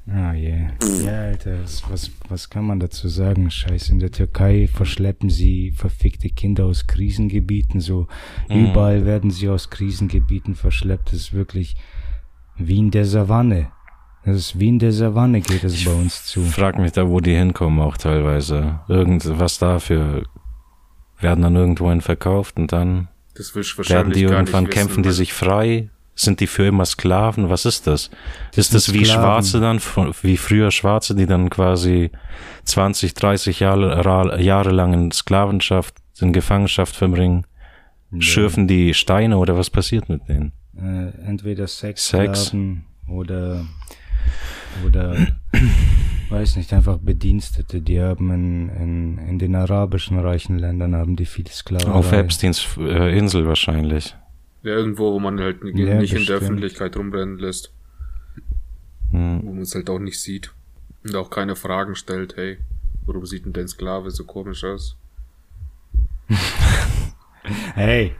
Ah, 0.08 0.34
yeah. 0.34 0.72
Ja, 1.04 1.22
Alter, 1.22 1.60
was, 1.90 2.12
was, 2.30 2.50
kann 2.50 2.66
man 2.66 2.80
dazu 2.80 3.08
sagen? 3.08 3.52
Scheiße, 3.52 3.92
in 3.92 4.00
der 4.00 4.12
Türkei 4.12 4.68
verschleppen 4.68 5.30
sie 5.30 5.72
verfickte 5.72 6.30
Kinder 6.30 6.66
aus 6.66 6.88
Krisengebieten, 6.88 7.80
so 7.80 8.08
Mhm. 8.50 8.66
überall 8.72 9.06
werden 9.06 9.30
sie 9.30 9.50
aus 9.50 9.70
Krisengebieten 9.70 10.56
verschleppt. 10.56 11.08
Das 11.10 11.20
ist 11.20 11.34
wirklich 11.34 11.76
wie 12.58 12.80
in 12.80 12.92
der 12.92 13.06
Savanne. 13.06 13.72
Das 14.26 14.36
ist 14.36 14.60
wie 14.60 14.68
in 14.70 14.80
der 14.80 14.92
Savanne 14.92 15.42
geht 15.42 15.64
es 15.64 15.86
bei 15.86 15.94
uns 15.94 16.26
zu. 16.26 16.42
Frag 16.44 16.78
mich 16.78 16.92
da, 16.92 17.08
wo 17.08 17.20
die 17.20 17.36
hinkommen 17.36 17.80
auch 17.80 17.96
teilweise. 17.98 18.80
Irgendwas 18.88 19.60
dafür 19.60 20.24
werden 21.20 21.42
dann 21.42 21.56
irgendwohin 21.56 22.02
verkauft 22.02 22.58
und 22.58 22.72
dann 22.72 23.08
Das 23.36 23.56
werden 23.56 24.12
die 24.12 24.24
irgendwann 24.24 24.66
wissen, 24.66 24.70
kämpfen 24.70 25.04
die 25.04 25.12
sich 25.12 25.34
frei. 25.34 25.90
Sind 26.20 26.42
die 26.42 26.48
für 26.48 26.66
immer 26.66 26.84
Sklaven? 26.84 27.50
Was 27.50 27.64
ist 27.64 27.88
das? 27.88 28.10
ist 28.54 28.74
das 28.74 28.94
wie 28.94 29.06
Sklaven. 29.06 29.24
Schwarze 29.24 29.62
dann, 29.62 29.80
wie 30.22 30.36
früher 30.36 30.70
Schwarze, 30.70 31.16
die 31.16 31.26
dann 31.26 31.50
quasi 31.50 32.12
20, 32.66 33.14
30 33.14 33.62
Jahre, 33.62 34.42
Jahre 34.42 34.72
lang 34.72 34.94
in 34.94 35.12
Sklavenschaft, 35.12 35.96
in 36.20 36.34
Gefangenschaft 36.34 36.94
verbringen? 36.94 37.46
Schürfen 38.20 38.68
die 38.68 38.94
Steine 38.94 39.38
oder 39.38 39.56
was 39.56 39.70
passiert 39.70 40.10
mit 40.10 40.28
denen? 40.28 40.52
Äh, 40.76 41.12
entweder 41.26 41.68
Sex. 41.68 42.10
Sexsklaven 42.10 42.84
oder 43.08 43.66
oder 44.86 45.16
weiß 46.30 46.58
nicht, 46.58 46.74
einfach 46.74 46.98
Bedienstete, 46.98 47.82
die 47.82 48.02
haben 48.02 48.30
in, 48.32 48.70
in, 48.70 49.18
in 49.20 49.40
den 49.40 49.56
arabischen 49.56 50.20
reichen 50.20 50.60
Ländern 50.60 50.96
haben 50.96 51.16
die 51.16 51.26
viele 51.26 51.50
Sklaven. 51.50 51.94
Auf 51.94 52.12
Epsteins 52.12 52.68
äh, 52.78 53.18
Insel 53.18 53.48
wahrscheinlich. 53.48 54.16
Ja, 54.64 54.72
irgendwo, 54.72 55.14
wo 55.14 55.20
man 55.20 55.40
halt 55.40 55.64
nicht, 55.64 55.78
Ja, 55.78 56.00
nicht 56.00 56.14
in 56.14 56.26
der. 56.26 56.38
Öffentlichkeit 56.38 56.96
rumrennen 56.98 57.40
lässt. 57.40 57.72
Hm. 59.12 59.42
Wo 59.44 59.54
man 59.54 59.62
es 59.62 59.74
halt 59.74 59.90
auch 59.90 60.00
nicht 60.00 60.20
sieht. 60.20 60.52
Und 61.04 61.16
auch 61.16 61.30
keine 61.30 61.56
Fragen 61.56 61.96
stellt, 61.96 62.36
hey, 62.36 62.58
warum 63.06 63.26
sieht 63.26 63.46
denn 63.46 63.54
dein 63.54 63.68
Sklave 63.68 64.12
so 64.12 64.26
komisch 64.26 64.64
aus? 64.64 64.98
Hey, 67.74 68.14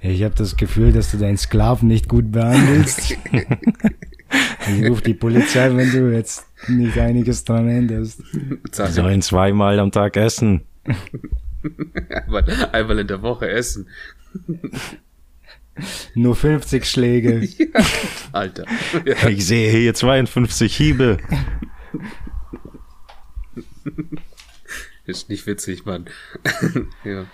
ich 0.00 0.22
habe 0.22 0.34
das 0.34 0.56
Gefühl, 0.56 0.92
dass 0.92 1.10
du 1.10 1.18
deinen 1.18 1.38
Sklaven 1.38 1.88
nicht 1.88 2.08
gut 2.08 2.30
behandelst. 2.32 3.16
ich 3.32 4.88
ruf 4.88 5.00
die 5.00 5.14
Polizei, 5.14 5.74
wenn 5.74 5.90
du 5.90 6.12
jetzt 6.12 6.46
nicht 6.68 6.98
einiges 6.98 7.44
dran 7.44 7.68
änderst. 7.68 8.22
Sag, 8.72 8.90
sollen 8.90 9.22
zweimal 9.22 9.78
am 9.78 9.92
Tag 9.92 10.16
essen. 10.16 10.62
einmal, 12.10 12.44
einmal 12.72 12.98
in 12.98 13.06
der 13.06 13.22
Woche 13.22 13.48
essen. 13.48 13.86
Nur 16.14 16.36
50 16.36 16.84
Schläge. 16.88 17.46
Alter. 18.32 18.64
Ja, 19.04 19.28
Ich 19.28 19.46
sehe 19.46 19.70
hier 19.70 19.94
52 19.94 20.76
Hiebe. 20.76 21.18
ist 25.06 25.28
nicht 25.28 25.46
witzig, 25.46 25.84
Mann. 25.84 26.06
ja, 27.04 27.26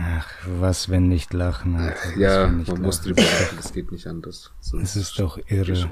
Ach, 0.00 0.28
was, 0.46 0.90
wenn 0.90 1.08
nicht 1.08 1.32
lachen, 1.32 1.74
Alter. 1.76 1.96
Was, 2.10 2.16
ja 2.16 2.44
wenn 2.44 2.58
nicht 2.58 2.70
man 2.70 2.82
muss 2.82 2.98
lachen. 2.98 3.14
drüber 3.16 3.22
lachen, 3.22 3.56
das 3.56 3.72
geht 3.72 3.90
nicht 3.90 4.06
anders. 4.06 4.52
Sonst 4.60 4.90
Es 4.90 4.96
ist 4.96 5.18
doch 5.18 5.38
irre. 5.48 5.90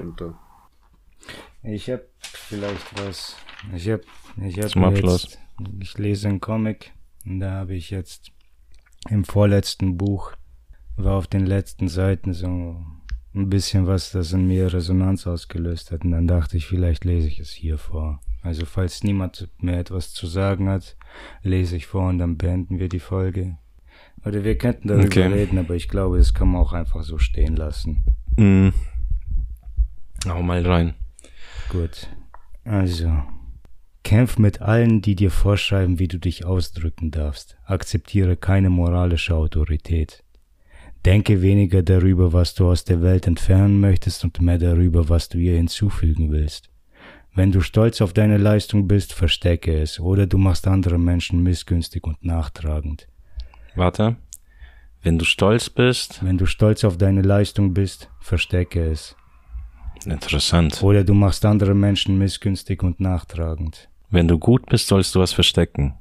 Ich 1.63 1.89
hab 1.89 2.01
vielleicht 2.21 2.85
was. 3.05 3.35
Ich 3.75 3.89
hab, 3.89 4.01
ich 4.41 4.59
hab 4.59 4.69
Zum 4.69 4.85
Abschluss. 4.85 5.23
jetzt, 5.23 5.39
ich 5.81 5.97
lese 5.97 6.29
einen 6.29 6.39
Comic 6.39 6.93
und 7.25 7.41
da 7.41 7.51
habe 7.51 7.73
ich 7.75 7.89
jetzt 7.89 8.31
im 9.09 9.25
vorletzten 9.25 9.97
Buch 9.97 10.31
war 10.97 11.15
auf 11.15 11.27
den 11.27 11.45
letzten 11.45 11.87
Seiten 11.87 12.33
so 12.33 12.83
ein 13.33 13.49
bisschen 13.49 13.85
was, 13.87 14.11
das 14.11 14.33
in 14.33 14.47
mir 14.47 14.73
Resonanz 14.73 15.27
ausgelöst 15.27 15.91
hat 15.91 16.03
und 16.03 16.11
dann 16.11 16.27
dachte 16.27 16.57
ich, 16.57 16.65
vielleicht 16.65 17.05
lese 17.05 17.27
ich 17.27 17.39
es 17.39 17.51
hier 17.51 17.77
vor. 17.77 18.19
Also 18.41 18.65
falls 18.65 19.03
niemand 19.03 19.49
mehr 19.59 19.79
etwas 19.79 20.13
zu 20.13 20.25
sagen 20.27 20.69
hat, 20.69 20.97
lese 21.43 21.75
ich 21.75 21.85
vor 21.85 22.09
und 22.09 22.17
dann 22.17 22.37
beenden 22.37 22.79
wir 22.79 22.89
die 22.89 22.99
Folge. 22.99 23.57
Oder 24.25 24.43
wir 24.43 24.57
könnten 24.57 24.87
darüber 24.87 25.05
Okay. 25.05 25.27
reden, 25.27 25.57
aber 25.59 25.75
ich 25.75 25.87
glaube, 25.87 26.17
das 26.17 26.33
kann 26.33 26.49
man 26.49 26.61
auch 26.61 26.73
einfach 26.73 27.03
so 27.03 27.17
stehen 27.17 27.55
lassen. 27.55 28.03
Mhm. 28.37 28.73
Hau 30.27 30.41
mal 30.41 30.65
rein. 30.65 30.95
Gut. 31.69 32.07
Also. 32.63 33.23
Kämpf 34.03 34.37
mit 34.37 34.61
allen, 34.61 35.01
die 35.01 35.15
dir 35.15 35.31
vorschreiben, 35.31 35.99
wie 35.99 36.07
du 36.07 36.17
dich 36.17 36.45
ausdrücken 36.45 37.11
darfst. 37.11 37.57
Akzeptiere 37.65 38.37
keine 38.37 38.69
moralische 38.69 39.35
Autorität. 39.35 40.23
Denke 41.05 41.41
weniger 41.41 41.83
darüber, 41.83 42.33
was 42.33 42.53
du 42.55 42.69
aus 42.69 42.83
der 42.83 43.01
Welt 43.01 43.27
entfernen 43.27 43.79
möchtest 43.79 44.23
und 44.23 44.41
mehr 44.41 44.57
darüber, 44.57 45.09
was 45.09 45.29
du 45.29 45.37
ihr 45.37 45.55
hinzufügen 45.55 46.31
willst. 46.31 46.69
Wenn 47.33 47.51
du 47.51 47.61
stolz 47.61 48.01
auf 48.01 48.13
deine 48.13 48.37
Leistung 48.37 48.87
bist, 48.87 49.13
verstecke 49.13 49.79
es, 49.79 49.99
oder 49.99 50.25
du 50.25 50.37
machst 50.37 50.67
andere 50.67 50.97
Menschen 50.97 51.43
missgünstig 51.43 52.03
und 52.05 52.25
nachtragend. 52.25 53.07
Warte. 53.75 54.15
Wenn 55.03 55.19
du 55.19 55.25
stolz 55.25 55.69
bist, 55.69 56.23
Wenn 56.23 56.37
du 56.37 56.47
stolz 56.47 56.83
auf 56.83 56.97
deine 56.97 57.21
Leistung 57.21 57.73
bist, 57.73 58.09
verstecke 58.19 58.83
es, 58.83 59.15
interessant. 60.05 60.81
oder 60.81 61.03
du 61.03 61.13
machst 61.13 61.45
andere 61.45 61.75
Menschen 61.75 62.17
missgünstig 62.17 62.81
und 62.83 62.99
nachtragend. 62.99 63.87
Wenn 64.09 64.27
du 64.27 64.39
gut 64.39 64.65
bist, 64.65 64.87
sollst 64.87 65.13
du 65.13 65.19
was 65.19 65.31
verstecken. 65.31 65.93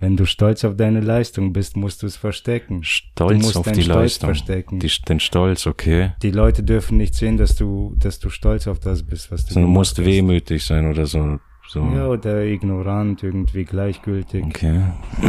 Wenn 0.00 0.16
du 0.16 0.26
stolz 0.26 0.64
auf 0.64 0.76
deine 0.76 1.00
Leistung 1.00 1.52
bist, 1.52 1.76
musst 1.76 2.02
du 2.02 2.06
es 2.06 2.16
verstecken. 2.16 2.82
Stolz 2.82 3.56
auf 3.56 3.64
die 3.72 3.82
Stolz 3.82 3.86
Leistung. 3.86 4.26
verstecken. 4.28 4.78
Die, 4.80 4.90
den 5.08 5.20
Stolz, 5.20 5.66
okay. 5.66 6.12
Die 6.22 6.30
Leute 6.30 6.62
dürfen 6.62 6.98
nicht 6.98 7.14
sehen, 7.14 7.36
dass 7.36 7.56
du, 7.56 7.94
dass 7.96 8.18
du 8.18 8.28
stolz 8.28 8.66
auf 8.66 8.80
das 8.80 9.02
bist, 9.02 9.30
was 9.30 9.44
du 9.44 9.50
Also, 9.50 9.60
du 9.60 9.66
musst 9.66 9.98
hast. 9.98 10.04
wehmütig 10.04 10.64
sein 10.64 10.90
oder 10.90 11.06
so. 11.06 11.38
so. 11.68 11.80
Ja, 11.94 12.08
oder 12.08 12.42
ignorant, 12.44 13.22
irgendwie 13.22 13.64
gleichgültig. 13.64 14.44
Okay. 14.44 14.82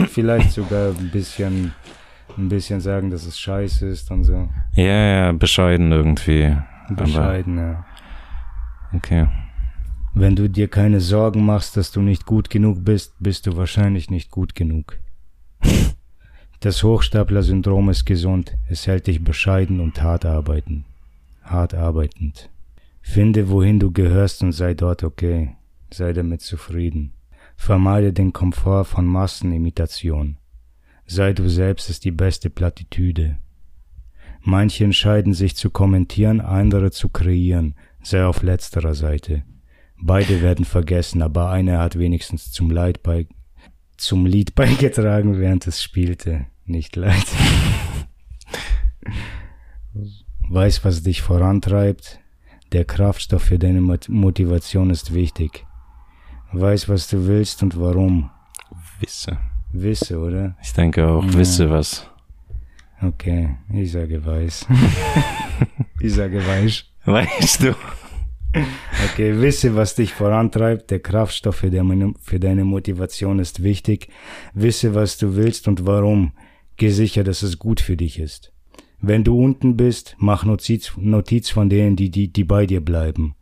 Vielleicht 0.10 0.52
sogar 0.52 0.90
ein 0.90 1.10
bisschen, 1.12 1.74
ein 2.38 2.50
bisschen 2.50 2.82
sagen, 2.82 3.12
dass 3.12 3.26
es 3.26 3.40
scheiße 3.40 3.86
ist 3.88 4.10
und 4.12 4.24
so. 4.26 4.50
Ja, 4.74 4.84
ja, 5.28 5.32
bescheiden 5.32 5.92
irgendwie. 5.92 6.58
Bescheiden, 6.90 7.58
ja. 7.58 7.86
Aber, 8.90 8.98
okay. 8.98 9.28
Wenn 10.18 10.38
du 10.38 10.50
dir 10.50 10.70
keine 10.70 11.02
Sorgen 11.02 11.46
machst, 11.46 11.76
dass 11.76 11.92
du 11.92 12.02
nicht 12.02 12.26
gut 12.26 12.50
genug 12.50 12.86
bist, 12.86 13.16
bist 13.20 13.48
du 13.48 13.58
wahrscheinlich 13.58 14.10
nicht 14.10 14.32
gut 14.32 14.56
genug. 14.56 14.98
Das 16.62 16.84
Hochstapler-Syndrom 16.84 17.90
ist 17.90 18.06
gesund. 18.06 18.56
Es 18.70 18.88
hält 18.88 19.06
dich 19.06 19.24
bescheiden 19.24 19.82
und 19.82 20.02
hart 20.02 20.26
arbeiten. 20.26 20.86
Hart 21.44 21.76
arbeitend. 21.76 22.50
Finde, 23.02 23.50
wohin 23.50 23.78
du 23.78 23.92
gehörst 23.92 24.42
und 24.42 24.54
sei 24.54 24.74
dort 24.74 25.04
okay. 25.04 25.56
Sei 25.92 26.12
damit 26.14 26.42
zufrieden. 26.42 27.12
Vermeide 27.56 28.14
den 28.14 28.34
Komfort 28.34 28.86
von 28.86 29.06
Massenimitation. 29.06 30.38
Sei 31.06 31.34
du 31.34 31.50
selbst 31.50 31.90
ist 31.90 32.04
die 32.04 32.12
beste 32.12 32.50
Plattitüde. 32.50 33.38
Manche 34.42 34.86
entscheiden 34.86 35.34
sich 35.34 35.56
zu 35.56 35.70
kommentieren, 35.70 36.42
andere 36.42 36.90
zu 36.90 37.10
kreieren. 37.10 37.76
Sei 38.02 38.26
auf 38.26 38.42
letzterer 38.42 38.96
Seite. 38.96 39.44
Beide 40.02 40.42
werden 40.42 40.66
vergessen, 40.66 41.22
aber 41.22 41.50
einer 41.50 41.80
hat 41.80 41.98
wenigstens 41.98 42.52
zum 42.52 42.70
Leid 42.70 43.02
bei, 43.04 43.28
zum 43.98 44.26
Lied 44.26 44.56
beigetragen, 44.56 45.40
während 45.40 45.66
es 45.68 45.82
spielte. 45.82 46.46
Nicht 46.66 46.96
leid. 46.96 47.26
Weiß, 50.50 50.84
was 50.86 51.04
dich 51.04 51.22
vorantreibt. 51.22 52.20
Der 52.72 52.86
Kraftstoff 52.86 53.44
für 53.44 53.60
deine 53.60 53.82
Mot- 53.82 54.10
Motivation 54.10 54.90
ist 54.90 55.14
wichtig. 55.14 55.66
Weiß, 56.52 56.90
was 56.90 57.08
du 57.08 57.28
willst 57.28 57.64
und 57.64 57.80
warum. 57.80 58.30
Wisse. 59.00 59.38
Wisse, 59.72 60.20
oder? 60.20 60.56
Ich 60.62 60.74
denke 60.74 61.08
auch, 61.08 61.24
Ja. 61.24 61.34
wisse 61.34 61.70
was. 61.70 62.10
Okay, 63.02 63.56
ich 63.74 63.92
sage 63.92 64.26
weiß. 64.26 64.68
ich 66.00 66.14
sage 66.14 66.46
weiß. 66.46 66.86
Weißt 67.06 67.64
du? 67.64 67.76
Okay, 69.06 69.40
wisse, 69.40 69.76
was 69.76 69.96
dich 69.96 70.14
vorantreibt. 70.14 70.92
Der 70.92 71.00
Kraftstoff 71.00 71.58
für 71.58 71.70
deine, 71.70 72.14
für 72.22 72.40
deine 72.40 72.66
Motivation 72.66 73.40
ist 73.40 73.64
wichtig. 73.64 74.10
Wisse, 74.54 74.96
was 74.96 75.18
du 75.18 75.36
willst 75.36 75.68
und 75.68 75.86
warum. 75.86 76.32
Geh 76.78 76.90
sicher, 76.90 77.24
dass 77.24 77.44
es 77.44 77.60
gut 77.60 77.80
für 77.80 77.98
dich 77.98 78.20
ist. 78.20 78.52
Wenn 79.02 79.24
du 79.24 79.38
unten 79.38 79.78
bist, 79.78 80.16
mach 80.20 80.46
Notiz, 80.46 80.94
Notiz 80.98 81.50
von 81.50 81.70
denen, 81.70 81.96
die, 81.96 82.10
die, 82.10 82.32
die 82.32 82.44
bei 82.44 82.66
dir 82.66 82.84
bleiben. 82.84 83.36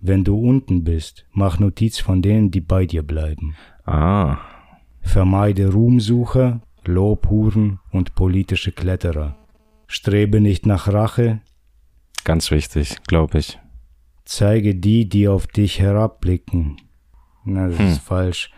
Wenn 0.00 0.24
du 0.24 0.38
unten 0.38 0.84
bist, 0.84 1.26
mach 1.32 1.58
Notiz 1.58 1.98
von 1.98 2.22
denen, 2.22 2.50
die 2.50 2.60
bei 2.60 2.86
dir 2.86 3.02
bleiben. 3.02 3.56
Ah. 3.84 4.38
Vermeide 5.00 5.72
Ruhmsucher, 5.72 6.60
Lobhuren 6.84 7.80
und 7.90 8.14
politische 8.14 8.72
Kletterer. 8.72 9.36
Strebe 9.86 10.40
nicht 10.40 10.66
nach 10.66 10.86
Rache, 10.86 11.40
Ganz 12.28 12.50
wichtig, 12.50 12.96
glaube 13.06 13.38
ich. 13.38 13.58
Zeige 14.28 14.74
die, 14.74 15.08
die 15.08 15.26
auf 15.28 15.46
dich 15.46 15.80
herabblicken. 15.80 16.76
Na, 17.44 17.68
das 17.68 17.78
Hm. 17.78 17.86
ist 17.86 18.00
falsch. 18.00 18.52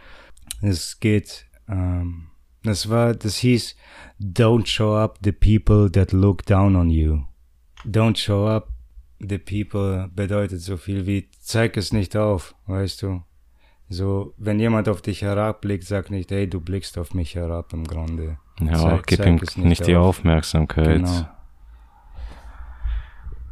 Es 0.62 0.98
geht, 1.00 1.46
ähm, 1.68 2.26
das 2.64 2.88
war, 2.90 3.14
das 3.14 3.36
hieß, 3.38 3.76
don't 4.20 4.66
show 4.66 4.96
up 4.96 5.18
the 5.22 5.32
people 5.32 5.90
that 5.90 6.12
look 6.12 6.44
down 6.44 6.74
on 6.76 6.90
you. 6.90 7.22
Don't 7.84 8.16
show 8.18 8.46
up 8.46 8.68
the 9.20 9.38
people 9.38 10.10
bedeutet 10.14 10.60
so 10.60 10.76
viel 10.76 11.06
wie, 11.06 11.28
zeig 11.40 11.76
es 11.76 11.92
nicht 11.92 12.16
auf, 12.16 12.54
weißt 12.66 13.02
du. 13.02 13.22
So, 13.88 14.34
wenn 14.38 14.58
jemand 14.60 14.88
auf 14.88 15.02
dich 15.02 15.22
herabblickt, 15.22 15.84
sag 15.84 16.10
nicht, 16.10 16.30
hey, 16.30 16.48
du 16.48 16.60
blickst 16.60 16.96
auf 16.98 17.14
mich 17.14 17.34
herab 17.34 17.72
im 17.72 17.84
Grunde. 17.84 18.38
Ja, 18.60 18.74
Zeig- 18.76 19.06
gib 19.06 19.18
zeig 19.18 19.56
ihm 19.56 19.68
nicht, 19.68 19.86
die 19.86 19.96
auf. 19.96 20.18
Aufmerksamkeit. 20.18 20.96
Genau. 21.04 21.28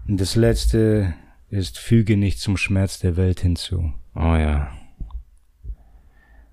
Das 0.06 0.36
letzte 0.36 1.14
ist, 1.50 1.78
füge 1.78 2.16
nicht 2.16 2.40
zum 2.40 2.56
Schmerz 2.56 2.98
der 2.98 3.16
Welt 3.16 3.40
hinzu. 3.40 3.92
Oh 4.14 4.34
ja. 4.34 4.70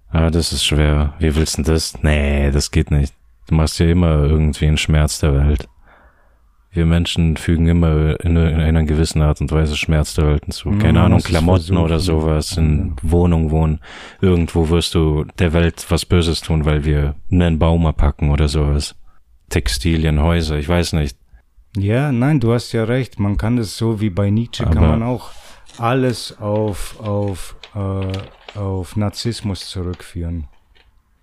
Aber 0.10 0.32
das 0.32 0.54
ist 0.54 0.64
schwer. 0.64 1.14
Wie 1.20 1.36
willst 1.36 1.58
du 1.58 1.64
denn 1.64 1.74
das? 1.74 2.02
Nee, 2.02 2.52
das 2.52 2.72
geht 2.72 2.92
nicht. 2.92 3.14
Du 3.48 3.56
machst 3.56 3.80
ja 3.80 3.88
immer 3.88 4.24
irgendwie 4.24 4.68
einen 4.68 4.78
Schmerz 4.78 5.20
der 5.20 5.34
Welt. 5.34 5.68
Wir 6.72 6.86
Menschen 6.86 7.38
fügen 7.38 7.68
immer 7.68 8.20
in, 8.24 8.36
in 8.36 8.60
einer 8.60 8.84
gewissen 8.84 9.22
Art 9.22 9.40
und 9.40 9.52
Weise 9.52 9.78
Schmerz 9.78 10.14
der 10.14 10.28
Welt 10.28 10.44
hinzu. 10.46 10.72
Ja, 10.72 10.78
Keine 10.78 11.02
Ahnung, 11.02 11.20
Klamotten 11.22 11.78
oder 11.78 12.00
sowas, 12.00 12.58
in 12.58 12.96
Wohnung 13.02 13.50
wohnen. 13.52 13.80
Irgendwo 14.20 14.70
wirst 14.70 14.94
du 14.94 15.24
der 15.40 15.54
Welt 15.54 15.86
was 15.90 16.06
Böses 16.06 16.42
tun, 16.42 16.66
weil 16.66 16.84
wir 16.84 17.16
einen 17.32 17.60
Baum 17.60 17.86
abpacken 17.86 18.30
oder 18.30 18.50
sowas. 18.50 18.96
Textilien, 19.50 20.22
Häuser, 20.22 20.58
ich 20.58 20.68
weiß 20.68 20.94
nicht. 20.94 21.18
Ja, 21.76 22.12
nein, 22.12 22.40
du 22.40 22.54
hast 22.54 22.72
ja 22.72 22.84
recht. 22.86 23.20
Man 23.20 23.38
kann 23.38 23.58
das 23.58 23.78
so 23.78 24.00
wie 24.02 24.10
bei 24.10 24.30
Nietzsche, 24.30 24.64
kann 24.64 24.78
Aber- 24.78 24.88
man 24.88 25.04
auch 25.04 25.32
alles 25.78 26.38
auf, 26.40 27.00
auf, 27.02 27.56
äh, 27.76 28.58
auf 28.58 28.96
Narzissmus 28.96 29.70
zurückführen. 29.70 30.48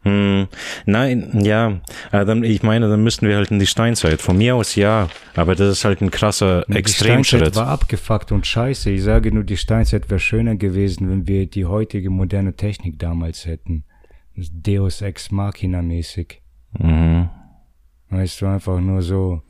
Hm, 0.04 0.48
nein, 0.84 1.40
ja, 1.44 1.80
äh, 2.10 2.24
dann, 2.24 2.42
ich 2.42 2.64
meine, 2.64 2.88
dann 2.88 3.04
müssten 3.04 3.28
wir 3.28 3.36
halt 3.36 3.52
in 3.52 3.60
die 3.60 3.66
Steinzeit. 3.68 4.20
Von 4.20 4.36
mir 4.36 4.56
aus 4.56 4.74
ja, 4.74 5.08
aber 5.36 5.54
das 5.54 5.68
ist 5.78 5.84
halt 5.84 6.00
ein 6.02 6.10
krasser 6.10 6.64
Die 6.66 6.72
Extremschritt. 6.74 7.40
Steinzeit 7.42 7.56
war 7.64 7.68
abgefuckt 7.68 8.32
und 8.32 8.44
scheiße. 8.44 8.90
Ich 8.90 9.04
sage 9.04 9.30
nur, 9.32 9.44
die 9.44 9.56
Steinzeit 9.56 10.10
wäre 10.10 10.18
schöner 10.18 10.56
gewesen, 10.56 11.08
wenn 11.08 11.28
wir 11.28 11.46
die 11.46 11.66
heutige 11.66 12.10
moderne 12.10 12.56
Technik 12.56 12.98
damals 12.98 13.46
hätten. 13.46 13.84
Deus 14.34 15.02
Ex 15.02 15.30
Machina 15.30 15.82
mäßig. 15.82 16.42
Mhm. 16.78 17.30
Weißt 18.10 18.40
du, 18.40 18.46
einfach 18.46 18.80
nur 18.80 19.02
so, 19.02 19.42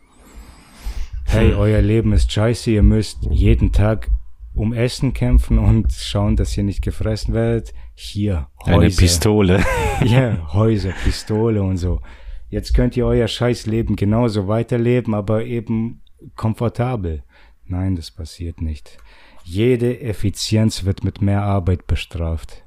hey, 1.33 1.55
euer 1.55 1.81
Leben 1.81 2.13
ist 2.13 2.31
scheiße, 2.31 2.71
ihr 2.71 2.83
müsst 2.83 3.19
jeden 3.31 3.73
Tag 3.73 4.11
um 4.55 4.73
Essen 4.73 5.15
kämpfen 5.15 5.59
und 5.59 5.93
schauen, 5.93 6.37
dass 6.37 6.57
ihr 6.57 6.63
nicht 6.63 6.83
gefressen 6.83 7.33
werdet. 7.33 7.73
Hier, 7.95 8.49
Häuser. 8.65 8.79
Eine 8.79 8.91
Pistole. 8.91 9.65
Ja, 10.05 10.49
Häuser, 10.53 10.93
Pistole 11.05 11.63
und 11.63 11.77
so. 11.77 12.01
Jetzt 12.51 12.75
könnt 12.75 12.97
ihr 12.97 13.07
euer 13.07 13.29
Scheißleben 13.29 13.95
genauso 13.95 14.49
weiterleben, 14.49 15.15
aber 15.15 15.45
eben 15.45 16.03
komfortabel. 16.35 17.23
Nein, 17.67 17.95
das 17.95 18.11
passiert 18.11 18.61
nicht. 18.61 18.99
Jede 19.45 20.01
Effizienz 20.01 20.85
wird 20.85 21.05
mit 21.05 21.23
mehr 21.23 21.43
Arbeit 21.43 21.87
bestraft. 21.87 22.65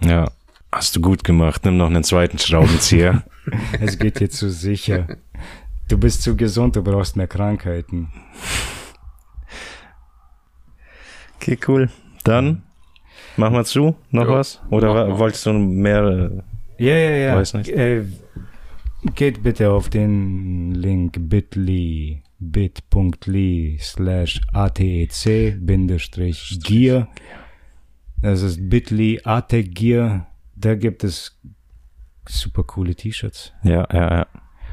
Ja, 0.00 0.30
hast 0.70 0.94
du 0.94 1.00
gut 1.00 1.24
gemacht. 1.24 1.64
Nimm 1.64 1.76
noch 1.76 1.86
einen 1.86 2.04
zweiten 2.04 2.38
Schraubenzieher. 2.38 3.24
Es 3.80 3.98
geht 3.98 4.20
dir 4.20 4.28
zu 4.28 4.50
sicher. 4.50 5.08
Du 5.88 5.96
bist 5.98 6.22
zu 6.22 6.36
gesund, 6.36 6.76
du 6.76 6.82
brauchst 6.82 7.16
mehr 7.16 7.26
Krankheiten. 7.26 8.08
okay, 11.36 11.58
cool. 11.66 11.88
Dann 12.24 12.62
machen 13.36 13.54
wir 13.54 13.64
zu. 13.64 13.96
Noch 14.10 14.24
Jo, 14.26 14.32
was? 14.32 14.60
Oder 14.70 14.92
mal. 14.92 15.18
wolltest 15.18 15.46
du 15.46 15.52
mehr? 15.54 16.02
äh, 16.78 16.84
Ja, 16.84 16.94
ja, 16.96 17.10
ja. 17.16 17.36
Weiß 17.36 17.54
nicht. 17.54 17.70
Äh, 17.70 18.04
geht 19.14 19.42
bitte 19.42 19.70
auf 19.70 19.88
den 19.88 20.72
Link 20.74 21.16
bit.ly 21.20 22.22
bit.ly 22.40 23.78
slash 23.80 24.40
atec 24.52 25.56
bindestrich 25.60 26.58
gear. 26.62 27.08
Das 28.22 28.42
ist 28.42 28.68
bit.ly 28.68 29.20
atec 29.24 29.74
gear. 29.74 30.26
Da 30.54 30.74
gibt 30.74 31.02
es 31.04 31.38
super 32.28 32.64
coole 32.64 32.94
T-Shirts. 32.94 33.52
Ja, 33.62 33.86
ja, 33.92 34.16
ja. 34.18 34.26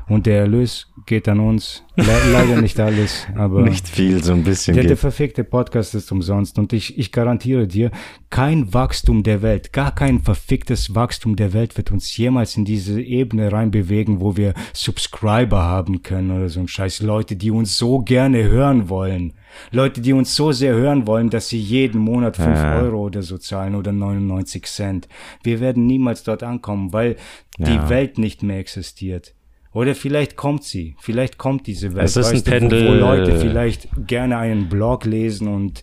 Und 0.07 0.25
der 0.27 0.41
Erlös 0.41 0.91
geht 1.05 1.27
an 1.29 1.39
uns. 1.39 1.83
Le 1.95 2.05
leider 2.31 2.61
nicht 2.61 2.79
alles, 2.79 3.27
aber 3.35 3.61
Nicht 3.61 3.87
viel, 3.87 4.23
so 4.23 4.33
ein 4.33 4.43
bisschen 4.43 4.73
der, 4.73 4.83
der 4.83 4.91
geht. 4.93 4.99
verfickte 4.99 5.43
Podcast 5.43 5.95
ist 5.95 6.11
umsonst 6.11 6.57
und 6.59 6.73
ich, 6.73 6.97
ich 6.97 7.11
garantiere 7.11 7.67
dir, 7.67 7.91
kein 8.29 8.73
Wachstum 8.73 9.23
der 9.23 9.41
Welt, 9.41 9.71
gar 9.71 9.93
kein 9.95 10.19
verficktes 10.21 10.93
Wachstum 10.95 11.35
der 11.35 11.53
Welt 11.53 11.77
wird 11.77 11.91
uns 11.91 12.17
jemals 12.17 12.57
in 12.57 12.65
diese 12.65 12.99
Ebene 13.01 13.51
reinbewegen, 13.51 14.19
wo 14.19 14.35
wir 14.35 14.53
Subscriber 14.73 15.61
haben 15.61 16.03
können 16.03 16.31
oder 16.31 16.49
so 16.49 16.59
ein 16.59 16.67
Scheiß. 16.67 17.01
Leute, 17.01 17.35
die 17.35 17.51
uns 17.51 17.77
so 17.77 17.99
gerne 17.99 18.43
hören 18.43 18.89
wollen. 18.89 19.33
Leute, 19.71 20.01
die 20.01 20.11
uns 20.13 20.35
so 20.35 20.51
sehr 20.51 20.73
hören 20.73 21.05
wollen, 21.07 21.29
dass 21.29 21.47
sie 21.49 21.59
jeden 21.59 22.01
Monat 22.01 22.35
fünf 22.35 22.57
Ja. 22.57 22.79
Euro 22.81 23.03
oder 23.05 23.21
so 23.21 23.37
zahlen 23.37 23.75
oder 23.75 23.91
99 23.93 24.63
Cent. 24.65 25.07
Wir 25.43 25.59
werden 25.59 25.85
niemals 25.85 26.23
dort 26.23 26.43
ankommen, 26.43 26.91
weil 26.91 27.15
die 27.57 27.71
Ja. 27.71 27.89
Welt 27.89 28.17
nicht 28.17 28.43
mehr 28.43 28.57
existiert. 28.59 29.34
Oder 29.75 29.93
vielleicht 29.93 30.35
kommt 30.37 30.63
sie, 30.63 30.95
vielleicht 30.99 31.37
kommt 31.37 31.67
diese 31.67 31.93
Welt, 31.93 32.05
Es 32.05 32.15
ist 32.17 32.27
ein 32.29 32.33
weißt 32.35 32.47
du, 32.47 32.51
wo, 32.51 32.55
Pendel- 32.55 32.97
Leute 32.99 33.37
vielleicht 33.39 33.89
gerne 34.07 34.37
einen 34.37 34.69
Blog 34.69 35.05
lesen 35.05 35.47
und 35.47 35.81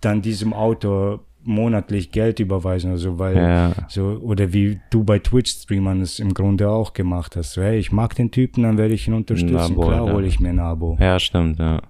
dann 0.00 0.22
diesem 0.22 0.52
Autor 0.52 1.20
monatlich 1.44 2.10
Geld 2.10 2.40
überweisen 2.40 2.90
oder 2.90 2.98
so, 2.98 3.18
weil 3.20 3.36
Ja. 3.36 3.72
so 3.88 4.18
oder 4.22 4.52
wie 4.52 4.80
du 4.90 5.04
bei 5.04 5.18
Twitch-Streamern 5.20 6.00
es 6.00 6.18
im 6.18 6.34
Grunde 6.34 6.68
auch 6.70 6.92
gemacht 6.94 7.36
hast. 7.36 7.56
Hey, 7.56 7.78
ich 7.78 7.92
mag 7.92 8.16
den 8.16 8.32
Typen, 8.32 8.64
dann 8.64 8.78
werde 8.78 8.94
ich 8.94 9.06
ihn 9.06 9.14
unterstützen. 9.14 9.56
Abo, 9.56 9.82
Klar 9.86 10.06
ja. 10.06 10.12
hole 10.14 10.26
ich 10.26 10.40
mir 10.40 10.48
ein 10.48 10.58
Abo. 10.58 10.96
Ja, 10.98 11.20
stimmt, 11.20 11.58
ja. 11.60 11.82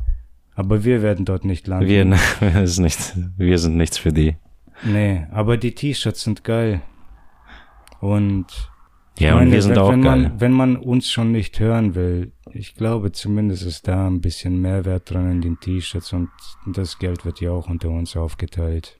Aber 0.56 0.84
wir 0.84 1.00
werden 1.00 1.24
dort 1.24 1.44
nicht 1.46 1.66
landen. 1.68 1.88
Wir, 1.88 2.04
wir, 2.40 2.62
ist 2.62 2.78
nicht, 2.80 3.14
wir 3.38 3.58
sind 3.58 3.76
nichts 3.76 3.96
für 3.98 4.12
die. 4.12 4.34
Nee, 4.84 5.26
aber 5.30 5.56
die 5.56 5.74
T-Shirts 5.74 6.22
sind 6.24 6.44
geil. 6.44 6.82
Und 8.00 8.46
Ja, 9.18 9.28
ich 9.28 9.32
und 9.32 9.38
meine, 9.38 9.52
wir 9.52 9.62
sind 9.62 9.72
wenn, 9.72 9.78
auch 9.78 9.90
wenn 9.90 10.02
geil. 10.02 10.18
Man, 10.22 10.40
wenn 10.40 10.52
man 10.52 10.76
uns 10.76 11.10
schon 11.10 11.32
nicht 11.32 11.58
hören 11.58 11.94
will, 11.94 12.32
ich 12.52 12.74
glaube 12.74 13.12
zumindest 13.12 13.64
ist 13.64 13.88
da 13.88 14.06
ein 14.06 14.20
bisschen 14.20 14.60
Mehrwert 14.60 15.10
dran 15.10 15.30
in 15.30 15.40
den 15.40 15.58
T-Shirts 15.60 16.12
und 16.12 16.28
das 16.66 16.98
Geld 16.98 17.24
wird 17.24 17.40
ja 17.40 17.50
auch 17.50 17.68
unter 17.68 17.90
uns 17.90 18.16
aufgeteilt. 18.16 18.98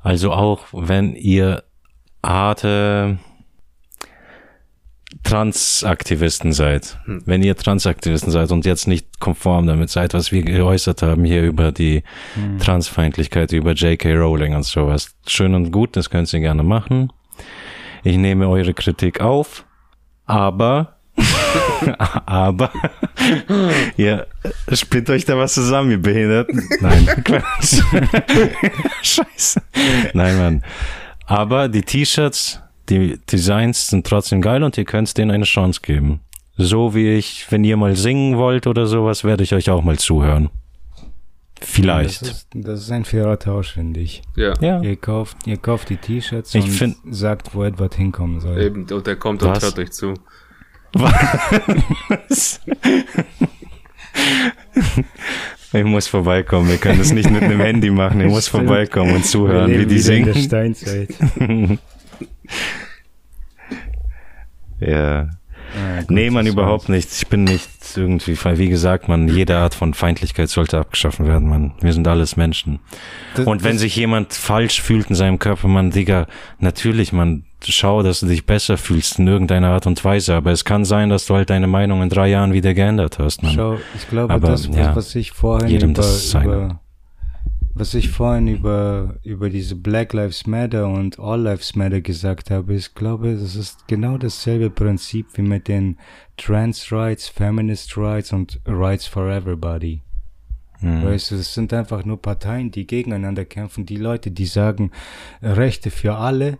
Also 0.00 0.32
auch 0.32 0.66
wenn 0.72 1.14
ihr 1.14 1.64
harte 2.22 3.18
Transaktivisten 5.22 6.52
seid, 6.52 6.98
wenn 7.06 7.42
ihr 7.42 7.56
Transaktivisten 7.56 8.30
seid 8.30 8.50
und 8.50 8.66
jetzt 8.66 8.86
nicht 8.86 9.20
konform 9.20 9.66
damit 9.66 9.88
seid, 9.90 10.14
was 10.14 10.32
wir 10.32 10.42
geäußert 10.42 11.02
haben 11.02 11.24
hier 11.24 11.44
über 11.44 11.72
die 11.72 12.02
Transfeindlichkeit, 12.58 13.52
über 13.52 13.72
J.K. 13.72 14.14
Rowling 14.14 14.54
und 14.54 14.64
sowas, 14.64 15.16
schön 15.26 15.54
und 15.54 15.72
gut, 15.72 15.96
das 15.96 16.10
könnt 16.10 16.32
ihr 16.32 16.40
gerne 16.40 16.62
machen. 16.62 17.10
Ich 18.04 18.16
nehme 18.16 18.48
eure 18.48 18.74
Kritik 18.74 19.20
auf, 19.20 19.64
aber 20.26 20.98
aber 22.26 22.70
ihr 23.96 24.26
spielt 24.72 25.10
euch 25.10 25.24
da 25.24 25.36
was 25.36 25.54
zusammen, 25.54 25.90
ihr 25.90 26.02
Behinderten. 26.02 26.68
Nein, 26.80 27.06
Quatsch. 27.24 27.82
Scheiße. 29.02 29.62
Nein, 30.14 30.38
Mann. 30.38 30.64
Aber 31.26 31.68
die 31.68 31.82
T-Shirts, 31.82 32.62
die 32.88 33.18
Designs 33.30 33.88
sind 33.88 34.06
trotzdem 34.06 34.40
geil 34.40 34.62
und 34.62 34.78
ihr 34.78 34.84
könnt 34.84 35.16
denen 35.18 35.30
eine 35.30 35.44
Chance 35.44 35.80
geben. 35.82 36.20
So 36.56 36.94
wie 36.94 37.16
ich, 37.16 37.46
wenn 37.50 37.64
ihr 37.64 37.76
mal 37.76 37.94
singen 37.94 38.36
wollt 38.36 38.66
oder 38.66 38.86
sowas, 38.86 39.24
werde 39.24 39.44
ich 39.44 39.54
euch 39.54 39.70
auch 39.70 39.82
mal 39.82 39.98
zuhören. 39.98 40.50
Vielleicht. 41.60 42.22
Das 42.22 42.28
ist, 42.30 42.48
das 42.54 42.80
ist 42.82 42.90
ein 42.90 43.04
fairer 43.04 43.38
Tausch, 43.38 43.72
finde 43.72 44.00
ich. 44.00 44.22
Ja, 44.36 44.54
ja. 44.60 44.80
Ihr 44.80 44.96
kauft, 44.96 45.36
ihr 45.46 45.56
kauft 45.56 45.88
die 45.90 45.96
T-Shirts 45.96 46.54
und 46.54 46.62
find- 46.68 46.96
sagt, 47.10 47.54
wo 47.54 47.64
etwas 47.64 47.94
hinkommen 47.94 48.40
soll. 48.40 48.60
eben. 48.62 48.86
Und 48.90 49.06
der 49.06 49.16
kommt 49.16 49.42
und 49.42 49.50
Was? 49.50 49.62
hört 49.62 49.78
euch 49.78 49.90
zu. 49.92 50.14
Was? 50.94 52.60
Ich 55.72 55.84
muss 55.84 56.06
vorbeikommen. 56.06 56.68
Wir 56.68 56.78
können 56.78 56.98
das 56.98 57.12
nicht 57.12 57.30
mit 57.30 57.42
einem 57.42 57.60
Handy 57.60 57.90
machen. 57.90 58.20
Ich 58.22 58.26
muss 58.28 58.46
Stimmt. 58.48 58.66
vorbeikommen 58.66 59.16
und 59.16 59.26
zuhören, 59.26 59.70
wie 59.70 59.84
die 59.86 60.02
wieder 60.02 60.14
in 60.14 60.24
der 60.24 60.34
singen. 60.34 60.74
Steinzeit. 60.74 61.08
Ja. 64.80 65.30
Ah, 65.78 66.00
gut, 66.00 66.10
Nee, 66.10 66.30
man 66.30 66.46
überhaupt 66.46 66.88
nicht. 66.88 67.08
Ich 67.12 67.26
bin 67.28 67.44
nicht 67.44 67.68
irgendwie, 67.96 68.36
wie 68.58 68.68
gesagt, 68.68 69.08
man, 69.08 69.28
jede 69.28 69.56
Art 69.56 69.74
von 69.74 69.94
Feindlichkeit 69.94 70.48
sollte 70.48 70.78
abgeschaffen 70.78 71.26
werden, 71.26 71.48
man. 71.48 71.72
Wir 71.80 71.92
sind 71.92 72.06
alles 72.08 72.36
Menschen. 72.36 72.80
Das- 73.34 73.46
Und 73.46 73.64
wenn 73.64 73.78
sich 73.78 73.96
jemand 73.96 74.32
falsch 74.32 74.80
fühlt 74.82 75.08
in 75.10 75.14
seinem 75.16 75.38
Körper, 75.38 75.68
man, 75.68 75.90
Digga, 75.90 76.26
natürlich, 76.58 77.12
man, 77.12 77.44
schau, 77.64 78.02
dass 78.02 78.20
du 78.20 78.26
dich 78.26 78.46
besser 78.46 78.76
fühlst 78.76 79.18
in 79.18 79.26
irgendeiner 79.26 79.68
Art 79.70 79.86
und 79.86 80.04
Weise. 80.04 80.34
Aber 80.34 80.50
es 80.52 80.64
kann 80.64 80.84
sein, 80.84 81.08
dass 81.08 81.26
du 81.26 81.34
halt 81.34 81.50
deine 81.50 81.66
Meinung 81.66 82.02
in 82.02 82.08
drei 82.08 82.28
Jahren 82.28 82.52
wieder 82.52 82.74
geändert 82.74 83.18
hast, 83.18 83.42
man. 83.42 83.52
Schau, 83.52 83.78
ich 83.96 84.08
glaube, 84.08 84.32
Aber, 84.34 84.48
das, 84.48 84.66
ja, 84.66 84.94
was 84.94 85.14
ich 85.14 85.32
vorhin 85.32 85.68
jedem 85.68 85.90
über, 85.90 86.02
das 86.02 86.34
über 86.34 86.80
was 87.78 87.94
ich 87.94 88.08
vorhin 88.08 88.48
über, 88.48 89.16
über 89.22 89.50
diese 89.50 89.76
Black 89.76 90.12
Lives 90.12 90.46
Matter 90.46 90.88
und 90.88 91.18
All 91.18 91.42
Lives 91.42 91.76
Matter 91.76 92.00
gesagt 92.00 92.50
habe, 92.50 92.74
ich 92.74 92.94
glaube, 92.94 93.36
das 93.36 93.54
ist 93.54 93.86
genau 93.86 94.18
dasselbe 94.18 94.68
Prinzip 94.68 95.26
wie 95.34 95.42
mit 95.42 95.68
den 95.68 95.96
Trans 96.36 96.90
Rights, 96.90 97.28
Feminist 97.28 97.96
Rights 97.96 98.32
und 98.32 98.60
Rights 98.66 99.06
for 99.06 99.28
Everybody. 99.28 100.02
Hm. 100.80 101.04
Weißt 101.04 101.30
du, 101.30 101.36
es 101.36 101.54
sind 101.54 101.72
einfach 101.72 102.04
nur 102.04 102.20
Parteien, 102.20 102.70
die 102.70 102.86
gegeneinander 102.86 103.44
kämpfen. 103.44 103.86
Die 103.86 103.96
Leute, 103.96 104.30
die 104.30 104.46
sagen 104.46 104.90
Rechte 105.42 105.90
für 105.90 106.16
alle, 106.16 106.58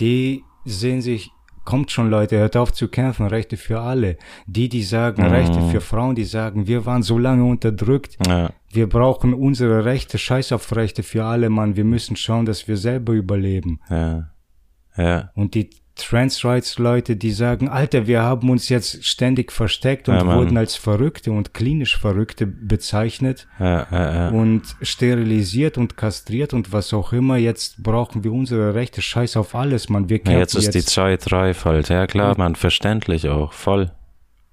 die 0.00 0.44
sehen 0.64 1.00
sich, 1.00 1.30
kommt 1.66 1.90
schon 1.90 2.08
Leute, 2.08 2.38
hört 2.38 2.56
auf 2.56 2.72
zu 2.72 2.88
kämpfen, 2.88 3.26
Rechte 3.26 3.58
für 3.58 3.80
alle. 3.80 4.16
Die, 4.46 4.70
die 4.70 4.82
sagen 4.82 5.22
Mhm. 5.22 5.28
Rechte 5.30 5.60
für 5.70 5.82
Frauen, 5.82 6.14
die 6.14 6.24
sagen, 6.24 6.66
wir 6.66 6.86
waren 6.86 7.02
so 7.02 7.18
lange 7.18 7.44
unterdrückt, 7.44 8.16
Ja. 8.26 8.50
wir 8.72 8.88
brauchen 8.88 9.34
unsere 9.34 9.84
Rechte, 9.84 10.16
scheiß 10.16 10.52
auf 10.52 10.74
Rechte 10.74 11.02
für 11.02 11.24
alle, 11.24 11.50
Mann, 11.50 11.76
wir 11.76 11.84
müssen 11.84 12.16
schauen, 12.16 12.46
dass 12.46 12.66
wir 12.68 12.78
selber 12.78 13.12
überleben. 13.12 13.80
Ja. 13.90 14.30
Ja. 14.96 15.30
Und 15.34 15.54
die 15.54 15.68
Trans 15.96 16.44
Rights 16.44 16.78
Leute, 16.78 17.16
die 17.16 17.30
sagen, 17.32 17.68
Alter, 17.68 18.06
wir 18.06 18.22
haben 18.22 18.50
uns 18.50 18.68
jetzt 18.68 19.04
ständig 19.04 19.50
versteckt 19.50 20.08
und 20.08 20.14
Ja, 20.14 20.36
wurden 20.36 20.56
als 20.58 20.76
Verrückte 20.76 21.32
und 21.32 21.54
klinisch 21.54 21.96
Verrückte 21.98 22.46
bezeichnet 22.46 23.48
Ja, 23.58 23.86
ja, 23.90 24.28
und 24.28 24.62
sterilisiert 24.82 25.78
und 25.78 25.96
kastriert 25.96 26.52
und 26.52 26.72
was 26.72 26.92
auch 26.92 27.12
immer. 27.12 27.36
Jetzt 27.38 27.82
brauchen 27.82 28.24
wir 28.24 28.32
unsere 28.32 28.74
Rechte. 28.74 29.00
Scheiß 29.00 29.36
auf 29.36 29.54
alles, 29.54 29.88
man. 29.88 30.08
Wir 30.08 30.18
Ja, 30.18 30.22
kämpfen 30.22 30.38
jetzt 30.38 30.54
ist 30.54 30.74
die 30.74 30.84
Zeit 30.84 31.32
reif 31.32 31.64
halt. 31.64 31.88
Ja, 31.88 32.06
klar, 32.06 32.36
man, 32.36 32.54
verständlich 32.56 33.28
auch, 33.28 33.52
voll. 33.52 33.90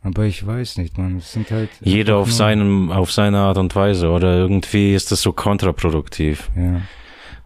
Aber 0.01 0.23
ich 0.25 0.45
weiß 0.45 0.77
nicht, 0.77 0.97
man. 0.97 1.17
Es 1.17 1.31
sind 1.31 1.49
halt. 1.51 1.69
Jeder 1.81 2.17
auf 2.17 2.31
seinem, 2.31 2.91
auf 2.91 3.11
seine 3.11 3.39
Art 3.39 3.57
und 3.57 3.75
Weise 3.75 4.09
oder 4.09 4.35
irgendwie 4.35 4.93
ist 4.93 5.11
das 5.11 5.21
so 5.21 5.31
kontraproduktiv. 5.31 6.49
Ja. 6.55 6.81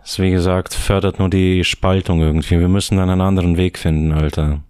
Das, 0.07 0.19
wie 0.19 0.31
gesagt, 0.31 0.73
fördert 0.73 1.19
nur 1.19 1.29
die 1.29 1.65
Spaltung 1.65 2.21
irgendwie. 2.21 2.61
Wir 2.61 2.69
müssen 2.69 2.95
dann 2.97 3.09
einen 3.09 3.19
anderen 3.19 3.57
Weg 3.57 3.77
finden, 3.77 4.13
Alter. 4.13 4.63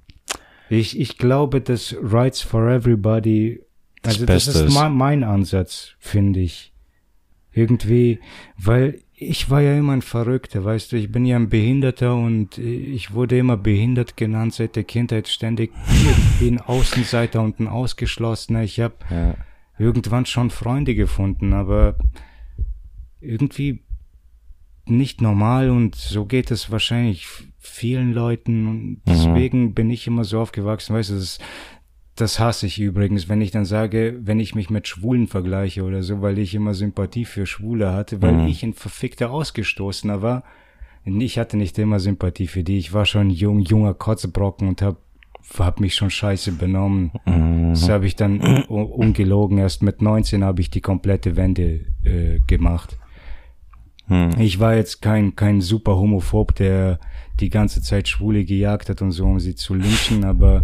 Ich, 0.67 0.99
ich 0.99 1.19
glaube, 1.19 1.61
dass 1.61 1.95
Rights 2.01 2.41
for 2.41 2.67
Everybody, 2.67 3.61
Das 4.01 4.15
also 4.15 4.25
das 4.25 4.45
Beste 4.47 4.59
ist 4.63 4.65
ist. 4.69 4.73
mein, 4.73 4.93
mein 4.93 5.23
Ansatz, 5.23 5.91
finde 5.99 6.39
ich. 6.39 6.73
Irgendwie, 7.53 8.19
weil 8.57 8.99
ich 9.13 9.51
war 9.51 9.61
ja 9.61 9.77
immer 9.77 9.93
ein 9.93 10.01
Verrückter, 10.01 10.65
weißt 10.65 10.91
du, 10.91 10.95
ich 10.95 11.11
bin 11.11 11.23
ja 11.25 11.35
ein 11.35 11.49
Behinderter 11.49 12.15
und 12.15 12.57
ich 12.57 13.13
wurde 13.13 13.37
immer 13.37 13.57
behindert 13.57 14.17
genannt 14.17 14.55
seit 14.55 14.75
der 14.75 14.85
Kindheit 14.85 15.27
ständig. 15.27 15.71
Ich 15.91 16.39
bin 16.39 16.59
Außenseiter 16.59 17.41
und 17.43 17.59
ein 17.59 17.67
Ausgeschlossener. 17.67 18.63
Ich 18.63 18.79
habe 18.79 18.95
Ja. 19.11 19.35
irgendwann 19.77 20.25
schon 20.25 20.49
Freunde 20.49 20.95
gefunden, 20.95 21.53
aber 21.53 21.95
irgendwie 23.21 23.83
nicht 24.89 25.21
normal 25.21 25.69
und 25.69 25.95
so 25.95 26.25
geht 26.25 26.51
es 26.51 26.71
wahrscheinlich 26.71 27.27
vielen 27.59 28.13
Leuten 28.13 28.67
und 28.67 29.01
deswegen 29.07 29.73
bin 29.73 29.89
ich 29.89 30.07
immer 30.07 30.23
so 30.23 30.39
aufgewachsen, 30.39 30.95
weißt 30.95 31.11
du, 31.11 31.15
das, 31.15 31.39
das 32.15 32.39
hasse 32.39 32.65
ich 32.65 32.79
übrigens, 32.79 33.29
wenn 33.29 33.41
ich 33.41 33.51
dann 33.51 33.65
sage, 33.65 34.17
wenn 34.21 34.39
ich 34.39 34.55
mich 34.55 34.69
mit 34.69 34.87
Schwulen 34.87 35.27
vergleiche 35.27 35.83
oder 35.83 36.01
so, 36.01 36.21
weil 36.21 36.39
ich 36.39 36.55
immer 36.55 36.73
Sympathie 36.73 37.25
für 37.25 37.45
Schwule 37.45 37.91
hatte, 37.93 38.21
weil 38.21 38.47
ich 38.47 38.63
ein 38.63 38.73
verfickter 38.73 39.29
Ausgestoßener 39.29 40.21
war. 40.21 40.43
Und 41.05 41.21
Ich 41.21 41.37
hatte 41.37 41.55
nicht 41.57 41.77
immer 41.77 41.99
Sympathie 41.99 42.47
für 42.47 42.63
die. 42.63 42.79
Ich 42.79 42.91
war 42.91 43.05
schon 43.05 43.29
jung, 43.29 43.59
junger 43.59 43.93
Kotzebrocken 43.93 44.67
und 44.67 44.81
hab, 44.81 44.97
hab 45.59 45.79
mich 45.79 45.93
schon 45.95 46.09
scheiße 46.09 46.53
benommen. 46.53 47.11
Das 47.71 47.87
habe 47.87 48.07
ich 48.07 48.15
dann 48.15 48.41
ungelogen. 48.65 49.59
Erst 49.59 49.83
mit 49.83 50.01
19 50.01 50.43
habe 50.43 50.59
ich 50.61 50.69
die 50.71 50.81
komplette 50.81 51.35
Wende 51.35 51.85
äh, 52.03 52.39
gemacht. 52.47 52.97
Hm. 54.07 54.31
Ich 54.39 54.59
war 54.59 54.75
jetzt 54.75 55.01
kein, 55.01 55.35
kein 55.35 55.61
super 55.61 55.95
Homophob, 55.97 56.55
der 56.55 56.99
die 57.39 57.49
ganze 57.49 57.81
Zeit 57.81 58.07
Schwule 58.07 58.45
gejagt 58.45 58.89
hat 58.89 59.01
und 59.01 59.11
so, 59.11 59.25
um 59.25 59.39
sie 59.39 59.55
zu 59.55 59.73
lynchen, 59.73 60.23
aber 60.33 60.63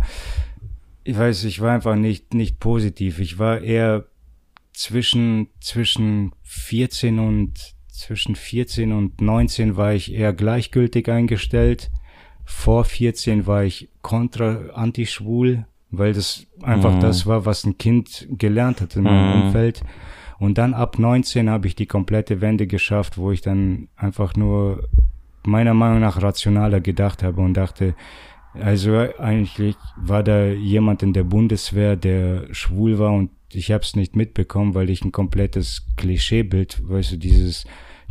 ich 1.04 1.18
weiß, 1.18 1.44
ich 1.44 1.60
war 1.60 1.74
einfach 1.74 1.96
nicht, 1.96 2.34
nicht 2.34 2.60
positiv. 2.60 3.20
Ich 3.20 3.38
war 3.38 3.60
eher 3.62 4.06
zwischen, 4.72 5.48
zwischen 5.60 6.32
14 6.44 7.20
und, 7.20 7.76
zwischen 7.90 8.36
14 8.36 8.92
und 8.94 9.22
19 9.22 9.76
war 9.76 9.94
ich 9.94 10.14
eher 10.14 10.34
gleichgültig 10.34 11.10
eingestellt. 11.10 11.92
Vor 12.46 12.86
14 12.86 13.46
war 13.46 13.64
ich 13.66 13.90
kontra 14.02 14.70
antischwul, 14.74 15.66
weil 15.92 16.14
das 16.14 16.48
einfach 16.62 16.96
Mhm. 16.96 17.00
das 17.02 17.26
war, 17.26 17.46
was 17.46 17.66
ein 17.66 17.78
Kind 17.78 18.28
gelernt 18.32 18.82
hat 18.82 18.96
in 18.96 19.04
meinem 19.04 19.40
Mhm. 19.40 19.46
Umfeld. 19.48 19.84
Und 20.40 20.58
dann 20.58 20.74
ab 20.74 21.00
19 21.00 21.50
habe 21.50 21.68
ich 21.68 21.76
die 21.76 21.86
komplette 21.86 22.42
Wende 22.42 22.68
geschafft, 22.68 23.18
wo 23.18 23.32
ich 23.32 23.42
dann 23.42 23.88
einfach 23.96 24.36
nur 24.36 24.88
meiner 25.46 25.74
Meinung 25.74 26.00
nach 26.00 26.22
rationaler 26.22 26.82
gedacht 26.82 27.24
habe 27.24 27.42
und 27.42 27.54
dachte, 27.56 27.96
also 28.54 28.98
eigentlich 29.20 29.76
war 29.98 30.24
da 30.24 30.46
jemand 30.46 31.02
in 31.04 31.14
der 31.14 31.24
Bundeswehr, 31.24 31.96
der 31.96 32.54
schwul 32.54 33.00
war 33.00 33.12
und 33.12 33.32
ich 33.52 33.72
habe 33.72 33.84
es 33.84 33.96
nicht 33.96 34.16
mitbekommen, 34.16 34.74
weil 34.76 34.90
ich 34.90 35.04
ein 35.04 35.12
komplettes 35.12 35.86
Klischeebild, 35.98 36.82
weißt 36.88 37.14
du, 37.14 37.18
dieses 37.18 37.66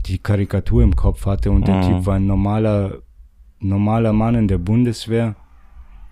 die 0.06 0.18
Karikatur 0.18 0.82
im 0.82 0.96
Kopf 0.96 1.26
hatte 1.26 1.50
und 1.52 1.66
der 1.68 1.76
Mhm. 1.76 1.82
Typ 1.82 2.06
war 2.06 2.16
ein 2.16 2.26
normaler 2.26 2.98
normaler 3.60 4.12
Mann 4.12 4.34
in 4.34 4.48
der 4.48 4.58
Bundeswehr. 4.58 5.36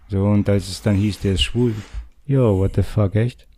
So 0.09 0.25
und 0.25 0.49
als 0.49 0.69
es 0.69 0.83
dann 0.83 0.95
hieß, 0.97 1.21
der 1.21 1.33
ist 1.33 1.43
schwul, 1.43 1.75
yo, 2.27 2.59
what 2.59 2.75
the 2.77 2.83
fuck, 2.83 3.17
echt? 3.17 3.49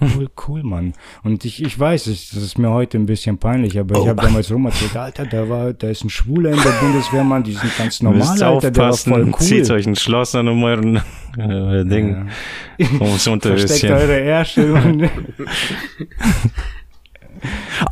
Cool, 0.00 0.28
cool, 0.46 0.62
Mann. 0.62 0.92
Und 1.24 1.44
ich, 1.46 1.62
ich 1.62 1.78
weiß, 1.78 2.08
ich, 2.08 2.30
das 2.30 2.42
ist 2.42 2.58
mir 2.58 2.70
heute 2.70 2.98
ein 2.98 3.06
bisschen 3.06 3.38
peinlich, 3.38 3.78
aber 3.78 3.98
Oh. 3.98 4.02
ich 4.02 4.08
habe 4.08 4.20
damals 4.22 4.50
rum 4.52 4.66
erzählt, 4.66 4.94
Alter, 4.96 5.24
da 5.24 5.48
war, 5.48 5.72
da 5.72 5.88
ist 5.88 6.04
ein 6.04 6.10
Schwuler 6.10 6.50
in 6.50 6.60
der 6.62 6.70
Bundeswehr, 6.80 7.24
Mann, 7.24 7.42
die 7.44 7.52
sind 7.52 7.76
ganz 7.78 8.02
normal, 8.02 8.42
Alter, 8.42 8.70
der 8.70 8.82
war 8.84 8.92
voll 8.92 9.24
cool. 9.24 9.34
zieht 9.38 9.70
euch 9.70 9.86
ein 9.86 9.96
Schloss 9.96 10.34
an 10.34 10.48
um 10.48 10.62
euren 10.64 10.96
äh, 11.38 11.84
Ding, 11.84 12.28
Ja. 12.78 12.86
Versteckt 13.40 13.84
eure 13.84 14.20
Ärsche 14.20 14.62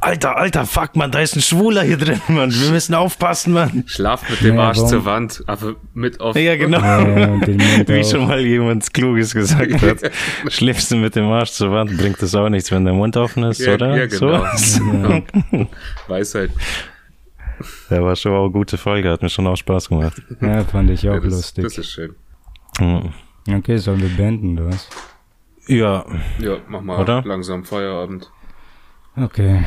Alter, 0.04 0.36
alter, 0.36 0.66
fuck, 0.66 0.96
man, 0.96 1.10
da 1.10 1.20
ist 1.20 1.34
ein 1.34 1.40
Schwuler 1.40 1.82
hier 1.82 1.96
drin, 1.96 2.20
Mann. 2.28 2.52
Wir 2.52 2.70
müssen 2.70 2.94
aufpassen, 2.94 3.54
Mann. 3.54 3.84
Schlaf 3.86 4.28
mit 4.28 4.42
dem 4.42 4.56
Ja, 4.56 4.62
Arsch 4.68 4.76
warum- 4.76 4.90
zur 4.90 5.04
Wand, 5.06 5.42
aber 5.46 5.76
mit 5.94 6.20
auf. 6.20 6.36
Ja, 6.36 6.56
genau. 6.56 6.78
Ja, 6.78 7.40
Wie 7.88 8.00
auf. 8.00 8.10
schon 8.10 8.26
mal 8.28 8.38
jemand 8.40 8.92
Kluges 8.92 9.32
gesagt 9.34 9.72
hat. 9.82 10.10
Schläfst 10.48 10.90
du 10.90 10.96
mit 10.96 11.16
dem 11.16 11.24
Arsch 11.32 11.52
zur 11.52 11.70
Wand, 11.72 11.96
bringt 11.96 12.20
das 12.20 12.34
auch 12.34 12.50
nichts, 12.50 12.70
wenn 12.70 12.84
der 12.84 12.92
Mund 12.92 13.16
offen 13.16 13.44
ist, 13.44 13.60
Ja, 13.60 13.74
oder? 13.74 13.96
ja, 13.96 14.06
genau. 14.06 14.44
So? 14.56 14.80
Ja. 14.82 15.66
Weisheit. 16.08 16.50
Der 17.88 18.02
war 18.04 18.14
schon 18.14 18.32
auch 18.32 18.42
eine 18.44 18.50
gute 18.52 18.76
Folge, 18.76 19.10
hat 19.10 19.22
mir 19.22 19.30
schon 19.30 19.46
auch 19.46 19.56
Spaß 19.56 19.88
gemacht. 19.88 20.20
Ja, 20.40 20.64
fand 20.64 20.90
ich 20.90 21.08
auch 21.08 21.14
Ja, 21.14 21.20
das, 21.20 21.32
lustig. 21.32 21.64
das 21.64 21.78
ist 21.78 21.90
schön. 21.92 22.14
Mhm. 22.78 23.12
okay, 23.56 23.78
sollen 23.78 24.02
wir 24.02 24.08
beenden, 24.14 24.58
oder 24.58 24.68
was? 24.70 24.88
Ja, 25.66 26.04
Ja, 26.40 26.58
mach 26.68 26.82
mal 26.82 27.00
Oder? 27.00 27.22
langsam 27.24 27.64
Feierabend. 27.64 28.30
Okay. 29.16 29.62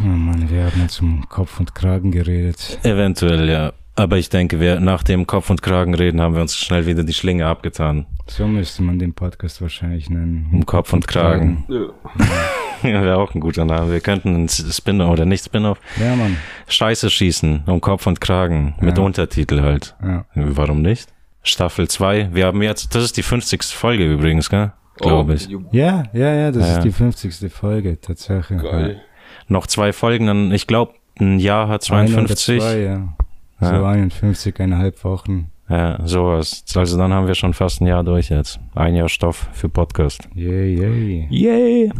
Oh 0.00 0.06
Mann, 0.06 0.48
wir 0.48 0.64
haben 0.64 0.80
uns 0.82 1.00
um 1.00 1.28
Kopf 1.28 1.58
und 1.60 1.74
Kragen 1.74 2.10
geredet. 2.12 2.78
eventuell, 2.82 3.48
ja. 3.48 3.72
Aber 3.94 4.16
ich 4.16 4.30
denke, 4.30 4.58
wir 4.58 4.80
nach 4.80 5.02
dem 5.02 5.26
Kopf 5.26 5.50
und 5.50 5.60
Kragen 5.60 5.94
reden, 5.94 6.20
haben 6.22 6.34
wir 6.34 6.40
uns 6.40 6.56
schnell 6.56 6.86
wieder 6.86 7.04
die 7.04 7.12
Schlinge 7.12 7.46
abgetan. 7.46 8.06
So 8.26 8.46
müsste 8.46 8.82
man 8.82 8.98
den 8.98 9.12
Podcast 9.12 9.60
wahrscheinlich 9.60 10.08
nennen. 10.08 10.48
Um 10.50 10.64
Kopf 10.64 10.92
und 10.94 11.06
Kragen. 11.06 11.64
Ja. 11.68 12.88
Ja, 12.88 13.02
wäre 13.02 13.18
auch 13.18 13.34
ein 13.34 13.40
guter 13.40 13.66
Name. 13.66 13.92
Wir 13.92 14.00
könnten 14.00 14.34
einen 14.34 14.48
Spin-off 14.48 15.10
oder 15.10 15.26
nicht 15.26 15.44
Spin-off. 15.44 15.78
Ja, 16.00 16.16
Mann. 16.16 16.38
Scheiße 16.68 17.10
schießen, 17.10 17.64
um 17.66 17.80
Kopf 17.82 18.06
und 18.06 18.20
Kragen. 18.22 18.74
Mit 18.80 18.96
Ja. 18.96 19.04
Untertitel 19.04 19.60
halt. 19.60 19.94
Ja. 20.02 20.24
Warum 20.34 20.80
nicht? 20.80 21.08
Staffel 21.42 21.86
2. 21.88 22.30
Wir 22.32 22.46
haben 22.46 22.62
jetzt, 22.62 22.94
das 22.94 23.04
ist 23.04 23.16
die 23.18 23.22
50. 23.22 23.62
Folge 23.74 24.10
übrigens, 24.10 24.48
gell? 24.48 24.72
Glaube 24.96 25.34
ich. 25.34 25.54
Oh, 25.54 25.62
Ja, 25.72 26.04
ja, 26.12 26.32
ja, 26.34 26.50
das 26.52 26.66
Ja. 26.68 26.76
ist 26.78 26.84
die 26.84 26.92
50. 26.92 27.50
Folge, 27.52 28.00
Tatsache. 28.00 28.56
geil. 28.56 29.00
noch 29.48 29.66
zwei 29.66 29.92
Folgen, 29.92 30.26
dann, 30.26 30.52
ich 30.52 30.66
glaube, 30.66 30.92
ein 31.20 31.38
Jahr 31.38 31.68
hat 31.68 31.88
Ein 31.90 32.04
oder 32.04 32.12
52. 32.12 32.60
Zwei, 32.60 32.78
ja. 32.80 33.14
Ja. 33.60 33.78
So 33.78 33.84
51, 33.84 34.60
eineinhalb 34.60 35.02
Wochen. 35.04 35.50
Ja, 35.68 35.98
sowas. 36.06 36.64
Also 36.74 36.98
dann 36.98 37.12
haben 37.12 37.26
wir 37.26 37.34
schon 37.34 37.54
fast 37.54 37.80
ein 37.80 37.86
Jahr 37.86 38.04
durch 38.04 38.28
jetzt. 38.30 38.60
Ein 38.74 38.94
Jahr 38.94 39.08
Stoff 39.08 39.48
für 39.52 39.68
Podcast. 39.68 40.28
Yay, 40.34 40.74
yay. 40.76 41.26
Yay! 41.30 41.92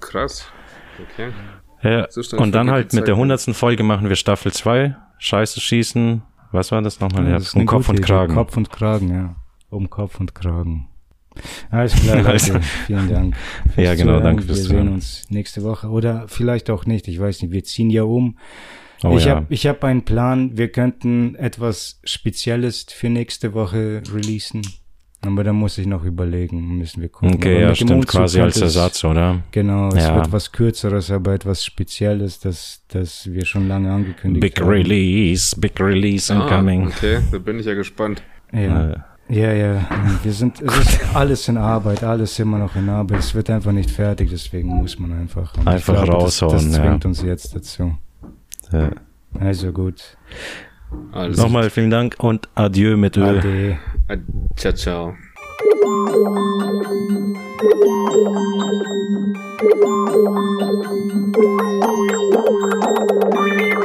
Krass. 0.00 0.46
Okay. 1.12 1.30
Ja, 1.82 2.06
So 2.10 2.36
und 2.36 2.54
dann 2.54 2.70
halt 2.70 2.92
mit 2.92 3.06
der 3.06 3.14
ne? 3.14 3.20
100. 3.22 3.54
Folge 3.56 3.82
machen 3.82 4.08
wir 4.08 4.16
Staffel 4.16 4.52
2. 4.52 4.94
Scheiße 5.18 5.60
schießen. 5.60 6.22
Was 6.52 6.70
war 6.72 6.82
das 6.82 7.00
nochmal? 7.00 7.26
Ja, 7.26 7.34
Das 7.34 7.48
ist 7.48 7.54
um 7.56 7.66
Kopf 7.66 7.88
und. 7.88 8.02
Kragen. 8.02 8.34
Kopf 8.34 8.56
und 8.56 8.70
Kragen, 8.70 9.08
ja. 9.12 9.34
Um 9.70 9.90
Kopf 9.90 10.20
und 10.20 10.34
Kragen. 10.34 10.88
Alles 11.70 11.94
klar, 11.94 12.16
Leute. 12.22 12.28
Also- 12.30 12.60
Vielen 12.86 13.08
Dank. 13.08 13.36
Ja, 13.76 13.94
genau, 13.94 14.12
Zuhören. 14.18 14.24
danke 14.24 14.42
Wir 14.42 14.46
fürs 14.48 14.58
sehen 14.58 14.68
Zuhören. 14.68 14.88
uns 14.94 15.24
nächste 15.30 15.62
Woche 15.64 15.88
oder 15.88 16.26
vielleicht 16.28 16.70
auch 16.70 16.86
nicht. 16.86 17.08
Ich 17.08 17.18
weiß 17.20 17.42
nicht. 17.42 17.52
Wir 17.52 17.64
ziehen 17.64 17.90
ja 17.90 18.02
um. 18.04 18.38
Oh 19.04 19.16
ich 19.18 19.26
ja. 19.26 19.36
habe 19.36 19.46
ich 19.50 19.66
hab 19.66 19.84
einen 19.84 20.04
Plan. 20.04 20.56
Wir 20.56 20.68
könnten 20.68 21.34
etwas 21.34 22.00
Spezielles 22.04 22.86
für 22.88 23.08
nächste 23.10 23.52
Woche 23.54 24.02
releasen. 24.12 24.62
Aber 25.22 25.42
da 25.44 25.52
muss 25.52 25.76
ich 25.78 25.86
noch 25.86 26.04
überlegen. 26.04 26.78
Müssen 26.78 27.02
wir 27.02 27.08
gucken. 27.08 27.34
Okay, 27.34 27.56
Aber 27.56 27.60
ja, 27.68 27.74
stimmt, 27.74 27.90
Umzug 27.90 28.10
quasi 28.10 28.40
als 28.40 28.60
Ersatz, 28.60 29.02
oder? 29.02 29.42
Genau, 29.50 29.88
es 29.88 30.04
Ja. 30.04 30.14
wird 30.14 30.30
was 30.30 30.52
Kürzeres, 30.52 31.10
aber 31.10 31.34
etwas 31.34 31.64
Spezielles, 31.64 32.38
das, 32.38 32.82
das 32.88 33.26
wir 33.32 33.44
schon 33.44 33.66
lange 33.66 33.90
angekündigt 33.90 34.40
Big 34.42 34.60
haben. 34.60 34.68
Release, 34.70 35.58
Big 35.58 35.80
Release 35.80 36.32
Ah, 36.32 36.42
incoming. 36.44 36.86
okay, 36.88 37.18
da 37.32 37.38
bin 37.38 37.58
ich 37.58 37.66
ja 37.66 37.74
gespannt. 37.74 38.22
Ja. 38.52 38.90
Äh, 38.90 38.96
Ja, 39.28 39.52
ja, 39.52 39.80
wir 40.22 40.32
sind, 40.32 40.62
es 40.62 40.78
ist 40.78 41.00
alles 41.14 41.48
in 41.48 41.56
Arbeit, 41.58 42.04
alles 42.04 42.38
immer 42.38 42.58
noch 42.58 42.76
in 42.76 42.88
Arbeit. 42.88 43.18
Es 43.18 43.34
wird 43.34 43.50
einfach 43.50 43.72
nicht 43.72 43.90
fertig, 43.90 44.30
deswegen 44.30 44.68
muss 44.68 44.98
man 45.00 45.12
einfach. 45.12 45.52
Und 45.58 45.66
Einfach 45.66 46.04
glaube, 46.04 46.12
raushauen, 46.12 46.52
Das, 46.52 46.64
das 46.64 46.76
ja. 46.76 46.82
zwingt 46.84 47.04
uns 47.06 47.22
jetzt 47.22 47.54
dazu. 47.54 47.96
äh. 48.72 48.90
Also 49.40 49.72
gut. 49.72 50.16
Also, 51.12 51.42
Nochmal 51.42 51.70
vielen 51.70 51.90
Dank 51.90 52.14
und 52.18 52.48
Adieu 52.54 52.96
mit 52.96 53.16
Öl. 53.16 53.38
Ade. 53.38 53.78
äh, 54.08 54.18
ciao, 54.54 54.72
ciao. 54.72 55.14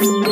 Thank 0.04 0.26
you. 0.26 0.31